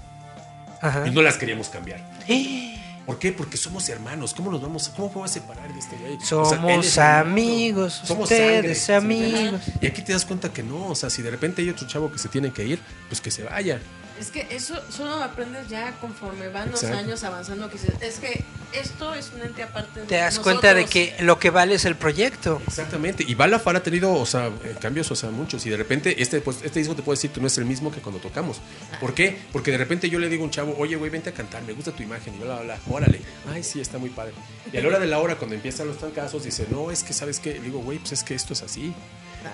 Ajá. 0.81 1.07
y 1.07 1.11
no 1.11 1.21
las 1.21 1.37
queríamos 1.37 1.69
cambiar. 1.69 1.99
¡Eh! 2.27 2.67
¿Por 3.05 3.17
qué? 3.17 3.31
Porque 3.31 3.57
somos 3.57 3.89
hermanos. 3.89 4.33
¿Cómo 4.33 4.51
nos 4.51 4.61
vamos? 4.61 4.89
¿Cómo 4.89 5.23
a 5.23 5.27
separar 5.27 5.73
de 5.73 5.79
este 5.79 5.95
güey? 5.97 6.19
Somos 6.23 6.97
amigos, 6.97 8.03
ustedes 8.07 8.83
¿sí? 8.83 8.91
amigos. 8.91 9.61
Y 9.81 9.87
aquí 9.87 10.01
te 10.01 10.13
das 10.13 10.23
cuenta 10.23 10.53
que 10.53 10.61
no. 10.61 10.87
O 10.87 10.95
sea, 10.95 11.09
si 11.09 11.21
de 11.21 11.31
repente 11.31 11.61
hay 11.61 11.69
otro 11.69 11.87
chavo 11.87 12.11
que 12.11 12.19
se 12.19 12.29
tiene 12.29 12.53
que 12.53 12.63
ir, 12.63 12.79
pues 13.09 13.19
que 13.19 13.31
se 13.31 13.43
vaya. 13.43 13.81
Es 14.21 14.29
que 14.29 14.45
eso 14.51 14.79
solo 14.89 15.17
lo 15.17 15.23
aprendes 15.23 15.67
ya 15.67 15.93
conforme 15.99 16.47
van 16.49 16.69
los 16.69 16.83
Exacto. 16.83 17.05
años 17.05 17.23
avanzando. 17.23 17.67
Que 17.69 17.79
dices, 17.79 17.95
es 18.01 18.19
que 18.19 18.43
esto 18.71 19.15
es 19.15 19.31
un 19.33 19.41
ente 19.41 19.63
aparte 19.63 20.01
de 20.01 20.05
Te 20.05 20.15
das 20.17 20.35
nosotros. 20.35 20.59
cuenta 20.61 20.73
de 20.75 20.85
que 20.85 21.15
lo 21.21 21.39
que 21.39 21.49
vale 21.49 21.73
es 21.73 21.85
el 21.85 21.95
proyecto. 21.95 22.61
Exactamente. 22.67 23.25
Y 23.27 23.33
Balafar 23.33 23.77
ha 23.77 23.83
tenido, 23.83 24.13
o 24.13 24.25
sea, 24.27 24.47
eh, 24.63 24.75
cambios, 24.79 25.09
o 25.09 25.15
sea, 25.15 25.31
muchos. 25.31 25.65
Y 25.65 25.71
de 25.71 25.77
repente, 25.77 26.21
este, 26.21 26.39
pues, 26.39 26.57
este 26.63 26.77
disco 26.77 26.95
te 26.95 27.01
puedo 27.01 27.15
decir 27.15 27.31
que 27.31 27.41
no 27.41 27.47
es 27.47 27.57
el 27.57 27.65
mismo 27.65 27.91
que 27.91 27.99
cuando 27.99 28.21
tocamos. 28.21 28.61
¿Por 28.99 29.15
qué? 29.15 29.39
Porque 29.51 29.71
de 29.71 29.77
repente 29.79 30.07
yo 30.07 30.19
le 30.19 30.29
digo 30.29 30.43
a 30.43 30.45
un 30.45 30.51
chavo, 30.51 30.75
oye, 30.77 30.97
güey, 30.97 31.09
vente 31.09 31.31
a 31.31 31.33
cantar, 31.33 31.63
me 31.63 31.73
gusta 31.73 31.91
tu 31.91 32.03
imagen. 32.03 32.35
Y 32.35 32.37
bla, 32.37 32.57
bla, 32.59 32.63
bla. 32.63 32.95
Órale. 32.95 33.21
Ay, 33.51 33.63
sí, 33.63 33.81
está 33.81 33.97
muy 33.97 34.11
padre. 34.11 34.33
Y 34.71 34.77
a 34.77 34.81
la 34.81 34.87
hora 34.87 34.99
de 34.99 35.07
la 35.07 35.17
hora, 35.17 35.35
cuando 35.37 35.55
empiezan 35.55 35.87
los 35.87 35.97
trancazos, 35.97 36.43
dice, 36.43 36.67
no, 36.69 36.91
es 36.91 37.01
que, 37.03 37.13
¿sabes 37.13 37.39
qué? 37.39 37.55
Le 37.55 37.61
digo, 37.61 37.79
güey, 37.79 37.97
pues 37.97 38.11
es 38.11 38.23
que 38.23 38.35
esto 38.35 38.53
es 38.53 38.61
así. 38.61 38.93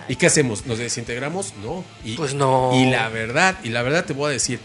¿Y 0.08 0.16
qué 0.16 0.28
hacemos? 0.28 0.66
¿Nos 0.66 0.78
desintegramos? 0.78 1.54
No. 1.64 1.84
Y, 2.04 2.16
Pues 2.16 2.34
no. 2.34 2.72
Y 2.74 2.90
la 2.90 3.10
verdad, 3.10 3.58
y 3.64 3.70
la 3.70 3.82
verdad 3.82 4.06
te 4.06 4.14
voy 4.14 4.30
a 4.30 4.32
decir 4.32 4.60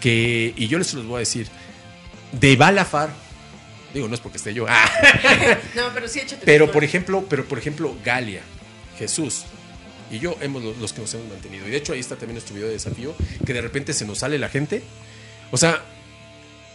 que, 0.00 0.52
y 0.56 0.68
yo 0.68 0.78
les 0.78 0.92
los 0.94 1.06
voy 1.06 1.16
a 1.16 1.18
decir, 1.20 1.48
de 2.32 2.56
Balafar, 2.56 3.10
digo, 3.92 4.08
no 4.08 4.14
es 4.14 4.20
porque 4.20 4.38
esté 4.38 4.54
yo, 4.54 4.66
ah, 4.68 4.90
No, 5.74 5.82
pero 5.94 6.08
sí, 6.08 6.20
échate. 6.20 6.42
pero 6.44 6.70
por 6.70 6.84
ejemplo, 6.84 7.24
pero 7.28 7.44
por 7.44 7.58
ejemplo, 7.58 7.94
Galia, 8.04 8.42
Jesús 8.98 9.44
y 10.10 10.18
yo 10.18 10.36
hemos 10.40 10.62
los 10.62 10.92
que 10.92 11.00
nos 11.00 11.12
hemos 11.14 11.28
mantenido. 11.28 11.66
Y 11.66 11.70
de 11.70 11.76
hecho 11.76 11.92
ahí 11.92 12.00
está 12.00 12.16
también 12.16 12.34
nuestro 12.34 12.54
video 12.54 12.68
de 12.68 12.74
desafío, 12.74 13.14
que 13.44 13.52
de 13.52 13.60
repente 13.60 13.92
se 13.92 14.04
nos 14.04 14.18
sale 14.18 14.38
la 14.38 14.48
gente. 14.48 14.82
O 15.50 15.56
sea, 15.56 15.82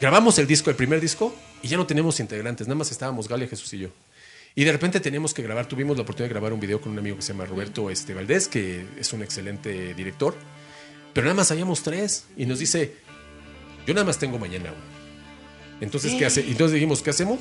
grabamos 0.02 0.38
el 0.40 0.48
disco, 0.48 0.70
el 0.70 0.76
primer 0.76 1.00
disco, 1.00 1.34
y 1.62 1.68
ya 1.68 1.78
no 1.78 1.86
tenemos 1.86 2.20
integrantes, 2.20 2.68
nada 2.68 2.78
más 2.78 2.92
estábamos 2.92 3.28
Galia, 3.28 3.48
Jesús 3.48 3.74
y 3.74 3.80
yo. 3.80 3.90
Y 4.56 4.64
de 4.64 4.72
repente 4.72 5.00
teníamos 5.00 5.34
que 5.34 5.42
grabar, 5.42 5.68
tuvimos 5.68 5.96
la 5.96 6.04
oportunidad 6.04 6.30
de 6.30 6.34
grabar 6.34 6.54
un 6.54 6.60
video 6.60 6.82
con 6.82 6.92
un 6.92 7.00
amigo 7.00 7.16
que 7.16 7.22
se 7.22 7.34
llama 7.34 7.46
Roberto 7.46 7.90
este, 7.90 8.14
Valdés, 8.14 8.48
que 8.48 8.86
es 8.98 9.14
un 9.14 9.22
excelente 9.24 9.94
director. 9.94 10.36
Pero 11.14 11.26
nada 11.26 11.36
más 11.36 11.52
habíamos 11.52 11.82
tres. 11.84 12.26
Y 12.36 12.46
nos 12.46 12.60
dice, 12.60 12.96
yo 13.88 13.94
nada 13.94 14.06
más 14.06 14.18
tengo 14.18 14.38
mañana. 14.38 14.70
güey". 14.70 14.82
Entonces, 15.82 16.14
¿qué 16.16 16.26
hace? 16.26 16.42
Entonces 16.42 16.74
dijimos, 16.74 17.02
¿qué 17.02 17.12
hacemos? 17.12 17.40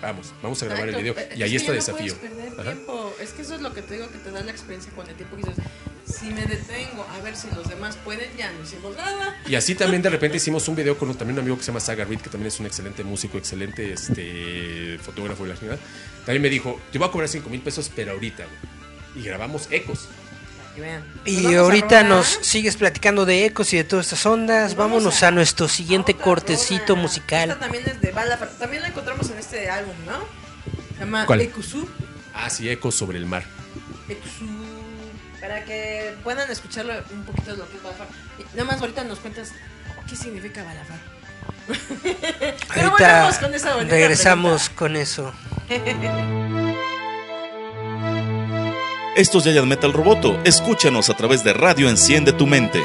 Vamos, 0.00 0.32
vamos 0.42 0.62
a 0.62 0.66
grabar 0.66 0.88
el 0.88 0.96
video. 0.96 1.14
Y 1.36 1.42
ahí 1.42 1.56
está 1.56 1.68
ya 1.68 1.72
no 1.72 1.74
desafío. 1.74 2.14
puedes 2.14 2.34
perder 2.36 2.60
Ajá. 2.60 2.72
tiempo. 2.72 3.12
Es 3.20 3.30
que 3.30 3.42
eso 3.42 3.56
es 3.56 3.60
lo 3.60 3.74
que 3.74 3.82
te 3.82 3.94
digo 3.94 4.08
que 4.10 4.18
te 4.18 4.30
da 4.30 4.42
la 4.42 4.50
experiencia 4.52 4.92
con 4.92 5.08
el 5.08 5.16
tiempo. 5.16 5.36
Que 5.36 5.42
dices, 5.42 5.64
si 6.08 6.26
me 6.30 6.44
detengo 6.46 7.06
a 7.14 7.18
ver 7.22 7.36
si 7.36 7.48
los 7.54 7.68
demás 7.68 7.96
pueden, 8.04 8.28
ya 8.36 8.50
no 8.52 8.62
hicimos 8.62 8.96
nada. 8.96 9.36
Y 9.46 9.54
así 9.54 9.74
también 9.74 10.02
de 10.02 10.10
repente 10.10 10.36
hicimos 10.38 10.66
un 10.68 10.76
video 10.76 10.96
con 10.98 11.08
un- 11.10 11.16
también 11.16 11.34
un 11.36 11.40
amigo 11.40 11.56
que 11.56 11.62
se 11.62 11.68
llama 11.68 11.80
Saga 11.80 12.04
Reed, 12.04 12.20
que 12.20 12.30
también 12.30 12.48
es 12.48 12.58
un 12.60 12.66
excelente 12.66 13.04
músico, 13.04 13.38
excelente 13.38 13.92
este, 13.92 14.98
fotógrafo 15.02 15.44
y 15.46 15.48
la 15.50 15.58
chingada. 15.58 15.78
También 16.24 16.42
me 16.42 16.48
dijo, 16.50 16.80
te 16.92 16.98
voy 16.98 17.08
a 17.08 17.10
cobrar 17.10 17.28
5 17.28 17.48
mil 17.50 17.60
pesos, 17.60 17.90
pero 17.94 18.12
ahorita. 18.12 18.44
güey". 18.44 19.22
Y 19.22 19.26
grabamos 19.26 19.68
ecos. 19.70 20.08
Para 20.58 20.74
que 20.74 20.80
vean. 20.80 21.04
Nos 21.16 21.28
Y 21.28 21.54
a 21.54 21.60
ahorita 21.60 22.02
nos 22.04 22.26
sigues 22.42 22.76
platicando 22.76 23.24
de 23.26 23.44
ecos 23.46 23.72
y 23.72 23.76
de 23.78 23.84
todas 23.84 24.06
estas 24.06 24.24
ondas. 24.26 24.74
Vamos 24.76 25.02
Vámonos 25.04 25.22
a- 25.22 25.28
a 25.28 25.30
nuestro 25.30 25.68
siguiente 25.68 26.14
cortecito 26.14 26.88
rola. 26.94 27.02
musical. 27.02 27.48
Esta 27.50 27.60
también 27.60 27.84
es 27.86 28.00
de 28.00 28.10
bala. 28.12 28.36
También 28.58 28.82
la 28.82 28.88
encontramos 28.88 29.28
en 29.30 29.38
este 29.38 29.68
álbum, 29.70 29.94
¿no? 30.06 30.18
Se 30.94 31.00
llama 31.00 31.26
¿Cuál? 31.26 31.50
Ah, 32.34 32.50
sí, 32.50 32.68
ecos 32.68 32.94
sobre 32.94 33.18
el 33.18 33.26
mar. 33.26 33.44
Ekusu. 34.08 34.44
Para 35.48 35.64
que 35.64 36.14
puedan 36.22 36.50
escucharlo 36.50 36.92
un 37.10 37.24
poquito 37.24 37.52
de 37.52 37.56
lo 37.56 37.68
que 37.70 37.78
es 37.78 37.82
Balafar. 37.82 38.06
Nada 38.52 38.64
más 38.64 38.82
ahorita 38.82 39.02
nos 39.04 39.18
cuentas 39.18 39.52
qué 40.06 40.14
significa 40.14 40.62
Balafar. 40.62 40.98
Pero 42.74 42.90
Ahorita 42.90 42.90
volvemos 42.90 43.38
con 43.38 43.54
esa 43.54 43.74
bonita 43.74 43.94
regresamos 43.94 44.68
con 44.68 44.94
eso. 44.94 45.32
Esto 49.16 49.38
es 49.38 49.44
Giant 49.44 49.66
Metal 49.66 49.90
Roboto. 49.90 50.38
Escúchanos 50.44 51.08
a 51.08 51.16
través 51.16 51.42
de 51.42 51.54
Radio 51.54 51.88
Enciende 51.88 52.34
tu 52.34 52.46
Mente. 52.46 52.82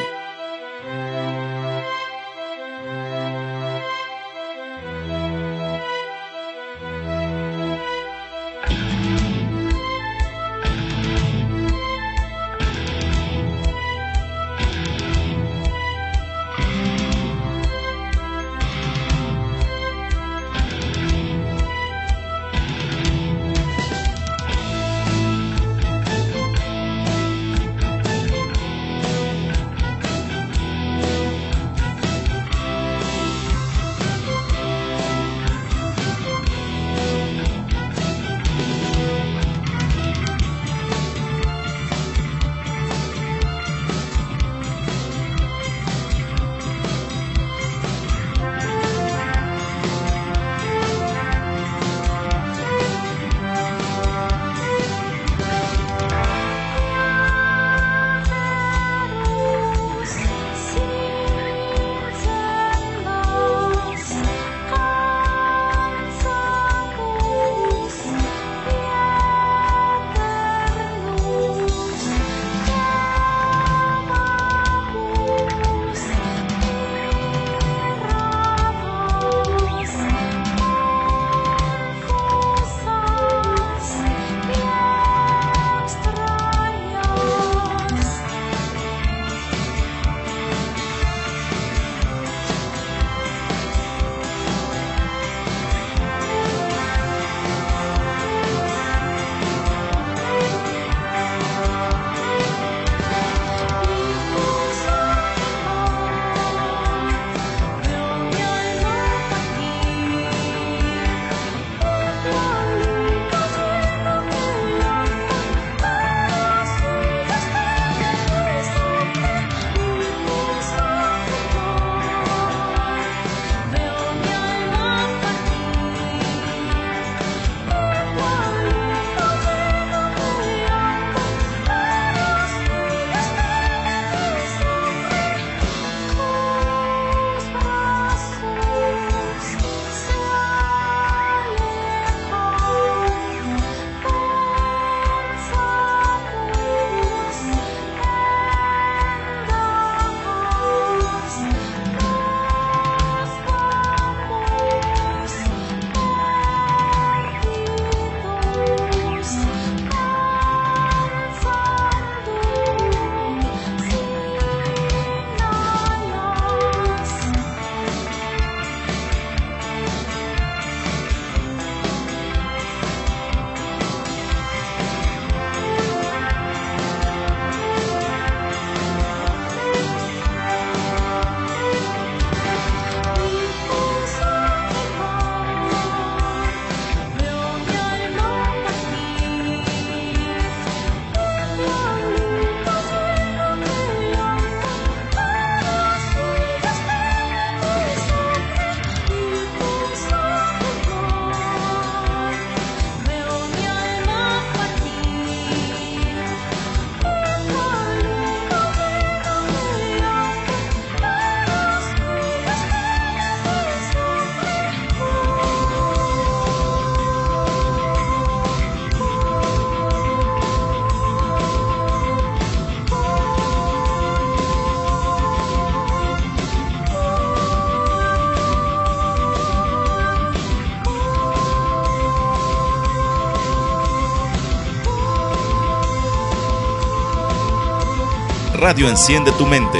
Radio 238.74 238.90
Enciende 238.90 239.32
tu 239.34 239.45
Mente. 239.45 239.78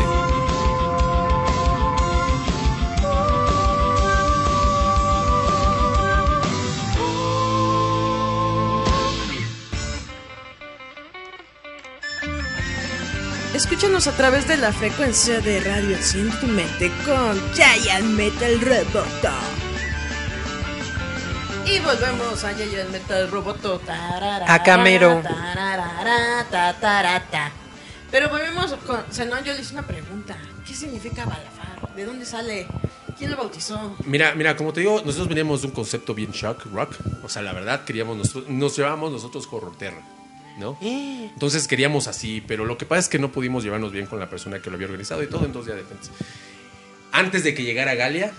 Escúchanos 13.56 14.06
a 14.06 14.12
través 14.12 14.48
de 14.48 14.58
la 14.58 14.72
frecuencia 14.72 15.40
de 15.40 15.60
Radio 15.62 15.96
Enciende 15.96 16.38
tu 16.38 16.46
Mente 16.46 16.92
con 17.04 17.42
Giant 17.56 18.06
Metal 18.06 18.62
Roboto. 18.62 19.32
Y 21.66 21.80
volvemos 21.80 22.44
a 22.44 22.54
Giant 22.54 22.92
Metal 22.92 23.32
Roboto. 23.32 23.82
A 24.48 24.62
Camero. 24.62 25.20
Volvemos 29.14 29.18
con. 29.18 29.28
Zenón, 29.28 29.44
yo 29.44 29.54
le 29.54 29.62
hice 29.62 29.74
una 29.74 29.86
pregunta. 29.86 30.38
¿Qué 30.66 30.74
significa 30.74 31.26
Balafar? 31.26 31.96
¿De 31.96 32.06
dónde 32.06 32.26
sale? 32.26 32.68
¿Quién 33.18 33.32
lo 33.32 33.38
bautizó? 33.38 33.96
Mira, 34.06 34.34
mira, 34.36 34.56
como 34.56 34.74
te 34.74 34.82
digo, 34.82 35.02
nosotros 35.06 35.28
veníamos 35.28 35.62
de 35.62 35.68
un 35.68 35.74
concepto 35.74 36.14
bien 36.14 36.32
shock 36.32 36.66
rock. 36.74 36.96
O 37.24 37.30
sea, 37.30 37.42
la 37.42 37.54
verdad, 37.54 37.86
queríamos 37.86 38.18
nosotros, 38.18 38.50
nos 38.50 38.76
llevábamos 38.76 39.12
nosotros 39.12 39.48
horror 39.52 39.78
terror, 39.78 40.02
¿no? 40.58 40.78
Entonces 40.82 41.68
queríamos 41.68 42.08
así, 42.08 42.42
pero 42.46 42.66
lo 42.66 42.78
que 42.78 42.86
pasa 42.86 43.02
es 43.02 43.10
que 43.10 43.20
no 43.20 43.32
pudimos 43.32 43.64
llevarnos 43.64 43.92
bien 43.92 44.08
con 44.08 44.20
la 44.20 44.30
persona 44.30 44.60
que 44.62 44.70
lo 44.70 44.76
había 44.76 44.88
organizado 44.88 45.22
y 45.22 45.28
todo, 45.28 45.46
entonces 45.46 45.74
ya 45.74 45.78
depende. 45.78 46.08
Antes 47.12 47.44
de 47.44 47.54
que 47.54 47.64
llegara 47.64 47.94
Galia, 47.94 48.34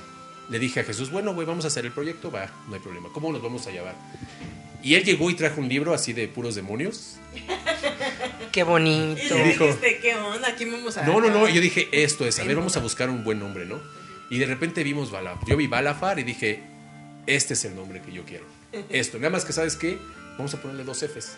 le 0.50 0.58
dije 0.58 0.80
a 0.80 0.84
Jesús, 0.84 1.10
bueno, 1.10 1.32
güey, 1.34 1.46
vamos 1.46 1.64
a 1.64 1.68
hacer 1.68 1.86
el 1.86 1.92
proyecto, 1.92 2.32
va, 2.32 2.50
no 2.68 2.74
hay 2.74 2.80
problema. 2.80 3.08
¿Cómo 3.12 3.32
nos 3.32 3.40
vamos 3.40 3.66
a 3.68 3.70
llevar? 3.70 3.94
Y 4.82 4.96
él 4.96 5.04
llegó 5.04 5.30
y 5.30 5.34
trajo 5.34 5.60
un 5.60 5.68
libro 5.68 5.94
así 5.94 6.12
de 6.12 6.26
puros 6.28 6.56
demonios. 6.56 7.16
Qué 8.54 8.60
Y 8.60 8.62
bonito. 8.62 9.34
le 9.36 9.44
dijo- 9.48 9.64
dijiste, 9.66 9.98
¿qué 9.98 10.14
onda? 10.14 10.46
Aquí 10.46 10.64
vamos 10.64 10.96
a. 10.96 11.02
No, 11.04 11.20
no, 11.20 11.28
no, 11.28 11.48
yo 11.48 11.60
dije, 11.60 11.88
esto 11.90 12.24
es, 12.24 12.38
a 12.38 12.44
ver, 12.44 12.54
vamos 12.54 12.76
a 12.76 12.80
buscar 12.80 13.10
un 13.10 13.24
buen 13.24 13.40
nombre, 13.40 13.66
¿no? 13.66 13.80
Y 14.30 14.38
de 14.38 14.46
repente 14.46 14.84
vimos 14.84 15.10
Balafar. 15.10 15.44
Yo 15.48 15.56
vi 15.56 15.66
Balafar 15.66 16.20
y 16.20 16.22
dije, 16.22 16.62
este 17.26 17.54
es 17.54 17.64
el 17.64 17.74
nombre 17.74 18.00
que 18.00 18.12
yo 18.12 18.22
quiero. 18.24 18.44
Esto, 18.90 19.18
nada 19.18 19.30
más 19.30 19.44
que, 19.44 19.52
¿sabes 19.52 19.74
qué? 19.74 19.98
Vamos 20.38 20.54
a 20.54 20.62
ponerle 20.62 20.84
dos 20.84 21.02
Fs, 21.02 21.36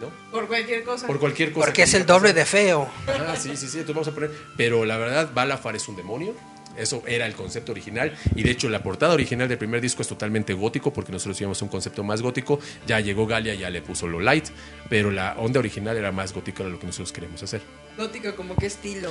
¿no? 0.00 0.10
Por 0.30 0.46
cualquier 0.48 0.84
cosa. 0.84 1.06
Por 1.06 1.18
cualquier 1.20 1.52
cosa. 1.52 1.66
Porque 1.66 1.76
que 1.76 1.82
es 1.82 1.92
el 1.92 2.06
doble 2.06 2.32
de 2.32 2.46
feo. 2.46 2.88
Ah, 3.06 3.36
sí, 3.36 3.50
sí, 3.56 3.68
sí, 3.68 3.80
entonces 3.80 3.94
vamos 3.94 4.08
a 4.08 4.12
poner. 4.12 4.30
Pero 4.56 4.86
la 4.86 4.96
verdad, 4.96 5.30
Balafar 5.34 5.76
es 5.76 5.86
un 5.86 5.96
demonio. 5.96 6.34
Eso 6.78 7.02
era 7.06 7.26
el 7.26 7.34
concepto 7.34 7.72
original. 7.72 8.16
Y 8.34 8.42
de 8.42 8.50
hecho, 8.50 8.68
la 8.68 8.82
portada 8.82 9.14
original 9.14 9.48
del 9.48 9.58
primer 9.58 9.80
disco 9.80 10.02
es 10.02 10.08
totalmente 10.08 10.54
gótico, 10.54 10.92
porque 10.92 11.12
nosotros 11.12 11.40
íbamos 11.40 11.60
un 11.62 11.68
concepto 11.68 12.04
más 12.04 12.22
gótico. 12.22 12.60
Ya 12.86 13.00
llegó 13.00 13.26
Galia, 13.26 13.54
ya 13.54 13.70
le 13.70 13.82
puso 13.82 14.06
lo 14.06 14.20
light. 14.20 14.46
Pero 14.88 15.10
la 15.10 15.34
onda 15.38 15.60
original 15.60 15.96
era 15.96 16.12
más 16.12 16.32
gótica 16.32 16.64
de 16.64 16.70
lo 16.70 16.78
que 16.78 16.86
nosotros 16.86 17.12
queríamos 17.12 17.42
hacer. 17.42 17.60
Gótico, 17.96 18.34
como 18.36 18.56
qué 18.56 18.66
estilo. 18.66 19.10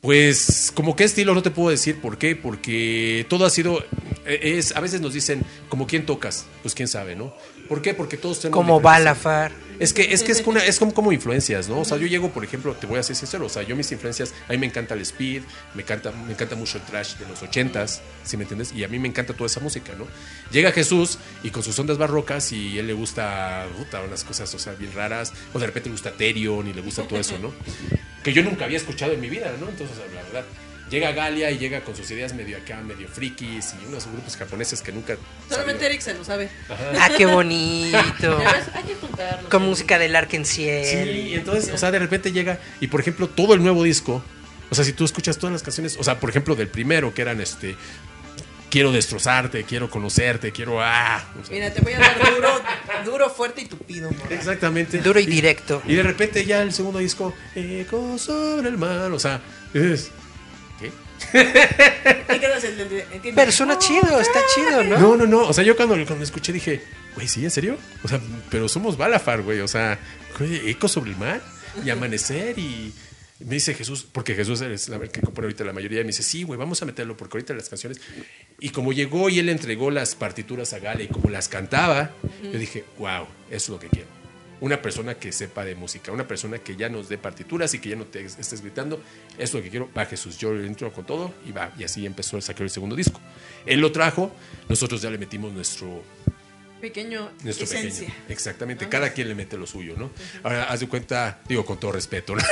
Pues, 0.00 0.70
como 0.74 0.94
qué 0.94 1.04
estilo, 1.04 1.34
no 1.34 1.42
te 1.42 1.50
puedo 1.50 1.70
decir 1.70 2.00
por 2.00 2.18
qué, 2.18 2.36
porque 2.36 3.26
todo 3.28 3.44
ha 3.44 3.50
sido, 3.50 3.84
eh, 4.26 4.54
es, 4.56 4.76
a 4.76 4.80
veces 4.80 5.00
nos 5.00 5.12
dicen, 5.12 5.42
como 5.68 5.88
quién 5.88 6.06
tocas, 6.06 6.46
pues 6.62 6.74
quién 6.74 6.86
sabe, 6.86 7.16
¿no? 7.16 7.34
¿Por 7.68 7.82
qué? 7.82 7.94
Porque 7.94 8.16
todos 8.16 8.40
tenemos 8.40 8.56
Como 8.56 8.80
Balafar. 8.80 9.52
Es 9.78 9.92
que 9.92 10.12
es 10.12 10.24
que 10.24 10.32
es, 10.32 10.44
una, 10.44 10.64
es 10.64 10.78
como, 10.78 10.92
como 10.92 11.12
influencias, 11.12 11.68
¿no? 11.68 11.80
O 11.80 11.84
sea, 11.84 11.98
yo 11.98 12.08
llego, 12.08 12.30
por 12.30 12.42
ejemplo, 12.42 12.74
te 12.74 12.86
voy 12.86 12.98
a 12.98 13.02
ser 13.04 13.14
sincero, 13.14 13.46
o 13.46 13.48
sea, 13.48 13.62
yo 13.62 13.76
mis 13.76 13.92
influencias, 13.92 14.34
a 14.48 14.52
mí 14.52 14.58
me 14.58 14.66
encanta 14.66 14.94
el 14.94 15.02
speed, 15.02 15.42
me 15.74 15.82
encanta, 15.82 16.10
me 16.10 16.32
encanta 16.32 16.56
mucho 16.56 16.78
el 16.78 16.84
trash 16.84 17.14
de 17.14 17.28
los 17.28 17.40
ochentas, 17.42 18.02
¿sí 18.24 18.36
me 18.36 18.42
entiendes? 18.42 18.72
Y 18.72 18.82
a 18.82 18.88
mí 18.88 18.98
me 18.98 19.06
encanta 19.06 19.34
toda 19.34 19.46
esa 19.46 19.60
música, 19.60 19.92
¿no? 19.96 20.06
Llega 20.50 20.72
Jesús 20.72 21.18
y 21.44 21.50
con 21.50 21.62
sus 21.62 21.78
ondas 21.78 21.96
barrocas 21.96 22.50
y 22.50 22.76
él 22.78 22.88
le 22.88 22.92
gusta, 22.92 23.66
puta, 23.78 24.00
unas 24.00 24.24
cosas, 24.24 24.52
o 24.52 24.58
sea, 24.58 24.72
bien 24.72 24.92
raras, 24.94 25.32
o 25.54 25.60
de 25.60 25.66
repente 25.66 25.88
le 25.90 25.92
gusta 25.92 26.10
Terion 26.10 26.66
y 26.66 26.72
le 26.72 26.80
gusta 26.80 27.04
todo 27.04 27.20
eso, 27.20 27.38
¿no? 27.38 27.52
Que 28.24 28.32
yo 28.32 28.42
nunca 28.42 28.64
había 28.64 28.78
escuchado 28.78 29.12
en 29.12 29.20
mi 29.20 29.30
vida, 29.30 29.54
¿no? 29.60 29.68
Entonces, 29.68 29.96
la 30.12 30.22
verdad, 30.24 30.44
llega 30.90 31.12
Galia 31.12 31.50
y 31.50 31.58
llega 31.58 31.80
con 31.80 31.94
sus 31.96 32.10
ideas 32.10 32.34
medio 32.34 32.56
acá, 32.56 32.80
medio 32.80 33.08
frikis 33.08 33.74
y 33.82 33.86
unos 33.86 34.06
grupos 34.06 34.36
japoneses 34.36 34.82
que 34.82 34.92
nunca... 34.92 35.16
Solamente. 35.48 35.86
Eric 35.86 36.00
se 36.00 36.14
lo 36.14 36.24
sabe. 36.24 36.50
Ah, 36.98 37.10
qué 37.16 37.26
bonito. 37.26 38.38
Hay 38.74 38.82
que 38.84 38.94
juntarnos. 38.94 39.48
Con 39.48 39.62
música 39.62 39.98
del 39.98 40.16
Arkenciel. 40.16 41.06
Sí, 41.14 41.20
y 41.30 41.34
entonces, 41.34 41.72
o 41.72 41.78
sea, 41.78 41.90
de 41.90 41.98
repente 41.98 42.32
llega 42.32 42.58
y 42.80 42.88
por 42.88 43.00
ejemplo, 43.00 43.28
todo 43.28 43.54
el 43.54 43.62
nuevo 43.62 43.84
disco, 43.84 44.22
o 44.70 44.74
sea, 44.74 44.84
si 44.84 44.92
tú 44.92 45.04
escuchas 45.04 45.38
todas 45.38 45.52
las 45.52 45.62
canciones, 45.62 45.96
o 45.98 46.04
sea, 46.04 46.18
por 46.20 46.30
ejemplo, 46.30 46.54
del 46.54 46.68
primero 46.68 47.14
que 47.14 47.22
eran 47.22 47.40
este 47.40 47.76
quiero 48.70 48.92
destrozarte, 48.92 49.64
quiero 49.64 49.88
conocerte, 49.88 50.52
quiero 50.52 50.82
ah, 50.82 51.24
o 51.40 51.44
sea, 51.44 51.54
Mira, 51.54 51.72
te 51.72 51.80
voy 51.80 51.94
a 51.94 51.98
dar 51.98 52.34
duro, 52.34 52.62
duro, 53.04 53.30
fuerte 53.30 53.62
y 53.62 53.64
tupido, 53.66 54.10
morra. 54.10 54.34
exactamente. 54.34 54.98
Duro 54.98 55.20
y 55.20 55.26
directo. 55.26 55.82
Y 55.86 55.94
de 55.94 56.02
repente 56.02 56.44
ya 56.44 56.62
el 56.62 56.72
segundo 56.72 56.98
disco, 56.98 57.34
Eco 57.54 58.18
sobre 58.18 58.68
el 58.68 58.78
mar, 58.78 59.10
o 59.12 59.18
sea, 59.18 59.40
es 59.72 60.10
Pero 63.34 63.52
suena 63.52 63.78
chido, 63.78 64.20
está 64.20 64.40
chido, 64.54 64.84
¿no? 64.84 64.98
No, 64.98 65.16
no, 65.16 65.26
no, 65.26 65.40
o 65.48 65.52
sea, 65.52 65.64
yo 65.64 65.76
cuando, 65.76 65.94
cuando 66.06 66.24
escuché 66.24 66.52
dije, 66.52 66.80
güey, 67.14 67.28
¿sí, 67.28 67.44
en 67.44 67.50
serio? 67.50 67.76
O 68.04 68.08
sea, 68.08 68.20
pero 68.50 68.68
somos 68.68 68.96
Balafar, 68.96 69.42
güey, 69.42 69.60
o 69.60 69.68
sea, 69.68 69.98
güey, 70.38 70.68
Eco 70.70 70.88
sobre 70.88 71.10
el 71.10 71.16
mar 71.16 71.40
y 71.84 71.90
amanecer 71.90 72.58
y 72.58 72.92
me 73.40 73.54
dice 73.54 73.74
Jesús, 73.74 74.06
porque 74.10 74.34
Jesús 74.34 74.60
es 74.62 74.88
la- 74.88 74.96
el 74.96 75.10
que 75.10 75.20
compone 75.20 75.46
ahorita 75.46 75.62
la 75.64 75.72
mayoría, 75.72 76.00
y 76.00 76.04
me 76.04 76.08
dice, 76.08 76.22
sí, 76.24 76.42
güey, 76.42 76.58
vamos 76.58 76.82
a 76.82 76.86
meterlo, 76.86 77.16
porque 77.16 77.36
ahorita 77.38 77.54
las 77.54 77.68
canciones. 77.68 78.00
Y 78.58 78.70
como 78.70 78.92
llegó 78.92 79.28
y 79.28 79.38
él 79.38 79.48
entregó 79.48 79.90
las 79.90 80.14
partituras 80.16 80.72
a 80.72 80.80
Gale 80.80 81.04
y 81.04 81.08
como 81.08 81.30
las 81.30 81.48
cantaba, 81.48 82.10
yo 82.42 82.58
dije, 82.58 82.84
wow, 82.98 83.24
eso 83.48 83.56
es 83.56 83.68
lo 83.68 83.78
que 83.78 83.88
quiero. 83.88 84.08
Una 84.60 84.82
persona 84.82 85.14
que 85.14 85.30
sepa 85.30 85.64
de 85.64 85.74
música, 85.74 86.10
una 86.10 86.26
persona 86.26 86.58
que 86.58 86.76
ya 86.76 86.88
nos 86.88 87.08
dé 87.08 87.18
partituras 87.18 87.72
y 87.74 87.78
que 87.78 87.90
ya 87.90 87.96
no 87.96 88.04
te 88.04 88.24
estés 88.24 88.60
gritando, 88.60 89.00
es 89.38 89.54
lo 89.54 89.62
que 89.62 89.70
quiero. 89.70 89.88
Va 89.96 90.04
Jesús, 90.06 90.36
yo 90.38 90.54
entro 90.54 90.92
con 90.92 91.04
todo 91.04 91.32
y 91.46 91.52
va. 91.52 91.72
Y 91.78 91.84
así 91.84 92.04
empezó 92.04 92.38
a 92.38 92.40
sacar 92.40 92.62
el 92.62 92.70
segundo 92.70 92.96
disco. 92.96 93.20
Él 93.66 93.80
lo 93.80 93.92
trajo, 93.92 94.32
nosotros 94.68 95.00
ya 95.02 95.10
le 95.10 95.18
metimos 95.18 95.52
nuestro, 95.52 96.02
Pequeño 96.80 97.30
nuestro 97.42 97.64
esencia. 97.64 98.06
pequeño. 98.06 98.24
Exactamente, 98.28 98.88
cada 98.88 99.12
quien 99.12 99.28
le 99.28 99.34
mete 99.34 99.56
lo 99.56 99.66
suyo, 99.66 99.94
¿no? 99.96 100.10
Ahora, 100.42 100.64
haz 100.64 100.80
de 100.80 100.88
cuenta, 100.88 101.40
digo 101.48 101.64
con 101.66 101.78
todo 101.80 101.92
respeto, 101.92 102.34
¿no? 102.36 102.42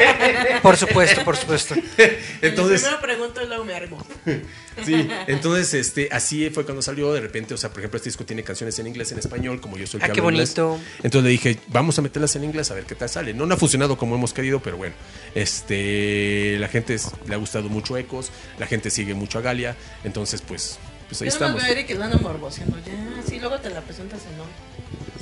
Por 0.62 0.76
supuesto, 0.76 1.22
por 1.24 1.36
supuesto. 1.36 1.74
Entonces, 2.42 2.80
Primero 2.82 3.00
pregunto 3.00 3.42
y 3.42 3.46
luego 3.46 3.64
me 3.64 3.74
arrimo. 3.74 4.04
sí, 4.84 5.08
entonces, 5.26 5.74
este, 5.74 6.08
así 6.10 6.50
fue 6.50 6.64
cuando 6.64 6.82
salió, 6.82 7.12
de 7.12 7.20
repente, 7.20 7.54
o 7.54 7.56
sea, 7.56 7.70
por 7.70 7.78
ejemplo, 7.80 7.96
este 7.98 8.08
disco 8.08 8.24
tiene 8.24 8.42
canciones 8.42 8.78
en 8.78 8.86
inglés, 8.86 9.12
en 9.12 9.18
español, 9.18 9.60
como 9.60 9.76
yo 9.76 9.86
soy 9.86 9.98
el 9.98 10.04
Ah, 10.04 10.06
que 10.08 10.14
qué 10.14 10.20
hablo 10.20 10.30
inglés. 10.32 10.54
bonito. 10.56 10.82
Entonces 11.02 11.22
le 11.24 11.30
dije, 11.30 11.58
vamos 11.68 11.98
a 11.98 12.02
meterlas 12.02 12.34
en 12.36 12.44
inglés 12.44 12.70
a 12.70 12.74
ver 12.74 12.84
qué 12.84 12.94
tal 12.94 13.08
sale. 13.08 13.32
No, 13.34 13.46
no 13.46 13.54
ha 13.54 13.56
funcionado 13.58 13.96
como 13.96 14.14
hemos 14.16 14.32
querido, 14.32 14.60
pero 14.60 14.76
bueno, 14.76 14.94
este, 15.34 16.56
la 16.58 16.68
gente 16.68 16.94
es- 16.94 17.10
le 17.26 17.34
ha 17.34 17.38
gustado 17.38 17.68
mucho 17.68 17.96
Ecos, 17.96 18.30
la 18.58 18.66
gente 18.66 18.90
sigue 18.90 19.14
mucho 19.14 19.38
a 19.38 19.42
Galia, 19.42 19.76
entonces, 20.04 20.42
pues, 20.42 20.78
pues 21.08 21.22
ahí 21.22 21.26
Yo 21.28 21.32
estamos. 21.32 21.56
veo 21.62 21.64
a 21.64 21.68
Eric 21.70 21.86
que 21.86 21.92
anda 21.94 22.18
morboseando. 22.18 22.76
Ya, 22.78 23.22
sí, 23.28 23.38
luego 23.40 23.58
te 23.60 23.70
la 23.70 23.80
presentas 23.80 24.20
en 24.30 24.36
no. 24.38 24.44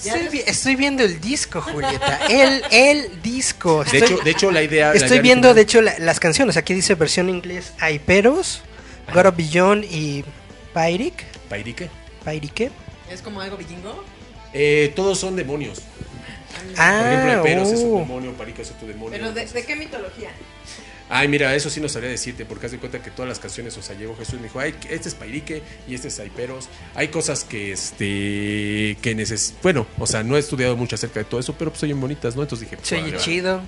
Ya 0.02 0.14
Estoy, 0.16 0.38
vi- 0.38 0.44
estoy 0.46 0.76
viendo 0.76 1.02
el 1.04 1.20
disco, 1.20 1.60
Julieta. 1.62 2.26
El, 2.28 2.62
el 2.72 3.22
disco. 3.22 3.84
De 3.84 3.98
Estoy, 3.98 4.14
hecho, 4.14 4.24
de 4.24 4.30
hecho, 4.30 4.50
la 4.50 4.62
idea. 4.62 4.88
la 4.88 4.94
estoy 4.94 5.08
idea 5.12 5.22
viendo, 5.22 5.48
original- 5.50 5.54
de 5.54 5.60
hecho, 5.62 5.80
la- 5.82 5.98
las 6.04 6.20
canciones. 6.20 6.56
Aquí 6.56 6.74
dice 6.74 6.94
versión 6.96 7.28
inglés 7.30 7.72
Aiperos, 7.78 8.62
God 9.14 9.26
of 9.26 9.36
Beyond 9.36 9.84
y 9.84 10.24
Pyric. 10.74 11.24
Pairique. 11.48 11.88
Pyrique. 12.24 12.70
Es 13.10 13.22
como 13.22 13.40
algo 13.40 13.56
vikingo. 13.56 14.02
Eh, 14.52 14.92
todos 14.96 15.18
son 15.18 15.36
demonios. 15.36 15.80
Ah, 16.76 17.00
Por 17.02 17.12
ejemplo, 17.12 17.42
Peros 17.42 17.70
es 17.72 17.80
un 17.80 17.96
oh. 17.96 17.98
demonio, 18.00 18.32
Parica 18.32 18.62
es 18.62 18.70
otro 18.70 18.86
demonio. 18.88 19.10
Pero 19.10 19.32
de, 19.32 19.44
¿de 19.46 19.64
qué 19.66 19.76
mitología? 19.76 20.30
Ay, 21.10 21.28
mira, 21.28 21.54
eso 21.54 21.68
sí 21.68 21.80
no 21.80 21.88
sabría 21.88 22.10
decirte, 22.10 22.44
porque 22.46 22.66
haz 22.66 22.72
de 22.72 22.78
cuenta 22.78 23.02
que 23.02 23.10
todas 23.10 23.28
las 23.28 23.38
canciones, 23.38 23.76
o 23.76 23.82
sea, 23.82 23.94
llegó 23.96 24.16
Jesús 24.16 24.34
y 24.34 24.36
me 24.38 24.42
dijo, 24.44 24.58
ay, 24.58 24.74
este 24.88 25.08
es 25.10 25.14
Pairique 25.14 25.62
y 25.86 25.94
este 25.94 26.08
es 26.08 26.18
Aiperos. 26.18 26.68
Hay 26.94 27.08
cosas 27.08 27.44
que, 27.44 27.72
este, 27.72 28.96
que 29.02 29.14
neces... 29.14 29.54
Bueno, 29.62 29.86
o 29.98 30.06
sea, 30.06 30.22
no 30.22 30.36
he 30.36 30.40
estudiado 30.40 30.76
mucho 30.76 30.94
acerca 30.96 31.20
de 31.20 31.24
todo 31.24 31.40
eso, 31.40 31.54
pero 31.58 31.70
pues 31.70 31.80
son 31.80 31.88
bien 31.88 32.00
bonitas, 32.00 32.36
¿no? 32.36 32.42
Entonces 32.42 32.68
dije, 32.68 32.76
pues, 32.76 32.88
va. 33.16 33.18
chido. 33.18 33.60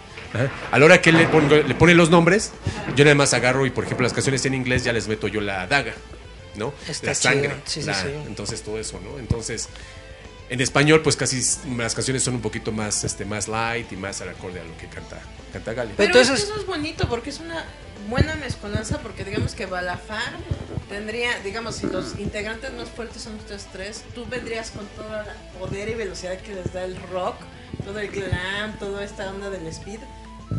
A 0.73 0.79
la 0.79 0.85
hora 0.85 1.01
que 1.01 1.11
él 1.11 1.19
le, 1.19 1.29
pongo- 1.29 1.63
le 1.67 1.75
pone 1.75 1.95
los 1.95 2.11
nombres, 2.11 2.53
yo 2.97 3.05
nada 3.05 3.15
más 3.15 3.33
agarro 3.35 3.67
y, 3.67 3.71
por 3.71 3.85
ejemplo, 3.85 4.05
las 4.05 4.13
canciones 4.13 4.45
en 4.47 4.55
inglés 4.55 4.85
ya 4.85 4.93
les 4.93 5.07
meto 5.09 5.29
yo 5.29 5.41
la 5.41 5.67
daga, 5.67 5.95
¿no? 6.57 6.73
Está 6.89 7.09
la 7.09 7.15
sangre. 7.15 7.51
Sí, 7.65 7.81
sí, 7.81 7.87
la- 7.87 7.95
sí. 8.03 8.09
Entonces 8.27 8.63
todo 8.63 8.79
eso, 8.79 9.01
¿no? 9.03 9.19
Entonces, 9.19 9.69
en 10.49 10.61
español, 10.61 11.03
pues 11.03 11.17
casi 11.17 11.43
las 11.77 11.95
canciones 11.95 12.23
son 12.23 12.35
un 12.35 12.41
poquito 12.41 12.73
más, 12.73 13.03
este, 13.05 13.25
más 13.25 13.49
light 13.49 13.91
y 13.93 13.97
más 13.97 14.21
al 14.21 14.29
acorde 14.29 14.61
a 14.61 14.65
lo 14.65 14.77
que 14.79 14.87
canta, 14.89 15.19
canta 15.53 15.73
Gali. 15.73 15.93
Pero 15.97 16.13
Pero 16.13 16.21
entonces- 16.21 16.45
eso 16.49 16.61
es 16.61 16.67
bonito 16.67 17.09
porque 17.09 17.31
es 17.31 17.41
una 17.41 17.65
buena 18.09 18.35
mezcolanza 18.37 18.99
porque 19.01 19.25
digamos 19.25 19.55
que 19.55 19.67
Balafar 19.67 20.23
tendría, 20.89 21.41
digamos, 21.41 21.77
si 21.77 21.87
los 21.89 22.17
integrantes 22.19 22.73
más 22.75 22.89
fuertes 22.89 23.23
son 23.23 23.35
ustedes 23.37 23.67
tres, 23.73 24.05
tú 24.15 24.25
vendrías 24.27 24.71
con 24.71 24.87
todo 24.89 25.21
el 25.21 25.59
poder 25.59 25.89
y 25.89 25.95
velocidad 25.95 26.39
que 26.39 26.55
les 26.55 26.73
da 26.73 26.85
el 26.85 26.97
rock, 27.11 27.35
todo 27.85 27.99
el 27.99 28.09
glam, 28.09 28.79
toda 28.79 29.03
esta 29.05 29.29
onda 29.31 29.51
del 29.51 29.67
speed. 29.67 29.99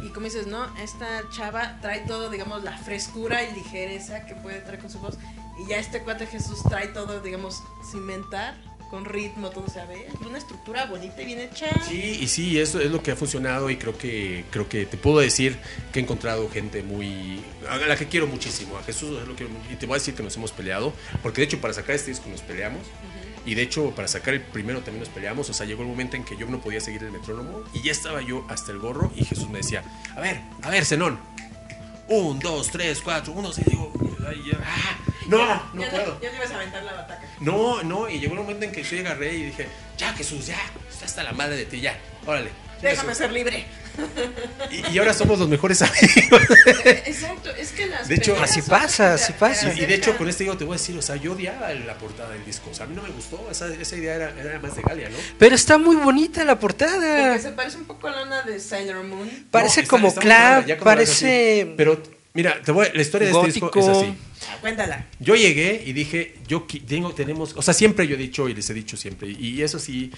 Y 0.03 0.09
como 0.09 0.25
dices, 0.25 0.47
no, 0.47 0.65
esta 0.79 1.21
chava 1.33 1.79
trae 1.81 2.01
todo, 2.01 2.29
digamos, 2.29 2.61
la 2.63 2.77
frescura 2.77 3.41
y 3.43 3.53
ligereza 3.53 4.25
que 4.25 4.35
puede 4.35 4.59
traer 4.59 4.79
con 4.79 4.89
su 4.89 4.99
voz. 4.99 5.17
Y 5.63 5.69
ya 5.69 5.77
este 5.77 6.03
cuate 6.03 6.27
Jesús 6.27 6.59
trae 6.67 6.87
todo, 6.89 7.21
digamos, 7.21 7.63
cimentar 7.89 8.55
con 8.89 9.05
ritmo, 9.05 9.49
todo, 9.49 9.65
o 9.65 9.69
sea, 9.69 9.85
ve, 9.85 10.07
una 10.25 10.37
estructura 10.37 10.85
bonita 10.85 11.21
y 11.21 11.25
bien 11.25 11.39
hecha. 11.39 11.67
Sí, 11.87 12.19
y 12.21 12.27
sí, 12.27 12.59
eso 12.59 12.79
es 12.79 12.91
lo 12.91 13.01
que 13.01 13.11
ha 13.11 13.15
funcionado 13.15 13.69
y 13.69 13.77
creo 13.77 13.97
que 13.97 14.45
creo 14.51 14.67
que 14.67 14.85
te 14.85 14.97
puedo 14.97 15.19
decir 15.19 15.57
que 15.91 15.99
he 15.99 16.03
encontrado 16.03 16.49
gente 16.49 16.83
muy 16.83 17.41
a 17.69 17.77
la 17.77 17.95
que 17.95 18.07
quiero 18.07 18.27
muchísimo, 18.27 18.77
a 18.77 18.83
Jesús 18.83 19.19
es 19.21 19.27
lo 19.27 19.35
quiero 19.35 19.51
mucho, 19.51 19.71
y 19.71 19.75
te 19.75 19.85
voy 19.85 19.95
a 19.95 19.99
decir 19.99 20.13
que 20.13 20.23
nos 20.23 20.35
hemos 20.37 20.51
peleado, 20.51 20.93
porque 21.21 21.41
de 21.41 21.45
hecho 21.45 21.61
para 21.61 21.73
sacar 21.73 21.95
este 21.95 22.11
disco 22.11 22.29
nos 22.29 22.41
peleamos. 22.41 22.81
Y 23.45 23.55
de 23.55 23.61
hecho, 23.61 23.91
para 23.91 24.09
sacar 24.09 24.33
el 24.33 24.41
primero 24.41 24.81
también 24.81 24.99
nos 24.99 25.07
peleamos. 25.07 25.49
O 25.49 25.53
sea, 25.53 25.65
llegó 25.65 25.81
el 25.81 25.87
momento 25.87 26.17
en 26.17 26.25
que 26.25 26.35
yo 26.35 26.45
no 26.47 26.59
podía 26.59 26.81
seguir 26.81 27.03
el 27.03 27.13
metrónomo. 27.13 27.63
Y 27.73 27.81
ya 27.81 27.93
estaba 27.93 28.21
yo 28.21 28.45
hasta 28.49 28.73
el 28.73 28.79
gorro. 28.79 29.09
Y 29.15 29.23
Jesús 29.23 29.49
me 29.49 29.59
decía: 29.59 29.85
A 30.17 30.19
ver, 30.19 30.41
a 30.61 30.69
ver, 30.69 30.83
Zenón. 30.83 31.17
Un, 32.09 32.39
dos, 32.39 32.69
tres, 32.71 33.01
cuatro, 33.01 33.33
uno, 33.33 33.51
sí. 33.51 33.63
Digo, 33.65 33.91
ay, 34.27 34.41
ya, 34.49 34.59
ah, 34.63 34.97
no, 35.27 35.37
no 35.73 35.81
ya, 35.81 35.89
puedo. 35.89 36.21
Ya 36.21 36.29
te 36.29 36.35
ibas 36.37 36.51
a 36.51 36.55
aventar 36.55 36.83
la 36.83 36.93
bataca. 36.93 37.27
No, 37.39 37.83
no, 37.83 38.09
y 38.09 38.19
llegó 38.19 38.33
un 38.33 38.39
momento 38.39 38.65
en 38.65 38.71
que 38.71 38.83
yo 38.83 38.99
agarré 38.99 39.33
y 39.33 39.43
dije, 39.43 39.67
ya 39.97 40.13
Jesús, 40.13 40.47
ya, 40.47 40.59
está 40.89 41.05
hasta 41.05 41.23
la 41.23 41.33
madre 41.33 41.57
de 41.57 41.65
ti, 41.65 41.81
ya, 41.81 41.97
órale. 42.25 42.51
Déjame 42.81 43.15
ser 43.15 43.31
libre. 43.31 43.65
Y, 44.71 44.93
y 44.93 44.97
ahora 44.99 45.13
somos 45.13 45.39
los 45.39 45.49
mejores 45.49 45.81
amigos. 45.81 46.41
Exacto, 46.85 47.49
es 47.51 47.71
que 47.71 47.87
las 47.87 48.07
De 48.07 48.15
hecho, 48.15 48.35
así 48.41 48.61
pasa, 48.61 49.15
así 49.15 49.33
pasa. 49.33 49.73
Y 49.73 49.85
de 49.85 49.95
hecho, 49.95 50.15
con 50.17 50.27
este 50.29 50.43
digo, 50.43 50.55
te 50.57 50.63
voy 50.65 50.75
a 50.75 50.77
decir, 50.77 50.95
o 50.97 51.01
sea, 51.01 51.15
yo 51.15 51.33
odiaba 51.33 51.73
la 51.73 51.97
portada 51.97 52.29
del 52.31 52.45
disco. 52.45 52.69
O 52.69 52.73
sea, 52.73 52.85
a 52.85 52.89
mí 52.89 52.95
no 52.95 53.01
me 53.01 53.09
gustó, 53.09 53.47
esa, 53.49 53.73
esa 53.73 53.95
idea 53.95 54.15
era, 54.15 54.33
era 54.39 54.59
más 54.59 54.75
de 54.75 54.81
Galia, 54.83 55.09
¿no? 55.09 55.17
Pero 55.39 55.55
está 55.55 55.77
muy 55.77 55.95
bonita 55.95 56.43
la 56.43 56.59
Porque 56.59 56.85
portada. 56.85 57.39
se 57.39 57.51
parece 57.51 57.77
un 57.77 57.85
poco 57.85 58.07
a 58.07 58.11
la 58.11 58.23
una 58.23 58.41
de 58.43 58.59
Sailor 58.59 59.03
Moon. 59.03 59.29
Parece 59.49 59.81
No, 59.81 59.83
está- 59.83 59.89
como 59.89 60.13
clap, 60.15 60.79
parece. 60.83 61.73
Pero, 61.77 62.01
mira, 62.33 62.61
te 62.63 62.71
voy, 62.71 62.87
la 62.93 63.01
historia 63.01 63.29
de 63.29 63.33
este 63.33 63.47
disco 63.47 63.79
es 63.79 63.87
así. 63.87 64.13
Cuéntala. 64.61 65.05
Yo 65.19 65.35
llegué 65.35 65.81
y 65.85 65.93
dije, 65.93 66.35
yo 66.47 66.67
tengo, 66.87 67.11
tenemos, 67.13 67.53
o 67.55 67.61
sea, 67.61 67.73
siempre 67.73 68.07
yo 68.07 68.15
he 68.15 68.17
dicho 68.17 68.47
y 68.47 68.53
les 68.53 68.69
he 68.69 68.73
dicho 68.73 68.95
siempre, 68.95 69.29
y 69.29 69.61
eso 69.61 69.77
sí, 69.79 70.11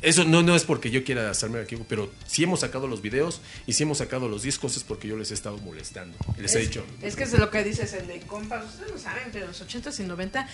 eso 0.00 0.24
no, 0.24 0.42
no 0.42 0.54
es 0.54 0.64
porque 0.64 0.90
yo 0.90 1.02
quiera 1.02 1.28
hacerme 1.28 1.58
aquí, 1.60 1.76
pero 1.88 2.10
si 2.26 2.44
hemos 2.44 2.60
sacado 2.60 2.86
los 2.86 3.02
videos 3.02 3.40
y 3.66 3.72
si 3.72 3.82
hemos 3.82 3.98
sacado 3.98 4.28
los 4.28 4.42
discos 4.42 4.76
es 4.76 4.84
porque 4.84 5.08
yo 5.08 5.16
les 5.16 5.30
he 5.30 5.34
estado 5.34 5.58
molestando. 5.58 6.16
Les 6.38 6.54
he 6.54 6.60
dicho, 6.60 6.84
Es 7.02 7.16
que 7.16 7.24
es 7.24 7.36
lo 7.36 7.50
que 7.50 7.64
dices, 7.64 7.92
el 7.94 8.06
de 8.06 8.20
compas, 8.20 8.64
ustedes 8.64 8.92
lo 8.92 8.98
saben, 8.98 9.24
pero 9.32 9.48
los 9.48 9.60
80s 9.60 10.00
y 10.00 10.04
90 10.04 10.48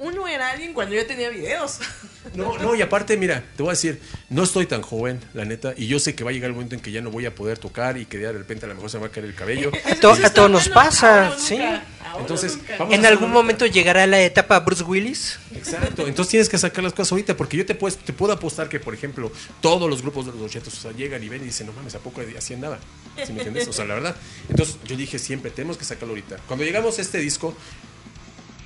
uno 0.00 0.26
era 0.26 0.50
alguien 0.50 0.72
cuando 0.72 0.94
yo 0.94 1.06
tenía 1.06 1.28
videos. 1.30 1.78
no, 2.34 2.58
no, 2.58 2.74
y 2.74 2.82
aparte, 2.82 3.16
mira, 3.16 3.44
te 3.56 3.62
voy 3.62 3.70
a 3.70 3.72
decir, 3.72 4.00
no 4.30 4.42
estoy 4.42 4.66
tan 4.66 4.82
joven, 4.82 5.20
la 5.34 5.44
neta, 5.44 5.74
y 5.76 5.86
yo 5.86 5.98
sé 6.00 6.14
que 6.14 6.24
va 6.24 6.30
a 6.30 6.32
llegar 6.32 6.48
el 6.48 6.54
momento 6.54 6.74
en 6.74 6.80
que 6.80 6.90
ya 6.90 7.00
no 7.02 7.10
voy 7.10 7.26
a 7.26 7.34
poder 7.34 7.58
tocar 7.58 7.96
y 7.98 8.06
que 8.06 8.16
de 8.18 8.32
repente 8.32 8.64
a 8.64 8.68
lo 8.68 8.74
mejor 8.74 8.90
se 8.90 8.96
me 8.96 9.02
va 9.02 9.06
a 9.08 9.10
caer 9.12 9.26
el 9.26 9.34
cabello. 9.34 9.70
A 9.84 9.94
to- 9.96 10.12
a 10.24 10.30
todos 10.30 10.50
nos 10.50 10.68
pasa, 10.70 11.26
Ahora 11.28 11.38
sí. 11.38 11.54
nunca, 11.58 11.82
ahora 12.02 12.16
o 12.16 12.20
Entonces, 12.20 12.58
vamos 12.78 12.94
en 12.94 13.06
algún 13.06 13.30
momento 13.30 13.66
llegará 13.66 14.06
la 14.06 14.20
etapa 14.22 14.58
Bruce 14.60 14.82
Willis. 14.82 15.38
Exacto, 15.54 16.06
entonces 16.08 16.30
tienes 16.30 16.48
que 16.48 16.58
sacar 16.58 16.82
las 16.82 16.92
cosas 16.94 17.12
ahorita, 17.12 17.36
porque 17.36 17.56
yo 17.58 17.66
te, 17.66 17.74
puedo- 17.74 17.94
te 17.96 18.12
puedo 18.12 18.32
apostar 18.32 18.68
que, 18.68 18.80
por 18.80 18.94
ejemplo, 18.94 19.30
todos 19.60 19.88
los 19.88 20.00
grupos 20.02 20.26
de 20.26 20.32
los 20.32 20.40
80 20.40 20.68
o 20.68 20.72
sea, 20.72 20.92
llegan 20.92 21.22
y 21.22 21.28
ven 21.28 21.42
y 21.42 21.46
dicen, 21.46 21.66
no 21.66 21.72
mames, 21.74 21.94
¿a 21.94 21.98
poco 21.98 22.22
así 22.36 22.54
andaba? 22.54 22.78
¿Sí 23.24 23.32
me 23.32 23.38
entiendes? 23.42 23.68
O 23.68 23.72
sea, 23.74 23.84
la 23.84 23.94
verdad. 23.94 24.16
Entonces 24.48 24.76
yo 24.86 24.96
dije 24.96 25.18
siempre, 25.18 25.50
tenemos 25.50 25.76
que 25.76 25.84
sacarlo 25.84 26.10
ahorita. 26.10 26.38
Cuando 26.46 26.64
llegamos 26.64 26.98
a 26.98 27.02
este 27.02 27.18
disco, 27.18 27.54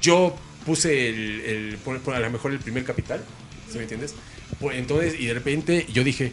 yo 0.01 0.36
puse 0.65 1.09
el, 1.09 1.41
el- 1.41 1.78
por- 1.78 2.01
por 2.01 2.15
a 2.15 2.20
lo 2.20 2.31
mejor 2.31 2.53
el 2.53 2.59
primer 2.59 2.85
capital, 2.85 3.23
¿sí 3.70 3.77
me 3.77 3.82
entiendes? 3.82 4.15
Pues, 4.61 4.77
entonces, 4.78 5.15
y 5.19 5.27
de 5.27 5.35
repente 5.35 5.86
yo 5.93 6.05
dije, 6.05 6.32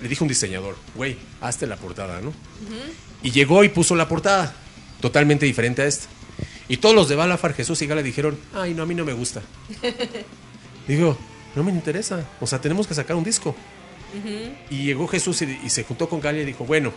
le 0.00 0.08
dije 0.08 0.22
a 0.22 0.24
un 0.24 0.28
diseñador, 0.28 0.76
güey, 0.94 1.16
hazte 1.40 1.66
la 1.66 1.76
portada, 1.76 2.20
¿no? 2.20 2.32
Y 3.22 3.30
llegó 3.32 3.62
y 3.64 3.68
puso 3.68 3.94
la 3.96 4.08
portada, 4.08 4.54
totalmente 5.00 5.46
diferente 5.46 5.82
a 5.82 5.86
esta. 5.86 6.06
Y 6.68 6.76
todos 6.78 6.94
los 6.94 7.08
de 7.08 7.16
Balafar, 7.16 7.52
Jesús 7.54 7.82
y 7.82 7.86
Gala 7.86 8.02
dijeron, 8.02 8.38
ay, 8.54 8.74
no, 8.74 8.84
a 8.84 8.86
mí 8.86 8.94
no 8.94 9.04
me 9.04 9.12
gusta. 9.12 9.42
Digo, 10.88 11.16
no 11.54 11.62
me 11.62 11.70
interesa, 11.72 12.26
o 12.40 12.46
sea, 12.46 12.60
tenemos 12.60 12.86
que 12.86 12.94
sacar 12.94 13.16
un 13.16 13.24
disco. 13.24 13.54
Y 14.70 14.84
llegó 14.84 15.06
Jesús 15.06 15.40
y, 15.42 15.60
y 15.64 15.70
se 15.70 15.84
juntó 15.84 16.08
con 16.08 16.20
Galia 16.20 16.42
y 16.42 16.46
dijo, 16.46 16.64
bueno, 16.64 16.92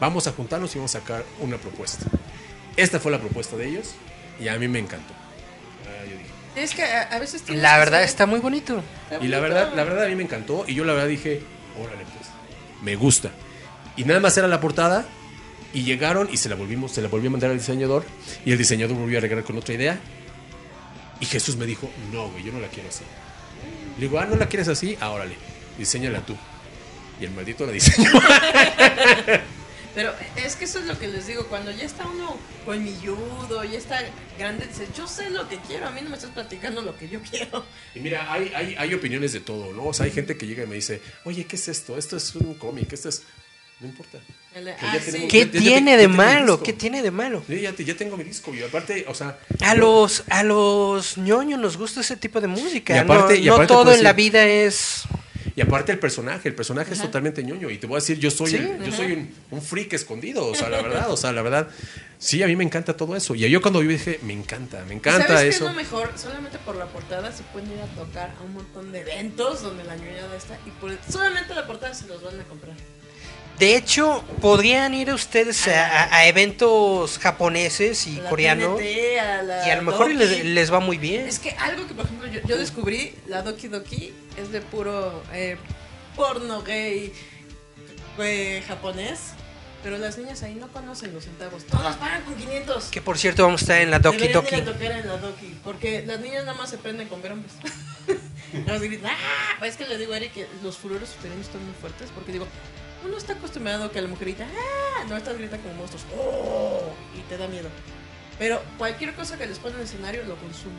vamos 0.00 0.26
a 0.28 0.32
juntarnos 0.32 0.72
y 0.74 0.78
vamos 0.78 0.94
a 0.94 1.00
sacar 1.00 1.24
una 1.40 1.56
propuesta. 1.56 2.06
Esta 2.76 3.00
fue 3.00 3.10
la 3.10 3.18
propuesta 3.18 3.56
de 3.56 3.68
ellos 3.68 3.90
y 4.40 4.48
a 4.48 4.56
mí 4.58 4.68
me 4.68 4.78
encantó. 4.78 5.12
Yo 6.54 6.60
dije, 6.60 6.64
Es 6.64 6.74
que 6.74 6.82
a, 6.84 7.02
a 7.02 7.18
veces 7.18 7.42
tienes 7.42 7.62
La 7.62 7.78
verdad 7.78 8.02
está 8.02 8.26
muy 8.26 8.40
bonito. 8.40 8.82
y 9.20 9.28
la 9.28 9.40
verdad, 9.40 9.72
la 9.74 9.84
verdad 9.84 10.04
a 10.04 10.08
mí 10.08 10.14
me 10.14 10.22
encantó 10.24 10.64
y 10.66 10.74
yo 10.74 10.84
la 10.84 10.92
verdad 10.92 11.08
dije, 11.08 11.42
órale 11.78 12.04
pues, 12.04 12.28
me 12.82 12.96
gusta. 12.96 13.30
Y 13.96 14.04
nada 14.04 14.20
más 14.20 14.36
era 14.36 14.48
la 14.48 14.60
portada 14.60 15.04
y 15.74 15.82
llegaron 15.84 16.28
y 16.30 16.36
se 16.36 16.48
la 16.48 16.54
volvimos, 16.54 16.92
se 16.92 17.02
la 17.02 17.08
volvió 17.08 17.28
a 17.28 17.32
mandar 17.32 17.50
al 17.50 17.58
diseñador 17.58 18.04
y 18.44 18.52
el 18.52 18.58
diseñador 18.58 18.96
volvió 18.96 19.18
a 19.18 19.20
regalar 19.20 19.44
con 19.44 19.56
otra 19.58 19.74
idea. 19.74 19.98
Y 21.20 21.26
Jesús 21.26 21.56
me 21.56 21.66
dijo, 21.66 21.88
no, 22.12 22.28
güey, 22.30 22.42
yo 22.44 22.52
no 22.52 22.58
la 22.60 22.68
quiero 22.68 22.88
así. 22.88 23.04
Le 23.98 24.06
digo, 24.06 24.18
ah, 24.18 24.26
¿no 24.26 24.36
la 24.36 24.46
quieres 24.46 24.68
así? 24.68 24.96
Ah, 25.00 25.10
órale, 25.10 25.36
diseñala 25.78 26.20
tú. 26.20 26.36
Y 27.20 27.24
el 27.26 27.30
maldito 27.30 27.64
la 27.64 27.72
diseñó. 27.72 28.10
Pero 29.94 30.12
es 30.36 30.56
que 30.56 30.64
eso 30.64 30.78
es 30.78 30.86
lo 30.86 30.98
que 30.98 31.06
les 31.08 31.26
digo, 31.26 31.46
cuando 31.48 31.70
ya 31.70 31.84
está 31.84 32.06
uno 32.06 32.38
colmilludo, 32.64 33.62
ya 33.64 33.78
está 33.78 34.00
grande, 34.38 34.66
dice, 34.66 34.86
yo 34.96 35.06
sé 35.06 35.30
lo 35.30 35.48
que 35.48 35.58
quiero, 35.58 35.86
a 35.86 35.90
mí 35.90 36.00
no 36.02 36.10
me 36.10 36.16
estás 36.16 36.30
platicando 36.30 36.82
lo 36.82 36.96
que 36.96 37.08
yo 37.08 37.20
quiero. 37.30 37.64
Y 37.94 38.00
mira, 38.00 38.32
hay, 38.32 38.50
hay, 38.54 38.74
hay 38.78 38.94
opiniones 38.94 39.32
de 39.32 39.40
todo, 39.40 39.72
¿no? 39.72 39.84
O 39.86 39.92
sea, 39.94 40.06
hay 40.06 40.12
gente 40.12 40.36
que 40.36 40.46
llega 40.46 40.64
y 40.64 40.66
me 40.66 40.76
dice, 40.76 41.00
oye, 41.24 41.44
¿qué 41.46 41.56
es 41.56 41.68
esto? 41.68 41.98
Esto 41.98 42.16
es 42.16 42.34
un 42.34 42.54
cómic, 42.54 42.92
esto 42.92 43.08
es... 43.08 43.22
No 43.80 43.88
importa. 43.88 44.18
De, 44.54 44.72
ah, 44.80 44.96
tenemos- 45.04 45.28
¿Qué 45.28 45.38
ya- 45.40 45.44
ya 45.46 45.50
te- 45.52 45.58
tiene 45.58 45.96
de 45.96 46.02
tengo 46.04 46.10
mi 46.12 46.16
malo? 46.16 46.52
disco. 46.52 46.62
¿Qué 46.64 46.72
tiene 46.72 47.02
de 47.02 47.10
malo? 47.10 47.44
Ya, 47.48 47.72
te- 47.72 47.84
ya 47.84 47.96
tengo 47.96 48.16
mi 48.16 48.22
disco 48.24 48.54
y 48.54 48.62
aparte, 48.62 49.04
o 49.08 49.14
sea... 49.14 49.38
A 49.60 49.74
yo- 49.74 49.80
los, 49.80 50.22
a 50.30 50.42
los 50.44 51.18
ñoños 51.18 51.58
nos 51.58 51.76
gusta 51.76 52.00
ese 52.00 52.16
tipo 52.16 52.40
de 52.40 52.46
música. 52.46 52.94
Y 52.94 52.98
aparte- 52.98 53.34
no 53.34 53.40
y 53.40 53.44
no 53.46 53.54
aparte 53.54 53.74
todo 53.74 53.82
puedo 53.84 53.96
en 53.96 54.04
la 54.04 54.12
vida 54.12 54.46
es. 54.46 55.02
Y 55.54 55.60
aparte 55.60 55.92
el 55.92 55.98
personaje, 55.98 56.48
el 56.48 56.54
personaje 56.54 56.94
es 56.94 57.00
totalmente 57.02 57.42
ñoño. 57.44 57.68
Y 57.70 57.78
te 57.78 57.86
voy 57.86 57.96
a 57.96 58.00
decir, 58.00 58.18
yo 58.18 58.30
soy, 58.30 58.50
Sí, 58.50 58.56
el- 58.56 58.82
yo 58.84 58.90
soy 58.92 59.12
un, 59.12 59.30
un 59.50 59.60
freak 59.62 59.92
escondido, 59.92 60.46
o 60.46 60.54
sea, 60.54 60.68
la 60.70 60.80
verdad, 60.82 61.10
o 61.10 61.16
sea, 61.16 61.32
la 61.32 61.42
verdad. 61.42 61.68
Sí, 62.18 62.42
a 62.42 62.46
mí 62.46 62.54
me 62.56 62.64
encanta 62.64 62.96
todo 62.96 63.16
eso. 63.16 63.34
Y 63.34 63.40
yo 63.50 63.60
cuando 63.60 63.80
vi 63.80 63.88
dije, 63.88 64.18
me 64.22 64.32
encanta, 64.32 64.84
me 64.86 64.94
encanta 64.94 65.26
¿Sabes 65.26 65.42
qué 65.42 65.48
eso. 65.48 65.66
es 65.68 65.70
lo 65.72 65.76
mejor? 65.76 66.10
Solamente 66.16 66.58
por 66.64 66.76
la 66.76 66.86
portada 66.86 67.32
se 67.32 67.42
pueden 67.44 67.70
ir 67.72 67.80
a 67.80 67.86
tocar 68.00 68.30
a 68.38 68.42
un 68.44 68.54
montón 68.54 68.92
de 68.92 69.00
eventos 69.00 69.62
donde 69.62 69.84
la 69.84 69.96
ñoñada 69.96 70.36
está 70.36 70.56
y 70.66 70.70
por 70.80 70.96
solamente 71.10 71.54
la 71.54 71.66
portada 71.66 71.92
se 71.94 72.06
los 72.06 72.22
van 72.22 72.40
a 72.40 72.44
comprar. 72.44 72.76
De 73.58 73.76
hecho, 73.76 74.24
podrían 74.40 74.92
ir 74.94 75.12
ustedes 75.12 75.68
a, 75.68 75.86
a- 76.04 76.16
a 76.16 76.26
eventos 76.26 77.18
japoneses 77.18 78.06
y 78.08 78.16
coreanos. 78.28 78.80
Y 78.82 79.18
a 79.18 79.76
lo 79.76 79.82
mejor 79.82 80.12
les, 80.14 80.44
les 80.44 80.72
va 80.72 80.80
muy 80.80 80.98
bien. 80.98 81.26
Es 81.28 81.38
que 81.38 81.50
algo 81.52 81.86
que, 81.86 81.94
por 81.94 82.06
ejemplo, 82.06 82.26
yo, 82.28 82.40
yo 82.46 82.56
descubrí, 82.58 83.14
la 83.28 83.42
Doki 83.42 83.68
Doki 83.68 84.12
es 84.36 84.50
de 84.50 84.60
puro 84.62 85.22
eh, 85.32 85.56
porno 86.16 86.62
gay 86.62 87.12
eh, 88.18 88.62
japonés, 88.66 89.18
pero 89.84 89.96
las 89.98 90.18
niñas 90.18 90.42
ahí 90.42 90.54
no 90.54 90.66
conocen 90.68 91.12
los 91.14 91.24
centavos. 91.24 91.64
Todas 91.64 91.96
pagan 91.96 92.22
con 92.22 92.34
500. 92.34 92.84
Que 92.86 93.00
por 93.00 93.16
cierto, 93.18 93.44
vamos 93.44 93.60
a 93.62 93.64
estar 93.64 93.80
en 93.80 93.90
la 93.90 93.98
Doki 94.00 94.18
Deberían 94.28 94.42
Doki. 94.44 94.54
ir 94.56 94.62
a 94.62 94.64
tocar 94.64 94.92
en 94.92 95.06
la 95.08 95.16
Doki, 95.18 95.56
porque 95.62 96.04
las 96.06 96.18
niñas 96.20 96.44
nada 96.46 96.56
más 96.58 96.70
se 96.70 96.78
prenden 96.78 97.06
con 97.08 97.22
ver 97.22 97.32
hombres. 97.32 97.52
Nada 98.52 98.72
más 98.72 98.82
gritan, 98.82 99.12
¡ah! 99.12 99.64
Es 99.66 99.76
que 99.76 99.86
le 99.86 99.96
digo 99.98 100.12
a 100.12 100.16
Eric 100.18 100.32
que 100.34 100.46
los 100.62 100.76
furores 100.76 101.10
uterinos 101.18 101.46
están 101.46 101.64
muy 101.64 101.74
fuertes, 101.80 102.10
porque 102.14 102.32
digo, 102.32 102.46
uno 103.04 103.16
está 103.16 103.32
acostumbrado 103.34 103.84
a 103.84 103.92
que 103.92 104.00
la 104.00 104.08
mujer 104.08 104.28
grita, 104.28 104.44
¡ah! 104.46 105.04
No, 105.08 105.16
estas 105.16 105.36
gritan 105.38 105.60
como 105.60 105.74
monstruos, 105.74 106.04
¡oh! 106.18 106.92
Y 107.16 107.20
te 107.28 107.36
da 107.36 107.46
miedo. 107.48 107.68
Pero 108.38 108.60
cualquier 108.78 109.14
cosa 109.14 109.36
que 109.38 109.46
les 109.46 109.58
pongan 109.58 109.74
en 109.76 109.80
el 109.82 109.86
escenario 109.88 110.24
lo 110.24 110.36
consume. 110.36 110.74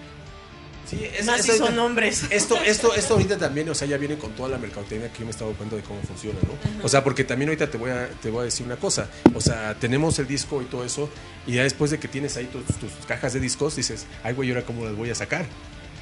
Sí, 0.89 1.01
es- 1.17 1.25
Más 1.25 1.39
es- 1.39 1.45
si 1.45 1.57
son 1.57 1.79
hombres. 1.79 2.23
Esto, 2.29 2.57
esto, 2.65 2.93
esto 2.93 3.13
ahorita 3.13 3.37
también, 3.37 3.69
o 3.69 3.75
sea, 3.75 3.87
ya 3.87 3.97
viene 3.97 4.17
con 4.17 4.31
toda 4.33 4.49
la 4.49 4.57
mercadotecnia 4.57 5.11
que 5.13 5.19
yo 5.19 5.25
me 5.25 5.27
he 5.27 5.31
estado 5.31 5.51
dando 5.51 5.57
cuenta 5.59 5.75
de 5.77 5.81
cómo 5.83 6.01
funciona, 6.01 6.39
¿no? 6.45 6.85
O 6.85 6.89
sea, 6.89 7.03
porque 7.03 7.23
también 7.23 7.49
ahorita 7.49 7.69
te 7.71 7.77
voy 7.77 7.91
a, 7.91 8.09
te 8.09 8.29
voy 8.29 8.41
a 8.41 8.43
decir 8.45 8.65
una 8.65 8.75
cosa. 8.75 9.07
O 9.33 9.39
sea, 9.39 9.75
tenemos 9.79 10.19
el 10.19 10.27
disco 10.27 10.61
y 10.61 10.65
todo 10.65 10.83
eso, 10.83 11.09
y 11.47 11.53
ya 11.53 11.63
después 11.63 11.89
de 11.91 11.99
que 11.99 12.07
tienes 12.09 12.35
ahí 12.35 12.45
tus, 12.47 12.65
tus 12.77 12.91
cajas 13.07 13.31
de 13.33 13.39
discos, 13.39 13.75
dices, 13.77 14.05
ay, 14.23 14.33
güey, 14.33 14.49
¿y 14.49 14.51
ahora 14.51 14.65
cómo 14.65 14.83
las 14.83 14.95
voy 14.95 15.09
a 15.09 15.15
sacar? 15.15 15.45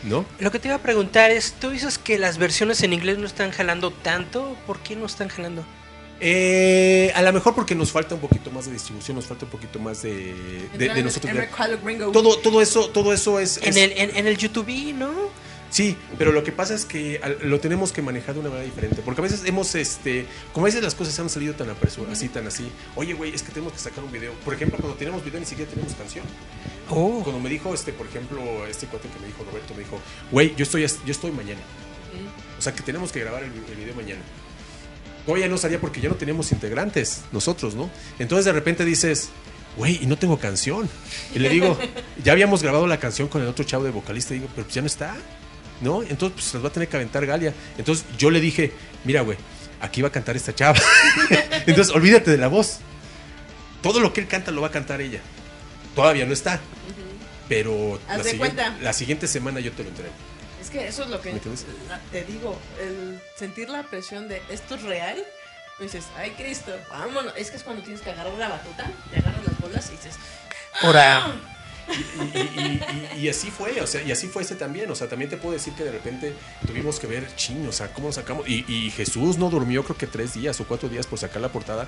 ¿No? 0.03 0.25
Lo 0.39 0.51
que 0.51 0.57
te 0.57 0.67
iba 0.67 0.77
a 0.77 0.81
preguntar 0.81 1.29
es, 1.29 1.53
¿tú 1.53 1.69
dices 1.69 1.99
que 1.99 2.17
las 2.17 2.39
versiones 2.39 2.81
en 2.81 2.91
inglés 2.93 3.19
no 3.19 3.27
están 3.27 3.51
jalando 3.51 3.91
tanto? 3.91 4.57
¿Por 4.65 4.79
qué 4.79 4.95
no 4.95 5.05
están 5.05 5.27
jalando? 5.27 5.63
Eh, 6.23 7.11
a 7.15 7.21
lo 7.23 7.33
mejor 7.33 7.55
porque 7.55 7.73
nos 7.73 7.91
falta 7.91 8.13
un 8.13 8.21
poquito 8.21 8.51
más 8.51 8.67
de 8.67 8.73
distribución, 8.73 9.15
nos 9.15 9.25
falta 9.25 9.45
un 9.45 9.51
poquito 9.51 9.79
más 9.79 10.03
de, 10.03 10.35
de, 10.77 10.77
de 10.77 11.01
nosotros. 11.03 11.31
Todo, 12.11 12.37
todo 12.37 12.61
eso, 12.61 12.89
todo 12.91 13.11
eso 13.11 13.39
es, 13.39 13.57
En 13.57 13.69
es- 13.69 13.77
el, 13.77 13.91
en, 13.97 14.15
en 14.15 14.27
el 14.27 14.37
YouTube, 14.37 14.93
¿no? 14.93 15.11
Sí, 15.71 15.95
pero 16.17 16.31
lo 16.33 16.43
que 16.43 16.51
pasa 16.51 16.75
es 16.75 16.83
que 16.85 17.21
lo 17.43 17.59
tenemos 17.61 17.91
que 17.93 18.01
manejar 18.01 18.33
de 18.35 18.41
una 18.41 18.49
manera 18.49 18.65
diferente. 18.65 19.01
Porque 19.03 19.21
a 19.21 19.23
veces 19.23 19.41
hemos, 19.45 19.73
este, 19.73 20.25
como 20.53 20.65
a 20.65 20.67
veces 20.67 20.83
las 20.83 20.93
cosas 20.95 21.17
han 21.17 21.29
salido 21.29 21.53
tan 21.55 21.69
apresuradas, 21.69 22.17
así, 22.19 22.27
tan 22.27 22.45
así. 22.45 22.69
Oye, 22.95 23.13
güey, 23.13 23.33
es 23.33 23.41
que 23.41 23.51
tenemos 23.53 23.71
que 23.73 23.79
sacar 23.79 24.03
un 24.03 24.11
video. 24.11 24.33
Por 24.43 24.53
ejemplo, 24.53 24.77
cuando 24.79 24.97
tenemos 24.97 25.23
video 25.23 25.39
ni 25.39 25.45
siquiera 25.45 25.71
tenemos 25.71 25.93
canción. 25.95 26.25
Oh, 26.89 27.21
Cuando 27.23 27.39
me 27.41 27.49
dijo, 27.49 27.73
este, 27.73 27.93
por 27.93 28.05
ejemplo, 28.05 28.67
este 28.67 28.85
cuate 28.87 29.07
que 29.07 29.19
me 29.21 29.27
dijo 29.27 29.45
Roberto, 29.49 29.73
me 29.73 29.79
dijo, 29.83 29.97
güey, 30.29 30.53
yo 30.57 30.63
estoy, 30.63 30.85
yo 30.85 31.11
estoy 31.11 31.31
mañana. 31.31 31.61
O 32.59 32.61
sea, 32.61 32.75
que 32.75 32.83
tenemos 32.83 33.13
que 33.13 33.21
grabar 33.21 33.41
el, 33.43 33.51
el 33.69 33.75
video 33.77 33.95
mañana. 33.95 34.19
Todavía 35.31 35.47
no 35.49 35.57
salía 35.57 35.79
porque 35.79 36.01
ya 36.01 36.09
no 36.09 36.15
teníamos 36.15 36.51
integrantes, 36.51 37.21
nosotros, 37.31 37.75
¿no? 37.75 37.89
Entonces 38.19 38.45
de 38.45 38.51
repente 38.53 38.83
dices, 38.85 39.29
güey, 39.77 39.99
y 40.01 40.05
no 40.07 40.17
tengo 40.17 40.37
canción. 40.39 40.89
Y 41.33 41.39
le 41.39 41.49
digo, 41.49 41.77
ya 42.23 42.31
habíamos 42.33 42.61
grabado 42.63 42.85
la 42.87 42.99
canción 42.99 43.27
con 43.27 43.41
el 43.41 43.47
otro 43.47 43.63
chavo 43.65 43.83
de 43.83 43.91
vocalista, 43.91 44.33
y 44.33 44.39
digo, 44.39 44.49
pero 44.55 44.65
pues 44.65 44.75
ya 44.75 44.81
no 44.81 44.87
está. 44.87 45.15
¿no? 45.81 46.03
Entonces, 46.03 46.31
pues 46.35 46.53
las 46.53 46.63
va 46.63 46.67
a 46.67 46.71
tener 46.71 46.87
que 46.89 46.95
aventar 46.97 47.25
Galia. 47.25 47.53
Entonces, 47.77 48.05
yo 48.17 48.29
le 48.29 48.39
dije, 48.39 48.71
mira, 49.03 49.21
güey, 49.21 49.37
aquí 49.81 50.01
va 50.03 50.09
a 50.09 50.11
cantar 50.11 50.35
esta 50.35 50.53
chava. 50.53 50.77
Entonces, 51.65 51.93
olvídate 51.95 52.29
de 52.29 52.37
la 52.37 52.47
voz. 52.49 52.77
Todo 53.81 53.99
lo 53.99 54.13
que 54.13 54.21
él 54.21 54.27
canta 54.27 54.51
lo 54.51 54.61
va 54.61 54.67
a 54.67 54.71
cantar 54.71 55.01
ella. 55.01 55.21
Todavía 55.95 56.25
no 56.27 56.33
está. 56.33 56.59
Pero 57.49 57.99
la, 58.07 58.13
siguiente- 58.23 58.61
la 58.83 58.93
siguiente 58.93 59.27
semana 59.27 59.59
yo 59.59 59.71
te 59.71 59.81
lo 59.83 59.89
entrego. 59.89 60.13
Es 60.73 60.79
que 60.79 60.87
eso 60.87 61.03
es 61.03 61.09
lo 61.09 61.21
que 61.21 61.33
la- 61.89 61.99
te 62.11 62.23
digo, 62.23 62.57
el 62.79 63.19
sentir 63.35 63.69
la 63.69 63.83
presión 63.83 64.27
de 64.27 64.41
esto 64.49 64.75
es 64.75 64.83
real. 64.83 65.21
pues 65.77 65.91
Dices, 65.93 66.09
ay 66.17 66.31
Cristo, 66.31 66.71
vámonos. 66.89 67.33
Es 67.35 67.49
que 67.51 67.57
es 67.57 67.63
cuando 67.63 67.81
tienes 67.81 68.01
que 68.01 68.11
agarrar 68.11 68.33
la 68.33 68.49
batuta, 68.49 68.89
te 69.11 69.17
agarras 69.19 69.43
las 69.45 69.59
bolas 69.59 69.87
y 69.89 69.91
dices, 69.93 70.15
Ahora, 70.81 71.33
Y, 71.89 72.37
y- 72.37 72.81
y- 73.17 73.19
y 73.25 73.29
así 73.29 73.49
fue, 73.51 73.81
o 73.81 73.87
sea, 73.87 74.01
y 74.03 74.11
así 74.11 74.27
fue 74.27 74.43
este 74.43 74.55
también, 74.55 74.89
o 74.89 74.95
sea, 74.95 75.09
también 75.09 75.29
te 75.29 75.35
puedo 75.35 75.53
decir 75.53 75.73
que 75.73 75.83
de 75.83 75.91
repente 75.91 76.33
tuvimos 76.65 76.99
que 76.99 77.07
ver, 77.07 77.27
ching, 77.35 77.67
o 77.67 77.71
sea, 77.73 77.91
cómo 77.91 78.13
sacamos, 78.13 78.47
y, 78.47 78.63
y 78.71 78.91
Jesús 78.91 79.37
no 79.37 79.49
durmió 79.49 79.83
creo 79.83 79.97
que 79.97 80.07
tres 80.07 80.35
días 80.35 80.57
o 80.61 80.65
cuatro 80.67 80.87
días 80.87 81.05
por 81.07 81.19
sacar 81.19 81.41
la 81.41 81.49
portada, 81.49 81.87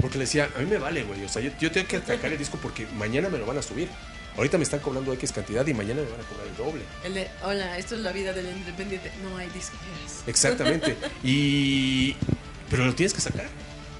porque 0.00 0.18
le 0.18 0.24
decía, 0.24 0.48
a 0.56 0.58
mí 0.60 0.66
me 0.66 0.78
vale, 0.78 1.04
güey, 1.04 1.22
o 1.24 1.28
sea, 1.28 1.40
yo, 1.42 1.50
yo 1.60 1.70
tengo 1.70 1.86
que 1.86 2.00
sacar 2.00 2.32
el 2.32 2.38
disco 2.38 2.58
porque 2.60 2.86
mañana 2.96 3.28
me 3.28 3.38
lo 3.38 3.46
van 3.46 3.58
a 3.58 3.62
subir, 3.62 3.88
ahorita 4.36 4.58
me 4.58 4.64
están 4.64 4.80
cobrando 4.80 5.12
X 5.12 5.32
cantidad 5.32 5.66
y 5.66 5.74
mañana 5.74 6.02
me 6.02 6.10
van 6.10 6.20
a 6.20 6.24
cobrar 6.24 6.46
el 6.46 6.56
doble. 6.56 6.82
el 7.04 7.14
de, 7.14 7.30
hola, 7.42 7.78
esto 7.78 7.94
es 7.94 8.00
la 8.00 8.12
vida 8.12 8.32
del 8.32 8.46
independiente. 8.46 9.10
No 9.22 9.36
hay 9.36 9.48
disqueras. 9.50 10.24
Exactamente. 10.26 10.96
Y. 11.22 12.16
Pero 12.70 12.86
lo 12.86 12.94
tienes 12.94 13.14
que 13.14 13.20
sacar, 13.20 13.46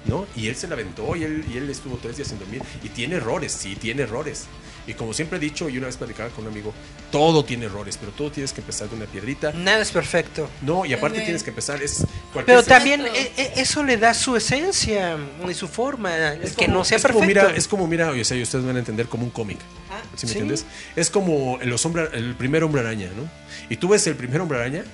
¿no? 0.06 0.26
Y 0.34 0.48
él 0.48 0.56
se 0.56 0.66
la 0.66 0.74
aventó 0.74 1.14
y 1.16 1.22
él, 1.22 1.44
y 1.52 1.58
él 1.58 1.68
estuvo 1.70 1.96
tres 1.98 2.16
días 2.16 2.28
sin 2.28 2.38
dormir. 2.38 2.62
Y 2.82 2.88
tiene 2.88 3.16
errores, 3.16 3.52
sí, 3.52 3.76
tiene 3.76 4.02
errores. 4.02 4.46
Y 4.86 4.94
como 4.94 5.14
siempre 5.14 5.38
he 5.38 5.40
dicho, 5.40 5.68
y 5.68 5.78
una 5.78 5.86
vez 5.86 5.96
platicaba 5.96 6.28
con 6.30 6.44
un 6.46 6.52
amigo, 6.52 6.72
todo 7.10 7.44
tiene 7.44 7.66
errores, 7.66 7.96
pero 7.98 8.12
todo 8.12 8.30
tienes 8.30 8.52
que 8.52 8.60
empezar 8.60 8.88
de 8.88 8.96
una 8.96 9.06
piedrita. 9.06 9.52
nada 9.52 9.80
es 9.80 9.90
perfecto. 9.90 10.48
No, 10.62 10.84
y 10.84 10.92
aparte 10.92 11.20
tienes 11.22 11.42
que 11.42 11.50
empezar, 11.50 11.82
es 11.82 12.04
cualquier 12.32 12.58
Pero 12.58 12.62
también 12.62 13.00
eh, 13.06 13.32
eh, 13.36 13.52
eso 13.56 13.82
le 13.82 13.96
da 13.96 14.12
su 14.12 14.36
esencia 14.36 15.16
y 15.48 15.54
su 15.54 15.68
forma, 15.68 16.34
es 16.34 16.52
que 16.54 16.66
como- 16.66 16.78
no 16.78 16.84
sea 16.84 16.96
es 16.98 17.02
como, 17.06 17.20
perfecto. 17.20 17.46
mira, 17.46 17.56
es 17.56 17.68
como, 17.68 17.86
mira, 17.86 18.10
o 18.10 18.24
sea, 18.24 18.36
y 18.36 18.42
ustedes 18.42 18.64
van 18.64 18.76
a 18.76 18.78
entender 18.80 19.06
como 19.06 19.24
un 19.24 19.30
cómic. 19.30 19.58
Ah, 19.90 20.00
¿Sí 20.16 20.26
me 20.26 20.32
Sí. 20.32 20.38
entiendes? 20.38 20.64
Es 20.96 21.08
como 21.10 21.58
los 21.62 21.84
hombre, 21.86 22.08
el 22.12 22.34
primer 22.34 22.62
hombre 22.64 22.80
araña, 22.82 23.08
¿no? 23.16 23.28
Y 23.70 23.76
tú 23.76 23.88
ves 23.88 24.06
el 24.06 24.16
primer 24.16 24.40
hombre 24.40 24.58
araña, 24.58 24.84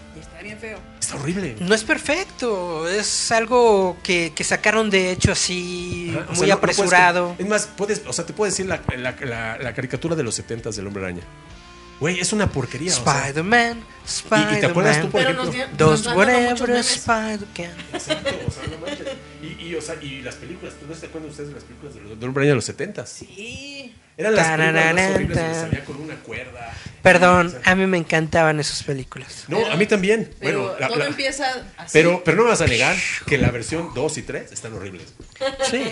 está 0.40 0.42
bien 0.42 0.58
feo. 0.58 0.78
está 1.00 1.16
horrible. 1.16 1.56
No 1.60 1.74
es 1.74 1.84
perfecto, 1.84 2.88
es 2.88 3.30
algo 3.32 3.96
que, 4.02 4.32
que 4.34 4.44
sacaron 4.44 4.88
de 4.90 5.10
hecho 5.12 5.32
así, 5.32 6.10
Ajá, 6.14 6.24
o 6.30 6.34
muy 6.34 6.36
sea, 6.36 6.46
no- 6.48 6.54
no 6.54 6.60
puedes 6.60 6.78
apresurado. 6.78 7.34
es 7.38 7.46
más, 7.46 7.66
puedes, 7.76 8.02
o 8.06 8.12
sea, 8.12 8.24
te 8.26 8.32
puedo 8.32 8.50
decir 8.50 8.66
la, 8.66 8.80
la- 8.96 9.16
la- 9.20 9.58
la 9.58 9.74
caricatura 9.74 10.16
de 10.16 10.22
los 10.22 10.34
70 10.34 10.70
del 10.70 10.86
Hombre 10.86 11.04
Araña. 11.04 11.22
Güey, 12.00 12.18
es 12.18 12.32
una 12.32 12.50
porquería. 12.50 12.92
o 12.92 12.94
sea. 13.04 13.18
Spider-Man, 13.26 13.78
¿Y- 13.80 14.56
y 14.56 14.60
te 14.60 14.66
acuerdas 14.66 15.00
tú, 15.02 15.06
Spider-Man, 15.08 15.10
por 15.10 15.20
Pero 15.20 15.52
ejemplo? 15.62 15.86
dos 15.86 16.06
whatever. 16.06 16.76
Spider-Man. 16.80 17.76
Exacto, 17.92 18.30
o 18.46 18.50
sea, 18.50 18.66
no 18.70 18.78
manches. 18.78 19.06
Y, 19.42 19.66
y, 19.66 19.74
o 19.74 19.82
sea, 19.82 19.96
y 20.02 20.22
las 20.22 20.36
películas, 20.36 20.72
¿no 20.88 20.94
se 20.94 21.06
acuerdan 21.06 21.30
ustedes 21.30 21.50
de 21.50 21.54
las 21.56 21.64
películas 21.64 21.94
de 21.94 22.00
los- 22.00 22.18
del 22.18 22.28
Hombre 22.28 22.40
Araña 22.42 22.52
de 22.52 22.56
los 22.56 22.64
70 22.64 23.04
Sí. 23.04 23.94
Eran 24.16 24.34
las 24.34 24.48
películas 24.48 24.94
más 24.94 25.10
horribles 25.14 25.38
donde 25.38 25.54
salía 25.60 25.84
con 25.84 25.96
una 25.96 26.14
cuerda. 26.16 26.72
Perdón, 27.02 27.54
a 27.64 27.74
mí 27.74 27.86
me 27.86 27.96
encantaban 27.98 28.60
esas 28.60 28.82
películas. 28.82 29.44
No, 29.48 29.58
Pero- 29.58 29.72
a 29.72 29.76
mí 29.76 29.86
también. 29.86 30.30
Pero 30.40 30.62
Bueno, 30.64 30.78
la- 30.80 30.88
todo 30.88 30.98
la- 30.98 31.06
empieza 31.06 31.44
así. 31.78 31.90
pero, 31.92 32.22
pero 32.24 32.36
no 32.36 32.42
me 32.44 32.50
vas 32.50 32.60
a 32.60 32.66
negar 32.66 32.96
que 33.26 33.38
la 33.38 33.50
versión 33.50 33.90
2 33.94 34.18
y 34.18 34.22
3 34.22 34.52
están 34.52 34.74
horribles. 34.74 35.06
Sí. 35.70 35.82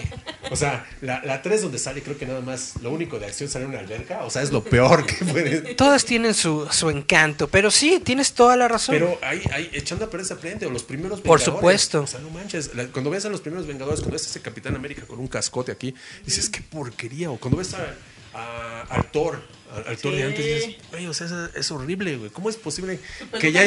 O 0.51 0.57
sea, 0.57 0.87
la, 1.01 1.23
la 1.25 1.41
3 1.41 1.63
donde 1.63 1.79
sale, 1.79 2.03
creo 2.03 2.19
que 2.19 2.27
nada 2.27 2.41
más 2.43 2.75
lo 2.83 2.91
único 2.91 3.19
de 3.19 3.27
acción 3.27 3.49
sale 3.49 3.65
en 3.65 3.71
una 3.71 3.81
alberca. 3.81 4.25
O 4.25 4.31
sea, 4.31 4.43
es 4.43 4.51
lo 4.53 4.63
peor 4.63 5.07
que 5.07 5.25
puede. 5.25 5.75
Todas 5.77 6.05
tienen 6.05 6.35
su, 6.35 6.69
su 6.71 6.91
encanto, 6.91 7.49
pero 7.49 7.71
sí, 7.71 8.01
tienes 8.05 8.33
toda 8.35 8.57
la 8.57 8.69
razón. 8.69 8.95
Pero 8.95 9.19
ahí, 9.23 9.43
ahí 9.53 9.71
echando 9.73 10.05
a 10.05 10.11
perder 10.11 10.27
se 10.27 10.35
aprende, 10.35 10.67
o 10.67 10.71
los 10.71 10.83
primeros 10.83 11.21
Por 11.21 11.39
Vengadores. 11.39 11.45
supuesto. 11.45 12.03
O 12.03 12.07
sea, 12.07 12.21
no 12.21 12.31
manches. 12.31 12.75
la- 12.75 12.87
cuando 12.89 13.11
ves 13.11 13.25
a 13.25 13.29
los 13.31 13.41
primeros 13.41 13.67
Vengadores, 13.67 14.01
cuando 14.01 14.13
ves 14.15 14.27
a 14.27 14.31
ese 14.31 14.41
Capitán 14.43 14.77
América 14.77 15.03
con 15.07 15.19
un 15.19 15.29
cascote 15.29 15.73
aquí, 15.73 15.95
dices, 16.27 16.51
qué 16.51 16.61
porquería. 16.61 17.31
O 17.31 17.39
cuando 17.39 17.57
ves 17.59 17.75
a, 17.75 17.79
a- 18.91 19.03
Thor, 19.13 19.43
a- 19.73 19.89
al 19.91 19.97
Thor 19.99 20.13
de 20.13 20.19
Sí. 20.19 20.23
antes, 20.25 20.45
dices, 20.45 20.77
güey, 20.91 21.07
o 21.07 21.15
sea, 21.15 21.27
es, 21.27 21.57
es 21.57 21.71
horrible, 21.71 22.17
güey. 22.17 22.31
¿Cómo 22.31 22.49
es 22.51 22.57
posible 22.57 22.99
que 23.41 23.53
ya 23.53 23.61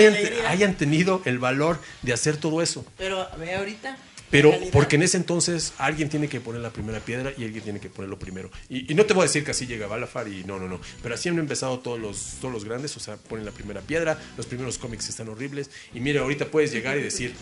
hayan, 0.49 0.75
tenido 0.77 1.21
el 1.25 1.39
valor 1.39 1.79
de 2.01 2.13
hacer 2.13 2.37
todo 2.37 2.61
eso? 2.61 2.85
Pero 2.97 3.27
ve 3.39 3.55
ahorita. 3.55 3.97
Pero 4.29 4.57
porque 4.71 4.95
en 4.95 5.03
ese 5.03 5.17
entonces 5.17 5.73
alguien 5.77 6.07
tiene 6.07 6.29
que 6.29 6.39
poner 6.39 6.61
la 6.61 6.69
primera 6.71 7.01
piedra 7.01 7.33
y 7.37 7.43
alguien 7.43 7.63
tiene 7.65 7.79
que 7.81 7.89
ponerlo 7.89 8.17
primero. 8.17 8.49
Y, 8.69 8.89
y 8.89 8.95
no 8.95 9.05
te 9.05 9.13
voy 9.13 9.23
a 9.23 9.25
decir 9.25 9.43
que 9.43 9.51
así 9.51 9.67
llega 9.67 9.87
Balafar 9.87 10.29
y 10.29 10.45
no, 10.45 10.57
no, 10.57 10.69
no. 10.69 10.79
Pero 11.03 11.15
así 11.15 11.27
han 11.27 11.37
empezado 11.37 11.79
todos 11.79 11.99
los, 11.99 12.35
todos 12.39 12.53
los 12.53 12.63
grandes, 12.63 12.95
o 12.95 13.01
sea, 13.01 13.17
ponen 13.17 13.43
la 13.45 13.51
primera 13.51 13.81
piedra, 13.81 14.17
los 14.37 14.45
primeros 14.45 14.77
cómics 14.77 15.09
están 15.09 15.27
horribles. 15.27 15.69
Y 15.93 15.99
mira, 15.99 16.21
ahorita 16.21 16.45
puedes 16.45 16.71
llegar 16.71 16.97
y 16.97 17.01
decir, 17.01 17.33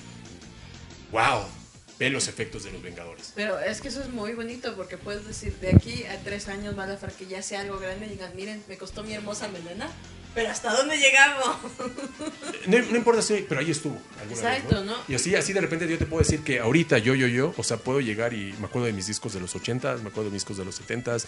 wow, 1.11 1.44
ve 1.99 2.09
los 2.09 2.27
efectos 2.30 2.63
de 2.63 2.71
los 2.71 2.81
Vengadores. 2.81 3.34
Pero 3.35 3.59
es 3.59 3.81
que 3.81 3.89
eso 3.89 4.01
es 4.01 4.09
muy 4.09 4.34
bonito 4.34 4.76
porque 4.76 4.97
puedes 4.97 5.27
decir, 5.27 5.53
de 5.59 5.71
aquí 5.76 6.05
a 6.05 6.17
tres 6.23 6.47
años 6.47 6.76
van 6.76 6.89
a 6.89 6.93
hacer 6.93 7.11
que 7.11 7.27
ya 7.27 7.41
sea 7.41 7.59
algo 7.61 7.77
grande 7.77 8.05
y 8.05 8.09
digan, 8.09 8.31
miren, 8.35 8.63
me 8.69 8.77
costó 8.77 9.03
mi 9.03 9.13
hermosa 9.13 9.49
melena, 9.49 9.91
pero 10.34 10.49
¿hasta 10.49 10.71
dónde 10.71 10.97
llegamos? 10.97 11.57
No, 12.67 12.77
no 12.77 12.97
importa 12.97 13.21
si, 13.21 13.45
pero 13.47 13.59
ahí 13.61 13.71
estuvo. 13.71 13.99
alguna 14.21 14.41
vez, 14.41 14.59
Exacto, 14.59 14.84
¿no? 14.85 14.95
Y 15.07 15.15
así, 15.15 15.35
así 15.35 15.53
de 15.53 15.61
repente 15.61 15.88
yo 15.88 15.97
te 15.97 16.05
puedo 16.05 16.21
decir 16.21 16.41
que 16.41 16.59
ahorita 16.59 16.99
yo, 16.99 17.15
yo, 17.15 17.27
yo, 17.27 17.53
o 17.57 17.63
sea, 17.63 17.77
puedo 17.77 17.99
llegar 17.99 18.34
y 18.34 18.53
me 18.59 18.67
acuerdo 18.67 18.85
de 18.85 18.93
mis 18.93 19.07
discos 19.07 19.34
de 19.34 19.39
los 19.39 19.55
80s, 19.55 20.01
me 20.01 20.09
acuerdo 20.09 20.26
de 20.26 20.31
mis 20.31 20.43
discos 20.43 20.57
de 20.57 20.65
los 20.65 20.80
70s, 20.81 21.26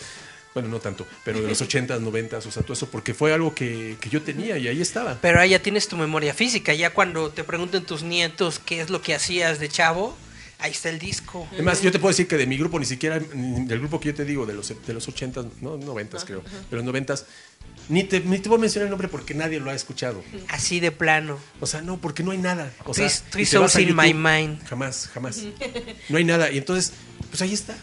bueno, 0.53 0.69
no 0.69 0.79
tanto, 0.79 1.05
pero 1.25 1.41
de 1.41 1.47
los 1.47 1.61
80s, 1.67 1.99
90s, 1.99 2.45
o 2.45 2.51
sea, 2.51 2.63
todo 2.63 2.73
eso, 2.73 2.89
porque 2.89 3.13
fue 3.13 3.33
algo 3.33 3.53
que, 3.55 3.97
que 3.99 4.09
yo 4.09 4.21
tenía 4.21 4.57
y 4.57 4.67
ahí 4.67 4.81
estaba. 4.81 5.17
Pero 5.19 5.39
ahí 5.41 5.49
ya 5.49 5.59
tienes 5.59 5.87
tu 5.87 5.97
memoria 5.97 6.33
física. 6.33 6.73
Ya 6.73 6.91
cuando 6.91 7.31
te 7.31 7.43
pregunten 7.43 7.83
tus 7.83 8.03
nietos 8.03 8.59
qué 8.59 8.81
es 8.81 8.89
lo 8.89 9.01
que 9.01 9.15
hacías 9.15 9.59
de 9.59 9.67
chavo, 9.67 10.15
ahí 10.61 10.71
está 10.71 10.89
el 10.89 10.99
disco. 10.99 11.47
Además, 11.53 11.81
yo 11.81 11.91
te 11.91 11.99
puedo 11.99 12.11
decir 12.11 12.27
que 12.27 12.37
de 12.37 12.45
mi 12.47 12.57
grupo, 12.57 12.79
ni 12.79 12.85
siquiera 12.85 13.19
del 13.19 13.79
grupo 13.79 13.99
que 13.99 14.09
yo 14.09 14.15
te 14.15 14.25
digo, 14.25 14.45
de 14.45 14.53
los, 14.53 14.67
de 14.85 14.93
los 14.93 15.07
80s, 15.09 15.47
no, 15.61 15.77
90s 15.79 16.23
creo, 16.25 16.43
de 16.69 16.77
los 16.77 16.85
90s, 16.85 17.25
ni 17.89 18.03
te, 18.03 18.19
ni 18.21 18.39
te 18.39 18.47
voy 18.49 18.57
a 18.57 18.61
mencionar 18.61 18.85
el 18.85 18.89
nombre 18.91 19.07
porque 19.07 19.33
nadie 19.33 19.59
lo 19.59 19.69
ha 19.69 19.73
escuchado. 19.73 20.23
Así 20.47 20.79
de 20.79 20.91
plano. 20.91 21.37
O 21.59 21.65
sea, 21.65 21.81
no, 21.81 21.97
porque 21.99 22.23
no 22.23 22.31
hay 22.31 22.37
nada. 22.37 22.71
O 22.85 22.93
sea, 22.93 23.07
Three- 23.07 23.21
Three 23.31 23.45
Souls 23.45 23.75
in 23.75 23.89
YouTube, 23.89 24.03
my 24.03 24.13
mind. 24.13 24.63
Jamás, 24.67 25.09
jamás. 25.13 25.41
No 26.09 26.17
hay 26.17 26.23
nada. 26.23 26.51
Y 26.51 26.57
entonces, 26.57 26.93
pues 27.29 27.41
ahí 27.41 27.53
está. 27.53 27.75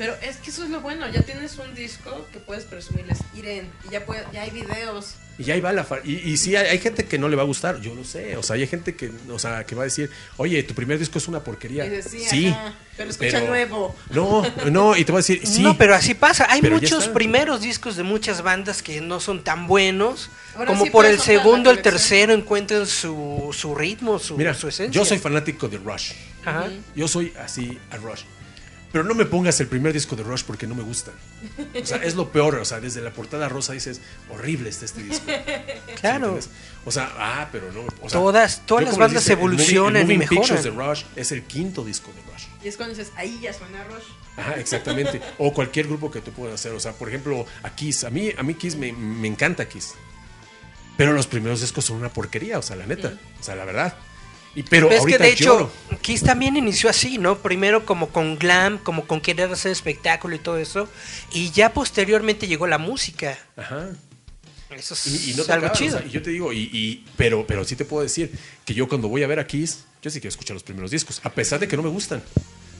Pero 0.00 0.16
es 0.22 0.38
que 0.38 0.48
eso 0.48 0.64
es 0.64 0.70
lo 0.70 0.80
bueno, 0.80 1.06
ya 1.10 1.20
tienes 1.20 1.58
un 1.58 1.74
disco 1.74 2.26
que 2.32 2.38
puedes 2.38 2.64
presumirles, 2.64 3.18
Iren, 3.36 3.70
y 3.86 3.92
ya, 3.92 4.06
puede, 4.06 4.24
ya 4.32 4.40
hay 4.40 4.50
videos. 4.50 5.16
Y 5.36 5.50
ahí 5.50 5.60
va 5.60 5.74
la 5.74 5.86
y, 6.04 6.14
y 6.30 6.38
sí, 6.38 6.56
hay, 6.56 6.68
hay 6.68 6.78
gente 6.78 7.04
que 7.04 7.18
no 7.18 7.28
le 7.28 7.36
va 7.36 7.42
a 7.42 7.44
gustar, 7.44 7.82
yo 7.82 7.94
lo 7.94 8.02
sé. 8.02 8.34
O 8.38 8.42
sea, 8.42 8.56
hay 8.56 8.66
gente 8.66 8.96
que, 8.96 9.12
o 9.28 9.38
sea, 9.38 9.64
que 9.64 9.74
va 9.74 9.82
a 9.82 9.84
decir, 9.84 10.08
oye, 10.38 10.62
tu 10.62 10.72
primer 10.72 10.98
disco 10.98 11.18
es 11.18 11.28
una 11.28 11.44
porquería. 11.44 11.84
Y 11.84 11.90
decía, 11.90 12.30
sí, 12.30 12.46
ajá, 12.46 12.72
pero 12.96 13.10
escucha 13.10 13.42
nuevo. 13.42 13.94
No, 14.08 14.42
no, 14.70 14.96
y 14.96 15.04
te 15.04 15.12
voy 15.12 15.18
a 15.18 15.22
decir, 15.22 15.46
sí. 15.46 15.62
No, 15.62 15.76
pero 15.76 15.94
así 15.94 16.14
pasa. 16.14 16.46
Hay 16.48 16.62
ya 16.62 16.70
muchos 16.70 17.06
primeros 17.08 17.60
discos 17.60 17.96
de 17.96 18.02
muchas 18.02 18.40
bandas 18.40 18.82
que 18.82 19.02
no 19.02 19.20
son 19.20 19.44
tan 19.44 19.66
buenos. 19.66 20.30
Ahora 20.54 20.68
como 20.68 20.84
sí 20.84 20.90
por 20.90 21.04
el 21.04 21.20
segundo, 21.20 21.70
el 21.70 21.82
tercero 21.82 22.32
encuentran 22.32 22.86
su, 22.86 23.50
su 23.52 23.74
ritmo, 23.74 24.18
su, 24.18 24.38
Mira, 24.38 24.54
su 24.54 24.66
esencia. 24.66 24.98
yo 24.98 25.04
soy 25.04 25.18
fanático 25.18 25.68
de 25.68 25.76
Rush. 25.76 26.12
Ajá. 26.46 26.68
Yo 26.96 27.06
soy 27.06 27.34
así 27.38 27.78
a 27.90 27.98
Rush. 27.98 28.22
Pero 28.92 29.04
no 29.04 29.14
me 29.14 29.24
pongas 29.24 29.60
el 29.60 29.68
primer 29.68 29.92
disco 29.92 30.16
de 30.16 30.24
Rush 30.24 30.42
porque 30.44 30.66
no 30.66 30.74
me 30.74 30.82
gusta. 30.82 31.12
O 31.80 31.86
sea, 31.86 31.98
es 31.98 32.16
lo 32.16 32.32
peor. 32.32 32.56
O 32.56 32.64
sea, 32.64 32.80
desde 32.80 33.00
la 33.00 33.12
portada 33.12 33.48
rosa 33.48 33.72
dices, 33.72 34.00
horrible 34.30 34.68
está 34.68 34.84
este 34.84 35.02
disco. 35.02 35.26
Claro. 36.00 36.26
¿entiendes? 36.34 36.48
O 36.86 36.90
sea, 36.90 37.12
ah, 37.18 37.48
pero 37.52 37.70
no. 37.72 37.80
o 38.00 38.08
sea, 38.08 38.18
Todas- 38.20 38.62
todas 38.66 38.84
las 38.84 38.96
bandas 38.98 39.22
dije, 39.24 39.34
el 39.34 39.38
movie- 39.38 39.42
evolucionan 39.52 39.96
el 39.96 40.10
y 40.10 40.14
Moving 40.14 40.28
Pictures 40.28 40.64
mejoran. 40.64 40.76
de 40.76 40.88
Rush 40.94 41.02
es 41.14 41.30
el 41.32 41.42
quinto 41.42 41.84
disco 41.84 42.10
de 42.12 42.32
Rush. 42.32 42.44
Y 42.64 42.68
es 42.68 42.76
cuando 42.76 42.94
dices, 42.96 43.12
ahí 43.16 43.38
ya 43.42 43.52
suena 43.52 43.84
Rush. 43.84 44.04
Ajá, 44.36 44.54
exactamente. 44.54 45.20
o 45.38 45.52
cualquier 45.52 45.86
grupo 45.88 46.10
que 46.10 46.20
tú 46.22 46.32
puedas 46.32 46.54
hacer. 46.54 46.72
O 46.72 46.80
sea, 46.80 46.92
por 46.92 47.08
ejemplo, 47.08 47.44
a 47.62 47.70
Kiss. 47.74 48.04
A 48.04 48.10
mí, 48.10 48.30
a 48.36 48.42
mí 48.42 48.54
Kiss 48.54 48.76
me, 48.76 48.92
me 48.92 49.28
encanta 49.28 49.68
Kiss. 49.68 49.92
Pero 50.96 51.12
los 51.12 51.26
primeros 51.26 51.60
discos 51.60 51.84
son 51.84 51.98
una 51.98 52.08
porquería, 52.12 52.58
o 52.58 52.62
sea, 52.62 52.76
la 52.76 52.86
neta. 52.86 53.14
O 53.38 53.42
sea, 53.42 53.54
la 53.54 53.64
verdad. 53.64 53.94
Y, 54.54 54.64
pero 54.64 54.88
Pero 54.88 55.00
es 55.00 55.06
que 55.06 55.18
de 55.18 55.28
hecho. 55.30 55.70
Kiss 56.02 56.22
también 56.22 56.56
inició 56.56 56.90
así, 56.90 57.18
¿no? 57.18 57.38
Primero 57.38 57.86
como 57.86 58.08
con 58.08 58.36
glam, 58.38 58.78
como 58.78 59.06
con 59.06 59.20
querer 59.20 59.50
hacer 59.52 59.70
espectáculo 59.70 60.34
y 60.34 60.38
todo 60.40 60.56
eso. 60.58 60.88
Y 61.32 61.50
ya 61.50 61.72
posteriormente 61.72 62.48
llegó 62.48 62.66
la 62.66 62.78
música. 62.78 63.38
Ajá. 63.56 63.90
Eso 64.70 64.94
es 64.94 65.06
Y, 65.06 65.30
y 65.32 65.34
no 65.34 65.44
te 65.44 65.52
algo 65.52 65.66
acabas, 65.66 65.78
chido. 65.78 65.96
o 65.96 66.00
sea, 66.00 66.08
y 66.08 66.10
yo 66.12 66.22
te 66.22 66.30
digo, 66.30 66.52
y, 66.52 66.62
y- 66.72 67.04
pero, 67.16 67.44
pero 67.46 67.64
sí 67.64 67.74
te 67.76 67.84
puedo 67.84 68.02
decir 68.02 68.32
que 68.64 68.72
yo 68.74 68.88
cuando 68.88 69.08
voy 69.08 69.22
a 69.22 69.26
ver 69.26 69.38
a 69.40 69.46
Kiss, 69.46 69.84
yo 70.02 70.10
sí 70.10 70.20
quiero 70.20 70.30
escuchar 70.30 70.54
los 70.54 70.62
primeros 70.62 70.90
discos, 70.92 71.20
a 71.24 71.30
pesar 71.30 71.58
de 71.60 71.66
que 71.68 71.76
no 71.76 71.82
me 71.82 71.88
gustan. 71.88 72.22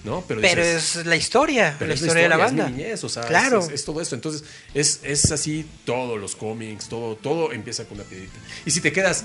¿No? 0.02 0.24
Pero, 0.26 0.40
Pero 0.40 0.62
dices, 0.64 0.96
es 0.96 1.06
la 1.06 1.14
historia, 1.16 1.76
la 1.78 1.92
es 1.92 2.00
historia 2.00 2.22
de 2.22 2.28
la 2.30 2.36
es 2.36 2.40
banda. 2.40 2.66
mi 2.68 2.72
niñez, 2.76 3.04
o 3.04 3.08
sea, 3.10 3.22
es- 3.24 3.28
claro. 3.28 3.58
es, 3.60 3.68
es 3.68 3.84
todo 3.84 4.00
esto. 4.00 4.14
Entonces, 4.14 4.44
es, 4.72 5.00
es 5.02 5.30
así 5.30 5.66
todos 5.84 6.18
los 6.18 6.36
cómics, 6.36 6.88
todo, 6.88 7.16
todo 7.16 7.52
empieza 7.52 7.84
con 7.84 7.98
una 8.00 8.08
piedrita. 8.08 8.32
Y 8.64 8.70
si 8.70 8.80
te 8.80 8.92
quedas, 8.92 9.24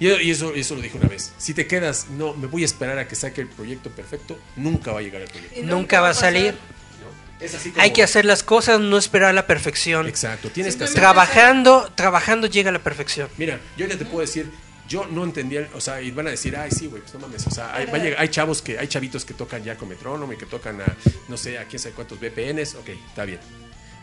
y, 0.00 0.08
y 0.08 0.30
eso, 0.32 0.52
eso 0.54 0.74
lo 0.74 0.80
dije 0.82 0.96
una 0.98 1.08
vez, 1.08 1.32
si 1.38 1.54
te 1.54 1.66
quedas, 1.68 2.08
no, 2.10 2.34
me 2.34 2.46
voy 2.48 2.62
a 2.62 2.64
esperar 2.64 2.98
a 2.98 3.06
que 3.06 3.14
saque 3.14 3.40
el 3.42 3.48
proyecto 3.48 3.90
perfecto, 3.90 4.36
nunca 4.56 4.92
va 4.92 4.98
a 4.98 5.02
llegar 5.02 5.22
el 5.22 5.28
proyecto. 5.28 5.60
Y 5.60 5.62
Nunca 5.62 6.00
va 6.00 6.08
a 6.08 6.10
pasar. 6.10 6.32
salir. 6.32 6.54
¿no? 6.54 7.44
Es 7.44 7.54
así 7.54 7.70
como- 7.70 7.82
Hay 7.82 7.92
que 7.92 8.02
hacer 8.02 8.24
las 8.24 8.42
cosas, 8.42 8.80
no 8.80 8.98
esperar 8.98 9.32
la 9.34 9.46
perfección. 9.46 10.08
Exacto, 10.08 10.50
tienes 10.50 10.74
que 10.76 10.84
hacer. 10.84 10.96
Trabajando, 10.96 11.92
trabajando 11.94 12.46
llega 12.48 12.72
la 12.72 12.80
perfección. 12.82 13.28
Mira, 13.38 13.60
yo 13.76 13.86
ya 13.86 13.96
te 13.96 14.04
puedo 14.04 14.20
decir 14.20 14.50
yo 14.88 15.06
no 15.06 15.22
entendía, 15.22 15.68
o 15.74 15.80
sea, 15.80 16.02
y 16.02 16.10
van 16.10 16.26
a 16.26 16.30
decir, 16.30 16.56
ay, 16.56 16.72
sí, 16.72 16.88
güey, 16.88 17.00
pues 17.00 17.14
no 17.14 17.20
mames, 17.20 17.46
o 17.46 17.50
sea, 17.52 17.72
hay, 17.76 17.86
va 17.86 17.94
a 17.96 17.98
llegar- 17.98 18.20
hay 18.20 18.28
chavos 18.28 18.60
que, 18.60 18.76
hay 18.76 18.88
chavitos 18.88 19.24
que 19.24 19.34
tocan 19.34 19.62
ya 19.62 19.76
con 19.76 19.88
metrónomo 19.88 20.32
y 20.32 20.36
que 20.36 20.46
tocan 20.46 20.80
a, 20.80 20.96
no 21.28 21.36
sé, 21.36 21.58
a 21.58 21.66
quién 21.66 21.78
sabe 21.78 21.94
cuántos 21.94 22.18
VPNs, 22.18 22.74
ok, 22.74 22.88
está 22.88 23.24
bien. 23.24 23.38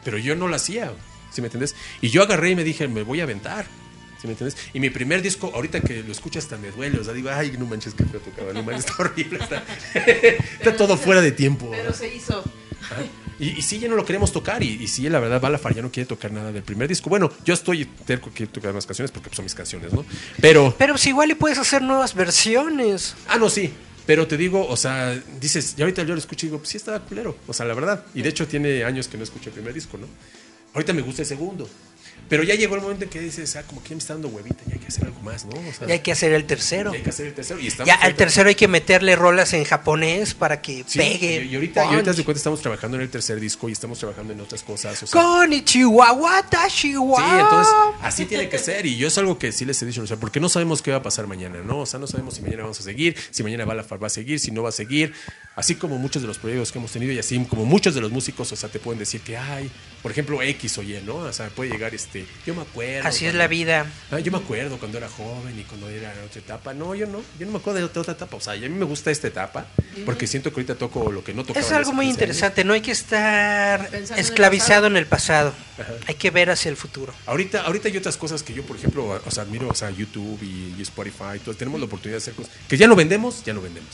Pero 0.05 0.17
yo 0.17 0.33
no 0.37 0.47
lo 0.47 0.55
hacía, 0.55 0.93
¿sí 1.29 1.41
me 1.41 1.47
entiendes? 1.47 1.75
Y 1.99 2.07
yo 2.09 2.23
agarré 2.23 2.51
y 2.51 2.55
me 2.55 2.63
dije, 2.63 2.87
me 2.87 3.03
voy 3.03 3.19
a 3.19 3.23
aventar. 3.23 3.65
¿Sí 4.27 4.29
me 4.29 4.33
entiendes? 4.33 4.57
Y 4.73 4.79
mi 4.79 4.89
primer 4.89 5.21
disco, 5.21 5.51
ahorita 5.53 5.79
que 5.81 6.03
lo 6.03 6.11
escuchas 6.11 6.43
hasta 6.43 6.57
me 6.57 6.71
duele, 6.71 6.99
o 6.99 7.03
sea, 7.03 7.13
digo, 7.13 7.29
ay, 7.31 7.55
no 7.57 7.65
manches 7.65 7.93
que 7.93 8.03
feo 8.03 8.19
tocaba, 8.19 8.51
no 8.53 8.63
manches, 8.63 8.85
está 8.85 8.95
horrible, 9.03 9.39
está, 9.41 9.63
está 10.59 10.75
todo 10.75 10.97
fuera 10.97 11.21
de 11.21 11.31
tiempo. 11.31 11.69
Pero 11.71 11.93
se 11.93 12.13
hizo. 12.13 12.43
Y, 13.39 13.59
y 13.59 13.61
sí, 13.61 13.79
ya 13.79 13.87
no 13.87 13.95
lo 13.95 14.05
queremos 14.05 14.31
tocar. 14.31 14.63
Y, 14.63 14.83
y 14.83 14.87
sí, 14.87 15.07
la 15.09 15.19
verdad, 15.19 15.39
Balafar 15.39 15.73
ya 15.73 15.81
no 15.81 15.91
quiere 15.91 16.07
tocar 16.07 16.31
nada 16.31 16.51
del 16.51 16.63
primer 16.63 16.87
disco. 16.87 17.09
Bueno, 17.09 17.31
yo 17.45 17.53
estoy 17.53 17.85
terco 17.85 18.29
que 18.29 18.37
quiero 18.37 18.51
tocar 18.51 18.73
más 18.73 18.85
canciones 18.85 19.11
porque 19.11 19.33
son 19.33 19.45
mis 19.45 19.55
canciones, 19.55 19.93
¿no? 19.93 20.05
Pero. 20.41 20.75
Pero 20.77 20.93
pues 20.93 21.05
igual 21.07 21.31
y 21.31 21.35
puedes 21.35 21.57
hacer 21.57 21.81
nuevas 21.81 22.13
versiones. 22.13 23.15
Ah, 23.27 23.37
no, 23.37 23.49
sí. 23.49 23.71
Pero 24.05 24.25
te 24.25 24.37
digo, 24.37 24.65
o 24.65 24.77
sea, 24.77 25.21
dices, 25.39 25.75
y 25.77 25.81
ahorita 25.81 26.03
yo 26.03 26.13
lo 26.13 26.19
escucho 26.19 26.45
y 26.45 26.49
digo, 26.49 26.59
pues 26.59 26.69
sí 26.69 26.77
estaba 26.77 26.99
culero. 27.01 27.37
O 27.45 27.53
sea, 27.53 27.65
la 27.65 27.73
verdad. 27.73 28.05
Y 28.15 28.21
de 28.21 28.29
hecho 28.29 28.47
tiene 28.47 28.83
años 28.83 29.07
que 29.07 29.17
no 29.17 29.23
escucho 29.23 29.49
el 29.49 29.53
primer 29.53 29.73
disco, 29.73 29.97
¿no? 29.97 30.07
Ahorita 30.73 30.93
me 30.93 31.01
gusta 31.01 31.23
el 31.23 31.27
segundo. 31.27 31.69
Pero 32.29 32.43
ya 32.43 32.55
llegó 32.55 32.75
el 32.75 32.81
momento 32.81 33.03
en 33.05 33.09
que 33.09 33.19
dices, 33.19 33.55
ah, 33.55 33.63
como 33.63 33.81
que 33.81 33.89
ya 33.89 33.95
me 33.95 33.99
está 33.99 34.13
dando 34.13 34.27
huevita, 34.29 34.63
ya 34.67 34.73
hay 34.73 34.79
que 34.79 34.87
hacer 34.87 35.05
algo 35.05 35.19
más, 35.21 35.45
¿no? 35.45 35.51
O 35.57 35.73
sea, 35.73 35.87
Y 35.87 35.91
hay 35.93 35.99
que 35.99 36.11
hacer 36.11 36.33
el 36.33 36.45
tercero. 36.45 36.91
ya 36.91 36.97
hay 36.97 37.03
que 37.03 37.09
hacer 37.09 37.27
el 37.27 37.33
tercero. 37.33 37.59
Y 37.59 37.67
estamos 37.67 37.87
Ya 37.87 37.95
al 37.95 38.15
tercero 38.15 38.49
hay 38.49 38.55
que 38.55 38.67
meterle 38.67 39.15
rolas 39.15 39.53
en 39.53 39.63
japonés 39.63 40.33
para 40.33 40.61
que 40.61 40.83
Sí, 40.87 40.99
pegue. 40.99 41.45
y, 41.45 41.51
y 41.51 41.55
ahorita, 41.55 41.85
y 41.85 41.87
ahorita 41.89 42.13
de 42.13 42.23
cuenta 42.23 42.37
estamos 42.37 42.61
trabajando 42.61 42.97
en 42.97 43.03
el 43.03 43.09
tercer 43.09 43.39
disco 43.39 43.69
y 43.69 43.71
estamos 43.71 43.99
trabajando 43.99 44.33
en 44.33 44.41
otras 44.41 44.63
cosas. 44.63 45.01
O 45.03 45.07
sea, 45.07 45.21
Konnichiwa, 45.21 46.11
watashiwa. 46.13 47.17
Sí, 47.17 47.39
entonces 47.39 47.73
así 48.01 48.25
tiene 48.25 48.49
que 48.49 48.57
ser. 48.57 48.85
Y 48.85 48.97
yo 48.97 49.07
es 49.07 49.17
algo 49.17 49.37
que 49.37 49.51
sí 49.51 49.65
les 49.65 49.81
he 49.81 49.85
dicho, 49.85 50.01
o 50.01 50.07
sea, 50.07 50.17
porque 50.17 50.39
no 50.39 50.49
sabemos 50.49 50.81
qué 50.81 50.91
va 50.91 50.97
a 50.97 51.03
pasar 51.03 51.27
mañana, 51.27 51.59
¿no? 51.63 51.79
O 51.79 51.85
sea, 51.85 51.99
no 51.99 52.07
sabemos 52.07 52.35
si 52.35 52.41
mañana 52.41 52.63
vamos 52.63 52.79
a 52.79 52.83
seguir, 52.83 53.15
si 53.31 53.43
mañana 53.43 53.65
Balafar 53.65 54.01
va 54.01 54.07
a 54.07 54.09
seguir, 54.09 54.39
si 54.39 54.51
no 54.51 54.63
va 54.63 54.69
a 54.69 54.73
seguir. 54.73 55.13
Así 55.55 55.73
como 55.75 55.97
muchos 55.97 56.21
de 56.21 56.27
los 56.27 56.37
proyectos 56.37 56.71
que 56.71 56.77
hemos 56.77 56.91
tenido 56.91 57.11
y 57.13 57.17
así 57.19 57.39
como 57.45 57.65
muchos 57.65 57.95
de 57.95 58.01
los 58.01 58.11
músicos, 58.11 58.51
o 58.51 58.55
sea, 58.55 58.69
te 58.69 58.77
pueden 58.79 58.99
decir 58.99 59.21
que 59.21 59.37
hay, 59.37 59.71
por 60.03 60.11
ejemplo, 60.11 60.39
X 60.41 60.77
o 60.77 60.83
Y, 60.83 61.01
¿no? 61.03 61.15
O 61.15 61.33
sea, 61.33 61.49
puede 61.49 61.71
llegar 61.71 61.95
este. 61.95 62.16
Yo 62.45 62.55
me 62.55 62.61
acuerdo. 62.61 63.07
Así 63.07 63.25
es 63.25 63.35
la 63.35 63.47
vida. 63.47 63.85
Ah, 64.11 64.19
yo 64.19 64.31
me 64.31 64.37
acuerdo 64.37 64.77
cuando 64.77 64.97
era 64.97 65.09
joven 65.09 65.59
y 65.59 65.63
cuando 65.63 65.89
era 65.89 66.13
en 66.13 66.25
otra 66.25 66.39
etapa. 66.39 66.73
No, 66.73 66.95
yo 66.95 67.05
no. 67.07 67.21
Yo 67.39 67.45
no 67.45 67.51
me 67.51 67.57
acuerdo 67.59 67.79
de 67.79 67.85
otra, 67.85 68.01
otra 68.01 68.13
etapa. 68.13 68.37
O 68.37 68.41
sea, 68.41 68.53
a 68.53 68.57
mí 68.57 68.69
me 68.69 68.85
gusta 68.85 69.11
esta 69.11 69.27
etapa 69.27 69.67
porque 70.05 70.27
siento 70.27 70.49
que 70.51 70.55
ahorita 70.61 70.75
toco 70.75 71.11
lo 71.11 71.23
que 71.23 71.33
no 71.33 71.43
tocaba. 71.43 71.65
Es 71.65 71.71
algo 71.71 71.93
muy 71.93 72.05
15 72.05 72.09
años. 72.09 72.15
interesante, 72.15 72.63
no 72.63 72.73
hay 72.73 72.81
que 72.81 72.91
estar 72.91 73.89
Pensando 73.89 74.13
en 74.13 74.19
el 74.19 74.25
esclavizado 74.25 74.67
pasado. 74.67 74.87
en 74.87 74.97
el 74.97 75.05
pasado. 75.05 75.53
Hay 76.07 76.15
que 76.15 76.31
ver 76.31 76.49
hacia 76.49 76.69
el 76.69 76.77
futuro. 76.77 77.13
Ahorita, 77.25 77.61
ahorita 77.61 77.87
hay 77.89 77.97
otras 77.97 78.17
cosas 78.17 78.43
que 78.43 78.53
yo, 78.53 78.63
por 78.63 78.77
ejemplo, 78.77 79.21
o 79.23 79.31
sea, 79.31 79.43
admiro, 79.43 79.67
o 79.69 79.75
sea, 79.75 79.89
YouTube 79.91 80.39
y, 80.41 80.75
y 80.77 80.81
Spotify, 80.81 81.39
todo, 81.43 81.55
tenemos 81.55 81.79
la 81.79 81.85
oportunidad 81.85 82.15
de 82.17 82.23
hacer 82.23 82.33
cosas 82.33 82.51
que 82.67 82.77
ya 82.77 82.87
no 82.87 82.95
vendemos, 82.95 83.43
ya 83.45 83.53
no 83.53 83.61
vendemos. 83.61 83.89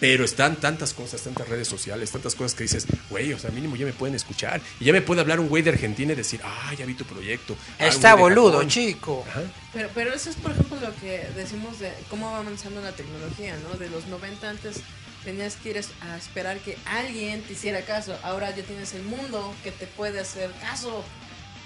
Pero 0.00 0.24
están 0.24 0.56
tantas 0.56 0.92
cosas, 0.92 1.22
tantas 1.22 1.48
redes 1.48 1.68
sociales, 1.68 2.10
tantas 2.10 2.34
cosas 2.34 2.54
que 2.54 2.64
dices, 2.64 2.86
güey, 3.10 3.32
o 3.32 3.38
sea, 3.38 3.50
mínimo 3.50 3.76
ya 3.76 3.86
me 3.86 3.92
pueden 3.92 4.14
escuchar. 4.14 4.60
Y 4.80 4.84
ya 4.84 4.92
me 4.92 5.02
puede 5.02 5.20
hablar 5.20 5.40
un 5.40 5.48
güey 5.48 5.62
de 5.62 5.70
Argentina 5.70 6.12
y 6.12 6.16
decir, 6.16 6.40
ah, 6.44 6.72
ya 6.78 6.86
vi 6.86 6.94
tu 6.94 7.04
proyecto. 7.04 7.56
Ah, 7.78 7.86
Está 7.86 8.14
boludo, 8.14 8.52
Japón. 8.52 8.68
chico. 8.68 9.24
Ajá. 9.28 9.42
Pero, 9.72 9.90
pero 9.94 10.12
eso 10.14 10.30
es, 10.30 10.36
por 10.36 10.52
ejemplo, 10.52 10.78
lo 10.80 10.94
que 10.96 11.26
decimos 11.36 11.80
de 11.80 11.92
cómo 12.10 12.30
va 12.30 12.38
avanzando 12.38 12.80
la 12.80 12.92
tecnología, 12.92 13.56
¿no? 13.68 13.78
De 13.78 13.88
los 13.90 14.06
90 14.06 14.48
antes 14.50 14.76
tenías 15.24 15.56
que 15.56 15.70
ir 15.70 15.80
a 16.02 16.16
esperar 16.16 16.58
que 16.58 16.76
alguien 16.84 17.42
te 17.42 17.54
hiciera 17.54 17.80
caso. 17.82 18.16
Ahora 18.22 18.54
ya 18.54 18.62
tienes 18.62 18.92
el 18.94 19.02
mundo 19.02 19.54
que 19.64 19.70
te 19.72 19.86
puede 19.86 20.20
hacer 20.20 20.50
caso. 20.60 21.02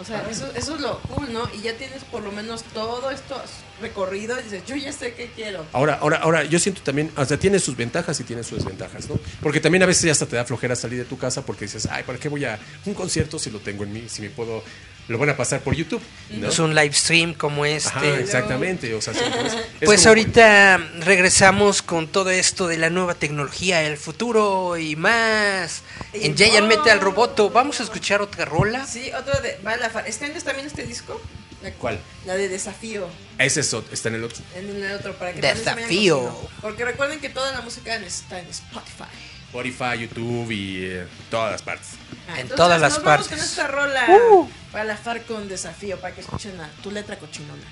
O 0.00 0.04
sea, 0.04 0.24
eso, 0.30 0.48
eso 0.54 0.76
es 0.76 0.80
lo 0.80 1.00
cool, 1.00 1.32
¿no? 1.32 1.48
Y 1.52 1.62
ya 1.62 1.76
tienes 1.76 2.04
por 2.04 2.22
lo 2.22 2.30
menos 2.30 2.62
todo 2.72 3.10
esto 3.10 3.40
recorrido 3.80 4.38
y 4.38 4.44
dices, 4.44 4.62
yo 4.64 4.76
ya 4.76 4.92
sé 4.92 5.14
qué 5.14 5.30
quiero. 5.34 5.66
Ahora, 5.72 5.98
ahora, 6.00 6.18
ahora, 6.18 6.44
yo 6.44 6.58
siento 6.60 6.82
también, 6.82 7.10
o 7.16 7.24
sea, 7.24 7.36
tiene 7.36 7.58
sus 7.58 7.76
ventajas 7.76 8.18
y 8.20 8.24
tiene 8.24 8.44
sus 8.44 8.58
desventajas, 8.58 9.08
¿no? 9.08 9.18
Porque 9.42 9.60
también 9.60 9.82
a 9.82 9.86
veces 9.86 10.04
ya 10.04 10.12
hasta 10.12 10.26
te 10.26 10.36
da 10.36 10.44
flojera 10.44 10.76
salir 10.76 11.00
de 11.00 11.04
tu 11.04 11.18
casa 11.18 11.42
porque 11.44 11.64
dices, 11.64 11.88
ay, 11.90 12.04
¿para 12.04 12.18
qué 12.18 12.28
voy 12.28 12.44
a 12.44 12.58
un 12.84 12.94
concierto 12.94 13.38
si 13.40 13.50
lo 13.50 13.58
tengo 13.58 13.82
en 13.82 13.92
mí, 13.92 14.04
si 14.08 14.22
me 14.22 14.30
puedo, 14.30 14.62
lo 15.08 15.18
van 15.18 15.30
a 15.30 15.36
pasar 15.36 15.60
por 15.60 15.74
YouTube, 15.74 16.02
¿no? 16.30 16.48
Es 16.48 16.58
un 16.58 16.74
live 16.74 16.92
stream 16.92 17.34
como 17.34 17.64
este. 17.64 17.88
Ajá, 17.88 18.18
exactamente, 18.18 18.94
o 18.94 19.00
sea, 19.00 19.14
sí, 19.14 19.20
es- 19.20 19.52
es 19.54 19.60
Pues 19.84 20.00
como- 20.00 20.08
ahorita 20.10 20.76
regresamos 21.00 21.82
con 21.82 22.08
todo 22.08 22.30
esto 22.30 22.66
de 22.68 22.76
la 22.78 22.90
nueva 22.90 23.14
tecnología, 23.14 23.82
el 23.82 23.96
futuro 23.96 24.76
y 24.76 24.96
más. 24.96 25.82
En 26.12 26.36
Giant 26.36 26.66
Metal 26.66 27.00
Roboto, 27.00 27.50
vamos 27.50 27.80
a 27.80 27.84
escuchar 27.84 28.20
otra 28.22 28.44
rola. 28.44 28.86
Sí, 28.86 29.10
otro 29.18 29.40
de 29.40 29.58
Balafar. 29.62 30.06
¿Estrenas 30.06 30.44
también 30.44 30.66
este 30.66 30.84
disco? 30.84 31.20
La, 31.62 31.72
¿Cuál? 31.72 31.98
La 32.24 32.36
de 32.36 32.48
Desafío. 32.48 33.08
Ese 33.38 33.60
es 33.60 33.74
ot- 33.74 33.82
está 33.90 34.10
en 34.10 34.14
el 34.16 34.24
otro. 34.24 34.38
En 34.54 34.68
el 34.84 34.92
otro, 34.92 35.14
para 35.14 35.32
que 35.32 35.40
Desafío. 35.40 36.48
Porque 36.60 36.84
recuerden 36.84 37.18
que 37.18 37.30
toda 37.30 37.50
la 37.50 37.62
música 37.62 37.96
está 37.96 38.38
en 38.38 38.46
Spotify. 38.46 39.04
Spotify, 39.48 39.98
YouTube 39.98 40.50
y 40.52 40.84
eh, 40.84 41.06
todas 41.30 41.50
las 41.52 41.62
partes. 41.62 41.88
Ah, 42.28 42.34
En 42.34 42.40
entonces 42.42 42.56
todas 42.56 42.80
las 42.80 42.92
nos 42.94 43.02
vamos 43.02 43.26
partes. 43.26 43.28
con 43.38 43.38
esta 43.48 43.66
rola 43.66 44.06
Uh. 44.30 44.48
Balafar 44.72 45.22
con 45.22 45.48
Desafío, 45.48 45.98
para 45.98 46.14
que 46.14 46.20
escuchen 46.20 46.56
la- 46.58 46.68
tu 46.82 46.90
letra 46.90 47.16
cochinona. 47.18 47.62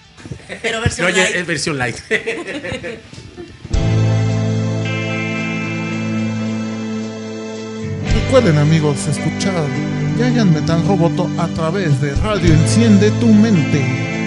Pero 0.62 0.80
versión 0.80 1.10
No, 1.10 1.16
light. 1.16 1.34
es 1.36 1.46
versión 1.46 1.76
light. 1.78 1.96
Recuerden 8.14 8.58
amigos 8.58 9.06
escuchar 9.08 9.66
Giant 10.16 10.52
Metal 10.52 10.82
Roboto 10.86 11.30
a 11.38 11.46
través 11.48 12.00
de 12.00 12.14
Radio 12.16 12.52
Enciende 12.52 13.10
tu 13.12 13.28
Mente. 13.28 14.25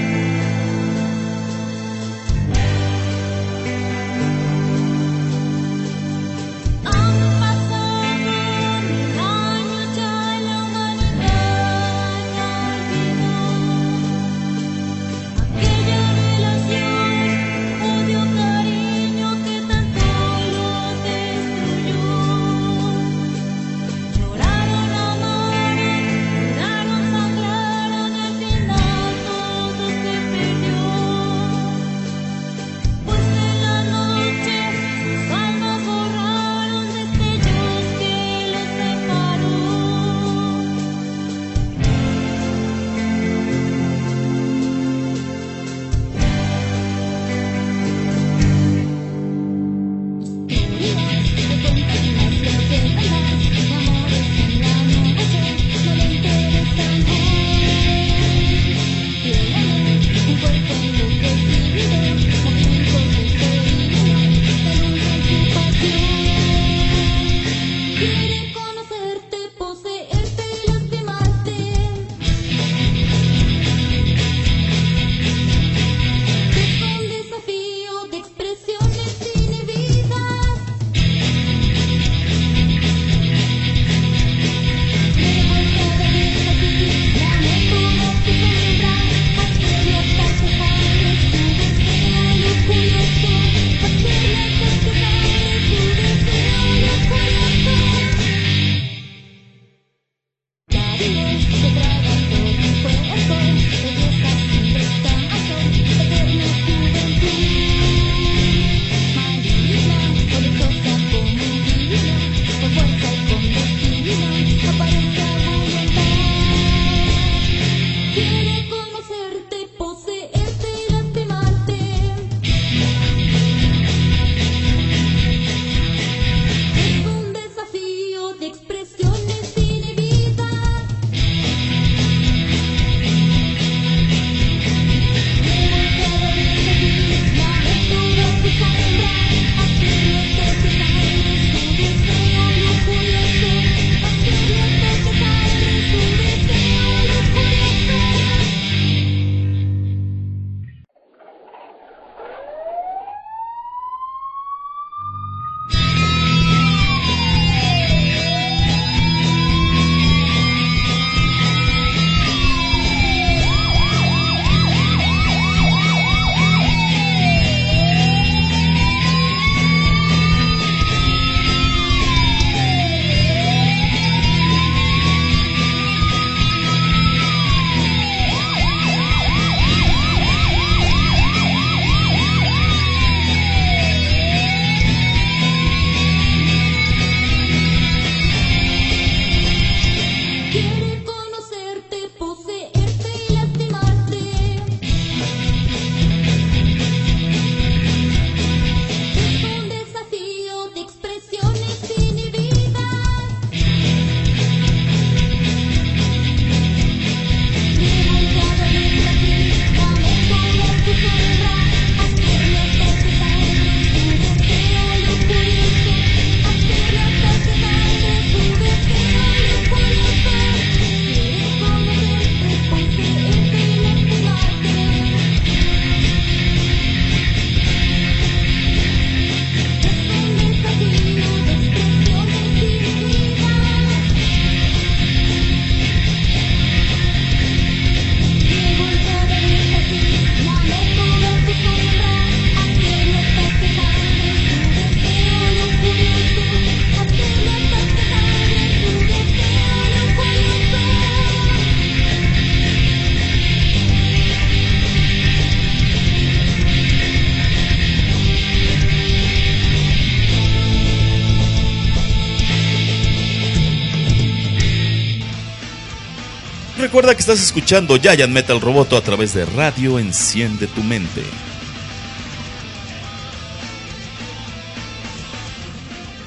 Que 267.19 267.23
estás 267.23 267.41
escuchando 267.43 267.97
Giant 267.97 268.31
Metal 268.31 268.61
Roboto 268.61 268.95
a 268.95 269.01
través 269.01 269.33
de 269.33 269.43
Radio 269.45 269.99
Enciende 269.99 270.67
tu 270.67 270.81
Mente. 270.81 271.21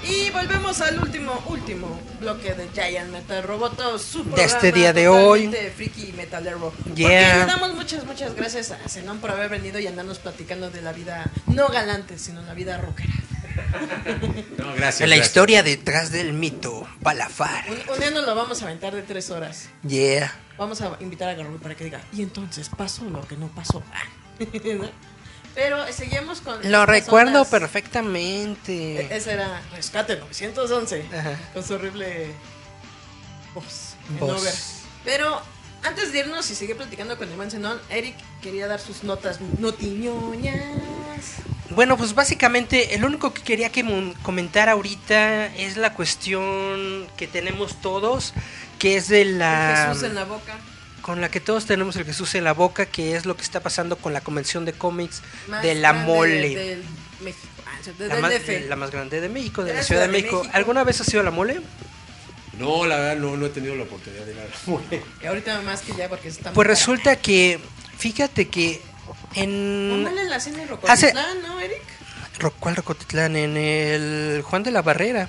Y 0.05 0.29
volvemos 0.31 0.83
al 0.83 0.99
último, 1.01 1.43
último 1.47 1.99
bloque 2.21 2.53
de 2.53 2.69
Giant 2.75 3.11
Metal 3.11 3.43
Roboto, 3.43 3.99
su 3.99 4.23
De 4.25 4.45
este 4.45 4.71
día 4.71 4.93
de 4.93 5.09
hoy. 5.09 5.51
friki 5.75 6.13
metalero. 6.13 6.75
Yeah. 6.95 7.37
Porque 7.37 7.39
le 7.39 7.47
damos 7.47 7.75
muchas, 7.75 8.05
muchas 8.05 8.35
gracias 8.35 8.73
a 8.73 8.87
Zenón 8.87 9.19
por 9.19 9.31
haber 9.31 9.49
venido 9.49 9.79
y 9.79 9.87
andarnos 9.87 10.19
platicando 10.19 10.71
de 10.71 10.83
la 10.83 10.93
vida, 10.93 11.25
no 11.47 11.69
galante, 11.69 12.19
sino 12.19 12.43
la 12.43 12.53
vida 12.53 12.77
rockera. 12.77 13.13
No, 14.59 14.75
gracias. 14.75 15.01
la 15.01 15.17
gracias. 15.17 15.27
historia 15.27 15.63
detrás 15.63 16.11
del 16.13 16.33
mito, 16.33 16.87
Balafar. 17.01 17.65
Un, 17.71 17.93
un 17.95 17.99
día 18.01 18.11
nos 18.11 18.25
lo 18.27 18.35
vamos 18.35 18.61
a 18.63 18.67
aventar 18.67 18.95
de 18.95 19.03
tres 19.03 19.31
horas. 19.31 19.69
Yeah. 19.87 20.35
Vamos 20.59 20.81
a 20.83 20.97
invitar 21.01 21.29
a 21.29 21.35
Garrul 21.35 21.59
para 21.61 21.75
que 21.75 21.85
diga, 21.85 22.01
y 22.13 22.23
entonces 22.23 22.69
pasó 22.69 23.05
lo 23.05 23.27
que 23.27 23.37
no 23.37 23.49
pasó. 23.49 23.83
Pero 25.55 25.93
seguimos 25.93 26.41
con... 26.41 26.71
Lo 26.71 26.87
recuerdo 26.87 27.45
perfectamente. 27.45 29.01
E- 29.03 29.17
Ese 29.17 29.33
era 29.33 29.61
Rescate 29.75 30.17
911. 30.17 31.07
Ajá. 31.13 31.39
Con 31.53 31.63
su 31.63 31.75
horrible 31.75 32.33
voz. 33.55 33.95
Pero 35.05 35.43
antes 35.83 36.13
de 36.13 36.21
irnos 36.21 36.51
y 36.51 36.55
seguir 36.55 36.77
platicando 36.77 37.19
con 37.19 37.29
el 37.29 37.37
buen 37.37 37.51
Zenón, 37.51 37.79
Eric 37.91 38.17
quería 38.41 38.67
dar 38.67 38.81
sus 38.81 39.05
notas 39.05 39.41
notiñoñas. 39.59 40.65
Bueno, 41.71 41.97
pues 41.97 42.15
básicamente 42.15 42.95
el 42.95 43.05
único 43.05 43.33
que 43.33 43.43
quería 43.43 43.71
que 43.73 43.85
comentar 44.23 44.69
ahorita 44.69 45.47
es 45.57 45.77
la 45.79 45.95
cuestión 45.95 47.07
que 47.17 47.27
tenemos 47.27 47.81
todos, 47.81 48.35
que 48.79 48.97
es 48.97 49.09
de 49.09 49.25
la... 49.25 49.87
Jesús 49.89 50.03
en 50.05 50.15
la 50.15 50.25
boca. 50.25 50.55
con 51.01 51.21
la 51.21 51.31
que 51.31 51.41
todos 51.41 51.65
tenemos 51.65 51.97
el 51.97 52.05
Jesús 52.05 52.35
en 52.35 52.45
la 52.45 52.53
boca, 52.53 52.85
que 52.87 53.17
es 53.17 53.25
lo 53.27 53.37
que 53.37 53.43
está 53.43 53.61
pasando 53.61 53.97
con 53.97 54.13
la 54.13 54.21
convención 54.21 54.65
de 54.67 54.73
cómics 54.75 55.23
Más 55.49 55.63
de 55.63 55.75
la 55.75 55.93
mole. 55.95 56.79
México. 57.23 57.49
Ah, 57.67 57.91
de- 57.99 58.09
La 58.09 58.17
más, 58.21 58.33
DF. 58.33 58.69
la 58.69 58.77
más 58.77 58.91
grande 58.91 59.21
de 59.21 59.29
México, 59.31 59.63
de, 59.63 59.69
De 59.69 59.75
la 59.75 59.81
la 59.81 59.85
Ciudad 59.87 60.03
de 60.03 60.07
Ciudad 60.09 60.17
de 60.19 60.23
México. 60.23 60.39
México. 60.41 60.57
¿Alguna 60.57 60.85
vez 60.85 61.01
has 61.01 61.09
ido 61.09 61.21
a 61.21 61.25
la 61.25 61.31
mole? 61.31 61.61
No, 62.59 62.85
la 62.87 62.97
verdad, 62.97 63.17
no, 63.17 63.37
no 63.37 63.47
he 63.47 63.49
tenido 63.49 63.75
la 63.77 63.85
oportunidad 63.85 64.25
de 64.27 64.33
ir 64.33 64.39
a 64.39 64.45
la 64.45 64.51
mole. 64.67 65.03
Y 65.23 65.27
ahorita 65.27 65.61
más 65.63 65.81
que 65.81 65.95
ya 65.95 66.09
porque 66.11 66.29
está 66.29 66.53
Pues 66.53 66.69
resulta 66.69 67.17
que, 67.17 67.59
fíjate 67.97 68.49
que 68.49 68.81
en... 69.35 70.05
Póngale 70.05 70.25
la 70.25 70.41
cena 70.41 70.63
en 70.63 70.69
Rocotitlán, 70.69 71.43
¿no, 71.43 71.61
Eric? 71.61 71.83
¿Cuál 72.59 72.77
Rocotitlán? 72.77 73.37
En 73.37 73.57
el 73.57 74.43
Juan 74.43 74.63
de 74.63 74.71
la 74.71 74.83
Barrera. 74.83 75.29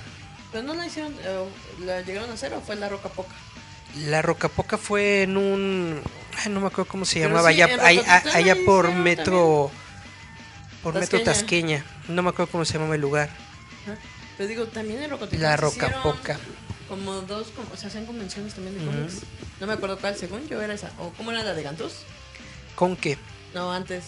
Pero 0.50 0.64
no 0.64 0.74
la 0.74 0.86
hicieron, 0.86 1.14
eh, 1.22 1.44
la 1.84 2.00
llegaron 2.02 2.30
a 2.30 2.34
hacer 2.34 2.52
o 2.54 2.60
fue 2.60 2.76
la 2.76 2.88
Roca 2.88 3.08
Poca. 3.08 3.34
La 4.06 4.22
Rocapoca 4.22 4.76
fue 4.76 5.22
en 5.22 5.36
un... 5.36 6.00
ay, 6.38 6.50
no 6.50 6.60
me 6.60 6.66
acuerdo 6.66 6.90
cómo 6.90 7.04
se 7.04 7.20
Pero 7.20 7.28
llamaba, 7.28 7.52
sí, 7.52 7.62
allá, 7.62 8.22
en 8.24 8.28
allá 8.36 8.56
por 8.66 8.92
metro... 8.92 9.70
Por 10.82 10.94
metro 10.94 11.22
Tasqueña. 11.22 11.84
No 12.08 12.22
me 12.22 12.30
acuerdo 12.30 12.50
cómo 12.50 12.64
se 12.64 12.74
llamaba 12.74 12.94
el 12.96 13.00
lugar. 13.00 13.30
Ajá. 13.84 13.96
Pero 14.36 14.48
digo, 14.48 14.66
también 14.66 15.02
en 15.02 15.10
Rocotitlán. 15.10 15.60
La 15.60 15.68
hicieron 15.68 15.92
Rocapoca. 15.92 16.38
Como 16.88 17.20
dos, 17.22 17.48
como, 17.48 17.72
o 17.72 17.76
sea, 17.76 17.88
hacían 17.88 18.04
convenciones 18.04 18.54
también 18.54 18.78
de 18.78 18.84
cómics. 18.84 19.20
No 19.60 19.66
me 19.66 19.72
acuerdo 19.72 19.98
cuál, 19.98 20.16
según 20.16 20.46
yo 20.48 20.60
era 20.60 20.74
esa. 20.74 20.90
¿O 20.98 21.10
cómo 21.10 21.30
era 21.30 21.42
la 21.42 21.54
de 21.54 21.62
Gantus? 21.62 21.92
¿Con 22.74 22.96
qué? 22.96 23.16
No, 23.54 23.72
antes. 23.72 24.04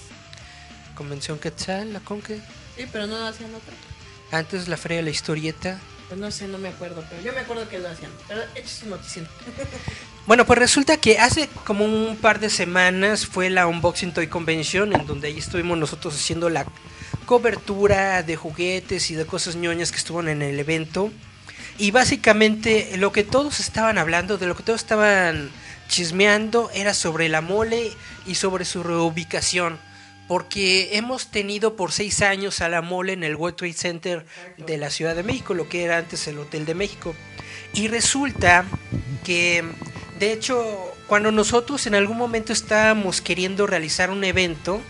Convención 0.94 1.38
Quetzal, 1.38 1.92
la 1.92 2.00
Conque. 2.00 2.40
Sí, 2.76 2.84
pero 2.90 3.06
no 3.06 3.16
hacían 3.26 3.54
otra. 3.54 3.74
Antes 4.32 4.66
la 4.66 4.76
Feria 4.76 4.98
de 4.98 5.04
la 5.04 5.10
Historieta. 5.10 5.78
Pues 6.08 6.20
no 6.20 6.30
sé, 6.30 6.48
no 6.48 6.58
me 6.58 6.68
acuerdo. 6.68 7.04
Pero 7.08 7.22
yo 7.22 7.32
me 7.32 7.40
acuerdo 7.40 7.68
que 7.68 7.78
lo 7.78 7.88
hacían. 7.88 8.10
Pero 8.26 8.42
hecho 8.54 8.68
su 8.68 8.88
noticia. 8.88 9.22
Bueno, 10.26 10.44
pues 10.44 10.58
resulta 10.58 10.96
que 10.96 11.20
hace 11.20 11.48
como 11.62 11.84
un 11.84 12.16
par 12.16 12.40
de 12.40 12.50
semanas 12.50 13.26
fue 13.26 13.48
la 13.48 13.68
Unboxing 13.68 14.12
Toy 14.12 14.26
Convention, 14.26 14.92
en 14.92 15.06
donde 15.06 15.28
ahí 15.28 15.38
estuvimos 15.38 15.78
nosotros 15.78 16.16
haciendo 16.16 16.50
la 16.50 16.66
cobertura 17.26 18.24
de 18.24 18.34
juguetes 18.34 19.08
y 19.12 19.14
de 19.14 19.24
cosas 19.24 19.54
ñoñas 19.54 19.92
que 19.92 19.98
estuvieron 19.98 20.28
en 20.28 20.42
el 20.42 20.58
evento. 20.58 21.12
Y 21.78 21.92
básicamente 21.92 22.96
lo 22.96 23.12
que 23.12 23.22
todos 23.22 23.60
estaban 23.60 23.98
hablando, 23.98 24.36
de 24.36 24.48
lo 24.48 24.56
que 24.56 24.64
todos 24.64 24.80
estaban 24.80 25.48
chismeando, 25.88 26.70
era 26.74 26.94
sobre 26.94 27.28
la 27.28 27.40
mole 27.40 27.92
y 28.26 28.34
sobre 28.36 28.64
su 28.64 28.82
reubicación. 28.82 29.78
Porque 30.28 30.96
hemos 30.96 31.28
tenido 31.28 31.76
por 31.76 31.92
seis 31.92 32.20
años 32.20 32.60
a 32.60 32.68
la 32.68 32.82
mole 32.82 33.12
en 33.12 33.22
el 33.22 33.36
World 33.36 33.56
Trade 33.56 33.72
Center 33.74 34.26
de 34.56 34.76
la 34.76 34.90
Ciudad 34.90 35.14
de 35.14 35.22
México, 35.22 35.54
lo 35.54 35.68
que 35.68 35.84
era 35.84 35.98
antes 35.98 36.26
el 36.26 36.38
Hotel 36.38 36.66
de 36.66 36.74
México. 36.74 37.14
Y 37.74 37.86
resulta 37.86 38.64
que, 39.24 39.64
de 40.18 40.32
hecho, 40.32 40.92
cuando 41.06 41.30
nosotros 41.30 41.86
en 41.86 41.94
algún 41.94 42.16
momento 42.16 42.52
estábamos 42.52 43.20
queriendo 43.20 43.68
realizar 43.68 44.10
un 44.10 44.24
evento, 44.24 44.80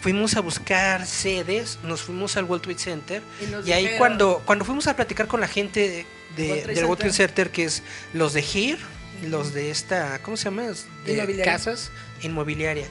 fuimos 0.00 0.34
a 0.36 0.40
buscar 0.40 1.06
sedes, 1.06 1.78
nos 1.84 2.02
fuimos 2.02 2.36
al 2.36 2.44
World 2.44 2.64
Trade 2.64 2.78
Center 2.78 3.22
Y 3.64 3.70
ahí 3.72 3.82
dijeron- 3.82 3.98
cuando, 3.98 4.42
cuando 4.44 4.64
fuimos 4.64 4.88
a 4.88 4.96
platicar 4.96 5.28
con 5.28 5.40
la 5.40 5.46
gente 5.48 6.06
de, 6.36 6.48
World 6.48 6.62
Trade 6.62 6.74
del 6.74 6.84
World 6.86 6.98
Trade 6.98 7.12
Center. 7.12 7.26
Center, 7.28 7.50
que 7.50 7.64
es 7.64 7.82
los 8.12 8.32
de 8.32 8.40
HERE, 8.40 8.78
los 9.22 9.52
de 9.54 9.70
esta, 9.70 10.18
¿cómo 10.22 10.36
se 10.36 10.44
llama? 10.44 10.62
De 11.04 11.12
Inmobiliaria. 11.14 11.44
casas 11.44 11.90
inmobiliaria. 12.22 12.86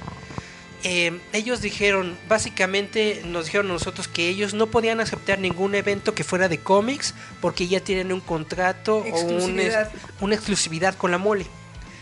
Eh, 0.84 1.20
ellos 1.34 1.62
dijeron, 1.62 2.18
básicamente 2.30 3.22
nos 3.26 3.46
dijeron 3.46 3.68
nosotros 3.68 4.08
que 4.08 4.30
ellos 4.30 4.54
no 4.54 4.68
podían 4.68 5.02
aceptar 5.02 5.38
ningún 5.40 5.76
evento 5.76 6.16
que 6.16 6.24
fuera 6.24 6.48
de 6.48 6.60
cómics 6.60 7.14
porque 7.42 7.68
ya 7.68 7.82
tienen 7.82 8.14
un 8.14 8.22
contrato 8.22 8.98
o 9.00 9.20
un, 9.22 9.60
una 10.22 10.36
exclusividad 10.36 10.96
con 10.96 11.12
la 11.12 11.18
mole. 11.18 11.46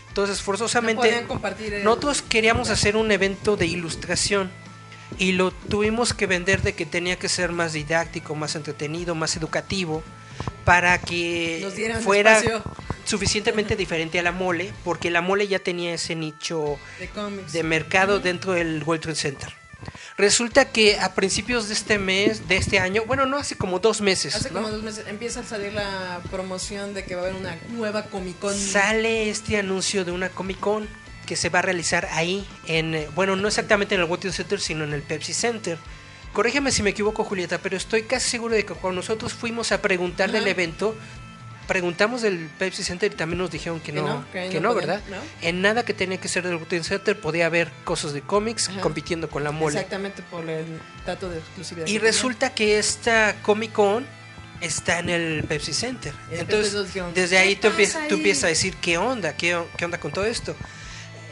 Entonces, 0.08 0.38
No 0.38 0.44
forzosamente, 0.44 1.24
compartir 1.26 1.74
el- 1.74 1.84
nosotros 1.84 2.22
queríamos 2.22 2.70
hacer 2.70 2.96
un 2.96 3.10
evento 3.10 3.56
de 3.56 3.66
ilustración 3.66 4.50
y 5.18 5.32
lo 5.32 5.50
tuvimos 5.50 6.14
que 6.14 6.26
vender 6.26 6.62
de 6.62 6.74
que 6.74 6.86
tenía 6.86 7.16
que 7.18 7.28
ser 7.28 7.50
más 7.50 7.72
didáctico, 7.72 8.34
más 8.36 8.54
entretenido, 8.54 9.14
más 9.16 9.36
educativo 9.36 10.04
para 10.64 10.98
que 11.00 11.66
fuera 12.04 12.38
espacio. 12.38 12.62
Suficientemente 13.08 13.74
diferente 13.74 14.18
a 14.18 14.22
la 14.22 14.32
mole, 14.32 14.72
porque 14.84 15.10
la 15.10 15.22
mole 15.22 15.48
ya 15.48 15.58
tenía 15.58 15.94
ese 15.94 16.14
nicho 16.14 16.78
de 17.52 17.62
mercado 17.62 18.20
dentro 18.20 18.52
del 18.52 18.82
World 18.84 19.02
Trade 19.02 19.16
Center. 19.16 19.52
Resulta 20.16 20.66
que 20.66 20.98
a 20.98 21.14
principios 21.14 21.68
de 21.68 21.74
este 21.74 21.98
mes, 21.98 22.48
de 22.48 22.56
este 22.56 22.80
año, 22.80 23.04
bueno, 23.06 23.24
no 23.24 23.36
hace 23.36 23.56
como 23.56 23.78
dos 23.78 24.00
meses, 24.00 24.34
Hace 24.34 24.50
¿no? 24.50 24.56
como 24.56 24.70
dos 24.70 24.82
meses 24.82 25.06
empieza 25.06 25.40
a 25.40 25.44
salir 25.44 25.72
la 25.72 26.20
promoción 26.30 26.92
de 26.92 27.04
que 27.04 27.14
va 27.14 27.22
a 27.22 27.24
haber 27.26 27.36
una 27.36 27.56
nueva 27.70 28.02
Comic 28.06 28.38
Con. 28.40 28.54
sale 28.56 29.30
este 29.30 29.58
anuncio 29.58 30.04
de 30.04 30.10
una 30.10 30.28
Comic 30.28 30.58
Con 30.58 30.88
que 31.24 31.36
se 31.36 31.50
va 31.50 31.60
a 31.60 31.62
realizar 31.62 32.08
ahí, 32.12 32.44
en, 32.66 33.06
bueno, 33.14 33.36
no 33.36 33.46
exactamente 33.48 33.94
en 33.94 34.00
el 34.00 34.06
World 34.06 34.22
Trade 34.22 34.36
Center, 34.36 34.60
sino 34.60 34.84
en 34.84 34.92
el 34.92 35.02
Pepsi 35.02 35.32
Center. 35.34 35.78
Corrígeme 36.32 36.72
si 36.72 36.82
me 36.82 36.90
equivoco, 36.90 37.22
Julieta, 37.24 37.58
pero 37.58 37.76
estoy 37.76 38.02
casi 38.02 38.30
seguro 38.30 38.54
de 38.54 38.64
que 38.64 38.74
cuando 38.74 39.00
nosotros 39.00 39.32
fuimos 39.32 39.70
a 39.72 39.80
preguntar 39.80 40.30
Ajá. 40.30 40.38
del 40.38 40.48
evento, 40.48 40.96
preguntamos 41.68 42.22
del 42.22 42.48
Pepsi 42.58 42.82
Center 42.82 43.12
y 43.12 43.14
también 43.14 43.38
nos 43.38 43.50
dijeron 43.52 43.78
que 43.78 43.92
Que 43.92 44.00
no, 44.00 44.24
que 44.32 44.54
no 44.54 44.60
no, 44.60 44.74
podían, 44.74 44.88
¿verdad? 44.88 45.02
¿no? 45.08 45.16
En 45.46 45.62
nada 45.62 45.84
que 45.84 45.94
tenía 45.94 46.18
que 46.18 46.26
ser 46.26 46.42
del 46.42 46.58
Trade 46.58 46.82
Center 46.82 47.20
podía 47.20 47.46
haber 47.46 47.70
cosas 47.84 48.12
de 48.12 48.22
cómics 48.22 48.68
Ajá. 48.70 48.80
compitiendo 48.80 49.28
con 49.30 49.44
la 49.44 49.52
mole. 49.52 49.76
Exactamente 49.76 50.22
por 50.28 50.48
el 50.50 50.80
dato 51.06 51.28
de 51.30 51.38
exclusividad. 51.38 51.86
Y 51.86 51.92
que 51.92 51.98
resulta 52.00 52.52
que 52.54 52.78
esta 52.80 53.36
Comic 53.42 53.70
Con 53.72 54.04
está 54.60 54.98
en 54.98 55.10
el 55.10 55.44
Pepsi 55.44 55.72
Center. 55.72 56.12
Entonces, 56.32 56.74
desde 57.14 57.36
¿qué 57.36 57.38
ahí 57.38 57.54
tú 57.54 57.68
empiezas, 57.68 58.08
tú 58.08 58.14
ahí? 58.14 58.20
empiezas 58.20 58.44
a 58.44 58.48
decir, 58.48 58.74
¿qué 58.80 58.98
onda? 58.98 59.34
¿Qué, 59.36 59.56
qué 59.76 59.84
onda 59.84 60.00
con 60.00 60.10
todo 60.10 60.24
esto? 60.24 60.56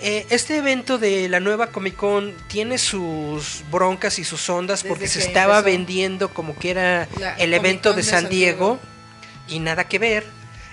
Eh, 0.03 0.27
este 0.29 0.59
evento 0.59 0.99
de 0.99 1.27
la 1.31 1.41
nueva 1.41 1.69
Comic 1.69 1.97
Con 1.97 2.35
tiene 2.49 2.77
sus 2.77 3.65
broncas 3.73 4.19
y 4.19 4.25
sus 4.25 4.49
ondas 4.51 4.83
Desde 4.83 4.91
porque 4.91 5.09
se 5.09 5.21
estaba 5.21 5.59
empezó. 5.61 5.77
vendiendo 5.79 6.35
como 6.35 6.55
que 6.59 6.71
era 6.71 7.09
La 7.19 7.35
el 7.37 7.55
evento 7.55 7.91
de 7.93 7.97
de 7.97 8.03
San 8.03 8.23
San 8.25 8.31
Diego, 8.31 8.79
Diego. 8.79 8.96
Y 9.49 9.59
nada 9.61 9.89
que 9.89 9.99
ver. 9.99 10.25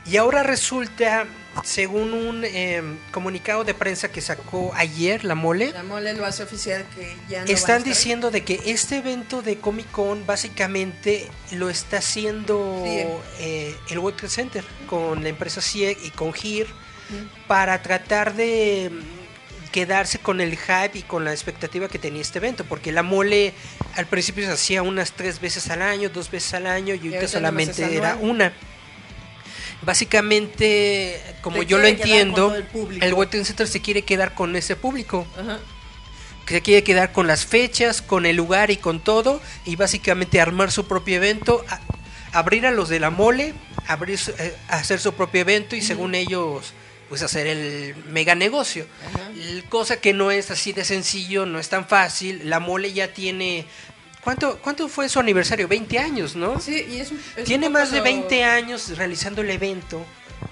Y 0.06 0.18
ahora 0.18 0.44
resulta, 0.44 1.26
según 1.64 2.14
un 2.14 2.44
eh, 2.44 2.82
comunicado 3.12 3.64
de 3.64 3.74
prensa 3.74 4.12
que 4.12 4.20
sacó 4.20 4.74
ayer 4.76 5.24
la 5.24 5.34
mole, 5.34 5.72
La 5.72 5.84
mole 5.84 6.14
lo 6.14 6.26
hace 6.26 6.44
oficial 6.44 6.86
que 6.94 7.16
ya 7.30 7.46
no 7.46 7.48
están 7.50 7.84
diciendo 7.84 8.30
de 8.30 8.44
que 8.44 8.60
este 8.66 8.98
evento 8.98 9.42
de 9.42 9.60
Comic 9.60 9.90
Con 9.92 10.26
básicamente 10.26 11.30
lo 11.52 11.70
está 11.70 11.98
haciendo 12.00 12.82
CIE. 12.84 13.08
eh, 13.40 13.76
el 13.92 14.00
World 14.00 14.18
Trade 14.18 14.34
Center 14.34 14.66
con 14.88 15.24
la 15.24 15.30
empresa 15.30 15.62
CIE 15.62 15.98
y 16.04 16.10
con 16.10 16.34
GIR 16.34 16.68
para 17.48 17.82
tratar 17.82 18.34
de 18.34 18.92
quedarse 19.74 20.20
con 20.20 20.40
el 20.40 20.52
hype 20.58 20.98
y 21.00 21.02
con 21.02 21.26
la 21.26 21.32
expectativa 21.34 21.90
que 21.90 22.00
tenía 22.00 22.22
este 22.22 22.38
evento, 22.40 22.64
porque 22.64 22.94
la 22.94 23.04
mole 23.04 23.54
al 23.96 24.06
principio 24.06 24.46
se 24.46 24.54
hacía 24.54 24.82
unas 24.84 25.12
tres 25.12 25.42
veces 25.42 25.70
al 25.70 25.82
año, 25.82 26.10
dos 26.10 26.32
veces 26.32 26.54
al 26.54 26.68
año 26.68 26.96
y 26.96 27.00
ahorita 27.08 27.28
solamente 27.28 27.84
era 27.94 28.16
una. 28.16 28.54
Básicamente, 29.82 31.22
como 31.42 31.62
yo 31.64 31.78
lo 31.78 31.88
entiendo, 31.88 32.56
el 32.56 32.66
el 33.02 33.46
Center 33.46 33.68
se 33.68 33.82
quiere 33.82 34.04
quedar 34.04 34.34
con 34.34 34.56
ese 34.56 34.76
público 34.78 35.28
Ajá. 35.38 35.60
que 36.46 36.54
se 36.56 36.62
quiere 36.62 36.84
quedar 36.84 37.12
con 37.12 37.28
las 37.28 37.46
fechas, 37.46 38.02
con 38.02 38.26
el 38.26 38.36
lugar 38.38 38.72
y 38.72 38.78
con 38.78 39.02
todo, 39.02 39.42
y 39.66 39.76
básicamente 39.76 40.40
armar 40.40 40.72
su 40.72 40.88
propio 40.88 41.18
evento, 41.18 41.66
a- 41.70 41.82
abrir 42.32 42.66
a 42.66 42.72
los 42.72 42.88
de 42.90 43.00
la 43.02 43.10
mole, 43.10 43.54
abrir, 43.88 44.18
su- 44.18 44.32
eh, 44.40 44.56
hacer 44.70 45.00
su 45.02 45.14
propio 45.14 45.42
evento 45.42 45.76
y 45.76 45.82
según 45.82 46.16
ellos 46.16 46.74
pues 47.14 47.22
hacer 47.22 47.46
el 47.46 47.96
mega 48.10 48.34
negocio. 48.34 48.88
Cosa 49.70 49.98
que 49.98 50.14
no 50.14 50.32
es 50.32 50.50
así 50.50 50.74
de 50.74 50.84
sencillo, 50.84 51.46
no 51.46 51.60
es 51.60 51.70
tan 51.70 51.88
fácil. 51.88 52.50
La 52.50 52.60
mole 52.60 52.92
ya 52.92 53.14
tiene... 53.14 53.68
¿Cuánto, 54.24 54.58
cuánto 54.64 54.88
fue 54.88 55.08
su 55.10 55.20
aniversario? 55.20 55.68
20 55.68 56.00
años, 56.00 56.36
¿no? 56.36 56.60
Sí, 56.60 56.84
y 56.90 56.98
es 57.02 57.12
un- 57.12 57.22
es 57.36 57.44
Tiene 57.44 57.68
un 57.68 57.74
más 57.74 57.92
de 57.92 57.98
lo- 58.00 58.04
20 58.04 58.44
años 58.46 58.98
realizando 58.98 59.44
el 59.44 59.52
evento. 59.52 60.04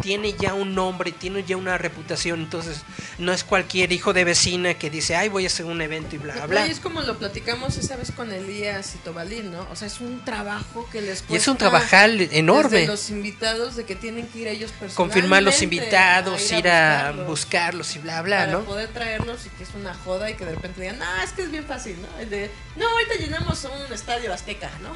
Tiene 0.01 0.34
ya 0.34 0.53
un 0.53 0.73
nombre, 0.76 1.11
tiene 1.11 1.43
ya 1.43 1.57
una 1.57 1.77
reputación. 1.77 2.41
Entonces, 2.41 2.81
no 3.18 3.34
es 3.34 3.43
cualquier 3.43 3.91
hijo 3.91 4.13
de 4.13 4.23
vecina 4.23 4.73
que 4.76 4.89
dice, 4.89 5.15
ay, 5.15 5.30
voy 5.30 5.43
a 5.43 5.47
hacer 5.47 5.65
un 5.65 5.81
evento 5.81 6.15
y 6.15 6.19
bla, 6.19 6.35
No, 6.35 6.47
bla. 6.47 6.68
y 6.68 6.72
es 6.72 6.80
como 6.80 7.01
lo 7.01 7.18
platicamos 7.18 7.77
esa 7.77 7.95
vez 7.97 8.11
con 8.11 8.31
Elías 8.31 8.95
y 8.95 8.97
Tobalín, 8.99 9.51
¿no? 9.51 9.68
O 9.72 9.76
sea, 9.76 9.88
es 9.88 9.99
un 10.01 10.23
trabajo 10.26 10.88
que 10.91 11.01
les 11.01 11.23
Y 11.30 11.35
es 11.35 11.47
un 11.47 11.55
cuesta 11.55 11.57
trabajal 11.57 12.22
enorme. 12.31 12.80
desde 12.80 12.88
los 12.91 13.09
invitados 13.09 13.76
de 13.76 13.85
que 13.85 13.95
tienen 13.95 14.27
que 14.27 14.39
ir 14.39 14.47
ellos 14.47 14.72
personalmente. 14.72 14.95
Confirmar 14.95 15.43
los 15.43 15.61
invitados, 15.61 16.51
a 16.51 16.57
ir 16.57 16.68
a 16.68 17.11
buscarlos, 17.11 17.27
buscarlos 17.27 17.95
y 17.95 17.99
bla, 17.99 18.22
bla, 18.22 18.38
para 18.39 18.51
¿no? 18.51 18.61
poder 18.63 18.89
traerlos 18.89 19.45
y 19.45 19.49
que 19.49 19.63
es 19.63 19.69
una 19.76 19.93
joda 19.93 20.30
y 20.30 20.35
que 20.35 20.45
de 20.45 20.55
repente 20.55 20.81
digan, 20.81 20.99
no, 20.99 21.05
es 21.23 21.31
que 21.31 21.43
es 21.43 21.51
bien 21.51 21.65
fácil, 21.65 21.95
¿no? 22.01 22.19
El 22.19 22.30
de, 22.30 22.51
no, 22.76 22.88
ahorita 22.88 23.15
llenamos 23.19 23.63
un 23.65 23.93
estadio 23.93 24.34
azteca, 24.34 24.69
¿no? 24.81 24.91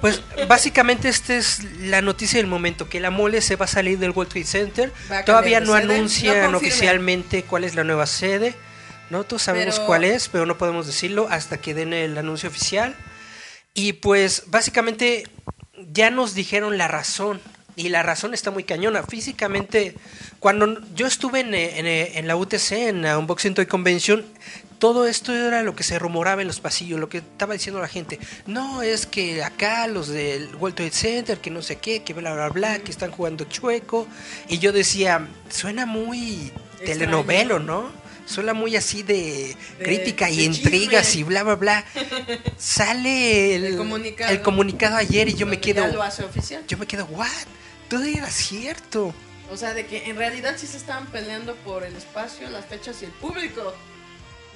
Pues 0.00 0.20
básicamente 0.48 1.08
esta 1.08 1.34
es 1.36 1.62
la 1.80 2.02
noticia 2.02 2.38
del 2.38 2.46
momento, 2.46 2.88
que 2.88 3.00
la 3.00 3.10
mole 3.10 3.40
se 3.40 3.56
va 3.56 3.64
a 3.64 3.68
salir 3.68 3.98
del 4.06 4.16
World 4.16 4.30
Trade 4.32 4.46
Center. 4.46 4.92
Todavía 5.24 5.60
no 5.60 5.74
sede, 5.76 5.94
anuncian 5.94 6.50
no 6.52 6.58
oficialmente 6.58 7.42
cuál 7.42 7.64
es 7.64 7.74
la 7.74 7.84
nueva 7.84 8.06
sede. 8.06 8.54
Nosotros 9.10 9.42
sabemos 9.42 9.76
Pero- 9.76 9.86
cuál 9.86 10.04
es, 10.04 10.28
pero 10.28 10.46
no 10.46 10.58
podemos 10.58 10.86
decirlo 10.86 11.28
hasta 11.30 11.58
que 11.58 11.74
den 11.74 11.92
el 11.92 12.16
anuncio 12.18 12.48
oficial. 12.48 12.94
Y 13.74 13.92
pues 13.94 14.44
básicamente 14.46 15.28
ya 15.92 16.10
nos 16.10 16.34
dijeron 16.34 16.78
la 16.78 16.88
razón. 16.88 17.40
Y 17.78 17.90
la 17.90 18.02
razón 18.02 18.32
está 18.32 18.50
muy 18.50 18.64
cañona. 18.64 19.02
Físicamente, 19.02 19.94
cuando 20.40 20.80
yo 20.94 21.06
estuve 21.06 21.40
en, 21.40 21.54
eh, 21.54 21.78
en, 21.78 21.86
eh, 21.86 22.12
en 22.14 22.26
la 22.26 22.34
UTC, 22.34 22.88
en 22.88 23.02
la 23.02 23.18
Unboxing 23.18 23.52
Toy 23.52 23.66
Convention, 23.66 24.24
todo 24.78 25.06
esto 25.06 25.34
era 25.34 25.62
lo 25.62 25.74
que 25.74 25.82
se 25.82 25.98
rumoraba 25.98 26.42
en 26.42 26.48
los 26.48 26.60
pasillos, 26.60 27.00
lo 27.00 27.08
que 27.08 27.18
estaba 27.18 27.54
diciendo 27.54 27.80
la 27.80 27.88
gente. 27.88 28.18
No, 28.46 28.82
es 28.82 29.06
que 29.06 29.42
acá 29.42 29.86
los 29.86 30.08
del 30.08 30.54
World 30.56 30.76
Trade 30.76 30.90
Center, 30.90 31.38
que 31.38 31.50
no 31.50 31.62
sé 31.62 31.76
qué, 31.76 32.02
que 32.02 32.12
bla, 32.14 32.34
bla, 32.34 32.48
bla, 32.50 32.78
que 32.80 32.90
están 32.90 33.10
jugando 33.10 33.44
chueco. 33.44 34.06
Y 34.48 34.58
yo 34.58 34.72
decía, 34.72 35.26
suena 35.50 35.86
muy 35.86 36.52
Extraño, 36.78 36.86
telenovelo, 36.86 37.58
¿no? 37.58 37.90
Suena 38.26 38.54
muy 38.54 38.74
así 38.74 39.02
de, 39.04 39.56
De- 39.78 39.84
crítica 39.84 40.28
y 40.28 40.42
intrigas 40.44 41.14
y 41.14 41.22
bla, 41.22 41.42
bla, 41.44 41.54
bla. 41.54 41.84
Sale 42.58 43.54
el, 43.54 43.64
El 43.64 43.76
comunicado. 43.76 44.32
el 44.32 44.42
comunicado 44.42 44.96
ayer 44.96 45.28
y 45.28 45.34
yo 45.34 45.46
me 45.46 45.60
quedo... 45.60 45.82
Ya 45.86 45.92
lo 45.92 46.02
hace 46.02 46.24
oficial. 46.24 46.64
Yo 46.66 46.76
me 46.78 46.86
quedo, 46.86 47.04
¿what? 47.06 47.28
Todo 47.88 48.02
era 48.04 48.28
cierto. 48.28 49.14
O 49.50 49.56
sea, 49.56 49.74
de 49.74 49.86
que 49.86 50.06
en 50.10 50.16
realidad 50.16 50.56
sí 50.58 50.66
se 50.66 50.76
estaban 50.76 51.06
peleando 51.06 51.54
por 51.56 51.84
el 51.84 51.94
espacio, 51.94 52.50
las 52.50 52.66
fechas 52.66 52.96
y 53.02 53.04
el 53.04 53.12
público. 53.12 53.72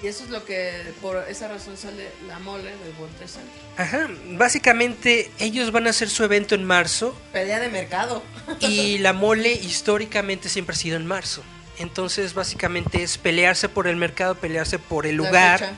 Y 0.02 0.06
eso 0.06 0.24
es 0.24 0.30
lo 0.30 0.44
que, 0.46 0.72
por 1.02 1.18
esa 1.28 1.48
razón 1.48 1.76
sale 1.76 2.08
la 2.26 2.38
mole 2.38 2.64
del 2.70 2.94
World 2.98 3.14
Trade 3.16 3.30
Center. 3.30 3.50
Ajá, 3.76 4.08
básicamente 4.38 5.30
ellos 5.38 5.72
van 5.72 5.86
a 5.86 5.90
hacer 5.90 6.08
su 6.08 6.24
evento 6.24 6.54
en 6.54 6.64
marzo 6.64 7.14
Pelea 7.32 7.60
de 7.60 7.68
mercado. 7.68 8.22
y 8.60 8.98
la 8.98 9.12
mole 9.12 9.52
históricamente 9.52 10.48
siempre 10.48 10.74
ha 10.74 10.78
sido 10.78 10.96
en 10.96 11.06
marzo. 11.06 11.42
Entonces 11.78 12.34
básicamente 12.34 13.02
es 13.02 13.18
pelearse 13.18 13.68
por 13.68 13.86
el 13.86 13.96
mercado, 13.96 14.34
pelearse 14.34 14.78
por 14.78 15.06
el 15.06 15.16
lugar, 15.16 15.70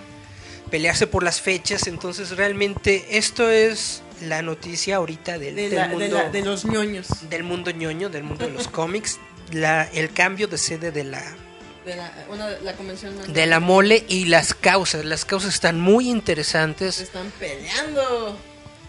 pelearse 0.70 1.06
por 1.06 1.22
las 1.22 1.40
fechas. 1.40 1.86
Entonces 1.86 2.30
realmente 2.36 3.04
esto 3.18 3.50
es 3.50 4.02
la 4.20 4.42
noticia 4.42 4.96
ahorita 4.96 5.38
del, 5.38 5.56
De, 5.56 5.62
del 5.68 5.74
la- 5.78 5.88
de 5.88 5.94
mundo, 5.96 6.16
la- 6.18 6.30
de 6.30 6.42
los 6.42 6.64
ñoños. 6.64 7.28
del 7.28 7.42
mundo 7.44 7.70
ñoño, 7.72 8.08
del 8.08 8.22
mundo 8.24 8.46
de 8.46 8.52
los 8.52 8.68
cómics. 8.80 9.18
La, 9.52 9.82
el 9.92 10.12
cambio 10.12 10.46
de 10.48 10.56
sede 10.58 10.90
de 10.92 11.04
la, 11.04 11.22
De 11.84 11.96
la, 11.96 12.12
una, 12.30 12.48
la 12.60 12.74
convención 12.74 13.14
de 13.32 13.46
la 13.46 13.58
mole 13.60 14.04
y 14.08 14.26
las 14.26 14.54
causas. 14.54 15.04
Las 15.04 15.24
causas 15.24 15.54
están 15.54 15.80
muy 15.80 16.08
interesantes. 16.08 16.96
Se 16.96 17.02
están 17.04 17.30
peleando. 17.38 18.38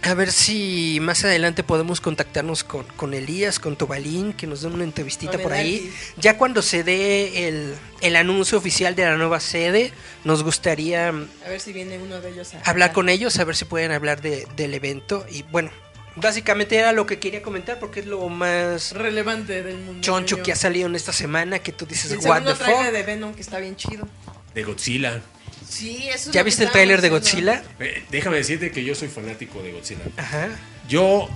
A 0.06 0.14
ver 0.15 0.34
si 0.34 0.99
más 1.02 1.24
adelante 1.24 1.64
podemos 1.64 2.02
contactarnos 2.02 2.65
con, 2.65 2.84
con 2.98 3.14
Elías, 3.14 3.57
con 3.57 3.78
Tobalín, 3.78 4.34
que 4.34 4.45
nos 4.48 4.61
den 4.61 4.74
una 4.74 4.84
entrevistita 4.84 5.38
por 5.40 5.53
ahí. 5.53 5.94
Ya 6.18 6.38
cuando 6.38 6.61
se 6.61 6.84
dé 6.84 7.48
el, 7.48 7.74
el 8.02 8.15
anuncio 8.18 8.57
oficial 8.57 8.95
de 8.95 9.06
la 9.06 9.15
nueva 9.15 9.40
sede, 9.40 9.94
nos 10.26 10.44
gustaría 10.44 11.07
A 11.07 11.14
ver 11.49 11.61
si 11.61 11.72
viene 11.72 11.98
uno 11.99 12.20
de 12.20 12.32
ellos 12.32 12.53
a 12.53 12.70
hablar 12.70 12.91
con 12.91 13.07
ellos, 13.07 13.40
a 13.40 13.45
ver 13.45 13.56
si 13.56 13.64
pueden 13.64 13.91
hablar 13.94 14.22
de- 14.22 14.45
del 14.57 14.74
evento. 14.74 15.26
Y 15.32 15.44
bueno, 15.44 15.72
básicamente 16.15 16.76
era 16.77 16.91
lo 16.91 17.06
que 17.06 17.19
quería 17.19 17.41
comentar 17.41 17.80
porque 17.80 18.02
es 18.02 18.06
lo 18.06 18.27
más 18.30 18.91
relevante 18.94 19.64
del 19.64 19.77
mundo. 19.77 20.02
choncho 20.02 20.41
que 20.44 20.52
ha 20.52 20.56
salido 20.56 20.88
en 20.88 20.95
esta 20.95 21.14
semana 21.14 21.60
que 21.60 21.72
tú 21.72 21.85
dices, 21.85 22.11
El 22.11 22.18
what 22.19 22.23
segundo 22.44 22.53
the 22.53 22.64
trailer 22.64 22.85
fuck. 22.85 22.94
de 22.94 23.03
Venom 23.03 23.34
que 23.34 23.41
está 23.41 23.60
bien 23.60 23.76
chido. 23.76 24.07
De 24.53 24.64
Godzilla. 24.64 25.22
Sí, 25.68 26.07
eso 26.10 26.30
es 26.30 26.31
¿Ya 26.35 26.44
viste 26.44 26.64
el 26.64 26.69
tráiler 26.72 27.02
de. 27.02 27.10
Godzilla? 27.10 27.64
Eh, 27.80 28.03
déjame 28.11 28.38
decirte 28.38 28.69
que 28.72 28.84
yo 28.84 28.94
soy 28.94 29.07
fanático 29.07 29.61
de 29.64 29.72
Godzilla. 29.72 30.03
Ajá. 30.18 30.49
Yo. 30.88 31.27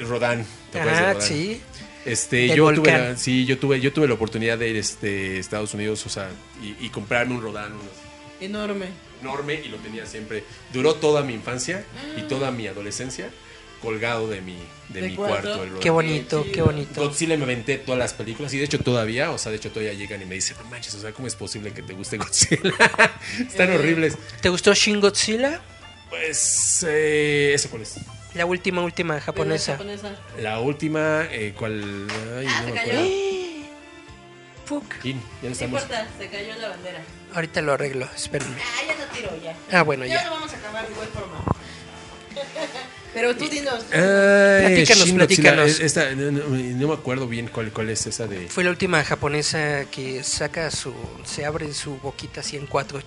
Rodan. 0.00 0.44
¿te 0.72 0.80
acuerdas 0.80 1.00
de 1.00 1.06
Ah, 1.06 1.12
Rodan? 1.14 1.28
sí. 1.28 1.60
Este, 2.04 2.48
yo 2.56 2.72
tuve, 2.74 2.90
la, 2.90 3.16
sí, 3.16 3.46
yo 3.46 3.58
tuve, 3.58 3.80
yo 3.80 3.92
tuve 3.92 4.08
la 4.08 4.14
oportunidad 4.14 4.58
de 4.58 4.68
ir 4.70 4.76
este, 4.76 5.36
a 5.36 5.38
Estados 5.38 5.72
Unidos, 5.72 6.04
o 6.04 6.08
sea, 6.08 6.28
y, 6.60 6.86
y 6.86 6.88
comprarme 6.88 7.32
un 7.36 7.42
Rodan 7.42 7.72
uno 7.72 7.82
Enorme. 8.40 8.86
Enorme 9.22 9.54
y 9.64 9.68
lo 9.68 9.78
tenía 9.78 10.04
siempre. 10.06 10.44
Duró 10.72 10.94
toda 10.96 11.22
mi 11.22 11.32
infancia 11.34 11.84
y 12.18 12.22
toda 12.22 12.50
mi 12.50 12.66
adolescencia 12.66 13.30
colgado 13.80 14.28
de 14.28 14.40
mi, 14.42 14.56
de 14.90 15.00
¿De 15.00 15.08
mi 15.08 15.16
cuarto? 15.16 15.64
Qué 15.80 15.90
bonito, 15.90 16.46
Qué 16.54 16.62
bonito. 16.62 17.02
Godzilla 17.02 17.36
me 17.36 17.42
aventé 17.44 17.78
todas 17.78 17.98
las 17.98 18.12
películas 18.12 18.54
y 18.54 18.58
de 18.58 18.64
hecho 18.64 18.78
todavía, 18.78 19.32
o 19.32 19.38
sea, 19.38 19.50
de 19.50 19.56
hecho 19.56 19.70
todavía 19.70 19.92
llegan 19.92 20.22
y 20.22 20.24
me 20.24 20.36
dicen, 20.36 20.56
no 20.62 20.70
manches, 20.70 20.94
o 20.94 21.00
sea, 21.00 21.10
¿cómo 21.12 21.26
es 21.26 21.34
posible 21.34 21.72
que 21.72 21.82
te 21.82 21.92
guste 21.92 22.16
Godzilla? 22.16 22.60
Están 23.40 23.72
Eh. 23.72 23.74
horribles. 23.76 24.16
¿Te 24.40 24.50
gustó 24.50 24.72
Shin 24.74 25.00
Godzilla? 25.00 25.60
Pues, 26.10 26.84
eh, 26.88 27.52
¿ese 27.54 27.68
cuál 27.70 27.82
es? 27.82 27.96
La 28.34 28.46
última, 28.46 28.82
última 28.82 29.20
japonesa. 29.20 29.72
japonesa. 29.72 30.16
La 30.40 30.60
última, 30.60 31.26
eh, 31.32 31.52
¿cuál? 31.58 32.06
Ay, 32.38 32.46
Ah, 32.48 32.60
no 32.60 32.66
me 32.68 32.74
cayó. 32.74 32.92
acuerdo. 32.92 33.08
Fuck. 34.64 34.94
No 35.42 35.48
estamos. 35.48 35.82
importa, 35.82 36.06
se 36.18 36.28
cayó 36.28 36.54
la 36.56 36.68
bandera. 36.70 37.00
Ahorita 37.34 37.60
lo 37.62 37.72
arreglo, 37.72 38.08
espérenme. 38.14 38.56
Ah, 38.60 38.82
ya 38.86 38.94
no 38.96 39.12
tiro 39.12 39.30
ya. 39.42 39.56
Ah, 39.78 39.82
bueno, 39.82 40.04
Ya 40.06 40.14
ya. 40.16 40.24
lo 40.26 40.30
vamos 40.32 40.52
a 40.52 40.56
acabar 40.56 40.86
de 40.86 40.92
igual 40.92 41.08
forma. 41.08 41.44
Pero 43.14 43.36
tú 43.36 43.46
dinos. 43.46 43.84
Ay, 43.92 44.66
Platícanos, 44.74 45.04
Shin 45.06 45.16
platícanos. 45.16 45.80
esta- 45.80 46.14
no, 46.14 46.30
no- 46.32 46.44
no 46.48 46.88
me 46.88 46.94
acuerdo 46.94 47.26
bien 47.28 47.48
cuál, 47.48 47.70
cuál 47.70 47.90
es 47.90 48.06
esa 48.06 48.26
de. 48.26 48.48
Fue 48.48 48.64
la 48.64 48.70
última 48.70 49.04
japonesa 49.04 49.84
que 49.90 50.24
saca 50.24 50.70
su. 50.70 50.94
Se 51.24 51.44
abre 51.44 51.74
su 51.74 51.98
boquita 51.98 52.40
así 52.40 52.56
en 52.56 52.66
cuatro 52.66 53.00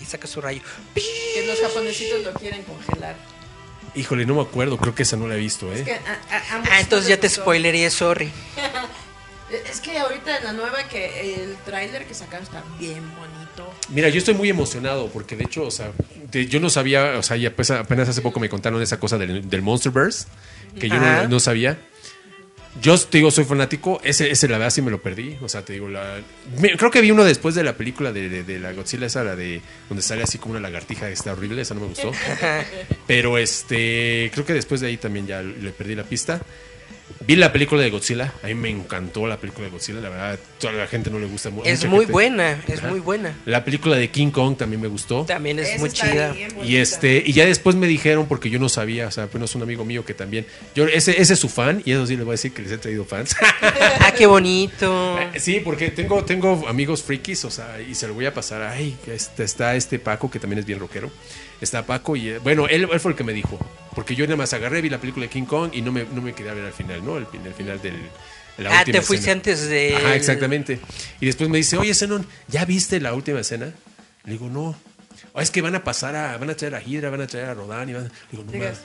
y 0.00 0.04
saca 0.06 0.26
su 0.26 0.40
rayo. 0.40 0.62
Que 0.94 1.44
los 1.46 1.60
japonesitos 1.60 2.22
lo 2.24 2.32
quieren 2.32 2.62
congelar. 2.62 3.16
Híjole, 3.94 4.24
no 4.24 4.36
me 4.36 4.42
acuerdo, 4.42 4.78
creo 4.78 4.94
que 4.94 5.02
esa 5.02 5.16
no 5.16 5.26
la 5.26 5.34
he 5.34 5.38
visto, 5.38 5.70
¿eh? 5.72 5.80
Es 5.80 5.82
que 5.82 5.92
a- 5.94 6.20
a- 6.30 6.54
a 6.54 6.58
muchos 6.58 6.72
Ah, 6.72 6.80
entonces 6.80 7.08
ya 7.08 7.18
te 7.20 7.26
gustó. 7.26 7.42
spoileré, 7.42 7.90
sorry. 7.90 8.30
Es 9.70 9.80
que 9.80 9.98
ahorita 9.98 10.38
en 10.38 10.44
la 10.44 10.52
nueva 10.52 10.84
que 10.88 11.34
el 11.42 11.56
tráiler 11.64 12.06
que 12.06 12.14
sacaron 12.14 12.44
está 12.44 12.62
bien 12.78 13.02
bonito. 13.16 13.72
Mira, 13.88 14.08
yo 14.08 14.18
estoy 14.18 14.34
muy 14.34 14.48
emocionado 14.48 15.08
porque 15.08 15.36
de 15.36 15.44
hecho, 15.44 15.64
o 15.64 15.70
sea, 15.70 15.90
de- 16.30 16.46
yo 16.46 16.60
no 16.60 16.70
sabía, 16.70 17.18
o 17.18 17.22
sea, 17.22 17.36
ya 17.36 17.54
pues, 17.54 17.70
apenas 17.70 18.08
hace 18.08 18.22
poco 18.22 18.38
me 18.40 18.48
contaron 18.48 18.80
esa 18.82 18.98
cosa 19.00 19.18
del, 19.18 19.48
del 19.48 19.62
Monsterverse, 19.62 20.26
que 20.78 20.88
yo 20.88 20.94
no, 21.22 21.28
no 21.28 21.40
sabía. 21.40 21.78
Yo 22.80 22.96
te 22.96 23.18
digo, 23.18 23.32
soy 23.32 23.44
fanático, 23.44 24.00
ese, 24.04 24.30
ese 24.30 24.46
la 24.46 24.56
verdad 24.56 24.70
sí 24.70 24.80
me 24.80 24.92
lo 24.92 25.02
perdí, 25.02 25.36
o 25.42 25.48
sea, 25.48 25.64
te 25.64 25.72
digo, 25.72 25.88
la, 25.88 26.20
me- 26.60 26.76
creo 26.76 26.92
que 26.92 27.00
vi 27.00 27.10
uno 27.10 27.24
después 27.24 27.56
de 27.56 27.64
la 27.64 27.76
película 27.76 28.12
de, 28.12 28.28
de- 28.28 28.44
de 28.44 28.60
la 28.60 28.72
Godzilla, 28.72 29.06
esa, 29.06 29.24
la 29.24 29.34
de 29.34 29.60
donde 29.88 30.02
sale 30.02 30.22
así 30.22 30.38
como 30.38 30.52
una 30.52 30.60
lagartija, 30.60 31.08
está 31.10 31.32
horrible, 31.32 31.62
esa 31.62 31.74
no 31.74 31.80
me 31.80 31.86
gustó. 31.88 32.12
Pero 33.08 33.38
este, 33.38 34.30
creo 34.32 34.46
que 34.46 34.52
después 34.52 34.80
de 34.80 34.86
ahí 34.86 34.96
también 34.98 35.26
ya 35.26 35.42
le 35.42 35.70
perdí 35.72 35.96
la 35.96 36.04
pista. 36.04 36.40
Vi 37.26 37.36
la 37.36 37.52
película 37.52 37.82
de 37.82 37.90
Godzilla, 37.90 38.32
a 38.42 38.46
mí 38.46 38.54
me 38.54 38.70
encantó 38.70 39.26
la 39.26 39.36
película 39.36 39.66
de 39.66 39.70
Godzilla, 39.72 40.00
la 40.00 40.08
verdad, 40.08 40.38
toda 40.58 40.72
la 40.72 40.86
gente 40.86 41.10
no 41.10 41.18
le 41.18 41.26
gusta 41.26 41.50
mu- 41.50 41.62
Es 41.64 41.84
muy 41.84 41.98
gente. 42.00 42.12
buena, 42.12 42.64
es 42.66 42.78
Ajá. 42.78 42.88
muy 42.88 42.98
buena. 43.00 43.34
La 43.44 43.62
película 43.62 43.96
de 43.96 44.08
King 44.08 44.30
Kong 44.30 44.56
también 44.56 44.80
me 44.80 44.88
gustó. 44.88 45.26
También 45.26 45.58
es 45.58 45.68
Esa 45.68 45.78
muy 45.80 45.90
chida. 45.90 46.34
Y 46.64 46.76
este, 46.76 47.22
y 47.24 47.32
ya 47.34 47.44
después 47.44 47.76
me 47.76 47.86
dijeron, 47.86 48.26
porque 48.26 48.48
yo 48.48 48.58
no 48.58 48.70
sabía, 48.70 49.08
o 49.08 49.10
sea, 49.10 49.24
apenas 49.24 49.54
un 49.54 49.62
amigo 49.62 49.84
mío 49.84 50.02
que 50.04 50.14
también, 50.14 50.46
yo, 50.74 50.86
ese, 50.86 51.20
ese 51.20 51.34
es 51.34 51.38
su 51.38 51.50
fan, 51.50 51.82
y 51.84 51.92
eso 51.92 52.06
sí 52.06 52.16
les 52.16 52.24
voy 52.24 52.32
a 52.32 52.34
decir 52.34 52.52
que 52.52 52.62
les 52.62 52.72
he 52.72 52.78
traído 52.78 53.04
fans. 53.04 53.36
Ah, 54.00 54.12
qué 54.16 54.26
bonito. 54.26 55.18
Sí, 55.38 55.60
porque 55.62 55.90
tengo, 55.90 56.24
tengo 56.24 56.66
amigos 56.68 57.02
frikis, 57.02 57.44
o 57.44 57.50
sea, 57.50 57.80
y 57.82 57.94
se 57.94 58.08
lo 58.08 58.14
voy 58.14 58.24
a 58.26 58.32
pasar. 58.34 58.62
Ay, 58.62 58.96
este, 59.06 59.44
está 59.44 59.74
este 59.76 59.98
Paco, 59.98 60.30
que 60.30 60.38
también 60.38 60.58
es 60.60 60.64
bien 60.66 60.78
rockero. 60.80 61.10
Está 61.60 61.84
Paco, 61.84 62.16
y 62.16 62.28
eh, 62.30 62.38
bueno, 62.38 62.66
él, 62.68 62.88
él 62.90 63.00
fue 63.00 63.10
el 63.12 63.16
que 63.16 63.24
me 63.24 63.32
dijo, 63.32 63.58
porque 63.94 64.14
yo 64.16 64.24
nada 64.24 64.36
más 64.36 64.52
agarré, 64.54 64.80
vi 64.80 64.88
la 64.88 64.98
película 64.98 65.24
de 65.26 65.30
King 65.30 65.44
Kong 65.44 65.70
y 65.74 65.82
no 65.82 65.92
me, 65.92 66.04
no 66.04 66.22
me 66.22 66.32
quedé 66.32 66.50
a 66.50 66.54
ver 66.54 66.64
al 66.64 66.72
final, 66.72 67.04
¿no? 67.04 67.18
El, 67.18 67.26
el 67.44 67.52
final 67.54 67.80
del. 67.82 67.94
la 68.58 68.70
Ah, 68.70 68.78
última 68.80 68.98
te 68.98 69.02
fuiste 69.02 69.24
escena. 69.30 69.32
antes 69.34 69.68
de. 69.68 69.94
Ajá, 69.96 70.14
exactamente. 70.14 70.80
Y 71.20 71.26
después 71.26 71.50
me 71.50 71.58
dice, 71.58 71.76
oye, 71.76 71.94
Zenon, 71.94 72.26
¿ya 72.48 72.64
viste 72.64 72.98
la 73.00 73.12
última 73.14 73.40
escena? 73.40 73.72
Le 74.24 74.32
digo, 74.32 74.48
no. 74.48 74.74
"Oh, 75.32 75.40
es 75.40 75.50
que 75.50 75.60
van 75.60 75.74
a 75.74 75.84
pasar 75.84 76.16
a, 76.16 76.36
van 76.38 76.48
a 76.50 76.54
traer 76.54 76.74
a 76.74 76.82
Hydra, 76.82 77.10
van 77.10 77.20
a 77.20 77.26
traer 77.26 77.46
a 77.50 77.54
Rodan 77.54 77.88
y 77.88 77.92
van. 77.92 78.04
Le 78.04 78.10
digo, 78.38 78.44
no 78.50 78.58
más. 78.58 78.80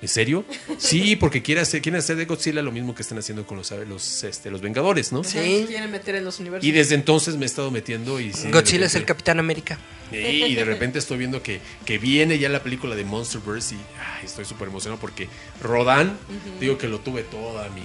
¿En 0.00 0.08
serio? 0.08 0.44
Sí, 0.78 1.16
porque 1.16 1.42
quieren 1.42 1.62
hacer, 1.62 1.82
quieren 1.82 1.98
hacer 1.98 2.16
de 2.16 2.24
Godzilla 2.24 2.62
lo 2.62 2.70
mismo 2.70 2.94
que 2.94 3.02
están 3.02 3.18
haciendo 3.18 3.44
con 3.44 3.58
los, 3.58 3.70
los, 3.70 4.24
este, 4.24 4.50
los 4.50 4.60
Vengadores, 4.60 5.12
¿no? 5.12 5.24
Sí. 5.24 5.64
Quieren 5.66 5.90
meter 5.90 6.14
en 6.14 6.24
los 6.24 6.38
universos. 6.38 6.66
Y 6.66 6.70
desde 6.70 6.94
entonces 6.94 7.36
me 7.36 7.44
he 7.44 7.46
estado 7.46 7.70
metiendo 7.70 8.20
y 8.20 8.32
sí, 8.32 8.50
Godzilla 8.50 8.86
es 8.86 8.94
el 8.94 9.04
Capitán 9.04 9.40
América. 9.40 9.78
Sí, 10.10 10.16
y 10.16 10.54
de 10.54 10.64
repente 10.64 10.98
estoy 11.00 11.18
viendo 11.18 11.42
que, 11.42 11.60
que 11.84 11.98
viene 11.98 12.38
ya 12.38 12.48
la 12.48 12.62
película 12.62 12.94
de 12.94 13.04
Monsterverse 13.04 13.74
y 13.74 13.78
ay, 13.78 14.24
estoy 14.24 14.44
súper 14.44 14.68
emocionado 14.68 15.00
porque 15.00 15.28
Rodan, 15.60 16.16
digo 16.60 16.78
que 16.78 16.88
lo 16.88 17.00
tuve 17.00 17.24
toda 17.24 17.68
mi, 17.70 17.82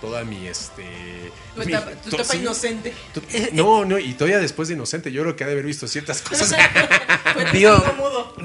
toda 0.00 0.24
mi, 0.24 0.46
este... 0.46 0.84
Tu 1.54 1.60
mi- 1.64 1.72
etapa, 1.72 1.90
tu 2.02 2.10
to- 2.10 2.16
etapa 2.16 2.32
sí, 2.32 2.38
inocente. 2.38 2.94
tu- 3.12 3.22
no, 3.52 3.84
no, 3.84 3.98
y 3.98 4.14
todavía 4.14 4.38
después 4.38 4.68
de 4.68 4.74
Inocente, 4.74 5.10
yo 5.12 5.22
creo 5.22 5.36
que 5.36 5.44
ha 5.44 5.46
de 5.48 5.52
haber 5.54 5.66
visto 5.66 5.86
ciertas 5.88 6.22
cosas. 6.28 6.54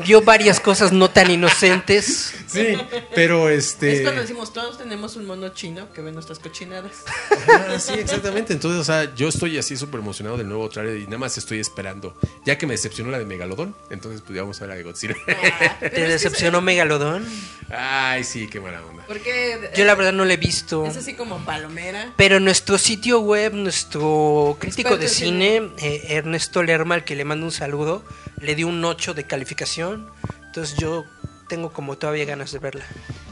Vio, 0.06 0.22
varias 0.22 0.60
cosas 0.60 0.92
no 0.92 1.10
tan 1.10 1.30
inocentes. 1.32 2.34
sí, 2.48 2.78
pero 3.14 3.50
este... 3.50 3.98
Es 3.98 4.02
cuando 4.02 4.22
decimos, 4.22 4.54
todos 4.54 4.78
tenemos 4.78 5.16
un 5.16 5.26
mono 5.26 5.50
chino 5.50 5.92
que 5.94 6.02
ve 6.02 6.12
nuestras 6.12 6.40
cochinadas. 6.40 7.04
Ah, 7.48 7.78
sí, 7.80 7.94
exactamente. 7.94 8.54
Entonces, 8.54 8.80
o 8.82 8.84
sea, 8.84 9.14
yo 9.16 9.28
estoy 9.30 9.58
así 9.58 9.78
súper 9.78 10.00
emocionado 10.02 10.38
del 10.38 10.48
nuevo 10.48 10.68
trailer 10.70 10.98
y 10.98 11.06
nada 11.06 11.18
más 11.20 11.38
estoy 11.38 11.60
esperando. 11.60 12.16
Ya 12.46 12.58
que 12.58 12.66
me 12.68 12.74
decepcionó 12.74 13.12
la 13.12 13.20
de 13.20 13.26
Megalodón, 13.26 13.76
entonces 13.90 14.22
pues 14.22 14.36
ya 14.36 14.42
vamos 14.42 14.58
a 14.58 14.62
ver 14.62 14.70
la 14.70 14.76
de 14.76 14.84
Godzilla. 14.84 15.16
Ah, 15.28 15.78
es 15.82 15.92
¿Te 15.92 15.92
que 15.92 16.08
decepcionó 16.08 16.62
Megalodón? 16.62 17.26
Ay, 17.70 18.24
sí, 18.24 18.48
qué 18.48 18.60
mala 18.60 18.82
onda. 18.86 19.02
es- 19.04 19.08
Porque 19.08 19.72
Yo 19.76 19.86
la 19.86 19.96
verdad 19.96 20.14
no 20.14 20.26
la 20.26 20.34
he 20.34 20.38
visto. 20.38 20.86
es 20.86 20.98
así 20.98 21.14
como 21.14 21.44
palomera. 21.46 22.14
Pero 22.18 22.40
nuestro 22.40 22.78
sitio 22.78 23.20
web, 23.20 23.54
nuestro 23.54 24.58
crítico 24.60 24.90
Experto 24.90 25.04
de 25.04 25.10
cine, 25.10 25.62
eh, 25.78 26.08
Ernesto 26.10 26.64
Lerma, 26.64 26.96
al 26.96 27.04
que 27.04 27.16
le 27.16 27.26
mando 27.26 27.46
un 27.46 27.52
saludo, 27.52 28.04
le 28.40 28.56
dio 28.56 28.68
un 28.68 28.84
8 28.84 29.14
de 29.14 29.26
calificación. 29.26 30.10
Entonces 30.46 30.78
yo 30.78 31.06
tengo 31.48 31.72
como 31.72 31.98
todavía 31.98 32.26
ganas 32.26 32.52
de 32.52 32.60
verla. 32.60 32.86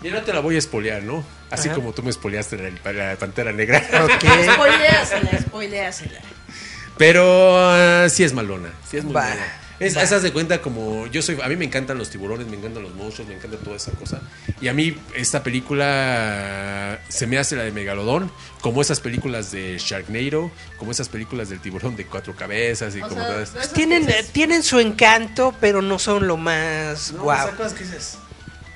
Y 0.04 0.10
no 0.10 0.22
te 0.22 0.34
la 0.34 0.40
voy 0.40 0.56
a 0.56 0.60
espolear, 0.60 1.04
¿no? 1.04 1.24
Así 1.50 1.70
Ajá. 1.70 1.76
como 1.76 1.94
tú 1.94 2.04
me 2.04 2.10
espoleaste 2.10 2.72
la, 2.84 2.94
la 2.94 3.16
Pantera 3.16 3.52
Negra. 3.52 3.82
Ok. 4.04 4.24
Spoileásela, 4.54 5.42
spoileásela. 5.42 6.20
Pero 6.98 7.58
ah, 7.58 8.08
sí 8.10 8.24
es 8.24 8.34
malona, 8.34 8.72
sí 8.90 8.98
es 8.98 9.04
muy 9.04 9.14
Va, 9.14 9.22
mala. 9.24 9.63
Es, 9.86 9.96
esas 9.98 10.24
de 10.24 10.32
cuenta 10.32 10.62
como 10.62 11.08
yo 11.08 11.22
soy, 11.22 11.38
a 11.42 11.48
mí 11.48 11.56
me 11.56 11.66
encantan 11.66 11.98
los 11.98 12.10
tiburones, 12.10 12.48
me 12.48 12.58
encantan 12.58 12.84
los 12.84 12.94
monstruos, 12.96 13.28
me 13.28 13.36
encanta 13.36 13.58
toda 13.58 13.76
esa 13.76 13.92
cosa. 13.92 14.22
Y 14.62 14.68
a 14.68 14.74
mí 14.74 14.96
esta 15.16 15.44
película 15.44 17.00
se 17.10 17.28
me 17.28 17.38
hace 17.38 17.56
la 17.56 17.64
de 17.64 17.72
Megalodón, 17.72 18.32
como 18.62 18.82
esas 18.82 19.00
películas 19.00 19.52
de 19.52 19.78
Sharknado, 19.78 20.52
como 20.78 20.92
esas 20.92 21.10
películas 21.10 21.50
del 21.50 21.60
tiburón 21.60 21.96
de 21.96 22.06
cuatro 22.06 22.36
cabezas 22.36 22.96
y 22.96 23.02
O 23.02 23.08
como 23.08 23.22
sea, 23.22 23.28
todas. 23.28 23.74
Tienen, 23.74 24.06
dices, 24.06 24.30
tienen 24.32 24.64
su 24.64 24.80
encanto, 24.80 25.54
pero 25.60 25.82
no 25.82 26.00
son 26.00 26.28
lo 26.28 26.38
más 26.38 27.12
No, 27.12 27.24
guau. 27.24 27.46
o 27.46 27.48
sea, 27.50 27.58
cosas 27.58 27.74
que 27.74 27.84
dices, 27.84 28.18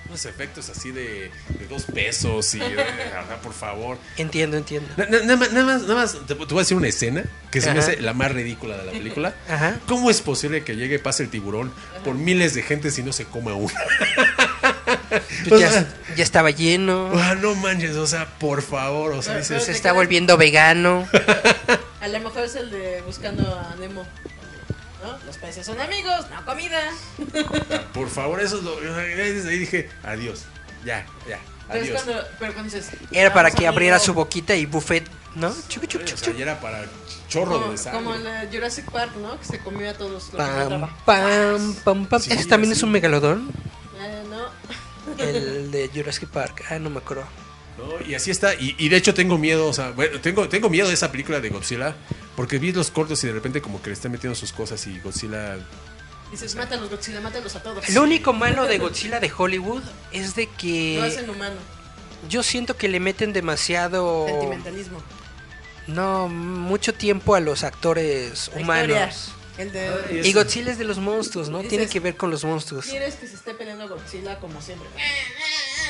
unos 0.07 0.25
efectos 0.25 0.69
así 0.69 0.91
de, 0.91 1.31
de 1.59 1.67
dos 1.69 1.83
pesos 1.83 2.53
y, 2.55 2.61
eh, 2.61 2.77
por 3.43 3.53
favor. 3.53 3.97
Entiendo, 4.17 4.57
entiendo. 4.57 4.87
Na- 4.97 5.05
na- 5.05 5.19
Nada 5.19 5.35
más, 5.37 5.51
nada 5.53 5.65
más, 5.65 5.81
nada 5.83 5.95
más 5.95 6.13
te, 6.25 6.35
te 6.35 6.45
voy 6.45 6.57
a 6.57 6.61
decir 6.61 6.77
una 6.77 6.87
escena 6.87 7.23
que 7.51 7.61
se 7.61 7.71
me 7.73 7.79
Ajá. 7.79 7.91
hace 7.91 8.01
la 8.01 8.13
más 8.13 8.31
ridícula 8.31 8.77
de 8.77 8.85
la 8.85 8.91
película. 8.91 9.33
Ajá. 9.49 9.77
¿Cómo 9.87 10.09
es 10.09 10.21
posible 10.21 10.63
que 10.63 10.75
llegue, 10.75 10.99
pase 10.99 11.23
el 11.23 11.29
tiburón 11.29 11.71
por 12.03 12.15
miles 12.15 12.53
de 12.53 12.61
gente 12.63 12.91
si 12.91 13.03
no 13.03 13.11
se 13.13 13.25
coma 13.25 13.53
una? 13.53 13.73
Pues 15.47 15.61
ya, 15.61 15.87
ya 16.15 16.23
estaba 16.23 16.49
lleno. 16.51 17.11
Ah, 17.15 17.35
no 17.35 17.55
manches, 17.55 17.95
o 17.95 18.07
sea, 18.07 18.25
por 18.39 18.61
favor, 18.61 19.13
o 19.13 19.21
sea, 19.21 19.37
dices, 19.37 19.63
Se 19.63 19.71
está 19.71 19.91
volviendo 19.93 20.37
vegano. 20.37 21.07
A 22.01 22.07
lo 22.07 22.19
mejor 22.19 22.43
es 22.43 22.55
el 22.55 22.69
de 22.71 23.01
buscando 23.05 23.43
a 23.57 23.75
Nemo. 23.79 24.05
¿No? 25.03 25.17
Los 25.25 25.37
peces 25.37 25.65
son 25.65 25.79
amigos, 25.79 26.25
no 26.33 26.43
comida. 26.45 26.79
por 27.93 28.09
favor, 28.09 28.41
eso 28.41 28.57
es 28.57 28.63
lo. 28.63 28.75
Desde 28.79 29.49
ahí 29.49 29.59
dije, 29.59 29.89
adiós, 30.03 30.45
ya, 30.83 31.05
ya, 31.27 31.39
Pero, 31.67 31.83
es 31.83 31.89
adiós. 31.91 32.03
cuando, 32.03 32.23
pero 32.39 32.53
cuando 32.53 32.73
dices. 32.73 32.89
Era 33.11 33.31
para 33.33 33.49
"Vamos, 33.49 33.59
que 33.59 33.67
abriera 33.67 33.97
amigo", 33.97 34.05
su 34.05 34.13
boquita 34.15 34.55
y 34.55 34.65
buffet, 34.65 35.07
¿no? 35.35 35.53
Chuc, 35.69 35.85
chuc, 35.87 36.01
O 36.01 36.05
chuc, 36.05 36.17
sea, 36.17 36.27
chuc. 36.29 36.35
ya 36.37 36.43
era 36.43 36.59
para 36.59 36.85
chorro 37.29 37.59
Como, 37.59 37.71
de 37.71 37.77
sangre. 37.77 38.03
como 38.03 38.15
en 38.15 38.23
la 38.23 38.47
Jurassic 38.51 38.89
Park, 38.89 39.15
¿no? 39.17 39.37
Que 39.39 39.45
se 39.45 39.59
comió 39.59 39.89
a 39.89 39.93
todos 39.93 40.11
los 40.11 40.23
Pam, 40.25 40.89
pam, 41.05 41.75
pam, 41.83 42.05
pam. 42.07 42.21
Sí, 42.21 42.31
¿Ese 42.33 42.45
también 42.45 42.71
así. 42.71 42.79
es 42.79 42.83
un 42.83 42.91
megalodón? 42.91 43.51
Eh, 44.01 44.23
no. 44.29 45.23
El 45.23 45.69
de 45.71 45.89
Jurassic 45.93 46.27
Park. 46.29 46.63
Ah, 46.71 46.79
no 46.79 46.89
me 46.89 46.97
acuerdo. 46.99 47.25
¿No? 47.77 48.07
Y 48.07 48.15
así 48.15 48.31
está. 48.31 48.53
Y, 48.55 48.75
y 48.77 48.89
de 48.89 48.97
hecho 48.97 49.13
tengo 49.13 49.37
miedo, 49.37 49.67
o 49.67 49.73
sea, 49.73 49.91
bueno, 49.91 50.19
tengo, 50.19 50.47
tengo 50.49 50.69
miedo 50.69 50.87
de 50.87 50.93
esa 50.93 51.11
película 51.11 51.39
de 51.39 51.49
Godzilla. 51.49 51.95
Porque 52.35 52.59
vi 52.59 52.71
los 52.71 52.91
cortos 52.91 53.23
y 53.23 53.27
de 53.27 53.33
repente 53.33 53.61
como 53.61 53.81
que 53.81 53.89
le 53.89 53.93
están 53.93 54.11
metiendo 54.11 54.35
sus 54.35 54.53
cosas 54.53 54.85
y 54.85 54.99
Godzilla... 54.99 55.57
Dices, 56.31 56.55
mátalos, 56.55 56.89
Godzilla, 56.89 57.19
mátalos 57.21 57.55
a 57.55 57.63
todos. 57.63 57.89
Lo 57.89 58.03
único 58.03 58.33
malo 58.33 58.65
de 58.67 58.77
Godzilla 58.77 59.19
de 59.19 59.31
Hollywood 59.35 59.81
es 60.11 60.35
de 60.35 60.45
Lo 60.45 60.57
que 60.57 61.01
hacen 61.01 61.29
humano. 61.29 61.55
yo 62.29 62.43
siento 62.43 62.77
que 62.77 62.89
le 62.89 62.99
meten 62.99 63.33
demasiado... 63.33 64.25
Sentimentalismo. 64.27 65.01
No, 65.87 66.27
mucho 66.27 66.93
tiempo 66.93 67.33
a 67.33 67.39
los 67.39 67.63
actores 67.63 68.51
humanos. 68.53 68.97
historia. 68.97 69.36
El 69.57 69.71
de. 69.71 70.21
Y 70.23 70.33
Godzilla 70.33 70.71
es 70.71 70.77
de 70.77 70.83
los 70.85 70.97
monstruos, 70.99 71.49
¿no? 71.49 71.57
Dices- 71.59 71.69
Tiene 71.69 71.87
que 71.87 71.99
ver 71.99 72.15
con 72.15 72.29
los 72.29 72.43
monstruos. 72.43 72.85
Quieres 72.85 73.15
que 73.15 73.27
se 73.27 73.35
esté 73.35 73.53
peleando 73.53 73.87
Godzilla 73.89 74.39
como 74.39 74.61
siempre. 74.61 74.87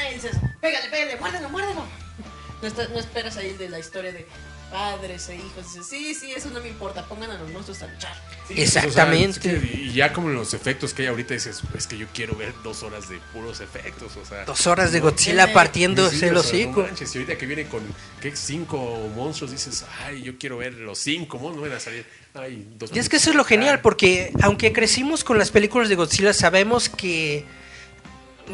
Y 0.09 0.13
dices, 0.15 0.31
pégale, 0.61 0.89
pégale, 0.89 1.15
muérdelo, 1.17 1.49
muérdelo. 1.49 1.83
No, 2.61 2.67
está- 2.67 2.87
no 2.87 2.97
esperas 2.97 3.37
ahí 3.37 3.53
de 3.53 3.69
la 3.69 3.77
historia 3.77 4.11
de 4.11 4.25
padres 4.71 5.29
e 5.29 5.35
hijos. 5.35 5.65
Dices, 5.73 5.87
sí, 5.87 6.13
sí, 6.13 6.31
eso 6.31 6.49
no 6.49 6.59
me 6.61 6.67
importa. 6.69 7.05
Pongan 7.07 7.31
a 7.31 7.37
los 7.37 7.49
monstruos 7.51 7.81
a 7.81 7.87
luchar. 7.87 8.13
Exactamente. 8.49 9.39
pues, 9.39 9.39
o 9.39 9.41
sea, 9.41 9.59
es 9.59 9.69
que- 9.71 9.77
y 9.77 9.93
ya 9.93 10.13
como 10.13 10.29
los 10.29 10.53
efectos 10.53 10.93
que 10.93 11.03
hay 11.03 11.07
ahorita 11.09 11.33
dices, 11.33 11.61
es 11.77 11.87
que 11.87 11.97
yo 11.97 12.07
quiero 12.13 12.35
ver 12.35 12.53
dos 12.63 12.83
horas 12.83 13.09
de 13.09 13.19
puros 13.33 13.59
efectos, 13.61 14.15
o 14.17 14.25
sea... 14.25 14.45
Dos 14.45 14.67
horas 14.67 14.91
de 14.91 14.99
Godzilla 14.99 15.45
Tiene- 15.45 15.53
partiéndose 15.53 16.31
no 16.31 16.39
hocico. 16.39 16.81
manches, 16.83 17.13
y 17.15 17.17
ahorita 17.19 17.37
que 17.37 17.45
viene 17.45 17.67
con 17.67 17.81
¿qué? 18.21 18.35
cinco 18.35 19.09
monstruos, 19.15 19.51
dices, 19.51 19.85
ay, 20.05 20.23
yo 20.23 20.37
quiero 20.37 20.57
ver 20.57 20.73
los 20.73 20.97
cinco 20.99 21.37
monstruos, 21.39 21.65
no 21.65 21.69
van 21.69 21.77
a 21.77 21.81
salir. 21.81 22.05
Ay, 22.33 22.67
dos 22.77 22.91
Y 22.93 22.99
es 22.99 23.09
que 23.09 23.17
eso 23.17 23.31
es 23.31 23.35
lo 23.35 23.43
genial, 23.43 23.75
Ah, 23.79 23.81
porque 23.81 24.31
aunque 24.41 24.71
crecimos 24.71 25.23
con 25.23 25.37
las 25.37 25.51
películas 25.51 25.89
de 25.89 25.95
Godzilla, 25.95 26.33
sabemos 26.33 26.87
que 26.89 27.45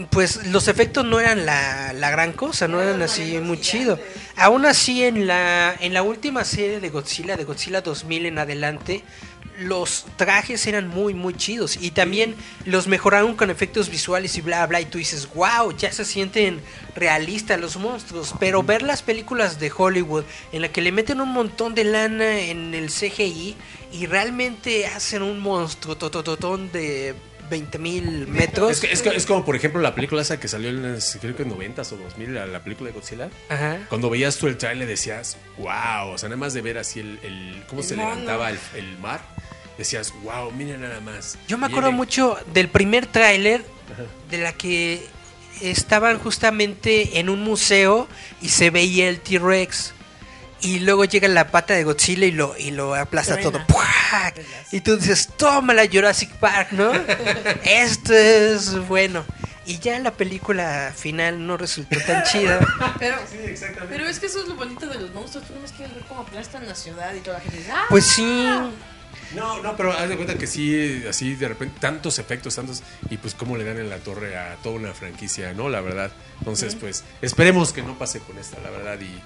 pues 0.09 0.47
los 0.47 0.67
efectos 0.67 1.05
no 1.05 1.19
eran 1.19 1.45
la, 1.45 1.93
la 1.93 2.09
gran 2.09 2.33
cosa, 2.33 2.67
no 2.67 2.81
eran 2.81 3.01
así 3.01 3.37
muy 3.39 3.59
chido. 3.59 3.99
Aún 4.35 4.65
así 4.65 5.03
en 5.03 5.27
la 5.27 5.75
en 5.79 5.93
la 5.93 6.01
última 6.01 6.43
serie 6.43 6.79
de 6.79 6.89
Godzilla, 6.89 7.37
de 7.37 7.43
Godzilla 7.43 7.81
2000 7.81 8.25
en 8.25 8.39
adelante, 8.39 9.03
los 9.59 10.05
trajes 10.15 10.65
eran 10.65 10.87
muy 10.87 11.13
muy 11.13 11.35
chidos 11.35 11.77
y 11.79 11.91
también 11.91 12.35
los 12.65 12.87
mejoraron 12.87 13.35
con 13.35 13.51
efectos 13.51 13.89
visuales 13.89 14.35
y 14.37 14.41
bla 14.41 14.65
bla 14.65 14.81
y 14.81 14.85
tú 14.85 14.97
dices, 14.97 15.29
"Wow, 15.35 15.77
ya 15.77 15.91
se 15.91 16.05
sienten 16.05 16.59
realistas 16.95 17.59
los 17.59 17.77
monstruos", 17.77 18.33
pero 18.39 18.63
ver 18.63 18.81
las 18.81 19.03
películas 19.03 19.59
de 19.59 19.71
Hollywood 19.75 20.23
en 20.51 20.63
la 20.63 20.69
que 20.69 20.81
le 20.81 20.91
meten 20.91 21.21
un 21.21 21.29
montón 21.29 21.75
de 21.75 21.83
lana 21.83 22.39
en 22.39 22.73
el 22.73 22.89
CGI 22.89 23.55
y 23.91 24.07
realmente 24.07 24.87
hacen 24.87 25.21
un 25.21 25.39
monstruo 25.39 25.95
totototón 25.95 26.71
de 26.71 27.13
20 27.49 27.77
mil 27.79 28.27
metros. 28.27 28.71
Es, 28.71 28.79
que- 28.79 28.91
es, 28.91 29.01
que- 29.01 29.09
es 29.09 29.25
como, 29.25 29.43
por 29.45 29.55
ejemplo, 29.55 29.81
la 29.81 29.93
película 29.95 30.21
esa 30.21 30.39
que 30.39 30.47
salió 30.47 30.69
en 30.69 30.81
los, 30.93 31.17
creo 31.21 31.35
que 31.35 31.43
en 31.43 31.51
90s 31.51 31.91
o 31.93 31.97
2000, 31.97 32.33
la, 32.33 32.45
la 32.45 32.59
película 32.63 32.89
de 32.89 32.93
Godzilla. 32.99 33.29
Ajá. 33.49 33.79
Cuando 33.89 34.09
veías 34.09 34.37
tú 34.37 34.47
el 34.47 34.57
trailer 34.57 34.87
decías, 34.87 35.37
wow, 35.57 36.09
o 36.13 36.17
sea, 36.17 36.29
nada 36.29 36.37
más 36.39 36.53
de 36.53 36.61
ver 36.61 36.77
así 36.77 36.99
el, 36.99 37.19
el- 37.23 37.63
cómo 37.67 37.81
El 37.81 37.87
se 37.87 37.95
mono. 37.95 38.09
levantaba 38.09 38.49
el, 38.49 38.59
el 38.75 38.97
mar, 38.99 39.21
decías, 39.77 40.13
wow, 40.23 40.51
mira 40.51 40.77
nada 40.77 40.99
más. 41.01 41.37
Yo 41.47 41.57
me 41.57 41.67
acuerdo 41.67 41.91
mucho 41.91 42.37
del 42.53 42.69
primer 42.69 43.05
tráiler 43.07 43.63
de 44.31 44.37
la 44.37 44.53
que 44.53 45.05
estaban 45.61 46.17
justamente 46.19 47.19
en 47.19 47.29
un 47.29 47.41
museo 47.41 48.07
y 48.41 48.49
se 48.49 48.69
veía 48.69 49.07
el 49.09 49.19
T-Rex. 49.19 49.93
Y 50.63 50.79
luego 50.79 51.05
llega 51.05 51.27
la 51.27 51.49
pata 51.51 51.73
de 51.73 51.83
Godzilla 51.83 52.25
y 52.25 52.31
lo, 52.31 52.55
y 52.57 52.71
lo 52.71 52.95
aplasta 52.95 53.33
Truena. 53.33 53.51
todo. 53.51 53.67
¡Puac! 53.67 54.39
Y 54.71 54.79
tú 54.81 54.97
dices, 54.97 55.29
toma 55.37 55.73
la 55.73 55.87
Jurassic 55.87 56.31
Park, 56.37 56.71
¿no? 56.71 56.91
Esto 57.63 58.13
es 58.13 58.87
bueno. 58.87 59.25
Y 59.65 59.79
ya 59.79 59.97
la 59.99 60.11
película 60.11 60.93
final 60.95 61.45
no 61.45 61.55
resultó 61.57 61.97
tan 62.05 62.23
chida. 62.23 62.59
Pero, 62.99 63.15
Sí, 63.29 63.37
exactamente. 63.45 63.95
pero 63.95 64.09
es 64.09 64.19
que 64.19 64.25
eso 64.25 64.41
es 64.41 64.47
lo 64.49 64.55
bonito 64.55 64.85
de 64.87 64.99
los 64.99 65.13
monstruos. 65.13 65.47
Tú 65.47 65.53
no 65.55 65.61
más 65.61 65.71
quieres 65.71 65.95
ver 65.95 66.03
cómo 66.05 66.21
aplastan 66.21 66.65
la 66.67 66.75
ciudad 66.75 67.13
y 67.13 67.19
toda 67.19 67.37
la 67.37 67.43
gente 67.43 67.57
dice, 67.57 67.71
¡ah! 67.71 67.85
Pues 67.89 68.05
sí, 68.05 68.45
No, 69.35 69.61
no, 69.63 69.75
pero 69.77 69.93
haz 69.93 70.09
de 70.09 70.15
cuenta 70.15 70.35
que 70.37 70.47
sí, 70.47 71.03
así 71.09 71.35
de 71.35 71.47
repente, 71.47 71.77
tantos 71.79 72.19
efectos, 72.19 72.55
tantos, 72.55 72.83
y 73.09 73.17
pues 73.17 73.35
cómo 73.35 73.55
le 73.57 73.63
dan 73.63 73.79
en 73.79 73.89
la 73.89 73.97
torre 73.97 74.37
a 74.37 74.55
toda 74.63 74.75
una 74.75 74.93
franquicia, 74.93 75.53
¿no? 75.53 75.69
La 75.69 75.79
verdad. 75.81 76.11
Entonces, 76.39 76.75
pues, 76.75 77.03
esperemos 77.21 77.71
que 77.73 77.81
no 77.83 77.97
pase 77.97 78.19
con 78.19 78.37
esta, 78.37 78.59
la 78.61 78.69
verdad, 78.69 78.99
y... 79.01 79.21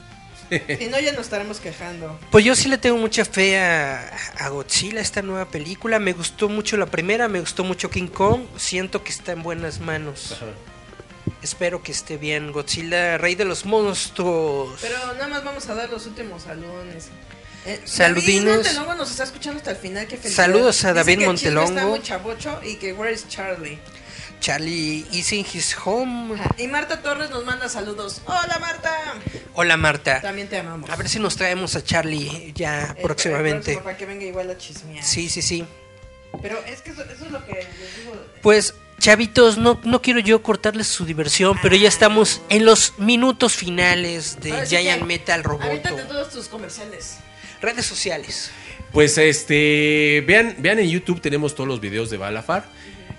Si 0.80 0.88
no, 0.88 1.00
ya 1.00 1.12
nos 1.12 1.22
estaremos 1.22 1.60
quejando. 1.60 2.20
Pues 2.32 2.46
yo 2.46 2.56
sí 2.56 2.70
le 2.70 2.78
tengo 2.78 2.98
mucha 2.98 3.26
fe 3.26 3.60
a, 3.60 4.16
a 4.40 4.50
Godzilla, 4.50 5.02
esta 5.02 5.22
nueva 5.22 5.46
película. 5.46 6.00
Me 6.00 6.14
gustó 6.14 6.50
mucho 6.50 6.78
la 6.78 6.86
primera, 6.86 7.28
me 7.28 7.40
gustó 7.40 7.64
mucho 7.64 7.90
King 7.90 8.08
Kong. 8.08 8.42
Siento 8.58 9.04
que 9.04 9.12
está 9.12 9.34
en 9.34 9.44
buenas 9.44 9.80
manos. 9.80 10.38
Espero 11.42 11.84
que 11.84 11.92
esté 11.92 12.18
bien. 12.18 12.52
Godzilla, 12.52 13.18
rey 13.18 13.36
de 13.36 13.46
los 13.46 13.66
monstruos. 13.66 14.80
Pero 14.82 14.98
nada 15.14 15.28
más 15.28 15.44
vamos 15.44 15.68
a 15.70 15.76
dar 15.76 15.90
los 15.90 16.06
últimos 16.06 16.44
saludones. 16.44 17.10
Eh. 17.66 17.82
David 17.98 18.44
Montelongo 18.44 18.96
nos 18.96 19.12
está 19.12 19.24
escuchando 19.24 19.58
hasta 19.58 19.72
el 19.72 19.78
final. 19.78 20.08
qué. 20.08 20.18
Saludos 20.18 20.86
a 20.86 20.94
Dice 20.94 20.94
David 20.94 21.18
que 21.18 21.26
el 21.26 21.36
chisme 21.36 21.52
Montelongo. 21.52 21.80
Está 21.80 21.86
muy 21.86 22.02
chavocho 22.02 22.60
y 22.64 22.76
que 22.76 22.94
Where 22.94 23.14
is 23.14 23.28
Charlie. 23.28 23.78
Charlie 24.40 25.06
is 25.12 25.32
in 25.34 25.46
his 25.46 25.76
home. 25.86 26.36
Y 26.58 26.68
Marta 26.68 27.02
Torres 27.02 27.30
nos 27.30 27.46
manda 27.46 27.70
saludos. 27.70 28.22
Hola 28.26 28.58
Marta. 28.60 29.14
Hola 29.54 29.78
Marta. 29.78 30.22
También 30.22 30.48
te 30.48 30.58
amamos. 30.58 30.90
A 30.90 30.96
ver 30.96 31.10
si 31.10 31.20
nos 31.20 31.36
traemos 31.36 31.76
a 31.76 31.84
Charlie 31.84 32.54
ya 32.56 32.94
el 32.98 33.04
próximamente. 33.04 33.74
próximo 33.74 33.84
Para 33.84 33.98
que 33.98 34.06
venga 34.06 34.26
igual 34.26 34.50
a 34.50 34.58
chismear. 34.58 35.04
Sí, 35.04 35.30
sí, 35.30 35.42
sí. 35.42 35.66
Pero 36.42 36.58
es 36.66 36.82
que 36.82 36.92
eso, 36.92 37.04
eso 37.04 37.26
es 37.26 37.32
lo 37.32 37.46
que 37.46 37.54
les 37.54 37.98
digo. 37.98 38.14
Pues, 38.42 38.74
chavitos, 39.00 39.58
no, 39.58 39.80
no 39.84 40.02
quiero 40.02 40.20
yo 40.20 40.42
cortarles 40.44 40.88
su 40.88 41.06
diversión, 41.06 41.58
pero 41.62 41.76
ya 41.76 41.88
estamos 41.88 42.42
en 42.50 42.66
los 42.66 42.94
minutos 42.98 43.56
finales 43.56 44.40
de 44.42 44.66
sí 44.66 44.76
Giant 44.78 45.02
que, 45.02 45.06
Metal 45.06 45.44
Roboto. 45.44 45.68
Aviéntate 45.68 46.04
todos 46.04 46.30
tus 46.30 46.48
comerciales. 46.48 47.18
Redes 47.62 47.86
sociales. 47.86 48.52
Pues 48.92 49.18
este, 49.18 50.24
vean, 50.28 50.56
vean 50.60 50.80
en 50.80 50.90
YouTube, 50.90 51.22
tenemos 51.22 51.56
todos 51.56 51.68
los 51.68 51.82
videos 51.82 52.10
de 52.10 52.18
Balafar. 52.18 52.66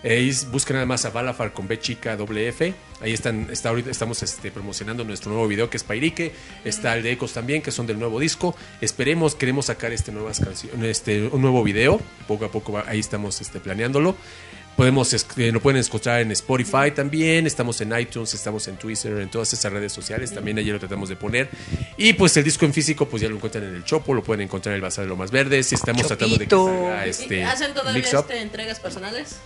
Eh, 0.05 0.21
y 0.21 0.47
busquen 0.47 0.75
nada 0.75 0.87
más 0.87 1.05
a 1.05 1.11
Balafar 1.11 1.53
con 1.53 1.67
B 1.67 1.79
chica 1.81 2.17
doble 2.17 2.47
F. 2.49 2.73
Ahí 3.01 3.13
están, 3.13 3.49
está 3.51 3.71
ahorita 3.71 3.91
estamos 3.91 4.23
este, 4.23 4.51
promocionando 4.51 5.05
nuestro 5.05 5.31
nuevo 5.33 5.49
video 5.49 5.69
que 5.71 5.77
es 5.77 5.83
Pairique. 5.85 6.33
Está 6.65 6.97
el 6.97 7.03
de 7.03 7.13
Ecos 7.13 7.33
también, 7.33 7.63
que 7.63 7.71
son 7.73 7.87
del 7.87 7.99
nuevo 7.99 8.21
disco. 8.21 8.55
Esperemos, 8.81 9.35
queremos 9.35 9.67
sacar 9.67 9.93
este 9.93 10.13
nuevas 10.13 10.39
canciones, 10.41 10.85
este, 10.89 11.23
un 11.27 11.43
nuevo 11.43 11.63
video. 11.65 12.01
Poco 12.29 12.45
a 12.45 12.51
poco 12.51 12.73
va- 12.73 12.85
ahí 12.87 13.01
estamos 13.01 13.41
este, 13.41 13.59
planeándolo. 13.61 14.15
Podemos, 14.77 15.13
eh, 15.13 15.51
lo 15.51 15.61
pueden 15.61 15.81
escuchar 15.81 16.21
en 16.21 16.31
Spotify 16.31 16.93
también, 16.95 17.49
estamos 17.49 17.81
en 17.81 17.99
iTunes, 17.99 18.33
estamos 18.33 18.69
en 18.69 18.77
Twitter, 18.77 19.19
en 19.19 19.29
todas 19.29 19.53
esas 19.53 19.73
redes 19.73 19.93
sociales, 19.93 20.33
también 20.33 20.57
ayer 20.57 20.73
lo 20.73 20.79
tratamos 20.79 21.09
de 21.09 21.17
poner. 21.17 21.49
Y 21.97 22.13
pues 22.13 22.37
el 22.37 22.45
disco 22.45 22.65
en 22.65 22.73
físico, 22.73 23.09
pues 23.09 23.21
ya 23.21 23.29
lo 23.29 23.35
encuentran 23.35 23.65
en 23.65 23.75
el 23.75 23.83
Chopo, 23.83 24.15
lo 24.15 24.23
pueden 24.23 24.43
encontrar 24.43 24.75
en 24.75 24.77
el 24.77 24.83
Bazar 24.83 25.03
de 25.05 25.09
lo 25.09 25.17
Más 25.17 25.33
Verdes, 25.33 25.73
estamos 25.73 26.07
tratando 26.07 26.37
de 26.37 26.47
que 26.47 26.55
salga 26.55 27.07
¿Y 27.09 27.11
este 27.11 27.45
¿Hacen 27.45 27.75
todavía 27.75 27.95
mix 28.01 28.15
up. 28.15 28.21
este, 28.21 28.41
entregas 28.41 28.79
personales? 28.79 29.39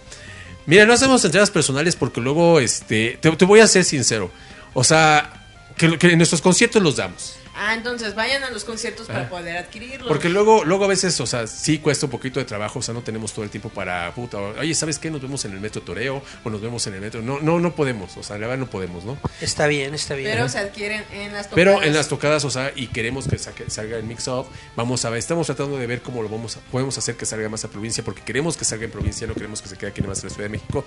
Mira, 0.67 0.87
no 0.87 0.93
hacemos 0.93 1.25
entregas 1.25 1.51
personales 1.51 1.97
porque 1.97 2.21
luego, 2.21 2.61
este, 2.61 3.19
te, 3.21 3.45
voy 3.45 3.61
a 3.61 3.67
ser 3.67 3.85
sincero, 3.85 4.31
o 4.75 4.85
sea, 4.85 5.47
que, 5.77 5.99
que 5.99 6.13
en 6.13 6.19
nuestros 6.19 6.41
conciertos 6.41 6.83
los 6.83 6.97
damos. 6.97 7.37
Ah, 7.55 7.75
entonces 7.75 8.15
vayan 8.15 8.43
a 8.45 8.51
los 8.51 8.65
conciertos 8.65 9.07
para 9.07 9.23
Ah. 9.23 9.29
poder 9.29 9.57
adquirirlos. 9.59 10.09
Porque 10.09 10.29
luego, 10.29 10.65
luego 10.65 10.85
a 10.85 10.89
veces, 10.89 11.21
o 11.21 11.27
sea, 11.27 11.47
sí 11.47 11.79
cuesta 11.79 12.07
un 12.07 12.11
poquito 12.13 12.41
de 12.41 12.47
trabajo, 12.47 12.79
o 12.79 12.83
sea, 12.83 12.95
no 12.95 13.03
tenemos 13.03 13.33
todo 13.33 13.45
el 13.45 13.51
tiempo 13.51 13.69
para, 13.69 14.13
puta, 14.15 14.39
oye, 14.39 14.75
¿sabes 14.75 14.99
qué? 14.99 15.11
Nos 15.11 15.21
vemos 15.21 15.45
en 15.45 15.53
el 15.53 15.61
metro 15.61 15.83
Toreo 15.83 16.23
o 16.45 16.51
nos 16.51 16.61
vemos 16.61 16.87
en 16.87 16.95
el 16.95 17.01
metro. 17.01 17.21
No, 17.23 17.41
no, 17.41 17.61
no 17.61 17.75
podemos, 17.75 18.17
o 18.17 18.23
sea, 18.23 18.37
la 18.39 18.47
verdad 18.47 18.59
no 18.65 18.71
podemos, 18.71 19.05
¿no? 19.05 19.19
Está 19.41 19.67
bien, 19.67 19.95
está 19.95 20.15
bien. 20.15 20.31
Pero 20.33 20.49
se 20.49 20.59
adquieren 20.59 21.05
en 21.13 21.33
las 21.35 21.49
Pero 21.49 21.73
tocadas. 21.73 21.89
en 21.89 21.95
las 21.95 22.09
tocadas, 22.09 22.45
o 22.45 22.51
sea, 22.51 22.73
y 22.75 22.87
queremos 22.89 23.29
que 23.29 23.39
saque- 23.39 23.69
salga 23.69 23.97
el 23.99 24.05
mix 24.05 24.27
up, 24.29 24.47
vamos 24.77 25.05
a 25.05 25.11
ver, 25.11 25.19
estamos 25.19 25.47
tratando 25.47 25.77
de 25.79 25.87
ver 25.87 26.01
cómo 26.03 26.23
lo 26.23 26.29
vamos 26.29 26.57
a, 26.57 26.61
podemos 26.71 26.97
hacer 26.99 27.17
que 27.17 27.27
salga 27.27 27.49
más 27.49 27.65
a 27.65 27.69
provincia, 27.69 28.03
porque 28.03 28.23
queremos 28.23 28.57
que 28.57 28.65
salga 28.65 28.85
en 28.87 28.91
provincia, 28.91 29.27
no 29.27 29.35
queremos 29.35 29.61
que 29.63 29.69
se 29.69 29.77
quede 29.77 29.91
aquí 29.91 30.01
nomás 30.01 30.19
en 30.23 30.29
la 30.31 30.35
Ciudad 30.35 30.47
de 30.49 30.53
México, 30.53 30.85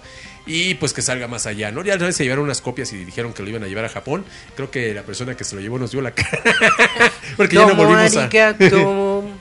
y 0.47 0.73
pues 0.75 0.93
que 0.93 1.01
salga 1.01 1.27
más 1.27 1.45
allá, 1.45 1.71
¿no? 1.71 1.83
Ya 1.83 1.95
otra 1.95 2.07
vez 2.07 2.15
se 2.15 2.23
llevaron 2.23 2.45
unas 2.45 2.61
copias 2.61 2.91
y 2.93 3.05
dijeron 3.05 3.33
que 3.33 3.43
lo 3.43 3.49
iban 3.49 3.63
a 3.63 3.67
llevar 3.67 3.85
a 3.85 3.89
Japón, 3.89 4.25
creo 4.55 4.71
que 4.71 4.93
la 4.93 5.03
persona 5.03 5.35
que 5.37 5.43
se 5.43 5.55
lo 5.55 5.61
llevó 5.61 5.77
nos 5.79 5.91
dio 5.91 6.01
la 6.01 6.11
cara, 6.15 6.55
porque 7.38 7.56
ya 7.56 7.65
no 7.65 7.76
volvimos 7.76 8.15
a... 8.15 8.30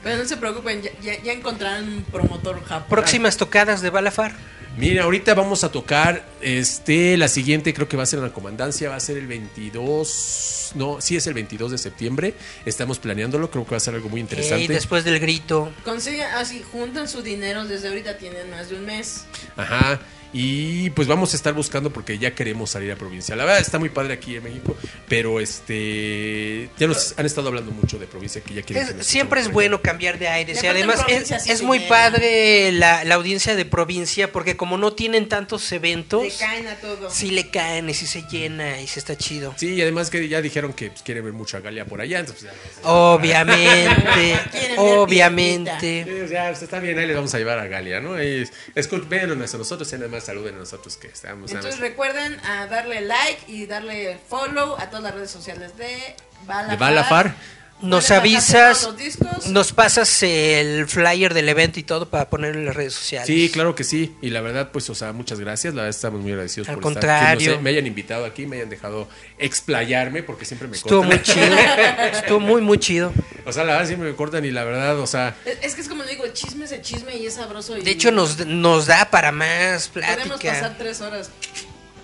Pero 0.05 0.17
no 0.17 0.25
se 0.25 0.37
preocupen, 0.37 0.81
ya, 0.81 0.91
ya, 1.01 1.21
ya 1.21 1.33
encontrarán 1.33 1.83
un 1.83 2.03
promotor 2.03 2.63
japonés. 2.63 2.89
Próximas 2.89 3.37
tocadas 3.37 3.81
de 3.81 3.89
Balafar. 3.89 4.33
Mira, 4.77 5.05
ahorita 5.05 5.33
vamos 5.33 5.63
a 5.63 5.71
tocar 5.71 6.25
este 6.41 7.15
la 7.15 7.29
siguiente, 7.29 7.73
creo 7.73 7.87
que 7.87 7.95
va 7.95 8.03
a 8.03 8.05
ser 8.05 8.19
en 8.19 8.25
la 8.25 8.33
comandancia, 8.33 8.89
va 8.89 8.97
a 8.97 8.99
ser 8.99 9.17
el 9.17 9.25
22, 9.25 10.73
no, 10.75 10.99
sí 10.99 11.15
es 11.15 11.25
el 11.27 11.33
22 11.33 11.71
de 11.71 11.77
septiembre. 11.77 12.33
Estamos 12.65 12.99
planeándolo, 12.99 13.49
creo 13.49 13.63
que 13.63 13.71
va 13.71 13.77
a 13.77 13.79
ser 13.79 13.95
algo 13.95 14.09
muy 14.09 14.19
interesante. 14.19 14.63
Ey, 14.63 14.67
después 14.67 15.05
del 15.05 15.19
grito. 15.19 15.71
Consigan, 15.85 16.29
así, 16.35 16.61
juntan 16.71 17.07
su 17.07 17.21
dinero 17.21 17.63
desde 17.63 17.87
ahorita, 17.87 18.17
tienen 18.17 18.49
más 18.51 18.69
de 18.69 18.75
un 18.75 18.85
mes. 18.85 19.23
Ajá. 19.55 20.01
Y 20.37 20.89
pues 20.89 21.07
vamos 21.07 21.31
a 21.31 21.37
estar 21.37 21.53
buscando 21.53 21.91
porque 21.91 22.17
ya 22.17 22.35
queremos 22.35 22.69
salir 22.71 22.91
a 22.91 22.97
provincia. 22.97 23.37
La 23.37 23.45
verdad 23.45 23.61
está 23.61 23.79
muy 23.79 23.87
padre 23.87 24.15
aquí 24.15 24.35
en 24.35 24.43
México, 24.43 24.75
pero 25.07 25.39
este 25.39 26.69
ya 26.77 26.87
nos 26.87 27.13
han 27.17 27.25
estado 27.25 27.47
hablando 27.47 27.71
mucho 27.71 27.97
de 27.97 28.05
provincia 28.05 28.41
que 28.41 28.53
ya 28.53 28.61
quieren 28.61 28.83
Es- 28.83 28.91
que 28.91 28.97
nos 28.97 29.07
siempre 29.07 29.39
es 29.39 29.45
escuchen. 29.45 29.53
bueno 29.53 29.81
cambiar 29.81 30.19
de 30.19 30.27
aires. 30.27 30.61
Y 30.61 30.67
además 30.67 30.97
es, 30.99 31.05
provincia 31.05 31.39
sí 31.39 31.51
es 31.53 31.59
se 31.59 31.63
muy 31.63 31.79
padre 31.79 32.73
la, 32.73 33.05
la 33.05 33.15
audiencia 33.15 33.55
de 33.55 33.63
provincia 33.63 34.33
porque 34.33 34.57
como 34.57 34.77
no 34.77 34.91
tienen 34.91 35.29
tantos 35.29 35.71
eventos, 35.71 36.23
Le 36.23 36.31
caen 36.33 36.67
a 36.67 36.75
todo. 36.75 37.09
sí 37.09 37.31
le 37.31 37.49
caen 37.49 37.89
y 37.89 37.93
sí 37.93 38.05
se 38.05 38.23
llena 38.23 38.81
y 38.81 38.87
sí 38.87 38.99
está 38.99 39.17
chido. 39.17 39.53
Sí, 39.55 39.75
y 39.75 39.81
además 39.81 40.09
que 40.09 40.27
ya 40.27 40.41
dijeron 40.41 40.73
que 40.73 40.89
pues, 40.89 41.01
quieren 41.01 41.23
ver 41.23 41.31
mucha 41.31 41.61
Galia 41.61 41.85
por 41.85 42.01
allá, 42.01 42.19
entonces 42.19 42.49
Obviamente, 42.83 44.37
obviamente. 44.77 46.03
Sí, 46.05 46.33
ya, 46.33 46.47
pues, 46.49 46.61
está 46.61 46.79
bien, 46.79 46.99
ahí 46.99 47.07
les 47.07 47.15
vamos 47.15 47.33
a 47.33 47.37
llevar 47.37 47.57
a 47.59 47.67
Galia, 47.67 48.01
¿no? 48.01 48.15
Ahí, 48.15 48.43
escu- 48.75 49.07
véanos 49.07 49.53
a 49.53 49.57
nosotros 49.57 49.89
y 49.93 49.95
nada 49.95 50.07
más 50.09 50.24
saluden 50.25 50.55
a 50.55 50.59
nosotros 50.59 50.97
que 50.97 51.07
estamos. 51.07 51.51
Entonces 51.51 51.79
recuerden 51.79 52.39
a 52.45 52.67
darle 52.67 53.01
like 53.01 53.43
y 53.47 53.65
darle 53.65 54.17
follow 54.27 54.75
a 54.77 54.89
todas 54.89 55.03
las 55.03 55.15
redes 55.15 55.31
sociales 55.31 55.77
de 55.77 56.15
Balafar. 56.45 56.71
De 56.71 56.77
Balafar. 56.77 57.35
Nos 57.81 58.09
avisas, 58.09 58.81
todos 58.81 58.93
los 58.93 58.97
discos. 59.03 59.47
nos 59.47 59.73
pasas 59.73 60.23
el 60.23 60.87
flyer 60.87 61.33
del 61.33 61.49
evento 61.49 61.77
y 61.79 61.83
todo 61.83 62.09
para 62.09 62.29
ponerlo 62.29 62.59
en 62.59 62.65
las 62.67 62.75
redes 62.75 62.93
sociales. 62.93 63.27
Sí, 63.27 63.49
claro 63.51 63.75
que 63.75 63.83
sí. 63.83 64.15
Y 64.21 64.29
la 64.29 64.39
verdad, 64.41 64.71
pues, 64.71 64.89
o 64.89 64.95
sea, 64.95 65.11
muchas 65.11 65.39
gracias. 65.41 65.73
La 65.75 65.81
verdad, 65.83 65.95
estamos 65.95 66.21
muy 66.21 66.31
agradecidos 66.31 66.69
Al 66.69 66.75
por 66.75 66.83
contrario. 66.83 67.21
estar. 67.27 67.37
Que 67.37 67.47
nos- 67.49 67.61
me 67.61 67.69
hayan 67.71 67.85
invitado 67.85 68.25
aquí, 68.25 68.47
me 68.47 68.55
hayan 68.55 68.69
dejado 68.69 69.07
explayarme, 69.37 70.23
porque 70.23 70.45
siempre 70.45 70.67
me 70.69 70.77
Estuvo 70.77 71.03
muy 71.03 71.17
cortan. 71.17 71.35
chido. 71.35 71.57
Estuvo 72.13 72.39
muy, 72.39 72.61
muy 72.61 72.79
chido. 72.79 73.11
o 73.45 73.51
sea, 73.51 73.65
la 73.65 73.73
verdad, 73.73 73.87
siempre 73.87 74.09
me 74.09 74.15
cortan 74.15 74.45
y 74.45 74.51
la 74.51 74.63
verdad, 74.63 74.97
o 74.99 75.05
sea, 75.05 75.35
Es, 75.45 75.57
es 75.61 75.75
que 75.75 75.81
es 75.81 75.89
como 75.89 76.03
le 76.03 76.11
digo, 76.11 76.23
el 76.25 76.33
chisme 76.33 76.65
es 76.65 76.71
el 76.71 76.81
chisme 76.81 77.15
y 77.17 77.25
es 77.27 77.33
sabroso. 77.35 77.77
Y 77.77 77.81
De 77.83 77.91
hecho, 77.91 78.09
nos, 78.11 78.45
nos 78.47 78.87
da 78.87 79.11
para 79.11 79.31
más 79.33 79.89
Podemos 79.89 80.15
plática. 80.23 80.53
pasar 80.53 80.77
tres 80.77 81.01
horas, 81.01 81.29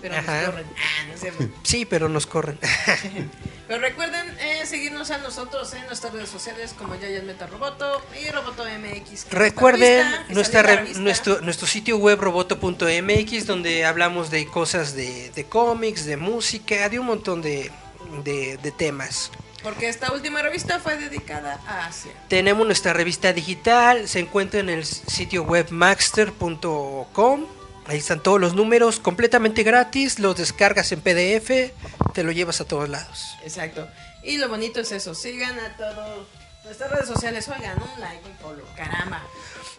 pero 0.02 0.16
Ajá. 0.16 0.36
nos 0.42 0.50
corren. 0.50 0.66
Ah, 0.76 1.14
no. 1.40 1.48
Sí, 1.62 1.86
pero 1.86 2.08
nos 2.10 2.26
corren. 2.26 2.58
Pero 3.72 3.84
recuerden 3.84 4.36
eh, 4.38 4.66
seguirnos 4.66 5.10
a 5.12 5.16
nosotros 5.16 5.72
en 5.72 5.86
nuestras 5.86 6.12
redes 6.12 6.28
sociales 6.28 6.74
como 6.76 6.94
Yayan 6.94 7.24
Meta 7.24 7.46
Roboto 7.46 8.02
y 8.22 8.28
Roboto 8.30 8.64
MX. 8.66 9.28
Recuerden 9.30 10.06
nuestra 10.28 10.60
re- 10.60 10.76
revista. 10.76 11.00
nuestro, 11.00 11.40
nuestro 11.40 11.66
sitio 11.66 11.96
web 11.96 12.20
roboto.mx 12.20 13.46
donde 13.46 13.86
hablamos 13.86 14.30
de 14.30 14.44
cosas 14.46 14.94
de, 14.94 15.30
de 15.30 15.44
cómics, 15.44 16.04
de 16.04 16.18
música, 16.18 16.90
de 16.90 16.98
un 16.98 17.06
montón 17.06 17.40
de, 17.40 17.70
de- 18.22 18.58
de 18.58 18.70
temas. 18.72 19.30
Porque 19.62 19.88
esta 19.88 20.12
última 20.12 20.42
revista 20.42 20.78
fue 20.78 20.98
dedicada 20.98 21.58
a 21.66 21.86
Asia. 21.86 22.12
Tenemos 22.28 22.66
nuestra 22.66 22.92
revista 22.92 23.32
digital, 23.32 24.06
se 24.06 24.18
encuentra 24.18 24.60
en 24.60 24.68
el 24.68 24.84
sitio 24.84 25.44
web 25.44 25.68
maxter.com. 25.70 27.46
Ahí 27.86 27.98
están 27.98 28.22
todos 28.22 28.40
los 28.40 28.54
números 28.54 28.98
completamente 29.00 29.62
gratis, 29.64 30.18
los 30.18 30.36
descargas 30.36 30.92
en 30.92 31.00
PDF, 31.00 31.72
te 32.14 32.22
lo 32.22 32.30
llevas 32.32 32.60
a 32.60 32.64
todos 32.64 32.88
lados. 32.88 33.36
Exacto. 33.42 33.88
Y 34.22 34.38
lo 34.38 34.48
bonito 34.48 34.80
es 34.80 34.92
eso, 34.92 35.14
sigan 35.14 35.58
a 35.58 35.76
todos 35.76 36.26
nuestras 36.64 36.90
redes 36.92 37.08
sociales, 37.08 37.48
oigan, 37.48 37.76
un 37.82 38.00
like, 38.00 38.20
un 38.28 38.36
follow, 38.38 38.64
caramba. 38.76 39.20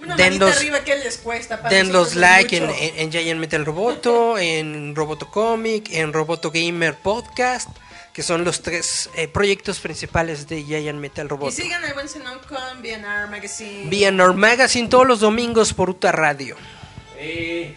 Una 0.01 0.17
Den 0.17 0.37
los- 0.37 0.57
arriba 0.57 0.83
que 0.83 0.97
les 0.97 1.17
cuesta. 1.17 1.61
Para 1.61 1.73
Den 1.73 1.93
los 1.93 2.15
like 2.15 2.57
en, 2.57 2.63
en, 2.69 2.99
en 2.99 3.11
Giant 3.11 3.39
Metal 3.39 3.63
Roboto, 3.65 4.37
en 4.37 4.93
Roboto 4.95 5.29
Comic, 5.31 5.89
en 5.93 6.11
Roboto 6.11 6.51
Gamer 6.51 6.95
Podcast, 6.95 7.69
que 8.11 8.21
son 8.21 8.43
los 8.43 8.61
tres 8.61 9.09
eh, 9.15 9.29
proyectos 9.29 9.79
principales 9.79 10.45
de 10.49 10.61
Giant 10.65 10.99
Metal 10.99 11.25
Y 11.25 11.29
Roboto. 11.29 11.51
sigan 11.55 11.85
el 11.85 11.93
buen 11.93 12.09
Zenón 12.09 12.39
con 12.49 12.81
BNR 12.81 13.29
Magazine. 13.29 13.89
BNR 13.89 14.33
Magazine 14.33 14.89
todos 14.89 15.07
los 15.07 15.21
domingos 15.21 15.73
por 15.73 15.89
Uta 15.89 16.11
Radio. 16.11 16.57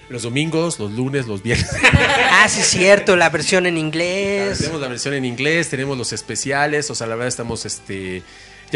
Los 0.08 0.22
domingos, 0.22 0.78
los 0.78 0.92
lunes, 0.92 1.26
los 1.26 1.42
viernes. 1.42 1.70
Ah, 2.38 2.48
sí, 2.48 2.60
cierto, 2.62 3.16
la 3.16 3.30
versión 3.30 3.66
en 3.66 3.78
inglés. 3.78 4.58
tenemos 4.58 4.80
la 4.80 4.88
versión 4.88 5.14
en 5.14 5.24
inglés, 5.24 5.70
tenemos 5.70 5.96
los 5.96 6.12
especiales, 6.12 6.90
o 6.90 6.94
sea, 6.94 7.06
la 7.06 7.14
verdad 7.14 7.28
estamos, 7.28 7.64
este... 7.64 8.22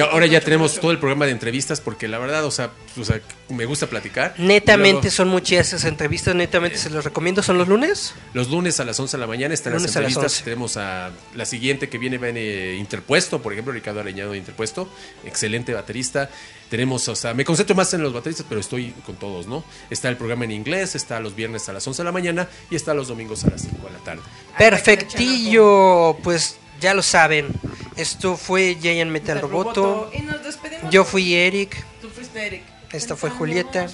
Ahora 0.00 0.26
ya 0.26 0.40
tenemos 0.40 0.80
todo 0.80 0.90
el 0.90 0.98
programa 0.98 1.26
de 1.26 1.32
entrevistas 1.32 1.80
porque 1.80 2.08
la 2.08 2.18
verdad, 2.18 2.44
o 2.44 2.50
sea, 2.50 2.70
o 2.98 3.04
sea, 3.04 3.20
me 3.48 3.64
gusta 3.64 3.86
platicar. 3.86 4.34
Netamente 4.38 4.92
luego, 4.92 5.10
son 5.10 5.28
muchas 5.28 5.68
esas 5.68 5.84
entrevistas, 5.84 6.34
netamente 6.34 6.78
se 6.78 6.90
los 6.90 7.04
recomiendo. 7.04 7.42
¿Son 7.42 7.58
los 7.58 7.68
lunes? 7.68 8.14
Los 8.32 8.50
lunes 8.50 8.80
a 8.80 8.84
las 8.84 8.98
11 8.98 9.16
de 9.16 9.20
la 9.20 9.26
mañana 9.26 9.54
están 9.54 9.72
Lunes 9.72 9.88
las 9.88 9.96
a 9.96 10.00
las 10.00 10.10
entrevistas. 10.10 10.40
11. 10.40 10.44
Tenemos 10.44 10.76
a 10.76 11.10
la 11.34 11.44
siguiente 11.44 11.88
que 11.88 11.98
viene, 11.98 12.18
viene 12.18 12.74
Interpuesto, 12.76 13.42
por 13.42 13.52
ejemplo, 13.52 13.72
Ricardo 13.72 14.00
Areñado 14.00 14.32
de 14.32 14.38
Interpuesto, 14.38 14.88
excelente 15.24 15.74
baterista. 15.74 16.30
Tenemos, 16.68 17.08
o 17.08 17.16
sea, 17.16 17.34
me 17.34 17.44
concentro 17.44 17.74
más 17.74 17.92
en 17.94 18.02
los 18.02 18.12
bateristas, 18.12 18.46
pero 18.48 18.60
estoy 18.60 18.92
con 19.04 19.16
todos, 19.16 19.48
¿no? 19.48 19.64
Está 19.90 20.08
el 20.08 20.16
programa 20.16 20.44
en 20.44 20.52
inglés, 20.52 20.94
está 20.94 21.18
los 21.18 21.34
viernes 21.34 21.68
a 21.68 21.72
las 21.72 21.84
11 21.84 22.02
de 22.02 22.04
la 22.04 22.12
mañana 22.12 22.48
y 22.70 22.76
está 22.76 22.94
los 22.94 23.08
domingos 23.08 23.44
a 23.44 23.50
las 23.50 23.62
5 23.62 23.86
de 23.86 23.92
la 23.92 23.98
tarde. 23.98 24.22
Perfectillo, 24.56 26.16
pues 26.22 26.59
ya 26.80 26.94
lo 26.94 27.02
saben. 27.02 27.48
Esto 27.96 28.36
fue 28.36 28.76
Giant 28.80 29.10
Metal 29.10 29.36
Metal 29.36 29.50
Roboto. 29.50 30.10
Y 30.14 30.22
nos 30.22 30.42
despedimos. 30.42 30.90
Yo 30.90 31.04
fui 31.04 31.34
Eric. 31.34 31.84
Tú 32.00 32.08
fuiste 32.08 32.46
Eric. 32.46 32.62
Esta 32.92 33.14
fue 33.16 33.30
Julieta. 33.30 33.86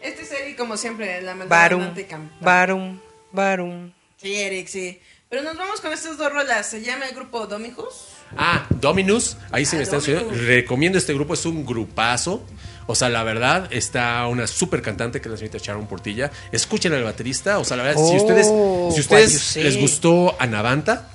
Este 0.00 0.22
es 0.22 0.32
Eric, 0.32 0.56
como 0.56 0.76
siempre, 0.76 1.20
la 1.22 1.34
maldad 1.34 1.50
Barum. 1.50 1.94
Barum, 2.40 3.00
Barum. 3.32 3.92
Sí, 4.16 4.34
Eric, 4.34 4.68
sí. 4.68 5.00
Pero 5.28 5.42
nos 5.42 5.56
vamos 5.56 5.80
con 5.80 5.92
estas 5.92 6.16
dos 6.16 6.32
rolas. 6.32 6.66
Se 6.68 6.82
llama 6.82 7.06
el 7.06 7.14
grupo 7.14 7.46
Domijos. 7.46 8.08
Ah, 8.36 8.66
Dominus, 8.80 9.36
ahí 9.50 9.64
se 9.64 9.76
Ah, 9.76 9.78
me 9.78 9.82
está 9.84 9.96
Dominus. 9.96 10.22
enseñando. 10.22 10.46
Recomiendo 10.46 10.98
este 10.98 11.14
grupo, 11.14 11.34
es 11.34 11.44
un 11.46 11.64
grupazo. 11.64 12.44
O 12.86 12.94
sea, 12.94 13.08
la 13.08 13.22
verdad, 13.24 13.66
está 13.72 14.26
una 14.26 14.46
super 14.46 14.82
cantante 14.82 15.20
que 15.20 15.28
es 15.28 15.30
la 15.32 15.36
señorita 15.38 15.58
Sharon 15.64 15.86
Portilla. 15.86 16.30
Escuchen 16.52 16.92
al 16.92 17.02
baterista. 17.02 17.58
O 17.58 17.64
sea, 17.64 17.76
la 17.78 17.82
verdad, 17.82 18.02
si 18.04 18.12
Oh, 18.12 18.22
ustedes, 18.22 18.46
si 18.94 19.00
ustedes 19.00 19.56
les 19.56 19.80
gustó 19.80 20.36
Anavanta 20.38 21.10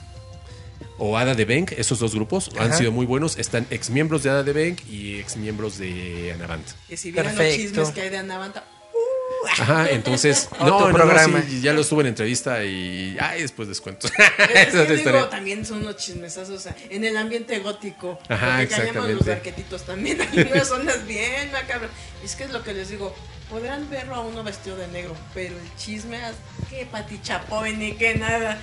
o 1.00 1.18
Ada 1.18 1.34
de 1.34 1.46
Bank, 1.46 1.72
esos 1.78 2.00
dos 2.00 2.14
grupos 2.14 2.52
han 2.60 2.74
sido 2.74 2.92
muy 2.92 3.06
buenos. 3.06 3.38
Están 3.38 3.66
ex 3.70 3.90
miembros 3.90 4.24
de 4.24 4.30
Ada 4.30 4.44
de 4.44 4.54
Bank 4.54 4.82
y 4.90 5.20
ex 5.20 5.38
miembros 5.38 5.78
de 5.78 6.34
Anavanta. 6.34 6.74
Que 6.88 6.98
si 6.98 7.12
vieran 7.12 7.36
los 7.36 7.38
Perfecto. 7.44 7.64
chismes 7.64 7.90
que 7.90 8.02
hay 8.02 8.10
de 8.10 8.18
Anavanta. 8.18 8.64
Ajá, 9.48 9.90
entonces, 9.90 10.50
no, 10.60 10.92
programa. 10.92 11.42
sí, 11.48 11.62
ya 11.62 11.74
lo 11.74 11.82
estuve 11.82 12.02
en 12.02 12.08
entrevista 12.08 12.64
y 12.64 13.16
ay, 13.20 13.42
después 13.42 13.68
les 13.68 13.80
cuento. 13.80 14.08
Es 14.08 14.74
que 14.74 14.96
digo, 14.98 15.26
también 15.30 15.66
son 15.66 15.80
unos 15.80 15.98
chismesazos, 15.98 16.56
o 16.56 16.60
sea, 16.60 16.76
en 16.90 17.04
el 17.06 17.16
ambiente 17.16 17.60
gótico. 17.60 18.20
Ajá, 18.28 18.58
porque 18.58 18.68
cañamos 18.68 18.96
los 18.96 19.22
exactamente. 19.22 19.32
arquetitos 19.32 19.84
también. 19.84 20.22
Hay 20.22 20.50
unas 20.52 20.68
zonas 20.68 21.06
bien 21.08 21.52
macabras. 21.52 21.92
Es 22.24 22.36
que 22.36 22.44
es 22.44 22.52
lo 22.52 22.64
que 22.64 22.74
les 22.74 22.90
digo. 22.90 23.16
Podrán 23.50 23.90
verlo 23.90 24.14
a 24.14 24.20
uno 24.20 24.44
vestido 24.44 24.78
de 24.78 24.88
negro, 24.90 25.16
pero 25.34 25.56
el 25.56 25.76
chisme, 25.76 26.20
que 26.70 26.86
Pati 26.86 27.20
Chapoy 27.20 27.76
ni 27.76 27.94
que 27.94 28.14
nada. 28.16 28.62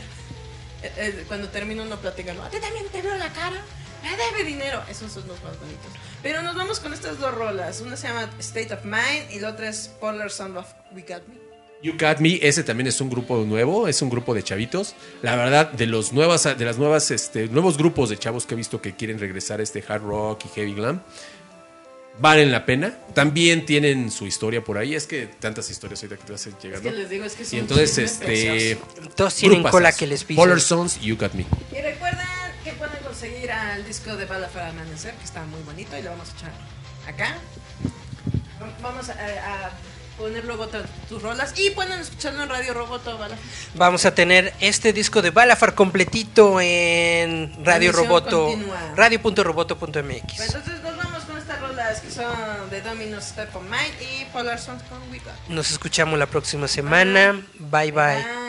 Eh, 0.86 0.92
eh, 0.96 1.24
Cuando 1.26 1.48
termina 1.48 1.82
uno 1.82 1.96
platicando, 1.96 2.42
a 2.42 2.50
ti 2.50 2.58
también 2.60 2.86
te 2.88 3.02
veo 3.02 3.16
la 3.16 3.32
cara, 3.32 3.62
me 4.02 4.16
debe 4.16 4.44
dinero. 4.44 4.82
Esos 4.88 5.12
son 5.12 5.26
los 5.26 5.42
más 5.42 5.58
bonitos. 5.58 5.90
Pero 6.22 6.42
nos 6.42 6.54
vamos 6.56 6.80
con 6.80 6.92
estas 6.92 7.18
dos 7.18 7.34
rolas. 7.34 7.80
Una 7.80 7.96
se 7.96 8.08
llama 8.08 8.30
State 8.38 8.72
of 8.72 8.84
Mind 8.84 9.30
y 9.30 9.40
la 9.40 9.50
otra 9.50 9.68
es 9.68 9.88
Polar 10.00 10.30
Sound 10.30 10.56
of 10.58 10.66
We 10.92 11.02
Got 11.02 11.26
Me. 11.28 11.46
You 11.82 11.92
Got 11.92 12.20
Me, 12.20 12.38
ese 12.40 12.64
también 12.64 12.86
es 12.86 13.00
un 13.00 13.10
grupo 13.10 13.36
nuevo, 13.44 13.86
es 13.86 14.00
un 14.00 14.08
grupo 14.08 14.32
de 14.34 14.42
chavitos. 14.42 14.94
La 15.22 15.36
verdad, 15.36 15.70
de 15.72 15.86
los 15.86 16.12
nuevas, 16.12 16.44
de 16.44 16.64
las 16.64 16.78
nuevas, 16.78 17.10
este, 17.10 17.48
nuevos 17.48 17.76
grupos 17.76 18.08
de 18.08 18.16
chavos 18.16 18.46
que 18.46 18.54
he 18.54 18.56
visto 18.56 18.80
que 18.80 18.96
quieren 18.96 19.18
regresar 19.18 19.60
a 19.60 19.62
este 19.62 19.84
hard 19.86 20.02
rock 20.02 20.46
y 20.46 20.48
heavy 20.54 20.74
glam, 20.74 21.02
valen 22.18 22.52
la 22.52 22.64
pena. 22.66 22.94
También 23.14 23.64
tienen 23.66 24.10
su 24.10 24.26
historia 24.26 24.62
por 24.62 24.78
ahí. 24.78 24.94
Es 24.94 25.06
que 25.06 25.26
tantas 25.26 25.70
historias 25.70 26.02
ahorita 26.02 26.16
que 26.20 26.26
te 26.26 26.32
vas 26.32 26.46
Es 26.46 26.54
llegando. 26.62 26.82
que 26.90 26.96
les 26.96 27.10
digo, 27.10 27.24
es 27.24 27.32
que 27.34 27.42
Y 27.42 27.46
son 27.46 27.58
entonces, 27.60 28.18
chismes 28.18 28.38
este. 28.38 28.78
Todos 29.14 29.34
tienen 29.34 29.62
cola 29.62 29.92
que 29.92 30.06
les 30.06 30.24
pisen. 30.24 30.36
Polar 30.42 30.60
Sons, 30.60 31.00
You 31.00 31.16
Got 31.16 31.32
Me. 31.34 31.46
Y 31.72 31.80
recuerden 31.80 32.26
que 32.64 32.72
pueden 32.72 32.96
conseguir 33.04 33.50
al 33.52 33.84
disco 33.86 34.16
de 34.16 34.24
Bala 34.26 34.48
para 34.48 34.68
Amanecer, 34.70 35.14
que 35.14 35.24
está 35.24 35.42
muy 35.44 35.62
bonito 35.62 35.96
y 35.98 36.02
lo 36.02 36.10
vamos 36.10 36.28
a 36.30 36.36
echar 36.38 36.52
acá. 37.06 37.36
Vamos 38.82 39.08
a, 39.10 39.12
a 39.12 39.70
poner 40.18 40.44
luego 40.46 40.66
tu- 40.68 40.78
tus 41.08 41.22
rolas 41.22 41.52
y 41.58 41.70
pueden 41.70 42.00
escucharlo 42.00 42.42
en 42.42 42.48
Radio 42.48 42.72
Roboto. 42.74 43.18
Vamos 43.74 44.04
a 44.06 44.14
tener 44.14 44.52
este 44.60 44.92
disco 44.92 45.20
de 45.22 45.30
Balafar 45.30 45.74
completito 45.74 46.60
en 46.60 47.52
Radio 47.64 47.90
Emisión 47.90 48.06
Roboto, 48.08 48.50
radio.roboto.mx. 48.96 50.40
Entonces 50.40 50.82
nos 50.82 50.96
vamos 50.96 51.25
estas 51.56 51.60
rolas 51.60 52.00
que 52.00 52.10
son 52.10 52.70
de 52.70 52.80
Domino's 52.80 53.24
Step 53.24 53.54
of 53.54 53.62
Mind 53.62 53.94
y 54.00 54.24
Polar 54.26 54.58
Sons 54.58 54.82
con 54.84 54.98
We 55.10 55.18
Got. 55.18 55.48
Nos 55.48 55.70
escuchamos 55.70 56.18
la 56.18 56.26
próxima 56.26 56.68
semana. 56.68 57.32
Bye 57.58 57.92
bye. 57.92 57.92
Bye. 57.92 58.45